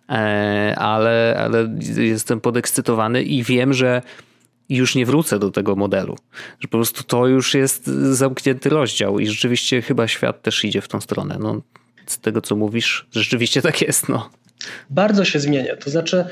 e, 0.10 0.76
ale, 0.78 1.38
ale 1.40 1.78
jestem 1.96 2.42
podekscytowany 2.42 3.24
i 3.24 3.44
wiem, 3.44 3.74
że 3.74 4.02
i 4.70 4.76
już 4.76 4.96
nie 4.96 5.06
wrócę 5.06 5.40
do 5.40 5.52
tego 5.52 5.76
modelu. 5.76 6.16
Że 6.60 6.68
po 6.68 6.78
prostu 6.78 7.04
to 7.04 7.28
już 7.28 7.54
jest 7.54 7.88
zamknięty 8.12 8.70
rozdział 8.70 9.20
i 9.20 9.28
rzeczywiście 9.28 9.82
chyba 9.82 10.08
świat 10.08 10.42
też 10.42 10.66
idzie 10.66 10.82
w 10.82 10.88
tą 10.88 11.02
stronę. 11.02 11.38
No, 11.40 11.62
z 12.06 12.20
tego, 12.20 12.42
co 12.42 12.56
mówisz, 12.56 13.08
rzeczywiście 13.12 13.62
tak 13.62 13.82
jest. 13.82 14.10
No. 14.10 14.30
Bardzo 14.90 15.26
się 15.26 15.40
zmienia. 15.40 15.76
To 15.76 15.90
znaczy, 15.90 16.26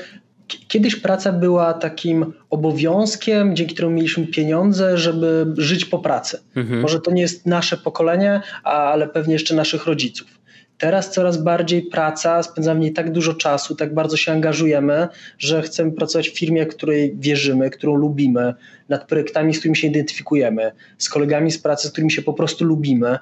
kiedyś 0.68 0.96
praca 0.96 1.32
była 1.32 1.74
takim 1.74 2.32
obowiązkiem, 2.50 3.56
dzięki 3.56 3.74
któremu 3.74 3.94
mieliśmy 3.94 4.26
pieniądze, 4.26 4.98
żeby 4.98 5.46
żyć 5.56 5.84
po 5.84 5.98
pracy. 5.98 6.38
Mhm. 6.56 6.80
Może 6.80 7.00
to 7.00 7.10
nie 7.10 7.22
jest 7.22 7.46
nasze 7.46 7.76
pokolenie, 7.76 8.40
ale 8.62 9.08
pewnie 9.08 9.32
jeszcze 9.32 9.54
naszych 9.54 9.86
rodziców. 9.86 10.35
Teraz 10.78 11.10
coraz 11.12 11.36
bardziej 11.42 11.82
praca, 11.82 12.42
spędzamy 12.42 12.80
w 12.80 12.82
niej 12.82 12.92
tak 12.92 13.12
dużo 13.12 13.34
czasu, 13.34 13.74
tak 13.74 13.94
bardzo 13.94 14.16
się 14.16 14.32
angażujemy, 14.32 15.08
że 15.38 15.62
chcemy 15.62 15.92
pracować 15.92 16.28
w 16.28 16.38
firmie, 16.38 16.66
której 16.66 17.16
wierzymy, 17.18 17.70
którą 17.70 17.94
lubimy, 17.94 18.54
nad 18.88 19.06
projektami, 19.06 19.54
z 19.54 19.58
którymi 19.58 19.76
się 19.76 19.86
identyfikujemy, 19.86 20.72
z 20.98 21.08
kolegami 21.08 21.50
z 21.50 21.58
pracy, 21.58 21.88
z 21.88 21.90
którymi 21.90 22.10
się 22.10 22.22
po 22.22 22.32
prostu 22.32 22.64
lubimy 22.64 23.18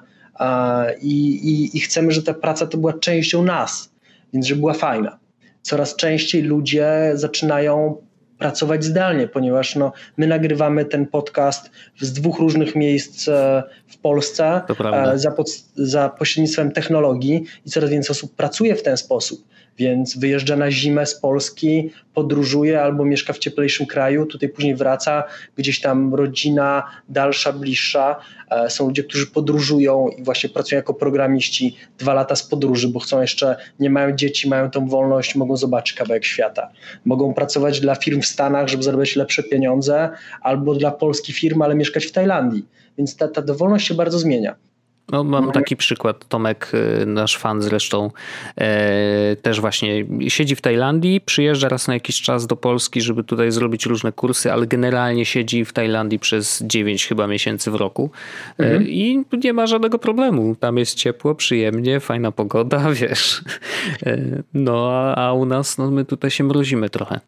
i, 1.01 1.35
i, 1.35 1.77
i 1.77 1.79
chcemy, 1.79 2.11
żeby 2.11 2.27
ta 2.27 2.33
praca 2.33 2.67
to 2.67 2.77
była 2.77 2.93
częścią 2.93 3.43
nas, 3.43 3.91
więc 4.33 4.45
żeby 4.45 4.59
była 4.59 4.73
fajna. 4.73 5.19
Coraz 5.61 5.95
częściej 5.95 6.41
ludzie 6.41 7.11
zaczynają 7.13 7.97
pracować 8.37 8.83
zdalnie, 8.83 9.27
ponieważ 9.27 9.75
no, 9.75 9.91
my 10.17 10.27
nagrywamy 10.27 10.85
ten 10.85 11.07
podcast 11.07 11.71
z 12.01 12.13
dwóch 12.13 12.39
różnych 12.39 12.75
miejsc 12.75 13.27
e, 13.27 13.63
w 13.87 13.97
Polsce 13.97 14.61
e, 14.93 15.19
za, 15.19 15.31
pod, 15.31 15.49
za 15.75 16.09
pośrednictwem 16.09 16.71
technologii 16.71 17.45
i 17.65 17.69
coraz 17.69 17.89
więcej 17.89 18.11
osób 18.11 18.35
pracuje 18.35 18.75
w 18.75 18.83
ten 18.83 18.97
sposób 18.97 19.54
więc 19.77 20.17
wyjeżdża 20.17 20.55
na 20.55 20.71
zimę 20.71 21.05
z 21.05 21.15
Polski, 21.15 21.91
podróżuje 22.13 22.81
albo 22.81 23.05
mieszka 23.05 23.33
w 23.33 23.39
cieplejszym 23.39 23.85
kraju, 23.85 24.25
tutaj 24.25 24.49
później 24.49 24.75
wraca, 24.75 25.23
gdzieś 25.55 25.81
tam 25.81 26.15
rodzina 26.15 26.83
dalsza, 27.09 27.53
bliższa. 27.53 28.15
E, 28.51 28.69
są 28.69 28.87
ludzie, 28.87 29.03
którzy 29.03 29.27
podróżują 29.27 30.07
i 30.17 30.23
właśnie 30.23 30.49
pracują 30.49 30.79
jako 30.79 30.93
programiści 30.93 31.75
dwa 31.97 32.13
lata 32.13 32.35
z 32.35 32.43
podróży, 32.43 32.87
bo 32.87 32.99
chcą 32.99 33.21
jeszcze, 33.21 33.55
nie 33.79 33.89
mają 33.89 34.15
dzieci, 34.15 34.49
mają 34.49 34.71
tą 34.71 34.87
wolność, 34.87 35.35
mogą 35.35 35.57
zobaczyć 35.57 35.97
kawałek 35.97 36.25
świata. 36.25 36.69
Mogą 37.05 37.33
pracować 37.33 37.79
dla 37.79 37.95
firm 37.95 38.21
w 38.21 38.25
Stanach, 38.25 38.67
żeby 38.67 38.83
zarabiać 38.83 39.15
lepsze 39.15 39.43
pieniądze, 39.43 40.09
albo 40.41 40.75
dla 40.75 40.91
polskich 40.91 41.35
firm, 41.35 41.61
ale 41.61 41.75
mieszkać 41.75 42.05
w 42.05 42.11
Tajlandii. 42.11 42.65
Więc 42.97 43.15
ta, 43.15 43.27
ta 43.27 43.41
dowolność 43.41 43.87
się 43.87 43.93
bardzo 43.93 44.19
zmienia. 44.19 44.55
No, 45.11 45.23
mam 45.23 45.51
taki 45.51 45.75
przykład. 45.75 46.27
Tomek, 46.27 46.71
y, 47.01 47.05
nasz 47.05 47.37
fan 47.37 47.61
zresztą, 47.61 48.11
e, 48.57 49.35
też 49.35 49.61
właśnie 49.61 50.05
siedzi 50.27 50.55
w 50.55 50.61
Tajlandii, 50.61 51.21
przyjeżdża 51.21 51.69
raz 51.69 51.87
na 51.87 51.93
jakiś 51.93 52.21
czas 52.21 52.47
do 52.47 52.55
Polski, 52.55 53.01
żeby 53.01 53.23
tutaj 53.23 53.51
zrobić 53.51 53.85
różne 53.85 54.11
kursy, 54.11 54.51
ale 54.51 54.67
generalnie 54.67 55.25
siedzi 55.25 55.65
w 55.65 55.73
Tajlandii 55.73 56.19
przez 56.19 56.63
9 56.65 57.07
chyba 57.07 57.27
miesięcy 57.27 57.71
w 57.71 57.75
roku 57.75 58.11
e, 58.59 58.63
mhm. 58.63 58.87
i 58.87 59.23
nie 59.43 59.53
ma 59.53 59.67
żadnego 59.67 59.99
problemu. 59.99 60.55
Tam 60.55 60.77
jest 60.77 60.95
ciepło, 60.95 61.35
przyjemnie, 61.35 61.99
fajna 61.99 62.31
pogoda, 62.31 62.91
wiesz. 63.01 63.41
E, 64.05 64.17
no 64.53 64.91
a, 64.91 65.27
a 65.27 65.33
u 65.33 65.45
nas, 65.45 65.77
no 65.77 65.91
my 65.91 66.05
tutaj 66.05 66.31
się 66.31 66.43
mrozimy 66.43 66.89
trochę. 66.89 67.19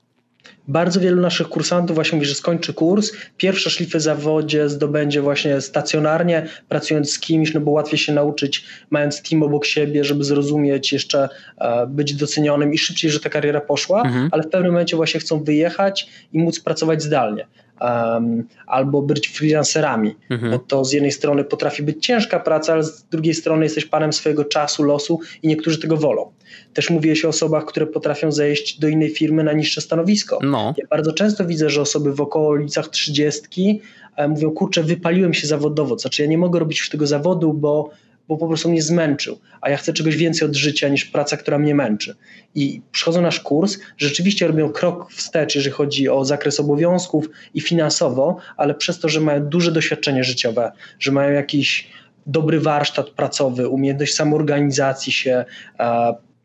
Bardzo 0.68 1.00
wielu 1.00 1.22
naszych 1.22 1.50
kursantów 1.50 1.96
właśnie 1.96 2.16
mówi, 2.16 2.28
że 2.28 2.36
skończy 2.36 2.74
kurs, 2.74 3.12
pierwsze 3.38 3.70
szlify 3.70 4.00
zawodzie 4.00 4.70
zdobędzie 4.70 5.22
właśnie 5.22 5.62
stacjonarnie, 5.62 6.48
pracując 6.70 7.12
z 7.12 7.20
kimś, 7.20 7.54
no 7.54 7.62
bo 7.62 7.72
łatwiej 7.72 8.00
się 8.00 8.14
nauczyć, 8.14 8.66
mając 8.90 9.22
team 9.22 9.44
obok 9.44 9.66
siebie, 9.66 10.04
żeby 10.04 10.24
zrozumieć, 10.24 10.94
jeszcze 10.94 11.30
e, 11.58 11.88
być 11.88 12.16
docenionym 12.16 12.74
i 12.74 12.78
szybciej, 12.78 13.12
że 13.12 13.20
ta 13.20 13.30
kariera 13.30 13.62
poszła, 13.62 14.02
mhm. 14.02 14.30
ale 14.32 14.44
w 14.44 14.50
pewnym 14.50 14.72
momencie 14.72 14.96
właśnie 14.96 15.20
chcą 15.20 15.44
wyjechać 15.44 16.10
i 16.34 16.40
móc 16.40 16.60
pracować 16.60 17.04
zdalnie 17.04 17.48
um, 17.82 18.48
albo 18.68 19.02
być 19.02 19.28
freelancerami, 19.28 20.16
mhm. 20.30 20.52
bo 20.52 20.60
to 20.60 20.86
z 20.86 20.94
jednej 20.94 21.12
strony 21.12 21.44
potrafi 21.44 21.84
być 21.84 22.06
ciężka 22.06 22.40
praca, 22.40 22.74
ale 22.74 22.84
z 22.84 23.04
drugiej 23.04 23.34
strony 23.34 23.66
jesteś 23.66 23.86
panem 23.86 24.14
swojego 24.14 24.46
czasu, 24.46 24.84
losu 24.84 25.20
i 25.44 25.48
niektórzy 25.48 25.80
tego 25.80 25.98
wolą. 25.98 26.32
Też 26.78 26.90
mówiłeś 26.90 27.26
o 27.26 27.30
osobach, 27.30 27.66
które 27.66 27.88
potrafią 27.88 28.32
zejść 28.32 28.80
do 28.80 28.88
innej 28.88 29.10
firmy 29.10 29.44
na 29.44 29.54
niższe 29.54 29.82
stanowisko. 29.82 30.40
No. 30.44 30.74
Ja 30.78 30.88
bardzo 30.90 31.14
często 31.14 31.46
widzę, 31.46 31.70
że 31.70 31.82
osoby 31.82 32.14
w 32.14 32.22
okolicach 32.22 32.88
trzydziestki 32.88 33.82
e, 34.16 34.28
mówią, 34.28 34.52
kurczę, 34.52 34.84
wypaliłem 34.84 35.34
się 35.34 35.48
zawodowo, 35.48 36.00
znaczy 36.00 36.22
ja 36.22 36.28
nie 36.28 36.38
mogę 36.38 36.60
robić 36.60 36.80
już 36.80 36.90
tego 36.90 37.08
zawodu, 37.08 37.54
bo 37.54 37.90
bo 38.28 38.38
po 38.38 38.48
prostu 38.48 38.70
mnie 38.70 38.82
zmęczył, 38.82 39.40
a 39.62 39.70
ja 39.70 39.78
chcę 39.78 39.94
czegoś 39.94 40.16
więcej 40.16 40.48
od 40.48 40.56
życia 40.56 40.90
niż 40.90 41.06
praca, 41.06 41.38
która 41.38 41.60
mnie 41.60 41.76
męczy. 41.76 42.16
I 42.56 42.82
przychodzą 42.92 43.22
nasz 43.22 43.40
kurs, 43.40 43.78
rzeczywiście 43.98 44.48
robią 44.48 44.70
krok 44.70 45.12
wstecz, 45.12 45.56
jeżeli 45.56 45.76
chodzi 45.76 46.10
o 46.10 46.26
zakres 46.26 46.60
obowiązków 46.60 47.30
i 47.54 47.62
finansowo, 47.62 48.38
ale 48.58 48.76
przez 48.76 49.00
to, 49.00 49.10
że 49.10 49.22
mają 49.22 49.46
duże 49.46 49.72
doświadczenie 49.72 50.24
życiowe, 50.24 50.72
że 51.00 51.12
mają 51.12 51.32
jakiś 51.34 51.88
dobry 52.26 52.60
warsztat 52.60 53.10
pracowy, 53.10 53.68
umiejętność 53.68 54.16
samoorganizacji 54.16 55.12
się, 55.12 55.46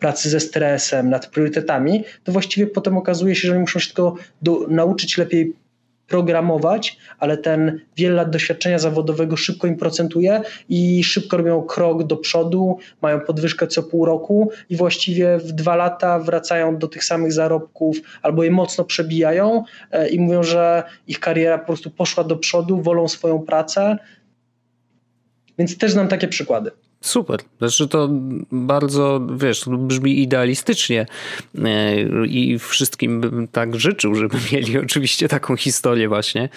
pracy 0.02 0.30
ze 0.30 0.40
stresem, 0.40 1.10
nad 1.10 1.26
priorytetami, 1.26 2.04
to 2.24 2.32
właściwie 2.32 2.66
potem 2.66 2.96
okazuje 2.96 3.34
się, 3.34 3.48
że 3.48 3.54
oni 3.54 3.60
muszą 3.60 3.78
się 3.78 3.86
tylko 3.86 4.14
do, 4.42 4.66
nauczyć 4.68 5.18
lepiej 5.18 5.52
programować, 6.06 6.98
ale 7.18 7.36
ten 7.36 7.80
wiele 7.96 8.14
lat 8.14 8.30
doświadczenia 8.30 8.78
zawodowego 8.78 9.36
szybko 9.36 9.66
im 9.66 9.76
procentuje 9.76 10.42
i 10.68 11.04
szybko 11.04 11.36
robią 11.36 11.62
krok 11.62 12.04
do 12.04 12.16
przodu, 12.16 12.78
mają 13.02 13.20
podwyżkę 13.20 13.66
co 13.66 13.82
pół 13.82 14.04
roku 14.04 14.50
i 14.70 14.76
właściwie 14.76 15.38
w 15.38 15.52
dwa 15.52 15.76
lata 15.76 16.18
wracają 16.18 16.78
do 16.78 16.88
tych 16.88 17.04
samych 17.04 17.32
zarobków 17.32 17.96
albo 18.22 18.44
je 18.44 18.50
mocno 18.50 18.84
przebijają 18.84 19.64
e, 19.90 20.08
i 20.08 20.20
mówią, 20.20 20.42
że 20.42 20.82
ich 21.06 21.20
kariera 21.20 21.58
po 21.58 21.66
prostu 21.66 21.90
poszła 21.90 22.24
do 22.24 22.36
przodu, 22.36 22.82
wolą 22.82 23.08
swoją 23.08 23.38
pracę. 23.38 23.98
Więc 25.58 25.78
też 25.78 25.92
znam 25.92 26.08
takie 26.08 26.28
przykłady. 26.28 26.70
Super. 27.02 27.40
Znaczy 27.58 27.88
to 27.88 28.08
bardzo, 28.52 29.20
wiesz, 29.36 29.60
to 29.60 29.70
brzmi 29.70 30.22
idealistycznie 30.22 31.06
e, 31.64 31.96
i 32.26 32.58
wszystkim 32.58 33.20
bym 33.20 33.48
tak 33.48 33.76
życzył, 33.76 34.14
żeby 34.14 34.36
mieli 34.52 34.78
oczywiście 34.78 35.28
taką 35.28 35.56
historię 35.56 36.08
właśnie. 36.08 36.48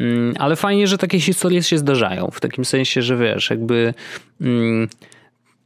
Mm, 0.00 0.34
ale 0.38 0.56
fajnie, 0.56 0.86
że 0.86 0.98
takie 0.98 1.20
historie 1.20 1.62
się 1.62 1.78
zdarzają. 1.78 2.30
W 2.32 2.40
takim 2.40 2.64
sensie, 2.64 3.02
że 3.02 3.16
wiesz, 3.16 3.50
jakby 3.50 3.94
mm, 4.40 4.88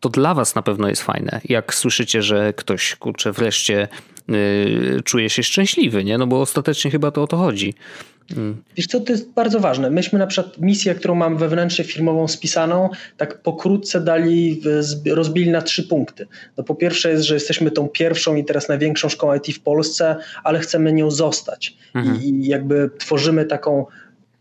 to 0.00 0.08
dla 0.08 0.34
was 0.34 0.54
na 0.54 0.62
pewno 0.62 0.88
jest 0.88 1.02
fajne. 1.02 1.40
Jak 1.44 1.74
słyszycie, 1.74 2.22
że 2.22 2.52
ktoś, 2.52 2.96
kurczę, 2.96 3.32
wreszcie 3.32 3.88
czuje 5.04 5.30
się 5.30 5.42
szczęśliwy, 5.42 6.04
nie? 6.04 6.18
No 6.18 6.26
bo 6.26 6.40
ostatecznie 6.40 6.90
chyba 6.90 7.10
to 7.10 7.22
o 7.22 7.26
to 7.26 7.36
chodzi. 7.36 7.74
Wiesz 8.76 8.86
co, 8.86 9.00
to 9.00 9.12
jest 9.12 9.32
bardzo 9.32 9.60
ważne. 9.60 9.90
Myśmy 9.90 10.18
na 10.18 10.26
przykład 10.26 10.58
misję, 10.58 10.94
którą 10.94 11.14
mam 11.14 11.36
wewnętrznie 11.36 11.84
firmową 11.84 12.28
spisaną, 12.28 12.88
tak 13.16 13.42
pokrótce 13.42 14.00
dali, 14.00 14.62
rozbili 15.06 15.50
na 15.50 15.62
trzy 15.62 15.82
punkty. 15.82 16.26
No 16.56 16.64
po 16.64 16.74
pierwsze 16.74 17.10
jest, 17.10 17.24
że 17.24 17.34
jesteśmy 17.34 17.70
tą 17.70 17.88
pierwszą 17.88 18.36
i 18.36 18.44
teraz 18.44 18.68
największą 18.68 19.08
szkołą 19.08 19.34
IT 19.34 19.56
w 19.56 19.60
Polsce, 19.60 20.16
ale 20.44 20.58
chcemy 20.58 20.92
nią 20.92 21.10
zostać. 21.10 21.76
Mhm. 21.94 22.22
I, 22.22 22.28
I 22.28 22.46
jakby 22.46 22.90
tworzymy 22.98 23.44
taką 23.44 23.86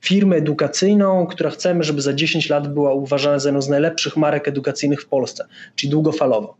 firmę 0.02 0.36
edukacyjną, 0.36 1.28
która 1.28 1.50
chcemy, 1.50 1.84
żeby 1.84 2.02
za 2.02 2.14
10 2.14 2.50
lat 2.50 2.74
była 2.74 2.94
uważana 2.94 3.40
za 3.40 3.50
jedną 3.50 3.62
z 3.62 3.70
najlepszych 3.70 4.18
marek 4.18 4.48
edukacyjnych 4.48 5.02
w 5.02 5.06
Polsce, 5.06 5.46
czyli 5.76 5.92
długofalowo. 5.92 6.58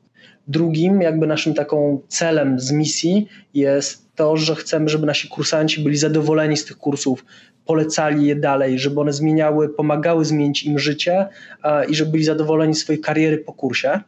Drugim, 0.50 1.02
jakby 1.02 1.28
naszym 1.28 1.54
taką 1.54 2.02
celem 2.08 2.60
z 2.60 2.72
misji 2.72 3.28
jest 3.54 4.16
to, 4.16 4.38
że 4.38 4.56
chcemy, 4.56 4.90
żeby 4.90 5.06
nasi 5.06 5.28
kursanci 5.28 5.84
byli 5.84 5.98
zadowoleni 5.98 6.58
z 6.58 6.66
tych 6.66 6.78
kursów, 6.78 7.26
polecali 7.66 8.28
je 8.28 8.36
dalej, 8.36 8.80
żeby 8.80 9.02
one 9.02 9.14
zmieniały, 9.14 9.70
pomagały 9.70 10.26
zmienić 10.26 10.64
im 10.64 10.80
życie 10.80 11.28
i 11.90 11.96
żeby 11.96 12.12
byli 12.12 12.24
zadowoleni 12.24 12.76
z 12.76 12.80
swojej 12.80 13.02
kariery 13.02 13.38
po 13.38 13.54
kursie. 13.54 14.00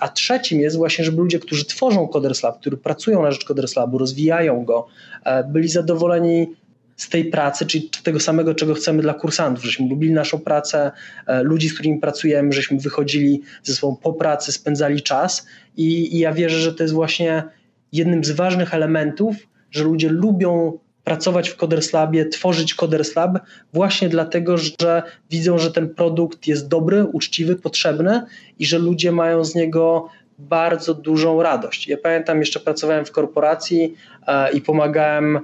A 0.00 0.08
trzecim 0.14 0.60
jest 0.60 0.76
właśnie, 0.76 1.04
żeby 1.04 1.18
ludzie, 1.18 1.38
którzy 1.38 1.64
tworzą 1.64 2.08
Coders 2.08 2.42
Lab, 2.42 2.60
którzy 2.60 2.76
pracują 2.76 3.22
na 3.22 3.30
rzecz 3.30 3.44
Coders 3.44 3.76
Labu, 3.76 3.98
rozwijają 3.98 4.64
go, 4.64 4.86
e, 5.24 5.44
byli 5.44 5.68
zadowoleni 5.68 6.54
z 7.00 7.08
tej 7.08 7.24
pracy, 7.24 7.66
czyli 7.66 7.90
tego 8.02 8.20
samego, 8.20 8.54
czego 8.54 8.74
chcemy 8.74 9.02
dla 9.02 9.14
kursantów, 9.14 9.64
żeśmy 9.64 9.88
lubili 9.88 10.12
naszą 10.12 10.38
pracę, 10.38 10.90
e, 11.26 11.42
ludzi, 11.42 11.68
z 11.68 11.74
którymi 11.74 11.98
pracujemy, 11.98 12.52
żeśmy 12.52 12.78
wychodzili 12.78 13.42
ze 13.62 13.74
sobą 13.74 13.96
po 13.96 14.12
pracy, 14.12 14.52
spędzali 14.52 15.02
czas 15.02 15.46
i, 15.76 16.16
i 16.16 16.18
ja 16.18 16.32
wierzę, 16.32 16.58
że 16.58 16.74
to 16.74 16.82
jest 16.82 16.94
właśnie 16.94 17.42
jednym 17.92 18.24
z 18.24 18.30
ważnych 18.30 18.74
elementów, 18.74 19.36
że 19.70 19.84
ludzie 19.84 20.08
lubią 20.08 20.78
pracować 21.04 21.48
w 21.48 21.56
Coders 21.56 21.92
Labie, 21.92 22.26
tworzyć 22.26 22.74
Coders 22.74 23.16
Lab 23.16 23.38
właśnie 23.72 24.08
dlatego, 24.08 24.56
że 24.58 25.02
widzą, 25.30 25.58
że 25.58 25.72
ten 25.72 25.94
produkt 25.94 26.46
jest 26.46 26.68
dobry, 26.68 27.04
uczciwy, 27.04 27.56
potrzebny 27.56 28.22
i 28.58 28.66
że 28.66 28.78
ludzie 28.78 29.12
mają 29.12 29.44
z 29.44 29.54
niego 29.54 30.08
bardzo 30.38 30.94
dużą 30.94 31.42
radość. 31.42 31.88
Ja 31.88 31.96
pamiętam, 31.96 32.40
jeszcze 32.40 32.60
pracowałem 32.60 33.04
w 33.04 33.10
korporacji 33.10 33.94
e, 34.26 34.52
i 34.52 34.60
pomagałem 34.60 35.40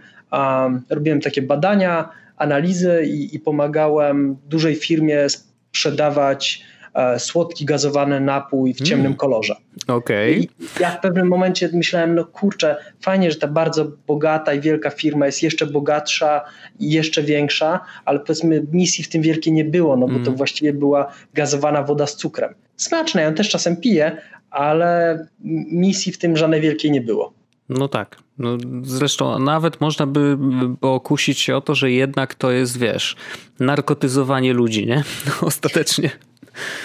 robiłem 0.90 1.20
takie 1.20 1.42
badania, 1.42 2.08
analizy 2.36 3.04
i, 3.06 3.36
i 3.36 3.40
pomagałem 3.40 4.36
dużej 4.46 4.74
firmie 4.74 5.26
sprzedawać 5.28 6.62
e, 6.94 7.18
słodki 7.18 7.64
gazowany 7.64 8.20
napój 8.20 8.74
w 8.74 8.80
ciemnym 8.80 9.06
mm. 9.06 9.16
kolorze. 9.16 9.56
Okay. 9.86 10.46
Ja 10.80 10.90
w 10.90 11.00
pewnym 11.00 11.28
momencie 11.28 11.70
myślałem, 11.72 12.14
no 12.14 12.24
kurczę, 12.24 12.76
fajnie, 13.00 13.30
że 13.30 13.36
ta 13.36 13.48
bardzo 13.48 13.92
bogata 14.06 14.54
i 14.54 14.60
wielka 14.60 14.90
firma 14.90 15.26
jest 15.26 15.42
jeszcze 15.42 15.66
bogatsza 15.66 16.44
i 16.78 16.90
jeszcze 16.90 17.22
większa, 17.22 17.80
ale 18.04 18.20
powiedzmy 18.20 18.66
misji 18.72 19.04
w 19.04 19.08
tym 19.08 19.22
wielkiej 19.22 19.52
nie 19.52 19.64
było, 19.64 19.96
no 19.96 20.06
bo 20.06 20.12
mm. 20.12 20.24
to 20.24 20.32
właściwie 20.32 20.72
była 20.72 21.12
gazowana 21.34 21.82
woda 21.82 22.06
z 22.06 22.16
cukrem. 22.16 22.54
Smaczna, 22.76 23.20
ja 23.20 23.26
ją 23.28 23.34
też 23.34 23.48
czasem 23.48 23.76
piję, 23.76 24.16
ale 24.50 25.26
misji 25.70 26.12
w 26.12 26.18
tym 26.18 26.36
żadnej 26.36 26.60
wielkiej 26.60 26.90
nie 26.90 27.00
było. 27.00 27.32
No 27.68 27.88
tak. 27.88 28.25
No, 28.38 28.56
zresztą 28.82 29.38
nawet 29.38 29.80
można 29.80 30.06
by 30.06 30.38
okusić 30.80 31.40
się 31.40 31.56
o 31.56 31.60
to, 31.60 31.74
że 31.74 31.90
jednak 31.90 32.34
to 32.34 32.50
jest, 32.50 32.78
wiesz, 32.78 33.16
narkotyzowanie 33.60 34.52
ludzi, 34.52 34.86
nie? 34.86 35.04
ostatecznie. 35.40 36.10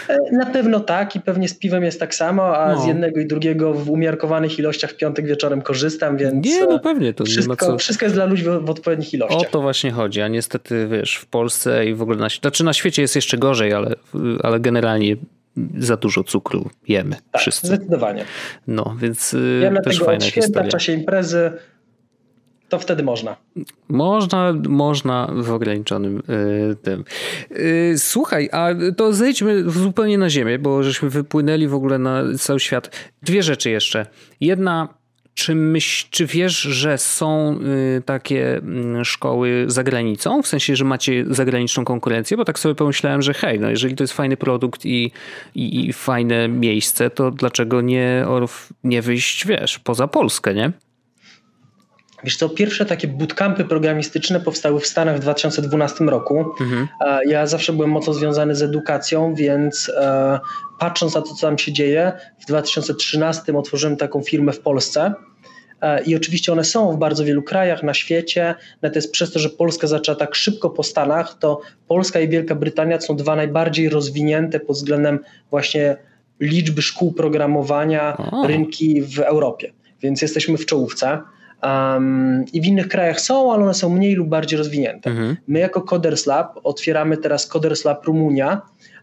E, 0.10 0.18
na 0.32 0.46
pewno 0.46 0.80
tak 0.80 1.16
i 1.16 1.20
pewnie 1.20 1.48
z 1.50 1.54
piwem 1.54 1.84
jest 1.84 2.00
tak 2.00 2.16
samo, 2.16 2.58
a 2.58 2.74
no. 2.74 2.82
z 2.82 2.86
jednego 2.86 3.20
i 3.20 3.26
drugiego 3.26 3.74
w 3.74 3.90
umiarkowanych 3.90 4.60
ilościach 4.60 4.92
w 4.92 4.98
piątek 4.98 5.26
wieczorem 5.26 5.62
korzystam, 5.62 6.18
więc 6.18 6.46
nie, 6.46 6.66
no 6.66 6.80
pewnie 6.80 7.14
to 7.14 7.26
wszystko, 7.26 7.66
nie 7.66 7.70
ma 7.70 7.74
co... 7.74 7.78
wszystko 7.78 8.06
jest 8.06 8.16
dla 8.16 8.26
ludzi 8.26 8.44
w, 8.44 8.66
w, 8.66 8.70
odpowiednich 8.70 9.14
ilościach. 9.14 9.42
O 9.42 9.52
to 9.52 9.62
właśnie 9.62 9.92
chodzi, 9.92 10.22
a 10.22 10.28
niestety 10.28 10.88
wiesz, 10.88 11.16
w 11.16 11.26
Polsce 11.26 11.86
i 11.86 11.94
w 11.94 12.02
ogóle 12.02 12.18
na, 12.18 12.28
znaczy 12.42 12.64
na 12.64 12.74
świecie 12.74 13.02
jest 13.02 13.16
jeszcze 13.16 13.38
gorzej, 13.38 13.74
ale, 13.74 13.96
ale 14.44 14.60
generalnie 14.60 15.16
za 15.78 15.98
dużo 15.98 16.24
cukru 16.24 16.70
jemy 16.88 17.16
tak, 17.32 17.42
wszyscy. 17.42 17.68
Zdecydowanie. 17.68 18.26
No, 18.68 18.96
więc 18.98 19.34
y, 19.34 19.60
ja 19.64 19.82
też 19.82 20.00
fajna 20.00 20.26
święta, 20.26 20.48
historia. 20.48 20.70
w 20.70 20.72
czasie 20.72 20.94
imprezy 20.94 21.52
to 22.72 22.80
wtedy 22.80 23.04
można. 23.04 23.36
Można, 23.90 24.54
można 24.70 25.32
w 25.36 25.52
ograniczonym 25.52 26.24
y, 26.72 26.76
tym. 26.76 27.04
Y, 27.52 27.94
słuchaj, 27.98 28.50
a 28.52 28.70
to 28.98 29.14
zejdźmy 29.14 29.70
zupełnie 29.70 30.18
na 30.18 30.30
ziemię, 30.30 30.60
bo 30.60 30.84
żeśmy 30.84 31.10
wypłynęli 31.10 31.68
w 31.68 31.74
ogóle 31.74 31.98
na 31.98 32.24
cały 32.38 32.60
świat. 32.60 33.12
Dwie 33.22 33.44
rzeczy 33.44 33.70
jeszcze. 33.70 34.06
Jedna 34.40 35.01
czy, 35.34 35.56
myśl, 35.56 36.08
czy 36.10 36.26
wiesz, 36.26 36.62
że 36.62 36.98
są 36.98 37.60
y, 37.98 38.02
takie 38.02 38.58
mm, 38.58 39.06
szkoły 39.06 39.64
za 39.68 39.84
granicą? 39.84 40.42
W 40.42 40.48
sensie, 40.48 40.76
że 40.76 40.86
macie 40.86 41.26
zagraniczną 41.30 41.86
konkurencję? 41.86 42.38
Bo 42.38 42.46
tak 42.46 42.60
sobie 42.60 42.76
pomyślałem, 42.76 43.22
że 43.22 43.34
hej, 43.34 43.60
no 43.60 43.70
jeżeli 43.70 43.96
to 43.96 44.04
jest 44.04 44.14
fajny 44.14 44.38
produkt 44.38 44.86
i, 44.86 45.12
i, 45.56 45.86
i 45.86 45.94
fajne 45.94 46.48
miejsce, 46.48 47.10
to 47.10 47.32
dlaczego 47.32 47.82
nie, 47.82 48.26
nie 48.84 49.02
wyjść, 49.02 49.48
wiesz, 49.48 49.80
poza 49.80 50.08
Polskę, 50.08 50.54
nie? 50.54 50.72
Wiesz 52.24 52.38
co, 52.38 52.50
pierwsze 52.50 52.86
takie 52.86 53.08
bootcampy 53.08 53.66
programistyczne 53.66 54.40
powstały 54.40 54.80
w 54.80 54.88
Stanach 54.88 55.18
w 55.18 55.20
2012 55.20 56.04
roku. 56.04 56.46
Mhm. 56.62 56.88
Ja 57.26 57.48
zawsze 57.48 57.74
byłem 57.74 57.90
mocno 57.90 58.14
związany 58.14 58.56
z 58.56 58.62
edukacją, 58.62 59.36
więc 59.36 59.92
e, 59.98 60.40
patrząc 60.80 61.16
na 61.16 61.22
to, 61.22 61.28
co 61.28 61.48
tam 61.48 61.58
się 61.58 61.74
dzieje, 61.74 62.12
w 62.40 62.46
2013 62.46 63.58
otworzyłem 63.58 63.98
taką 63.98 64.22
firmę 64.22 64.52
w 64.52 64.60
Polsce. 64.60 65.14
E, 65.82 66.04
I 66.04 66.16
oczywiście 66.16 66.52
one 66.52 66.64
są 66.64 66.92
w 66.92 66.98
bardzo 66.98 67.26
wielu 67.26 67.44
krajach 67.44 67.84
na 67.84 67.94
świecie, 67.94 68.56
natomiast 68.82 69.12
przez 69.12 69.32
to, 69.32 69.40
że 69.40 69.50
Polska 69.50 69.88
zaczęła 69.88 70.16
tak 70.16 70.36
szybko 70.36 70.70
po 70.70 70.84
Stanach, 70.84 71.38
to 71.40 71.62
Polska 71.88 72.20
i 72.20 72.30
Wielka 72.30 72.56
Brytania 72.56 73.02
są 73.02 73.16
dwa 73.16 73.36
najbardziej 73.36 73.90
rozwinięte 73.90 74.60
pod 74.60 74.76
względem 74.76 75.20
właśnie 75.50 75.98
liczby 76.40 76.82
szkół 76.82 77.14
programowania, 77.14 78.18
rynki 78.46 79.02
w 79.02 79.20
Europie. 79.20 79.72
Więc 80.02 80.22
jesteśmy 80.22 80.58
w 80.58 80.66
czołówce. 80.66 81.22
Um, 81.64 82.46
I 82.54 82.62
w 82.62 82.66
innych 82.66 82.88
krajach 82.88 83.22
są, 83.22 83.54
ale 83.54 83.64
one 83.64 83.74
są 83.74 83.90
mniej 83.90 84.16
lub 84.16 84.30
bardziej 84.30 84.58
rozwinięte. 84.58 85.10
Mhm. 85.10 85.38
My 85.48 85.60
jako 85.60 85.82
Coders 85.82 86.26
Lab 86.26 86.60
otwieramy 86.64 87.18
teraz 87.18 87.48
Coders 87.48 87.86
Lab 87.86 88.06
Rumunia. 88.06 88.62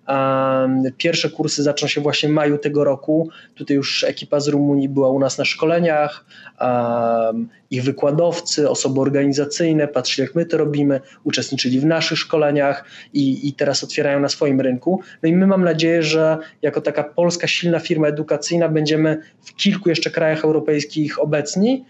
Um, 0.08 0.82
pierwsze 0.96 1.30
kursy 1.30 1.62
zaczną 1.62 1.88
się 1.88 2.00
właśnie 2.00 2.28
w 2.28 2.32
maju 2.32 2.58
tego 2.58 2.84
roku. 2.84 3.30
Tutaj 3.54 3.76
już 3.76 4.04
ekipa 4.04 4.40
z 4.40 4.48
Rumunii 4.48 4.88
była 4.88 5.10
u 5.10 5.18
nas 5.18 5.38
na 5.38 5.44
szkoleniach. 5.44 6.24
Um, 6.60 7.48
ich 7.70 7.84
wykładowcy, 7.84 8.70
osoby 8.70 9.00
organizacyjne 9.00 9.88
patrzyli 9.88 10.26
jak 10.26 10.34
my 10.34 10.46
to 10.46 10.56
robimy, 10.56 11.00
uczestniczyli 11.24 11.80
w 11.80 11.84
naszych 11.84 12.18
szkoleniach 12.18 12.84
i, 13.12 13.48
i 13.48 13.52
teraz 13.52 13.84
otwierają 13.84 14.20
na 14.20 14.28
swoim 14.28 14.60
rynku. 14.60 15.00
No 15.22 15.28
i 15.28 15.32
my 15.32 15.46
mam 15.46 15.64
nadzieję, 15.64 16.02
że 16.02 16.38
jako 16.62 16.80
taka 16.80 17.04
polska 17.04 17.46
silna 17.46 17.78
firma 17.78 18.08
edukacyjna 18.08 18.68
będziemy 18.68 19.20
w 19.44 19.54
kilku 19.54 19.88
jeszcze 19.88 20.10
krajach 20.10 20.44
europejskich 20.44 21.22
obecni, 21.22 21.84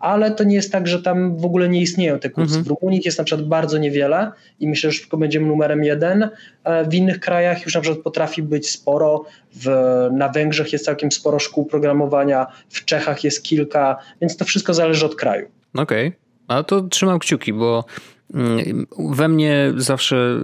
ale 0.00 0.30
to 0.30 0.44
nie 0.44 0.54
jest 0.54 0.72
tak, 0.72 0.86
że 0.86 1.02
tam 1.02 1.36
w 1.36 1.44
ogóle 1.44 1.68
nie 1.68 1.80
istnieją 1.80 2.18
te 2.18 2.30
kursy. 2.30 2.56
Mhm. 2.56 2.64
W 2.64 2.68
Rumunii 2.68 3.02
jest 3.04 3.18
na 3.18 3.24
przykład 3.24 3.48
bardzo 3.48 3.78
niewiele 3.78 4.32
i 4.60 4.68
myślę, 4.68 4.90
że 4.90 4.98
szybko 4.98 5.16
będziemy 5.16 5.46
numerem 5.46 5.84
jeden. 5.84 6.28
E, 6.64 6.84
w 6.84 6.94
innych 6.94 7.20
krajach 7.20 7.64
już 7.64 7.74
na 7.74 7.80
przykład 7.80 8.02
potrafi 8.04 8.42
być 8.42 8.70
sporo. 8.70 9.24
W, 9.54 9.68
na 10.12 10.28
Węgrzech 10.28 10.72
jest 10.72 10.84
całkiem 10.84 11.12
sporo 11.12 11.38
szkół 11.38 11.66
programowania, 11.66 12.46
w 12.68 12.84
Czechach 12.84 13.24
jest 13.24 13.42
kilka, 13.42 13.96
więc 14.20 14.36
to 14.36 14.44
wszystko 14.44 14.74
zależy 14.74 15.06
od 15.06 15.14
kraju. 15.14 15.48
Okej, 15.74 16.08
okay. 16.08 16.18
a 16.48 16.62
to 16.62 16.82
trzymam 16.82 17.18
kciuki, 17.18 17.52
bo 17.52 17.84
we 18.98 19.28
mnie 19.28 19.72
zawsze 19.76 20.40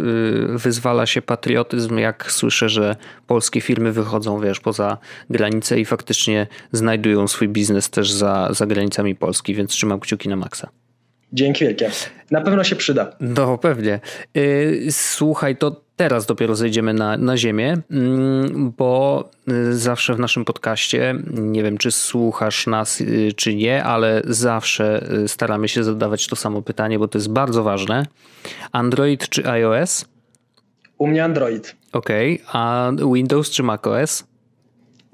y, 0.55 0.59
wyzwala 0.59 1.07
się 1.07 1.23
patriotyzm, 1.23 1.99
jak 1.99 2.33
słyszę, 2.33 2.69
że 2.69 2.97
polskie 3.27 3.61
firmy 3.61 3.93
wychodzą, 3.93 4.41
wiesz, 4.41 4.61
poza 4.61 4.99
granice 5.31 5.81
i 5.81 5.85
faktycznie 5.85 6.47
znajdują 6.73 7.29
swój 7.29 7.49
biznes 7.49 7.91
też 7.91 8.13
za, 8.13 8.49
za 8.51 8.67
granicami 8.67 9.15
Polski, 9.15 9.55
więc 9.55 9.71
trzymam 9.71 10.01
kciuki 10.01 10.29
na 10.29 10.37
maksa. 10.37 10.69
Dzięki 11.33 11.65
wielkie. 11.65 11.91
Na 12.31 12.41
pewno 12.41 12.65
się 12.65 12.77
przyda. 12.77 13.17
No, 13.21 13.59
pewnie. 13.59 14.01
Y, 14.37 14.87
słuchaj, 14.91 15.57
to 15.57 15.83
teraz 15.97 16.27
dopiero 16.27 16.57
zejdziemy 16.57 16.95
na, 16.95 17.17
na 17.17 17.37
ziemię, 17.37 17.77
mm, 17.91 18.73
bo 18.79 19.25
y, 19.49 19.79
zawsze 19.79 20.15
w 20.15 20.19
naszym 20.19 20.45
podcaście, 20.45 21.15
nie 21.31 21.63
wiem 21.63 21.79
czy 21.79 21.91
słuchasz 21.91 22.67
nas 22.67 23.01
y, 23.01 23.33
czy 23.37 23.55
nie, 23.55 23.85
ale 23.85 24.23
zawsze 24.25 25.09
staramy 25.27 25.69
się 25.69 25.85
zadawać 25.85 26.27
to 26.27 26.37
samo 26.37 26.63
pytanie, 26.63 26.99
bo 26.99 27.09
to 27.09 27.19
jest 27.19 27.31
bardzo 27.31 27.63
ważne. 27.63 28.07
Android 28.73 29.29
czy 29.29 29.51
iOS? 29.51 30.05
U 30.99 31.07
mnie 31.07 31.25
Android. 31.25 31.77
Okej, 31.93 32.41
okay. 32.49 32.61
a 32.61 32.91
Windows 33.13 33.51
czy 33.51 33.63
macOS? 33.63 34.25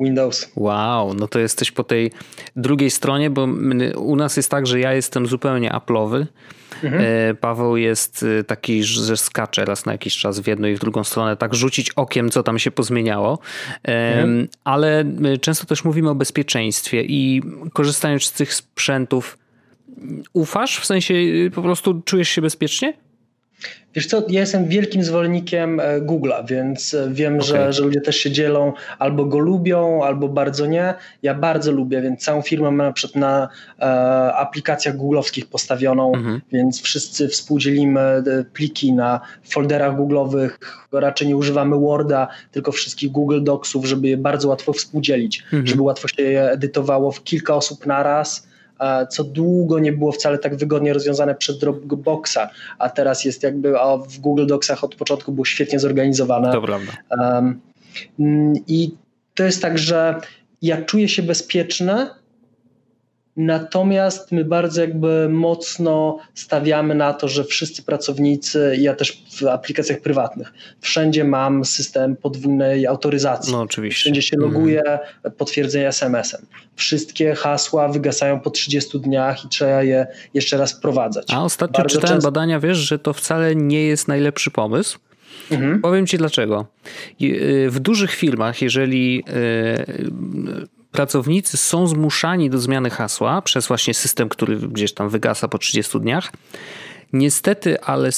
Windows. 0.04 0.52
Wow, 0.56 1.14
no 1.14 1.28
to 1.28 1.38
jesteś 1.38 1.70
po 1.70 1.84
tej 1.84 2.10
drugiej 2.56 2.90
stronie, 2.90 3.30
bo 3.30 3.48
u 3.96 4.16
nas 4.16 4.36
jest 4.36 4.50
tak, 4.50 4.66
że 4.66 4.80
ja 4.80 4.92
jestem 4.92 5.26
zupełnie 5.26 5.70
Apple'owy 5.70 6.26
Mhm. 6.84 7.02
E, 7.02 7.34
Paweł 7.34 7.76
jest 7.76 8.24
e, 8.40 8.44
taki, 8.44 8.84
że 8.84 9.16
skacze 9.16 9.64
raz 9.64 9.86
na 9.86 9.92
jakiś 9.92 10.16
czas 10.16 10.40
w 10.40 10.46
jedną 10.46 10.68
i 10.68 10.74
w 10.74 10.78
drugą 10.78 11.04
stronę, 11.04 11.36
tak 11.36 11.54
rzucić 11.54 11.90
okiem, 11.90 12.30
co 12.30 12.42
tam 12.42 12.58
się 12.58 12.70
pozmieniało. 12.70 13.38
Mhm. 13.82 14.48
Ale 14.64 15.04
często 15.40 15.66
też 15.66 15.84
mówimy 15.84 16.10
o 16.10 16.14
bezpieczeństwie 16.14 17.02
i 17.02 17.42
korzystając 17.72 18.24
z 18.24 18.32
tych 18.32 18.54
sprzętów, 18.54 19.38
ufasz? 20.32 20.78
W 20.78 20.86
sensie 20.86 21.14
po 21.54 21.62
prostu 21.62 22.02
czujesz 22.04 22.28
się 22.28 22.42
bezpiecznie? 22.42 22.94
Wiesz 23.94 24.06
co, 24.06 24.22
ja 24.28 24.40
jestem 24.40 24.68
wielkim 24.68 25.04
zwolennikiem 25.04 25.80
e, 25.80 26.00
Google'a, 26.00 26.46
więc 26.46 26.94
e, 26.94 27.10
wiem, 27.10 27.34
okay. 27.34 27.46
że, 27.46 27.72
że 27.72 27.82
ludzie 27.82 28.00
też 28.00 28.16
się 28.16 28.30
dzielą, 28.30 28.72
albo 28.98 29.24
go 29.24 29.38
lubią, 29.38 30.02
albo 30.04 30.28
bardzo 30.28 30.66
nie. 30.66 30.94
Ja 31.22 31.34
bardzo 31.34 31.72
lubię, 31.72 32.02
więc 32.02 32.20
całą 32.20 32.42
firmę 32.42 32.70
mam 32.70 32.86
na 32.86 32.92
przykład 32.92 33.16
na 33.16 33.48
e, 33.78 33.84
aplikacjach 34.34 34.96
googlowskich 34.96 35.46
postawioną, 35.46 36.14
mhm. 36.14 36.40
więc 36.52 36.82
wszyscy 36.82 37.28
współdzielimy 37.28 38.00
e, 38.00 38.22
pliki 38.52 38.92
na 38.92 39.20
folderach 39.44 39.96
googlowych, 39.96 40.58
raczej 40.92 41.28
nie 41.28 41.36
używamy 41.36 41.76
Worda, 41.76 42.28
tylko 42.52 42.72
wszystkich 42.72 43.10
Google 43.10 43.42
Docsów, 43.42 43.86
żeby 43.86 44.08
je 44.08 44.16
bardzo 44.16 44.48
łatwo 44.48 44.72
współdzielić, 44.72 45.42
mhm. 45.42 45.66
żeby 45.66 45.82
łatwo 45.82 46.08
się 46.08 46.22
je 46.22 46.50
edytowało 46.50 47.12
w 47.12 47.24
kilka 47.24 47.54
osób 47.54 47.86
na 47.86 48.02
raz 48.02 48.51
co 49.10 49.24
długo 49.24 49.78
nie 49.78 49.92
było 49.92 50.12
wcale 50.12 50.38
tak 50.38 50.56
wygodnie 50.56 50.92
rozwiązane 50.92 51.34
przez 51.34 51.58
Dropboxa, 51.58 52.38
a 52.78 52.90
teraz 52.90 53.24
jest 53.24 53.42
jakby, 53.42 53.80
a 53.80 53.96
w 53.96 54.18
Google 54.18 54.46
Docsach 54.46 54.84
od 54.84 54.94
początku 54.94 55.32
było 55.32 55.44
świetnie 55.44 55.78
zorganizowane. 55.78 56.52
To 56.52 56.62
prawda. 56.62 56.92
Um, 57.10 57.60
I 58.66 58.94
to 59.34 59.44
jest 59.44 59.62
tak, 59.62 59.78
że 59.78 60.20
ja 60.62 60.82
czuję 60.82 61.08
się 61.08 61.22
bezpieczny, 61.22 62.06
Natomiast 63.36 64.32
my 64.32 64.44
bardzo 64.44 64.80
jakby 64.80 65.28
mocno 65.28 66.18
stawiamy 66.34 66.94
na 66.94 67.12
to, 67.12 67.28
że 67.28 67.44
wszyscy 67.44 67.82
pracownicy, 67.82 68.76
ja 68.80 68.94
też 68.94 69.22
w 69.40 69.46
aplikacjach 69.46 70.00
prywatnych, 70.00 70.52
wszędzie 70.80 71.24
mam 71.24 71.64
system 71.64 72.16
podwójnej 72.16 72.86
autoryzacji. 72.86 73.52
No 73.52 73.60
oczywiście. 73.60 74.00
Wszędzie 74.00 74.22
się 74.22 74.36
loguje 74.36 74.82
mm. 74.82 74.98
potwierdzenie 75.36 75.88
SMS-em. 75.88 76.46
Wszystkie 76.76 77.34
hasła 77.34 77.88
wygasają 77.88 78.40
po 78.40 78.50
30 78.50 79.00
dniach 79.00 79.44
i 79.44 79.48
trzeba 79.48 79.82
je 79.82 80.06
jeszcze 80.34 80.56
raz 80.56 80.72
wprowadzać. 80.72 81.26
A 81.30 81.44
ostatnio 81.44 81.78
bardzo 81.78 81.94
czytałem 81.94 82.16
często... 82.16 82.30
badania, 82.30 82.60
wiesz, 82.60 82.78
że 82.78 82.98
to 82.98 83.12
wcale 83.12 83.56
nie 83.56 83.86
jest 83.86 84.08
najlepszy 84.08 84.50
pomysł. 84.50 84.98
Mhm. 85.50 85.80
Powiem 85.80 86.06
ci 86.06 86.18
dlaczego. 86.18 86.66
Y, 87.22 87.68
w 87.70 87.80
dużych 87.80 88.10
firmach, 88.10 88.62
jeżeli 88.62 89.24
y, 89.28 90.81
pracownicy 90.92 91.56
są 91.56 91.86
zmuszani 91.86 92.50
do 92.50 92.58
zmiany 92.58 92.90
hasła 92.90 93.42
przez 93.42 93.66
właśnie 93.66 93.94
system, 93.94 94.28
który 94.28 94.56
gdzieś 94.56 94.94
tam 94.94 95.08
wygasa 95.08 95.48
po 95.48 95.58
30 95.58 96.00
dniach. 96.00 96.32
Niestety, 97.12 97.80
ale 97.80 98.10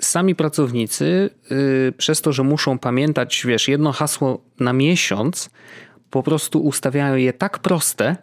sami 0.00 0.34
pracownicy, 0.34 1.30
yy, 1.50 1.92
przez 1.96 2.20
to, 2.20 2.32
że 2.32 2.42
muszą 2.42 2.78
pamiętać, 2.78 3.42
wiesz, 3.46 3.68
jedno 3.68 3.92
hasło 3.92 4.40
na 4.60 4.72
miesiąc, 4.72 5.50
po 6.10 6.22
prostu 6.22 6.64
ustawiają 6.64 7.16
je 7.16 7.32
tak 7.32 7.58
proste, 7.58 8.16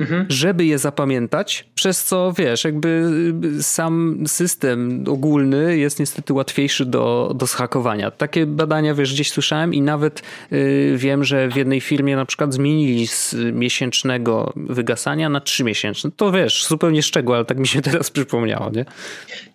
mhm. 0.00 0.26
żeby 0.28 0.64
je 0.64 0.78
zapamiętać, 0.78 1.68
przez 1.74 2.04
co 2.04 2.32
wiesz, 2.38 2.64
jakby 2.64 3.10
y, 3.58 3.62
sam 3.62 4.24
system 4.26 5.04
ogólny 5.08 5.78
jest 5.78 6.00
niestety 6.00 6.32
łatwiejszy 6.32 6.86
do, 6.86 7.32
do 7.36 7.46
zhakowania. 7.46 8.10
Takie 8.10 8.46
badania, 8.46 8.94
wiesz, 8.94 9.14
gdzieś 9.14 9.30
słyszałem 9.30 9.74
i 9.74 9.80
nawet 9.80 10.22
y, 10.52 10.94
wiem, 10.96 11.24
że 11.24 11.48
w 11.48 11.56
jednej 11.56 11.80
firmie 11.80 12.16
na 12.16 12.24
przykład 12.24 12.54
zmienili 12.54 13.06
z 13.06 13.34
miesięcznego 13.52 14.52
wygasania 14.56 15.28
na 15.28 15.40
trzymiesięczne. 15.40 16.10
To 16.16 16.32
wiesz, 16.32 16.66
zupełnie 16.66 17.02
szczegół, 17.02 17.34
ale 17.34 17.44
tak 17.44 17.58
mi 17.58 17.66
się 17.66 17.82
teraz 17.90 18.10
przypomniało, 18.10 18.70
nie? 18.70 18.84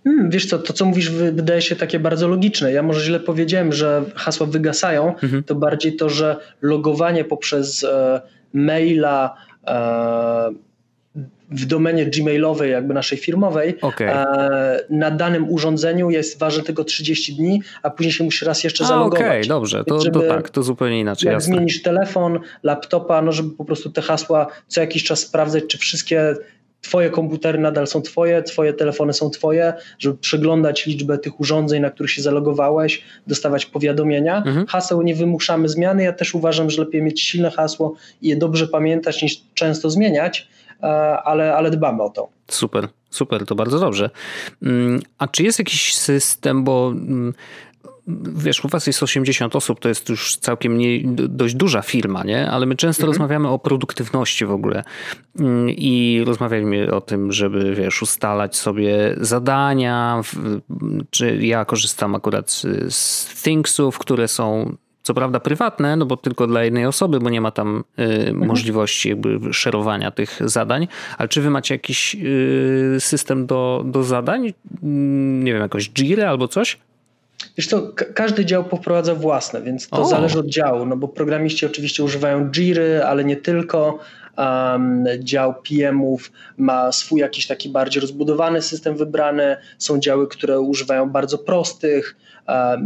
Hmm, 0.03 0.29
wiesz 0.29 0.45
co, 0.45 0.59
to 0.59 0.73
co 0.73 0.85
mówisz 0.85 1.11
wydaje 1.11 1.61
się 1.61 1.75
takie 1.75 1.99
bardzo 1.99 2.27
logiczne. 2.27 2.71
Ja 2.71 2.83
może 2.83 3.05
źle 3.05 3.19
powiedziałem, 3.19 3.73
że 3.73 4.03
hasła 4.15 4.47
wygasają, 4.47 5.15
mhm. 5.23 5.43
to 5.43 5.55
bardziej 5.55 5.95
to, 5.95 6.09
że 6.09 6.37
logowanie 6.61 7.23
poprzez 7.23 7.83
e, 7.83 8.21
maila 8.53 9.35
w 11.51 11.65
domenie 11.65 12.05
gmailowej, 12.05 12.71
jakby 12.71 12.93
naszej 12.93 13.17
firmowej, 13.17 13.81
okay. 13.81 14.09
E, 14.09 14.79
na 14.89 15.11
danym 15.11 15.49
urządzeniu 15.49 16.09
jest 16.09 16.39
ważne 16.39 16.63
tylko 16.63 16.83
30 16.83 17.35
dni, 17.35 17.61
a 17.83 17.89
później 17.89 18.13
się 18.13 18.23
musi 18.23 18.45
raz 18.45 18.63
jeszcze 18.63 18.83
a, 18.83 18.87
zalogować. 18.87 19.19
Okej, 19.19 19.39
okay, 19.39 19.47
dobrze, 19.47 19.83
to, 19.83 19.99
to, 19.99 20.21
tak, 20.21 20.49
to 20.49 20.63
zupełnie 20.63 20.99
inaczej. 20.99 21.27
Jak 21.27 21.33
jasne. 21.33 21.55
zmienisz 21.55 21.81
telefon, 21.81 22.39
laptopa, 22.63 23.21
no 23.21 23.31
żeby 23.31 23.49
po 23.49 23.65
prostu 23.65 23.89
te 23.89 24.01
hasła 24.01 24.47
co 24.67 24.81
jakiś 24.81 25.03
czas 25.03 25.19
sprawdzać, 25.19 25.63
czy 25.67 25.77
wszystkie 25.77 26.35
Twoje 26.81 27.09
komputery 27.09 27.59
nadal 27.59 27.87
są 27.87 28.01
Twoje, 28.01 28.43
Twoje 28.43 28.73
telefony 28.73 29.13
są 29.13 29.29
Twoje, 29.29 29.73
żeby 29.99 30.17
przeglądać 30.17 30.85
liczbę 30.85 31.17
tych 31.17 31.39
urządzeń, 31.39 31.81
na 31.81 31.89
których 31.89 32.11
się 32.11 32.21
zalogowałeś, 32.21 33.03
dostawać 33.27 33.65
powiadomienia. 33.65 34.37
Mhm. 34.37 34.67
Haseł 34.67 35.01
nie 35.01 35.15
wymuszamy 35.15 35.69
zmiany. 35.69 36.03
Ja 36.03 36.13
też 36.13 36.35
uważam, 36.35 36.69
że 36.69 36.81
lepiej 36.81 37.01
mieć 37.01 37.21
silne 37.21 37.51
hasło 37.51 37.95
i 38.21 38.27
je 38.27 38.35
dobrze 38.35 38.67
pamiętać, 38.67 39.21
niż 39.21 39.41
często 39.53 39.89
zmieniać, 39.89 40.47
e, 40.83 40.85
ale, 41.23 41.55
ale 41.55 41.71
dbamy 41.71 42.03
o 42.03 42.09
to. 42.09 42.29
Super, 42.47 42.87
super, 43.09 43.45
to 43.45 43.55
bardzo 43.55 43.79
dobrze. 43.79 44.09
Mm, 44.63 45.01
a 45.17 45.27
czy 45.27 45.43
jest 45.43 45.59
jakiś 45.59 45.95
system, 45.95 46.63
bo 46.63 46.87
mm, 46.95 47.33
wiesz, 48.35 48.65
u 48.65 48.67
was 48.67 48.87
jest 48.87 49.03
80 49.03 49.55
osób, 49.55 49.79
to 49.79 49.89
jest 49.89 50.09
już 50.09 50.37
całkiem 50.37 50.77
nie, 50.77 51.01
dość 51.13 51.55
duża 51.55 51.81
firma, 51.81 52.23
nie? 52.23 52.51
Ale 52.51 52.65
my 52.65 52.75
często 52.75 53.01
mhm. 53.01 53.11
rozmawiamy 53.11 53.47
o 53.47 53.59
produktywności 53.59 54.45
w 54.45 54.51
ogóle 54.51 54.83
mm, 55.39 55.69
i 55.69 56.23
rozmawialiśmy 56.25 56.93
o 56.93 57.01
tym, 57.01 57.31
żeby, 57.31 57.75
wiesz, 57.75 58.01
ustalać 58.01 58.57
sobie 58.57 59.15
zadania, 59.17 60.21
czy 61.09 61.37
ja 61.37 61.65
korzystam 61.65 62.15
akurat 62.15 62.51
z 62.89 63.41
Thingsów, 63.43 63.99
które 63.99 64.27
są 64.27 64.75
co 65.09 65.13
prawda 65.13 65.39
prywatne, 65.39 65.95
no 65.95 66.05
bo 66.05 66.17
tylko 66.17 66.47
dla 66.47 66.63
jednej 66.63 66.85
osoby, 66.85 67.19
bo 67.19 67.29
nie 67.29 67.41
ma 67.41 67.51
tam 67.51 67.83
y, 67.99 68.03
mhm. 68.03 68.47
możliwości 68.47 69.09
jakby 69.09 69.53
szerowania 69.53 70.11
tych 70.11 70.39
zadań, 70.45 70.87
ale 71.17 71.29
czy 71.29 71.41
wy 71.41 71.49
macie 71.49 71.75
jakiś 71.75 72.15
y, 72.15 72.97
system 72.99 73.45
do, 73.45 73.83
do 73.85 74.03
zadań? 74.03 74.53
Mm, 74.83 75.43
nie 75.43 75.53
wiem, 75.53 75.61
jakoś 75.61 75.89
Jira 75.89 76.29
albo 76.29 76.47
coś? 76.47 76.77
Wiesz 77.57 77.67
co, 77.67 77.93
każdy 78.13 78.45
dział 78.45 78.63
poprowadza 78.63 79.15
własne, 79.15 79.61
więc 79.61 79.87
to 79.87 80.01
o. 80.01 80.05
zależy 80.05 80.39
od 80.39 80.47
działu, 80.47 80.85
no 80.85 80.97
bo 80.97 81.07
programiści 81.07 81.65
oczywiście 81.65 82.03
używają 82.03 82.51
Jiry, 82.51 83.03
ale 83.03 83.25
nie 83.25 83.35
tylko. 83.35 83.99
Um, 84.37 85.05
dział 85.19 85.53
PM-ów 85.53 86.31
ma 86.57 86.91
swój 86.91 87.21
jakiś 87.21 87.47
taki 87.47 87.69
bardziej 87.69 88.01
rozbudowany 88.01 88.61
system 88.61 88.97
wybrany, 88.97 89.57
są 89.77 89.99
działy, 89.99 90.27
które 90.27 90.59
używają 90.59 91.09
bardzo 91.09 91.37
prostych, 91.37 92.15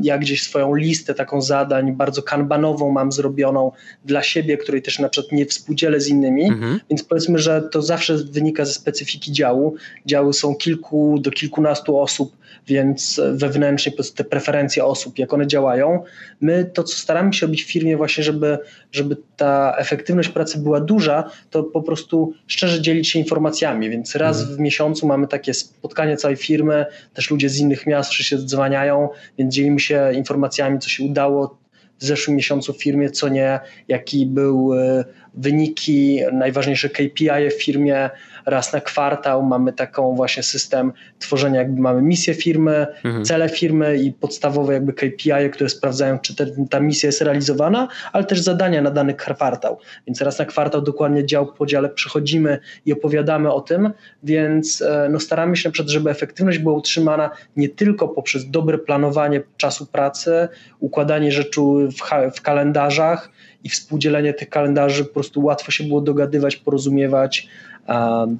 ja 0.01 0.17
gdzieś 0.17 0.43
swoją 0.43 0.75
listę 0.75 1.13
taką 1.13 1.41
zadań 1.41 1.91
bardzo 1.91 2.23
kanbanową 2.23 2.91
mam 2.91 3.11
zrobioną 3.11 3.71
dla 4.05 4.23
siebie, 4.23 4.57
której 4.57 4.81
też 4.81 4.99
na 4.99 5.09
przykład 5.09 5.31
nie 5.31 5.45
współdzielę 5.45 5.99
z 5.99 6.07
innymi, 6.07 6.43
mhm. 6.43 6.79
więc 6.89 7.03
powiedzmy, 7.03 7.39
że 7.39 7.61
to 7.61 7.81
zawsze 7.81 8.17
wynika 8.17 8.65
ze 8.65 8.73
specyfiki 8.73 9.31
działu. 9.31 9.75
Działy 10.05 10.33
są 10.33 10.55
kilku 10.55 11.19
do 11.19 11.31
kilkunastu 11.31 11.99
osób, 11.99 12.35
więc 12.67 13.21
wewnętrznie 13.33 13.91
te 14.15 14.23
preferencje 14.23 14.85
osób, 14.85 15.19
jak 15.19 15.33
one 15.33 15.47
działają. 15.47 16.03
My 16.41 16.65
to, 16.73 16.83
co 16.83 16.97
staramy 16.97 17.33
się 17.33 17.45
robić 17.45 17.63
w 17.63 17.71
firmie 17.71 17.97
właśnie, 17.97 18.23
żeby, 18.23 18.57
żeby 18.91 19.17
ta 19.37 19.75
efektywność 19.77 20.29
pracy 20.29 20.59
była 20.59 20.79
duża, 20.79 21.31
to 21.49 21.63
po 21.63 21.81
prostu 21.81 22.33
szczerze 22.47 22.81
dzielić 22.81 23.09
się 23.09 23.19
informacjami, 23.19 23.89
więc 23.89 24.15
raz 24.15 24.39
mhm. 24.39 24.57
w 24.57 24.59
miesiącu 24.59 25.07
mamy 25.07 25.27
takie 25.27 25.53
spotkanie 25.53 26.17
całej 26.17 26.37
firmy, 26.37 26.85
też 27.13 27.31
ludzie 27.31 27.49
z 27.49 27.59
innych 27.59 27.87
miast 27.87 28.11
wszyscy 28.11 28.45
dzwaniają, 28.45 29.09
więc 29.37 29.53
dzielimy 29.53 29.79
się 29.79 30.11
informacjami, 30.13 30.79
co 30.79 30.89
się 30.89 31.03
udało 31.03 31.63
w 31.99 32.05
zeszłym 32.05 32.37
miesiącu 32.37 32.73
w 32.73 32.83
firmie, 32.83 33.09
co 33.09 33.29
nie, 33.29 33.59
jaki 33.87 34.25
był 34.25 34.73
e, 34.73 35.05
wyniki, 35.33 36.19
najważniejsze 36.33 36.89
KPI 36.89 37.49
w 37.49 37.63
firmie, 37.63 38.09
raz 38.45 38.73
na 38.73 38.81
kwartał 38.81 39.43
mamy 39.43 39.73
taką 39.73 40.15
właśnie 40.15 40.43
system 40.43 40.93
tworzenia, 41.19 41.59
jakby 41.59 41.81
mamy 41.81 42.01
misję 42.01 42.33
firmy, 42.33 42.87
mhm. 43.03 43.25
cele 43.25 43.49
firmy 43.49 43.97
i 43.97 44.11
podstawowe 44.11 44.73
jakby 44.73 44.93
KPI, 44.93 45.49
które 45.53 45.69
sprawdzają, 45.69 46.19
czy 46.19 46.35
te, 46.35 46.45
ta 46.69 46.79
misja 46.79 47.07
jest 47.07 47.21
realizowana, 47.21 47.87
ale 48.13 48.23
też 48.23 48.39
zadania 48.39 48.81
na 48.81 48.91
dany 48.91 49.13
kwartał. 49.13 49.79
Więc 50.07 50.21
raz 50.21 50.39
na 50.39 50.45
kwartał 50.45 50.81
dokładnie 50.81 51.25
dział 51.25 51.53
po 51.53 51.65
dziale 51.65 51.89
przychodzimy 51.89 52.59
i 52.85 52.93
opowiadamy 52.93 53.53
o 53.53 53.61
tym, 53.61 53.91
więc 54.23 54.81
e, 54.81 55.07
no, 55.11 55.19
staramy 55.19 55.57
się 55.57 55.69
na 55.69 55.73
przykład, 55.73 55.91
żeby 55.91 56.09
efektywność 56.09 56.59
była 56.59 56.75
utrzymana 56.75 57.29
nie 57.57 57.69
tylko 57.69 58.07
poprzez 58.07 58.49
dobre 58.49 58.77
planowanie 58.77 59.41
czasu 59.57 59.85
pracy, 59.85 60.47
układanie 60.79 61.31
rzeczy 61.31 61.61
w, 61.61 62.35
w 62.35 62.41
kalendarzach, 62.41 63.29
i 63.63 63.69
współdzielenie 63.69 64.33
tych 64.33 64.49
kalendarzy 64.49 65.05
po 65.05 65.13
prostu 65.13 65.43
łatwo 65.43 65.71
się 65.71 65.83
było 65.83 66.01
dogadywać, 66.01 66.55
porozumiewać, 66.55 67.47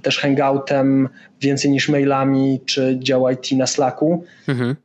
też 0.02 0.20
hangoutem, 0.20 1.10
więcej 1.42 1.72
niż 1.72 1.90
mailami, 1.90 2.60
czy 2.66 2.98
dział 3.00 3.30
IT 3.30 3.52
na 3.52 3.68
Slacku. 3.68 4.24
Mhm. 4.48 4.76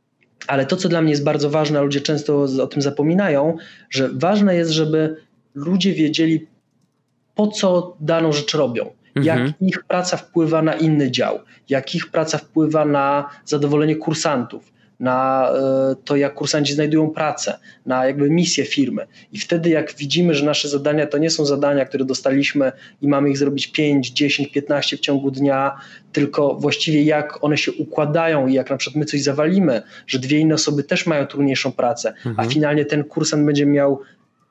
Ale 0.47 0.65
to, 0.65 0.77
co 0.77 0.89
dla 0.89 1.01
mnie 1.01 1.11
jest 1.11 1.23
bardzo 1.23 1.49
ważne, 1.49 1.79
a 1.79 1.81
ludzie 1.81 2.01
często 2.01 2.41
o 2.63 2.67
tym 2.67 2.81
zapominają, 2.81 3.57
że 3.89 4.09
ważne 4.13 4.55
jest, 4.55 4.71
żeby 4.71 5.15
ludzie 5.55 5.93
wiedzieli, 5.93 6.47
po 7.35 7.47
co 7.47 7.97
daną 7.99 8.31
rzecz 8.31 8.55
robią. 8.55 8.89
jak 9.15 9.39
mhm. 9.39 9.53
ich 9.61 9.83
praca 9.83 10.17
wpływa 10.17 10.61
na 10.61 10.73
inny 10.73 11.11
dział, 11.11 11.39
jak 11.69 11.95
ich 11.95 12.11
praca 12.11 12.37
wpływa 12.37 12.85
na 12.85 13.29
zadowolenie 13.45 13.95
kursantów, 13.95 14.71
na 14.99 15.49
e, 15.49 15.95
to, 16.05 16.15
jak 16.15 16.33
kursanci 16.33 16.73
znajdują 16.73 17.09
pracę, 17.09 17.59
na 17.85 18.05
jakby 18.05 18.29
misję 18.29 18.65
firmy. 18.65 19.07
I 19.31 19.39
wtedy, 19.39 19.69
jak 19.69 19.95
widzimy, 19.95 20.35
że 20.35 20.45
nasze 20.45 20.69
zadania 20.69 21.07
to 21.07 21.17
nie 21.17 21.29
są 21.29 21.45
zadania, 21.45 21.85
które 21.85 22.05
dostaliśmy 22.05 22.71
i 23.01 23.07
mamy 23.07 23.29
ich 23.29 23.37
zrobić 23.37 23.67
5, 23.67 24.11
10, 24.11 24.51
15 24.51 24.97
w 24.97 24.99
ciągu 24.99 25.31
dnia, 25.31 25.75
tylko 26.11 26.55
właściwie 26.55 27.03
jak 27.03 27.43
one 27.43 27.57
się 27.57 27.71
układają 27.71 28.47
i 28.47 28.53
jak 28.53 28.69
na 28.69 28.77
przykład 28.77 28.99
my 28.99 29.05
coś 29.05 29.21
zawalimy, 29.21 29.81
że 30.07 30.19
dwie 30.19 30.39
inne 30.39 30.55
osoby 30.55 30.83
też 30.83 31.05
mają 31.05 31.25
trudniejszą 31.25 31.71
pracę, 31.71 32.09
mhm. 32.09 32.35
a 32.39 32.43
finalnie 32.43 32.85
ten 32.85 33.03
kursant 33.03 33.45
będzie 33.45 33.65
miał 33.65 33.99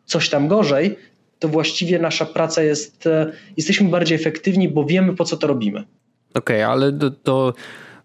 coś 0.04 0.28
tam 0.30 0.48
gorzej, 0.48 0.96
to 1.38 1.48
właściwie 1.48 1.98
nasza 1.98 2.26
praca 2.26 2.62
jest, 2.62 3.06
e, 3.06 3.32
jesteśmy 3.56 3.88
bardziej 3.88 4.16
efektywni, 4.16 4.68
bo 4.68 4.84
wiemy 4.84 5.16
po 5.16 5.24
co 5.24 5.36
to 5.36 5.46
robimy. 5.46 5.84
Okej, 6.34 6.62
okay, 6.62 6.66
ale 6.66 6.92
to, 6.92 7.10
to 7.10 7.54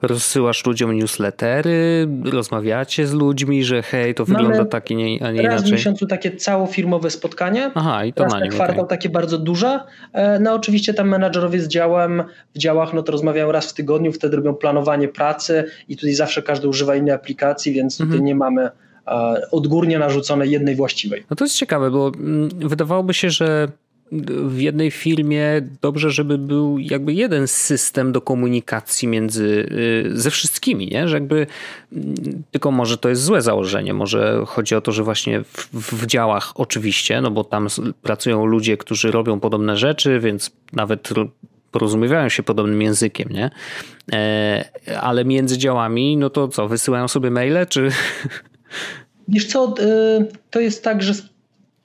rozsyłasz 0.03 0.65
ludziom 0.65 0.97
newslettery, 0.97 2.07
rozmawiacie 2.31 3.07
z 3.07 3.13
ludźmi, 3.13 3.63
że 3.63 3.83
hej, 3.83 4.15
to 4.15 4.25
wygląda 4.25 4.57
Mamy 4.57 4.69
tak, 4.69 4.85
a 4.91 4.93
nie 4.93 5.15
inaczej? 5.15 5.45
Raz 5.45 5.63
w 5.63 5.71
miesiącu 5.71 6.07
takie 6.07 6.35
całofirmowe 6.35 7.09
spotkanie. 7.09 7.71
Aha, 7.75 8.05
i 8.05 8.13
to 8.13 8.23
raz 8.23 8.33
na 8.33 8.39
nim, 8.39 8.49
na 8.49 8.53
kwartał 8.53 8.85
okay. 8.85 8.97
takie 8.97 9.09
bardzo 9.09 9.37
duże. 9.37 9.79
E, 10.13 10.39
no 10.39 10.53
oczywiście 10.53 10.93
tam 10.93 11.09
menadżerowie 11.09 11.59
z 11.59 11.67
działem, 11.67 12.23
w 12.55 12.57
działach 12.57 12.93
no 12.93 13.03
to 13.03 13.11
rozmawiają 13.11 13.51
raz 13.51 13.71
w 13.71 13.73
tygodniu, 13.73 14.11
wtedy 14.11 14.35
robią 14.35 14.53
planowanie 14.53 15.07
pracy 15.07 15.63
i 15.89 15.95
tutaj 15.95 16.13
zawsze 16.13 16.41
każdy 16.41 16.67
używa 16.67 16.95
innej 16.95 17.13
aplikacji, 17.13 17.73
więc 17.73 17.97
tutaj 17.97 18.07
mhm. 18.07 18.25
nie 18.25 18.35
mamy 18.35 18.69
e, 19.07 19.41
odgórnie 19.51 19.99
narzuconej 19.99 20.51
jednej 20.51 20.75
właściwej. 20.75 21.23
No 21.29 21.35
to 21.35 21.45
jest 21.45 21.55
ciekawe, 21.55 21.91
bo 21.91 22.11
mm, 22.15 22.49
wydawałoby 22.49 23.13
się, 23.13 23.29
że 23.29 23.67
w 24.47 24.59
jednej 24.59 24.91
firmie 24.91 25.61
dobrze, 25.81 26.11
żeby 26.11 26.37
był 26.37 26.79
jakby 26.79 27.13
jeden 27.13 27.47
system 27.47 28.11
do 28.11 28.21
komunikacji 28.21 29.07
między 29.07 29.45
y, 29.45 30.19
ze 30.19 30.31
wszystkimi, 30.31 30.87
nie? 30.87 31.07
Że 31.07 31.15
jakby 31.15 31.47
mm, 31.93 32.15
tylko 32.51 32.71
może 32.71 32.97
to 32.97 33.09
jest 33.09 33.23
złe 33.23 33.41
założenie, 33.41 33.93
może 33.93 34.43
chodzi 34.47 34.75
o 34.75 34.81
to, 34.81 34.91
że 34.91 35.03
właśnie 35.03 35.43
w, 35.43 35.69
w 35.73 36.05
działach 36.05 36.51
oczywiście, 36.55 37.21
no 37.21 37.31
bo 37.31 37.43
tam 37.43 37.67
pracują 38.01 38.45
ludzie, 38.45 38.77
którzy 38.77 39.11
robią 39.11 39.39
podobne 39.39 39.77
rzeczy, 39.77 40.19
więc 40.19 40.51
nawet 40.73 41.09
porozumiewają 41.71 42.29
się 42.29 42.43
podobnym 42.43 42.81
językiem, 42.81 43.29
nie? 43.29 43.49
E, 44.13 44.65
ale 45.01 45.25
między 45.25 45.57
działami, 45.57 46.17
no 46.17 46.29
to 46.29 46.47
co, 46.47 46.67
wysyłają 46.67 47.07
sobie 47.07 47.31
maile, 47.31 47.67
czy... 47.69 47.89
Wiesz 49.27 49.45
co, 49.45 49.75
y, 49.79 50.27
to 50.49 50.59
jest 50.59 50.83
tak, 50.83 51.03
że 51.03 51.13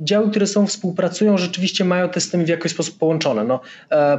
działy, 0.01 0.31
które 0.31 0.47
są 0.47 0.67
współpracują, 0.67 1.39
rzeczywiście 1.39 1.85
mają 1.85 2.09
te 2.09 2.21
systemy 2.21 2.45
w 2.45 2.49
jakiś 2.49 2.73
sposób 2.73 2.99
połączone. 2.99 3.45
No, 3.45 3.61
e, 3.91 4.19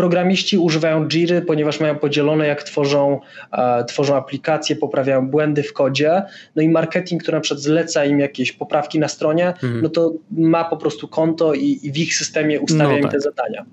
Programiści 0.00 0.58
używają 0.58 1.08
Jiry, 1.08 1.42
ponieważ 1.42 1.80
mają 1.80 1.98
podzielone, 1.98 2.46
jak 2.46 2.62
tworzą, 2.62 3.20
e, 3.52 3.84
tworzą 3.84 4.16
aplikacje, 4.16 4.76
poprawiają 4.76 5.28
błędy 5.28 5.62
w 5.62 5.72
kodzie. 5.72 6.22
No 6.56 6.62
i 6.62 6.68
marketing, 6.68 7.22
który 7.22 7.36
na 7.36 7.40
przykład 7.40 7.62
zleca 7.62 8.04
im 8.04 8.20
jakieś 8.20 8.52
poprawki 8.52 8.98
na 8.98 9.08
stronie, 9.08 9.46
mhm. 9.48 9.80
no 9.82 9.88
to 9.88 10.12
ma 10.30 10.64
po 10.64 10.76
prostu 10.76 11.08
konto 11.08 11.54
i, 11.54 11.78
i 11.82 11.92
w 11.92 11.98
ich 11.98 12.14
systemie 12.14 12.60
ustawia 12.60 12.88
no 12.88 12.96
im 12.96 13.02
tak. 13.02 13.12
te 13.12 13.20
zadania. 13.20 13.64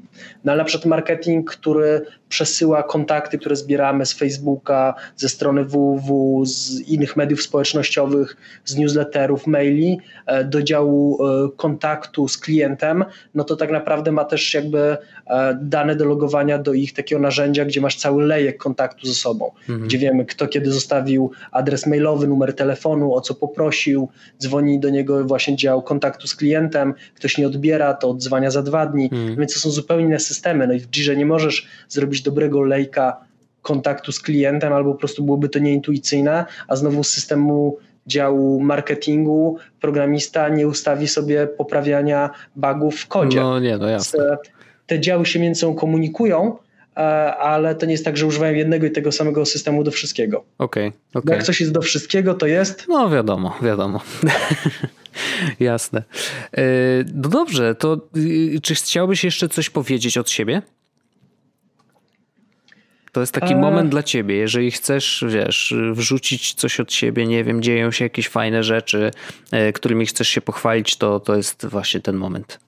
No 0.44 0.52
ale 0.52 0.58
na 0.58 0.66
przykład 0.66 0.86
marketing, 0.86 1.52
który 1.52 2.02
przesyła 2.30 2.84
kontakty, 2.84 3.38
które 3.38 3.56
zbieramy 3.56 4.06
z 4.06 4.14
Facebooka, 4.14 4.94
ze 5.16 5.30
strony 5.30 5.66
www, 5.66 6.46
z 6.46 6.80
innych 6.80 7.16
mediów 7.16 7.42
społecznościowych, 7.42 8.38
z 8.66 8.76
newsletterów, 8.76 9.48
maili 9.48 10.00
e, 10.26 10.44
do 10.44 10.64
działu 10.64 11.20
e, 11.26 11.50
kontaktu 11.58 12.28
z 12.28 12.38
klientem, 12.38 13.06
no 13.36 13.44
to 13.44 13.56
tak 13.56 13.72
naprawdę 13.72 14.12
ma 14.12 14.26
też 14.26 14.54
jakby 14.54 14.98
dane 15.62 15.96
do 15.96 16.06
logowania 16.06 16.58
do 16.58 16.74
ich 16.74 16.94
takiego 16.94 17.22
narzędzia, 17.22 17.66
gdzie 17.66 17.82
masz 17.82 17.96
cały 17.96 18.26
lejek 18.26 18.58
kontaktu 18.58 19.08
ze 19.08 19.14
sobą, 19.14 19.52
mhm. 19.70 19.88
gdzie 19.88 19.98
wiemy 19.98 20.26
kto 20.26 20.48
kiedy 20.48 20.72
zostawił 20.72 21.32
adres 21.52 21.88
mailowy, 21.88 22.28
numer 22.28 22.56
telefonu, 22.56 23.14
o 23.14 23.22
co 23.22 23.36
poprosił, 23.36 24.10
dzwoni 24.40 24.80
do 24.80 24.90
niego 24.90 25.26
właśnie 25.26 25.56
dział 25.56 25.82
kontaktu 25.82 26.28
z 26.28 26.36
klientem, 26.36 26.94
ktoś 27.16 27.38
nie 27.38 27.48
odbiera, 27.48 27.94
to 27.94 28.10
odzwania 28.10 28.52
za 28.52 28.62
dwa 28.62 28.86
dni, 28.86 29.04
mhm. 29.04 29.36
więc 29.36 29.54
to 29.54 29.60
są 29.60 29.70
zupełnie 29.70 30.06
inne 30.06 30.20
systemy, 30.20 30.68
no 30.68 30.74
i 30.74 30.80
w 30.80 30.88
Jirze 30.88 31.16
nie 31.16 31.26
możesz 31.26 31.68
zrobić 31.90 32.22
dobrego 32.22 32.62
lejka 32.62 33.18
kontaktu 33.62 34.12
z 34.12 34.20
klientem, 34.20 34.74
albo 34.74 34.92
po 34.92 35.00
prostu 35.00 35.24
byłoby 35.24 35.50
to 35.50 35.60
nieintuicyjne, 35.60 36.46
a 36.68 36.76
znowu 36.76 37.04
z 37.04 37.10
systemu 37.10 37.78
działu 38.08 38.60
marketingu 38.60 39.58
programista 39.82 40.50
nie 40.50 40.68
ustawi 40.68 41.08
sobie 41.08 41.48
poprawiania 41.48 42.30
bugów 42.56 42.96
w 42.96 43.08
kodzie. 43.08 43.40
No 43.40 43.60
nie, 43.60 43.78
no 43.78 43.88
jasne. 43.88 44.38
Te 44.88 45.00
działy 45.00 45.26
się 45.26 45.40
między 45.40 45.62
sobą 45.62 45.76
komunikują, 45.76 46.58
e, 46.98 47.00
ale 47.36 47.76
to 47.76 47.86
nie 47.86 47.92
jest 47.92 48.06
tak, 48.06 48.18
że 48.18 48.26
używają 48.26 48.56
jednego 48.56 48.88
i 48.88 48.92
tego 48.92 49.12
samego 49.12 49.46
systemu 49.46 49.84
do 49.84 49.92
wszystkiego. 49.92 50.44
Okej, 50.58 50.88
okay, 50.88 51.00
okay. 51.14 51.36
Jak 51.36 51.46
coś 51.46 51.60
jest 51.60 51.72
do 51.72 51.82
wszystkiego, 51.82 52.34
to 52.34 52.48
jest... 52.48 52.86
No 52.88 53.10
wiadomo, 53.10 53.58
wiadomo. 53.62 54.02
Jasne. 55.60 56.04
E, 56.58 56.64
no 57.14 57.30
dobrze, 57.30 57.76
to 57.76 58.02
y, 58.18 58.60
czy 58.62 58.76
chciałbyś 58.76 59.24
jeszcze 59.24 59.50
coś 59.50 59.70
powiedzieć 59.70 60.18
od 60.18 60.30
siebie? 60.30 60.62
To 63.12 63.22
jest 63.22 63.34
taki 63.34 63.54
e... 63.54 63.58
moment 63.58 63.90
dla 63.90 64.04
ciebie, 64.04 64.36
jeżeli 64.36 64.72
chcesz, 64.72 65.26
wiesz, 65.28 65.74
wrzucić 65.94 66.54
coś 66.54 66.80
od 66.80 66.94
siebie, 66.94 67.28
nie 67.28 67.44
wiem, 67.44 67.62
dzieją 67.62 67.92
się 67.92 68.06
jakieś 68.06 68.28
fajne 68.28 68.64
rzeczy, 68.64 69.12
którymi 69.74 70.06
chcesz 70.06 70.28
się 70.28 70.42
pochwalić, 70.42 70.96
to, 70.96 71.20
to 71.20 71.36
jest 71.36 71.66
właśnie 71.66 72.00
ten 72.00 72.16
moment. 72.16 72.60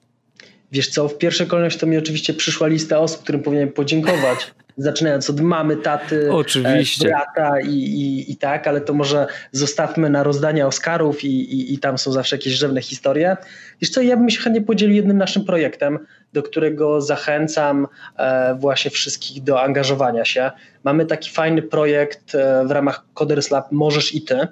Wiesz 0.72 0.88
co, 0.88 1.08
w 1.08 1.18
pierwszej 1.18 1.46
kolejności 1.46 1.80
to 1.80 1.86
mi 1.86 1.98
oczywiście 1.98 2.34
przyszła 2.34 2.66
lista 2.66 2.98
osób, 2.98 3.22
którym 3.22 3.42
powinienem 3.42 3.72
podziękować. 3.72 4.38
Zaczynając 4.76 5.30
od 5.30 5.40
mamy, 5.40 5.76
taty, 5.76 6.28
e, 6.28 6.32
Oczywiście. 6.32 7.08
brata 7.08 7.60
i, 7.60 7.74
i, 7.74 8.32
i 8.32 8.36
tak, 8.36 8.66
ale 8.66 8.80
to 8.80 8.94
może 8.94 9.26
zostawmy 9.52 10.10
na 10.10 10.22
rozdanie 10.22 10.66
Oscarów 10.66 11.24
i, 11.24 11.28
i, 11.28 11.74
i 11.74 11.78
tam 11.78 11.98
są 11.98 12.12
zawsze 12.12 12.36
jakieś 12.36 12.52
rzewne 12.52 12.82
historie. 12.82 13.36
Wiesz 13.80 13.90
co, 13.90 14.02
ja 14.02 14.16
bym 14.16 14.30
się 14.30 14.40
chętnie 14.40 14.62
podzielił 14.62 14.96
jednym 14.96 15.18
naszym 15.18 15.44
projektem, 15.44 15.98
do 16.32 16.42
którego 16.42 17.00
zachęcam 17.00 17.86
e, 18.16 18.54
właśnie 18.54 18.90
wszystkich 18.90 19.42
do 19.42 19.62
angażowania 19.62 20.24
się. 20.24 20.50
Mamy 20.84 21.06
taki 21.06 21.30
fajny 21.30 21.62
projekt 21.62 22.34
e, 22.34 22.64
w 22.66 22.70
ramach 22.70 23.04
Coders 23.14 23.50
Lab 23.50 23.72
Możesz 23.72 24.14
i 24.14 24.22
Ty. 24.22 24.48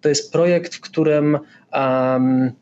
To 0.00 0.08
jest 0.08 0.32
projekt, 0.32 0.74
w 0.74 0.80
którym 0.80 1.38
um, 1.72 2.52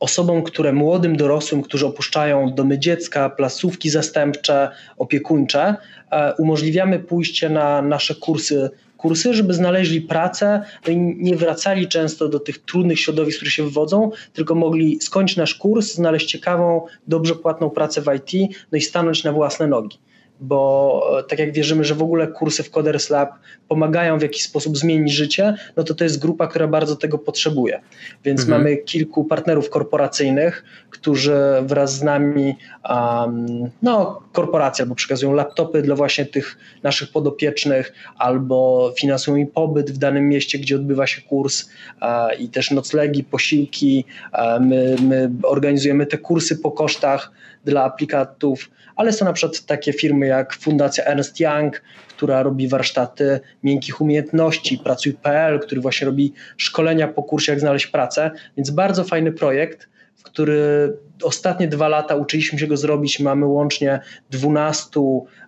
osobom, 0.00 0.42
które 0.42 0.72
młodym 0.72 1.16
dorosłym, 1.16 1.62
którzy 1.62 1.86
opuszczają 1.86 2.54
domy 2.54 2.78
dziecka, 2.78 3.30
placówki 3.30 3.90
zastępcze, 3.90 4.70
opiekuńcze, 4.98 5.76
e, 6.10 6.34
umożliwiamy 6.38 6.98
pójście 6.98 7.48
na 7.48 7.82
nasze 7.82 8.14
kursy 8.14 8.70
kursy, 8.96 9.34
żeby 9.34 9.54
znaleźli 9.54 10.00
pracę 10.00 10.62
no 10.86 10.92
i 10.92 10.96
nie 10.96 11.36
wracali 11.36 11.88
często 11.88 12.28
do 12.28 12.40
tych 12.40 12.58
trudnych 12.58 13.00
środowisk, 13.00 13.36
które 13.36 13.50
się 13.50 13.62
wywodzą, 13.62 14.10
tylko 14.32 14.54
mogli 14.54 14.98
skończyć 15.00 15.36
nasz 15.36 15.54
kurs, 15.54 15.94
znaleźć 15.94 16.30
ciekawą, 16.30 16.86
dobrze 17.06 17.34
płatną 17.34 17.70
pracę 17.70 18.02
w 18.02 18.06
IT, 18.16 18.56
no 18.72 18.78
i 18.78 18.80
stanąć 18.80 19.24
na 19.24 19.32
własne 19.32 19.66
nogi 19.66 19.98
bo 20.40 21.18
e, 21.18 21.22
tak 21.22 21.38
jak 21.38 21.52
wierzymy, 21.52 21.84
że 21.84 21.94
w 21.94 22.02
ogóle 22.02 22.26
kursy 22.26 22.62
w 22.62 22.70
Coders 22.70 23.10
Lab 23.10 23.30
pomagają 23.68 24.18
w 24.18 24.22
jakiś 24.22 24.42
sposób 24.42 24.76
zmienić 24.76 25.12
życie, 25.12 25.54
no 25.76 25.84
to 25.84 25.94
to 25.94 26.04
jest 26.04 26.20
grupa, 26.20 26.46
która 26.46 26.68
bardzo 26.68 26.96
tego 26.96 27.18
potrzebuje. 27.18 27.80
Więc 28.24 28.40
mhm. 28.40 28.60
mamy 28.60 28.76
kilku 28.76 29.24
partnerów 29.24 29.70
korporacyjnych, 29.70 30.64
którzy 30.90 31.36
wraz 31.62 31.94
z 31.94 32.02
nami, 32.02 32.54
um, 32.90 33.46
no 33.82 34.22
korporacje 34.32 34.82
albo 34.82 34.94
przekazują 34.94 35.32
laptopy 35.32 35.82
dla 35.82 35.94
właśnie 35.94 36.26
tych 36.26 36.58
naszych 36.82 37.12
podopiecznych, 37.12 37.92
albo 38.18 38.92
finansują 38.98 39.36
im 39.36 39.46
pobyt 39.46 39.90
w 39.90 39.98
danym 39.98 40.28
mieście, 40.28 40.58
gdzie 40.58 40.76
odbywa 40.76 41.06
się 41.06 41.22
kurs 41.22 41.64
uh, 42.02 42.40
i 42.40 42.48
też 42.48 42.70
noclegi, 42.70 43.24
posiłki. 43.24 44.04
Uh, 44.32 44.38
my, 44.60 44.96
my 45.02 45.30
organizujemy 45.42 46.06
te 46.06 46.18
kursy 46.18 46.56
po 46.56 46.70
kosztach 46.70 47.32
dla 47.64 47.84
aplikatów, 47.84 48.70
ale 48.96 49.12
są 49.12 49.24
na 49.24 49.32
przykład 49.32 49.66
takie 49.66 49.92
firmy 49.92 50.25
jak 50.26 50.54
Fundacja 50.54 51.04
Ernst 51.04 51.40
Young, 51.40 51.82
która 52.08 52.42
robi 52.42 52.68
warsztaty 52.68 53.40
miękkich 53.62 54.00
umiejętności, 54.00 54.78
Pracuj.pl, 54.78 55.60
który 55.60 55.80
właśnie 55.80 56.04
robi 56.04 56.32
szkolenia 56.56 57.08
po 57.08 57.22
kursie, 57.22 57.52
jak 57.52 57.60
znaleźć 57.60 57.86
pracę, 57.86 58.30
więc 58.56 58.70
bardzo 58.70 59.04
fajny 59.04 59.32
projekt, 59.32 59.88
w 60.16 60.22
który 60.22 60.92
ostatnie 61.22 61.68
dwa 61.68 61.88
lata 61.88 62.16
uczyliśmy 62.16 62.58
się 62.58 62.66
go 62.66 62.76
zrobić. 62.76 63.20
Mamy 63.20 63.46
łącznie 63.46 64.00
12 64.30 65.00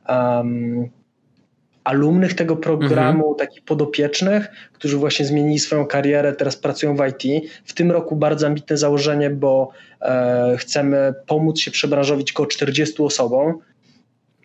um, 0.08 0.90
alumnych 1.88 2.34
tego 2.34 2.56
programu, 2.56 3.28
mhm. 3.28 3.48
takich 3.48 3.64
podopiecznych, 3.64 4.48
którzy 4.72 4.96
właśnie 4.96 5.26
zmienili 5.26 5.58
swoją 5.58 5.86
karierę, 5.86 6.32
teraz 6.32 6.56
pracują 6.56 6.96
w 6.96 7.06
IT. 7.06 7.50
W 7.64 7.72
tym 7.72 7.90
roku 7.90 8.16
bardzo 8.16 8.46
ambitne 8.46 8.76
założenie, 8.76 9.30
bo 9.30 9.70
e, 10.02 10.56
chcemy 10.58 11.14
pomóc 11.26 11.58
się 11.58 11.70
przebranżowić 11.70 12.32
około 12.32 12.46
40 12.46 13.02
osobom. 13.02 13.58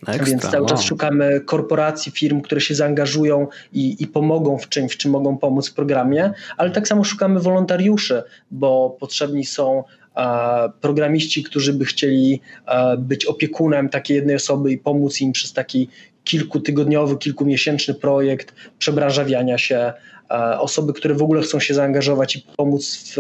Ekstra, 0.08 0.26
Więc 0.26 0.42
cały 0.42 0.66
czas 0.66 0.84
szukamy 0.84 1.42
korporacji, 1.42 2.12
firm, 2.12 2.42
które 2.42 2.62
się 2.62 2.76
zaangażują 2.76 3.48
i, 3.74 4.04
i 4.04 4.08
pomogą 4.08 4.58
w 4.58 4.70
czymś, 4.70 4.94
w 4.94 4.98
czym 4.98 5.12
mogą 5.12 5.38
pomóc 5.38 5.70
w 5.70 5.74
programie, 5.74 6.32
ale 6.58 6.72
tak 6.72 6.88
samo 6.88 7.04
szukamy 7.04 7.40
wolontariuszy, 7.40 8.24
bo 8.52 8.98
potrzebni 9.00 9.46
są 9.46 9.84
programiści, 10.82 11.44
którzy 11.44 11.74
by 11.74 11.86
chcieli 11.86 12.42
być 12.98 13.26
opiekunem 13.26 13.90
takiej 13.90 14.16
jednej 14.16 14.36
osoby 14.36 14.72
i 14.72 14.78
pomóc 14.78 15.22
im 15.22 15.32
przez 15.32 15.54
taki 15.54 15.90
kilkutygodniowy, 16.24 17.18
kilkumiesięczny 17.18 17.94
projekt 17.94 18.56
przebranżawiania 18.80 19.58
się, 19.58 19.76
e, 19.78 19.94
osoby, 20.60 20.94
które 20.94 21.16
w 21.16 21.22
ogóle 21.22 21.42
chcą 21.42 21.60
się 21.60 21.74
zaangażować 21.74 22.36
i 22.36 22.46
pomóc 22.58 23.14
w, 23.16 23.18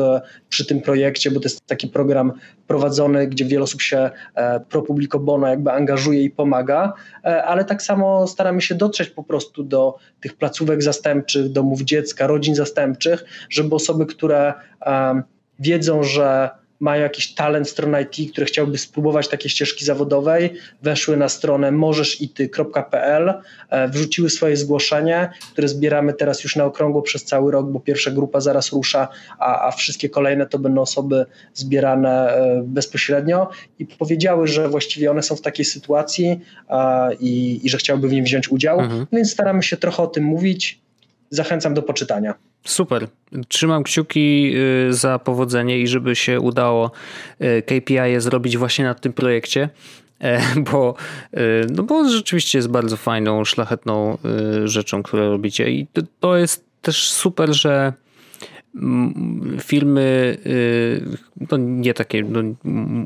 przy 0.49 0.65
tym 0.65 0.81
projekcie, 0.81 1.31
bo 1.31 1.39
to 1.39 1.45
jest 1.45 1.65
taki 1.65 1.88
program 1.88 2.34
prowadzony, 2.67 3.27
gdzie 3.27 3.45
wiele 3.45 3.63
osób 3.63 3.81
się 3.81 4.09
e, 4.35 4.59
pro 4.59 4.81
publico 4.81 5.19
bono 5.19 5.47
jakby 5.47 5.71
angażuje 5.71 6.23
i 6.23 6.30
pomaga, 6.30 6.93
e, 7.23 7.43
ale 7.43 7.65
tak 7.65 7.81
samo 7.81 8.27
staramy 8.27 8.61
się 8.61 8.75
dotrzeć 8.75 9.09
po 9.09 9.23
prostu 9.23 9.63
do 9.63 9.95
tych 10.21 10.38
placówek 10.38 10.84
zastępczych, 10.84 11.49
domów 11.49 11.81
dziecka, 11.81 12.27
rodzin 12.27 12.55
zastępczych, 12.55 13.25
żeby 13.49 13.75
osoby, 13.75 14.05
które 14.05 14.53
wiedzą, 15.59 16.03
że 16.03 16.49
mają 16.79 17.03
jakiś 17.03 17.33
talent 17.33 17.69
stron 17.69 17.95
IT, 18.01 18.31
które 18.31 18.45
chciałby 18.45 18.77
spróbować 18.77 19.27
takiej 19.27 19.49
ścieżki 19.49 19.85
zawodowej, 19.85 20.53
weszły 20.81 21.17
na 21.17 21.29
stronę 21.29 21.71
możeszity.pl, 21.71 23.33
e, 23.69 23.87
wrzuciły 23.87 24.29
swoje 24.29 24.57
zgłoszenie, 24.57 25.29
które 25.51 25.67
zbieramy 25.67 26.13
teraz 26.13 26.43
już 26.43 26.55
na 26.55 26.65
okrągło 26.65 27.01
przez 27.01 27.23
cały 27.23 27.51
rok, 27.51 27.71
bo 27.71 27.79
pierwsza 27.79 28.11
grupa 28.11 28.41
zaraz 28.41 28.71
rusza, 28.71 29.07
a, 29.39 29.67
a 29.67 29.71
wszystkie 29.71 30.09
kolejne 30.09 30.45
to 30.45 30.59
będą 30.59 30.81
osoby 30.81 31.25
zbierane 31.53 32.33
e, 32.33 32.63
bezpośrednio 32.65 33.49
i 33.79 33.85
powiedziały, 33.85 34.47
że 34.47 34.69
właściwie 34.69 35.11
one 35.11 35.23
są 35.23 35.35
w 35.35 35.41
takiej 35.41 35.65
sytuacji 35.65 36.39
i, 37.19 37.61
i 37.63 37.69
że 37.69 37.77
chciałby 37.77 38.07
w 38.07 38.11
nim 38.13 38.25
wziąć 38.25 38.51
udział, 38.51 38.79
mhm. 38.79 39.07
więc 39.11 39.31
staramy 39.31 39.63
się 39.63 39.77
trochę 39.77 40.03
o 40.03 40.07
tym 40.07 40.23
mówić. 40.23 40.82
Zachęcam 41.34 41.73
do 41.73 41.81
poczytania. 41.81 42.34
Super. 42.65 43.07
Trzymam 43.47 43.84
kciuki 43.84 44.53
y, 44.89 44.93
za 44.93 45.19
powodzenie 45.19 45.80
i 45.80 45.88
żeby 45.88 46.15
się 46.15 46.39
udało 46.39 46.91
y, 47.41 47.61
KPI 47.61 48.19
zrobić 48.19 48.57
właśnie 48.57 48.85
na 48.85 48.93
tym 48.93 49.14
projekcie, 49.14 49.69
e, 50.22 50.41
bo, 50.72 50.95
y, 51.34 51.39
no 51.69 51.84
bo 51.84 52.10
rzeczywiście 52.10 52.57
jest 52.57 52.69
bardzo 52.69 52.97
fajną, 52.97 53.45
szlachetną 53.45 54.18
rzeczą, 54.64 55.03
którą 55.03 55.30
robicie 55.30 55.72
i 55.72 55.88
to 56.19 56.38
jest 56.38 56.65
też 56.81 57.11
super, 57.11 57.53
że 57.53 57.93
firmy, 59.61 60.37
no 61.51 61.57
nie 61.57 61.93
takie, 61.93 62.23
no 62.23 62.41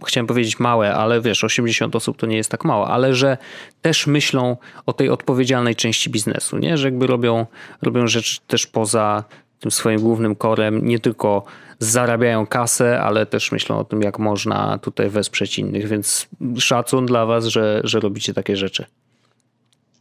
chciałem 0.06 0.28
powiedzieć 0.28 0.60
małe, 0.60 0.94
ale 0.94 1.22
wiesz, 1.22 1.44
80 1.44 1.96
osób 1.96 2.18
to 2.18 2.26
nie 2.26 2.38
jest 2.38 2.52
tak 2.52 2.66
mało, 2.66 2.88
ale 2.88 3.16
że 3.16 3.38
też 3.82 4.08
myślą 4.08 4.58
o 4.86 4.94
tej 4.94 5.10
odpowiedzialnej 5.10 5.76
części 5.76 6.10
biznesu, 6.10 6.58
nie? 6.58 6.78
że 6.78 6.88
jakby 6.88 7.08
robią, 7.08 7.46
robią 7.82 8.08
rzeczy 8.08 8.40
też 8.48 8.68
poza 8.68 9.24
tym 9.60 9.72
swoim 9.72 10.02
głównym 10.02 10.36
korem 10.36 10.88
nie 10.88 11.00
tylko 11.00 11.44
zarabiają 11.80 12.48
kasę, 12.48 13.02
ale 13.02 13.26
też 13.26 13.52
myślą 13.52 13.80
o 13.80 13.84
tym, 13.84 14.02
jak 14.02 14.20
można 14.20 14.78
tutaj 14.78 15.10
wesprzeć 15.10 15.60
innych, 15.60 15.88
więc 15.88 16.28
szacun 16.60 17.06
dla 17.06 17.26
Was, 17.26 17.46
że, 17.46 17.82
że 17.84 18.00
robicie 18.00 18.34
takie 18.34 18.56
rzeczy. 18.56 18.86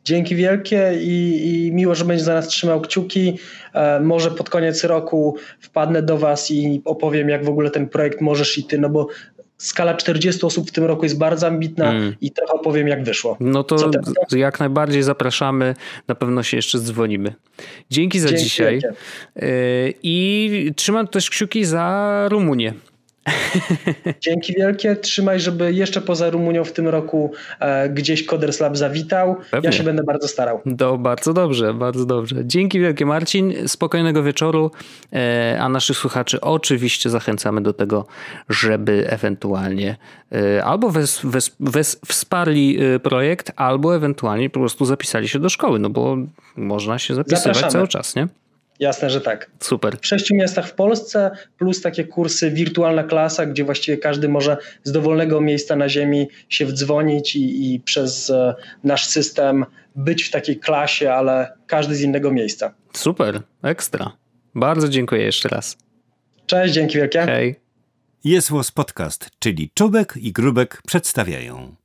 Dzięki 0.06 0.36
wielkie 0.36 0.92
i, 1.02 1.66
i, 1.66 1.72
miło, 1.72 1.94
że 1.94 2.04
będzie 2.04 2.24
za 2.24 2.34
nas 2.34 2.48
trzymał 2.48 2.80
kciuki. 2.80 3.38
E, 3.74 4.00
może 4.00 4.30
pod 4.30 4.50
koniec 4.50 4.84
roku 4.84 5.36
wpadnę 5.60 6.02
do 6.02 6.18
Was 6.18 6.50
i 6.50 6.82
opowiem, 6.84 7.28
jak 7.28 7.44
w 7.44 7.48
ogóle 7.48 7.70
ten 7.70 7.88
projekt 7.88 8.20
możesz 8.20 8.58
i 8.58 8.64
ty, 8.64 8.78
no 8.78 8.88
bo 8.88 9.08
skala 9.58 9.94
40 9.94 10.46
osób 10.46 10.68
w 10.68 10.72
tym 10.72 10.84
roku 10.84 11.04
jest 11.04 11.18
bardzo 11.18 11.46
ambitna 11.46 11.90
mm. 11.90 12.14
i 12.20 12.30
trochę 12.30 12.52
opowiem, 12.52 12.88
jak 12.88 13.04
wyszło. 13.04 13.36
No 13.40 13.64
to 13.64 13.90
jak 14.32 14.60
najbardziej 14.60 15.02
zapraszamy, 15.02 15.74
na 16.08 16.14
pewno 16.14 16.42
się 16.42 16.56
jeszcze 16.56 16.78
dzwonimy. 16.78 17.34
Dzięki 17.90 18.20
za 18.20 18.28
Dzięki 18.28 18.44
dzisiaj. 18.44 18.72
Wielkie. 18.72 18.92
I 20.02 20.72
trzymam 20.76 21.08
też 21.08 21.30
kciuki 21.30 21.64
za 21.64 22.26
Rumunię. 22.30 22.74
Dzięki 24.20 24.54
wielkie. 24.54 24.96
Trzymaj, 24.96 25.40
żeby 25.40 25.72
jeszcze 25.72 26.00
poza 26.00 26.30
Rumunią 26.30 26.64
w 26.64 26.72
tym 26.72 26.88
roku 26.88 27.32
e, 27.60 27.88
gdzieś 27.88 28.26
Coders 28.26 28.60
Lab 28.60 28.76
zawitał. 28.76 29.36
Pewnie. 29.50 29.66
Ja 29.68 29.72
się 29.72 29.82
będę 29.82 30.02
bardzo 30.02 30.28
starał. 30.28 30.60
Do, 30.66 30.98
bardzo 30.98 31.32
dobrze, 31.32 31.74
bardzo 31.74 32.06
dobrze. 32.06 32.36
Dzięki 32.44 32.80
wielkie 32.80 33.06
Marcin. 33.06 33.68
Spokojnego 33.68 34.22
wieczoru. 34.22 34.70
E, 35.12 35.58
a 35.60 35.68
naszych 35.68 35.96
słuchaczy 35.96 36.40
oczywiście 36.40 37.10
zachęcamy 37.10 37.60
do 37.60 37.72
tego, 37.72 38.06
żeby 38.48 39.06
ewentualnie 39.10 39.96
e, 40.32 40.64
albo 40.64 40.90
wes, 40.90 41.20
wes, 41.24 41.56
wes, 41.60 42.00
wsparli 42.06 42.78
e, 42.94 43.00
projekt, 43.00 43.52
albo 43.56 43.96
ewentualnie 43.96 44.50
po 44.50 44.60
prostu 44.60 44.84
zapisali 44.84 45.28
się 45.28 45.38
do 45.38 45.48
szkoły, 45.48 45.78
no 45.78 45.90
bo 45.90 46.16
można 46.56 46.98
się 46.98 47.14
zapisywać 47.14 47.42
Zapraszamy. 47.42 47.72
cały 47.72 47.88
czas, 47.88 48.16
nie? 48.16 48.28
Jasne, 48.80 49.10
że 49.10 49.20
tak. 49.20 49.50
Super. 49.60 49.98
W 50.00 50.06
sześciu 50.06 50.34
miastach 50.34 50.68
w 50.68 50.74
Polsce, 50.74 51.30
plus 51.58 51.82
takie 51.82 52.04
kursy 52.04 52.50
wirtualna 52.50 53.04
klasa, 53.04 53.46
gdzie 53.46 53.64
właściwie 53.64 53.98
każdy 53.98 54.28
może 54.28 54.56
z 54.84 54.92
dowolnego 54.92 55.40
miejsca 55.40 55.76
na 55.76 55.88
ziemi 55.88 56.28
się 56.48 56.66
wdzwonić 56.66 57.36
i, 57.36 57.74
i 57.74 57.80
przez 57.80 58.30
e, 58.30 58.54
nasz 58.84 59.06
system 59.06 59.66
być 59.96 60.22
w 60.24 60.30
takiej 60.30 60.60
klasie, 60.60 61.12
ale 61.12 61.52
każdy 61.66 61.94
z 61.94 62.00
innego 62.00 62.32
miejsca. 62.32 62.74
Super, 62.92 63.42
ekstra. 63.62 64.12
Bardzo 64.54 64.88
dziękuję 64.88 65.24
jeszcze 65.24 65.48
raz. 65.48 65.76
Cześć, 66.46 66.74
dzięki 66.74 66.98
wielkie. 66.98 67.20
Hej. 67.20 67.60
Jest 68.24 68.50
Podcast, 68.74 69.30
czyli 69.38 69.70
Czubek 69.74 70.14
i 70.16 70.32
Grubek 70.32 70.82
przedstawiają. 70.86 71.76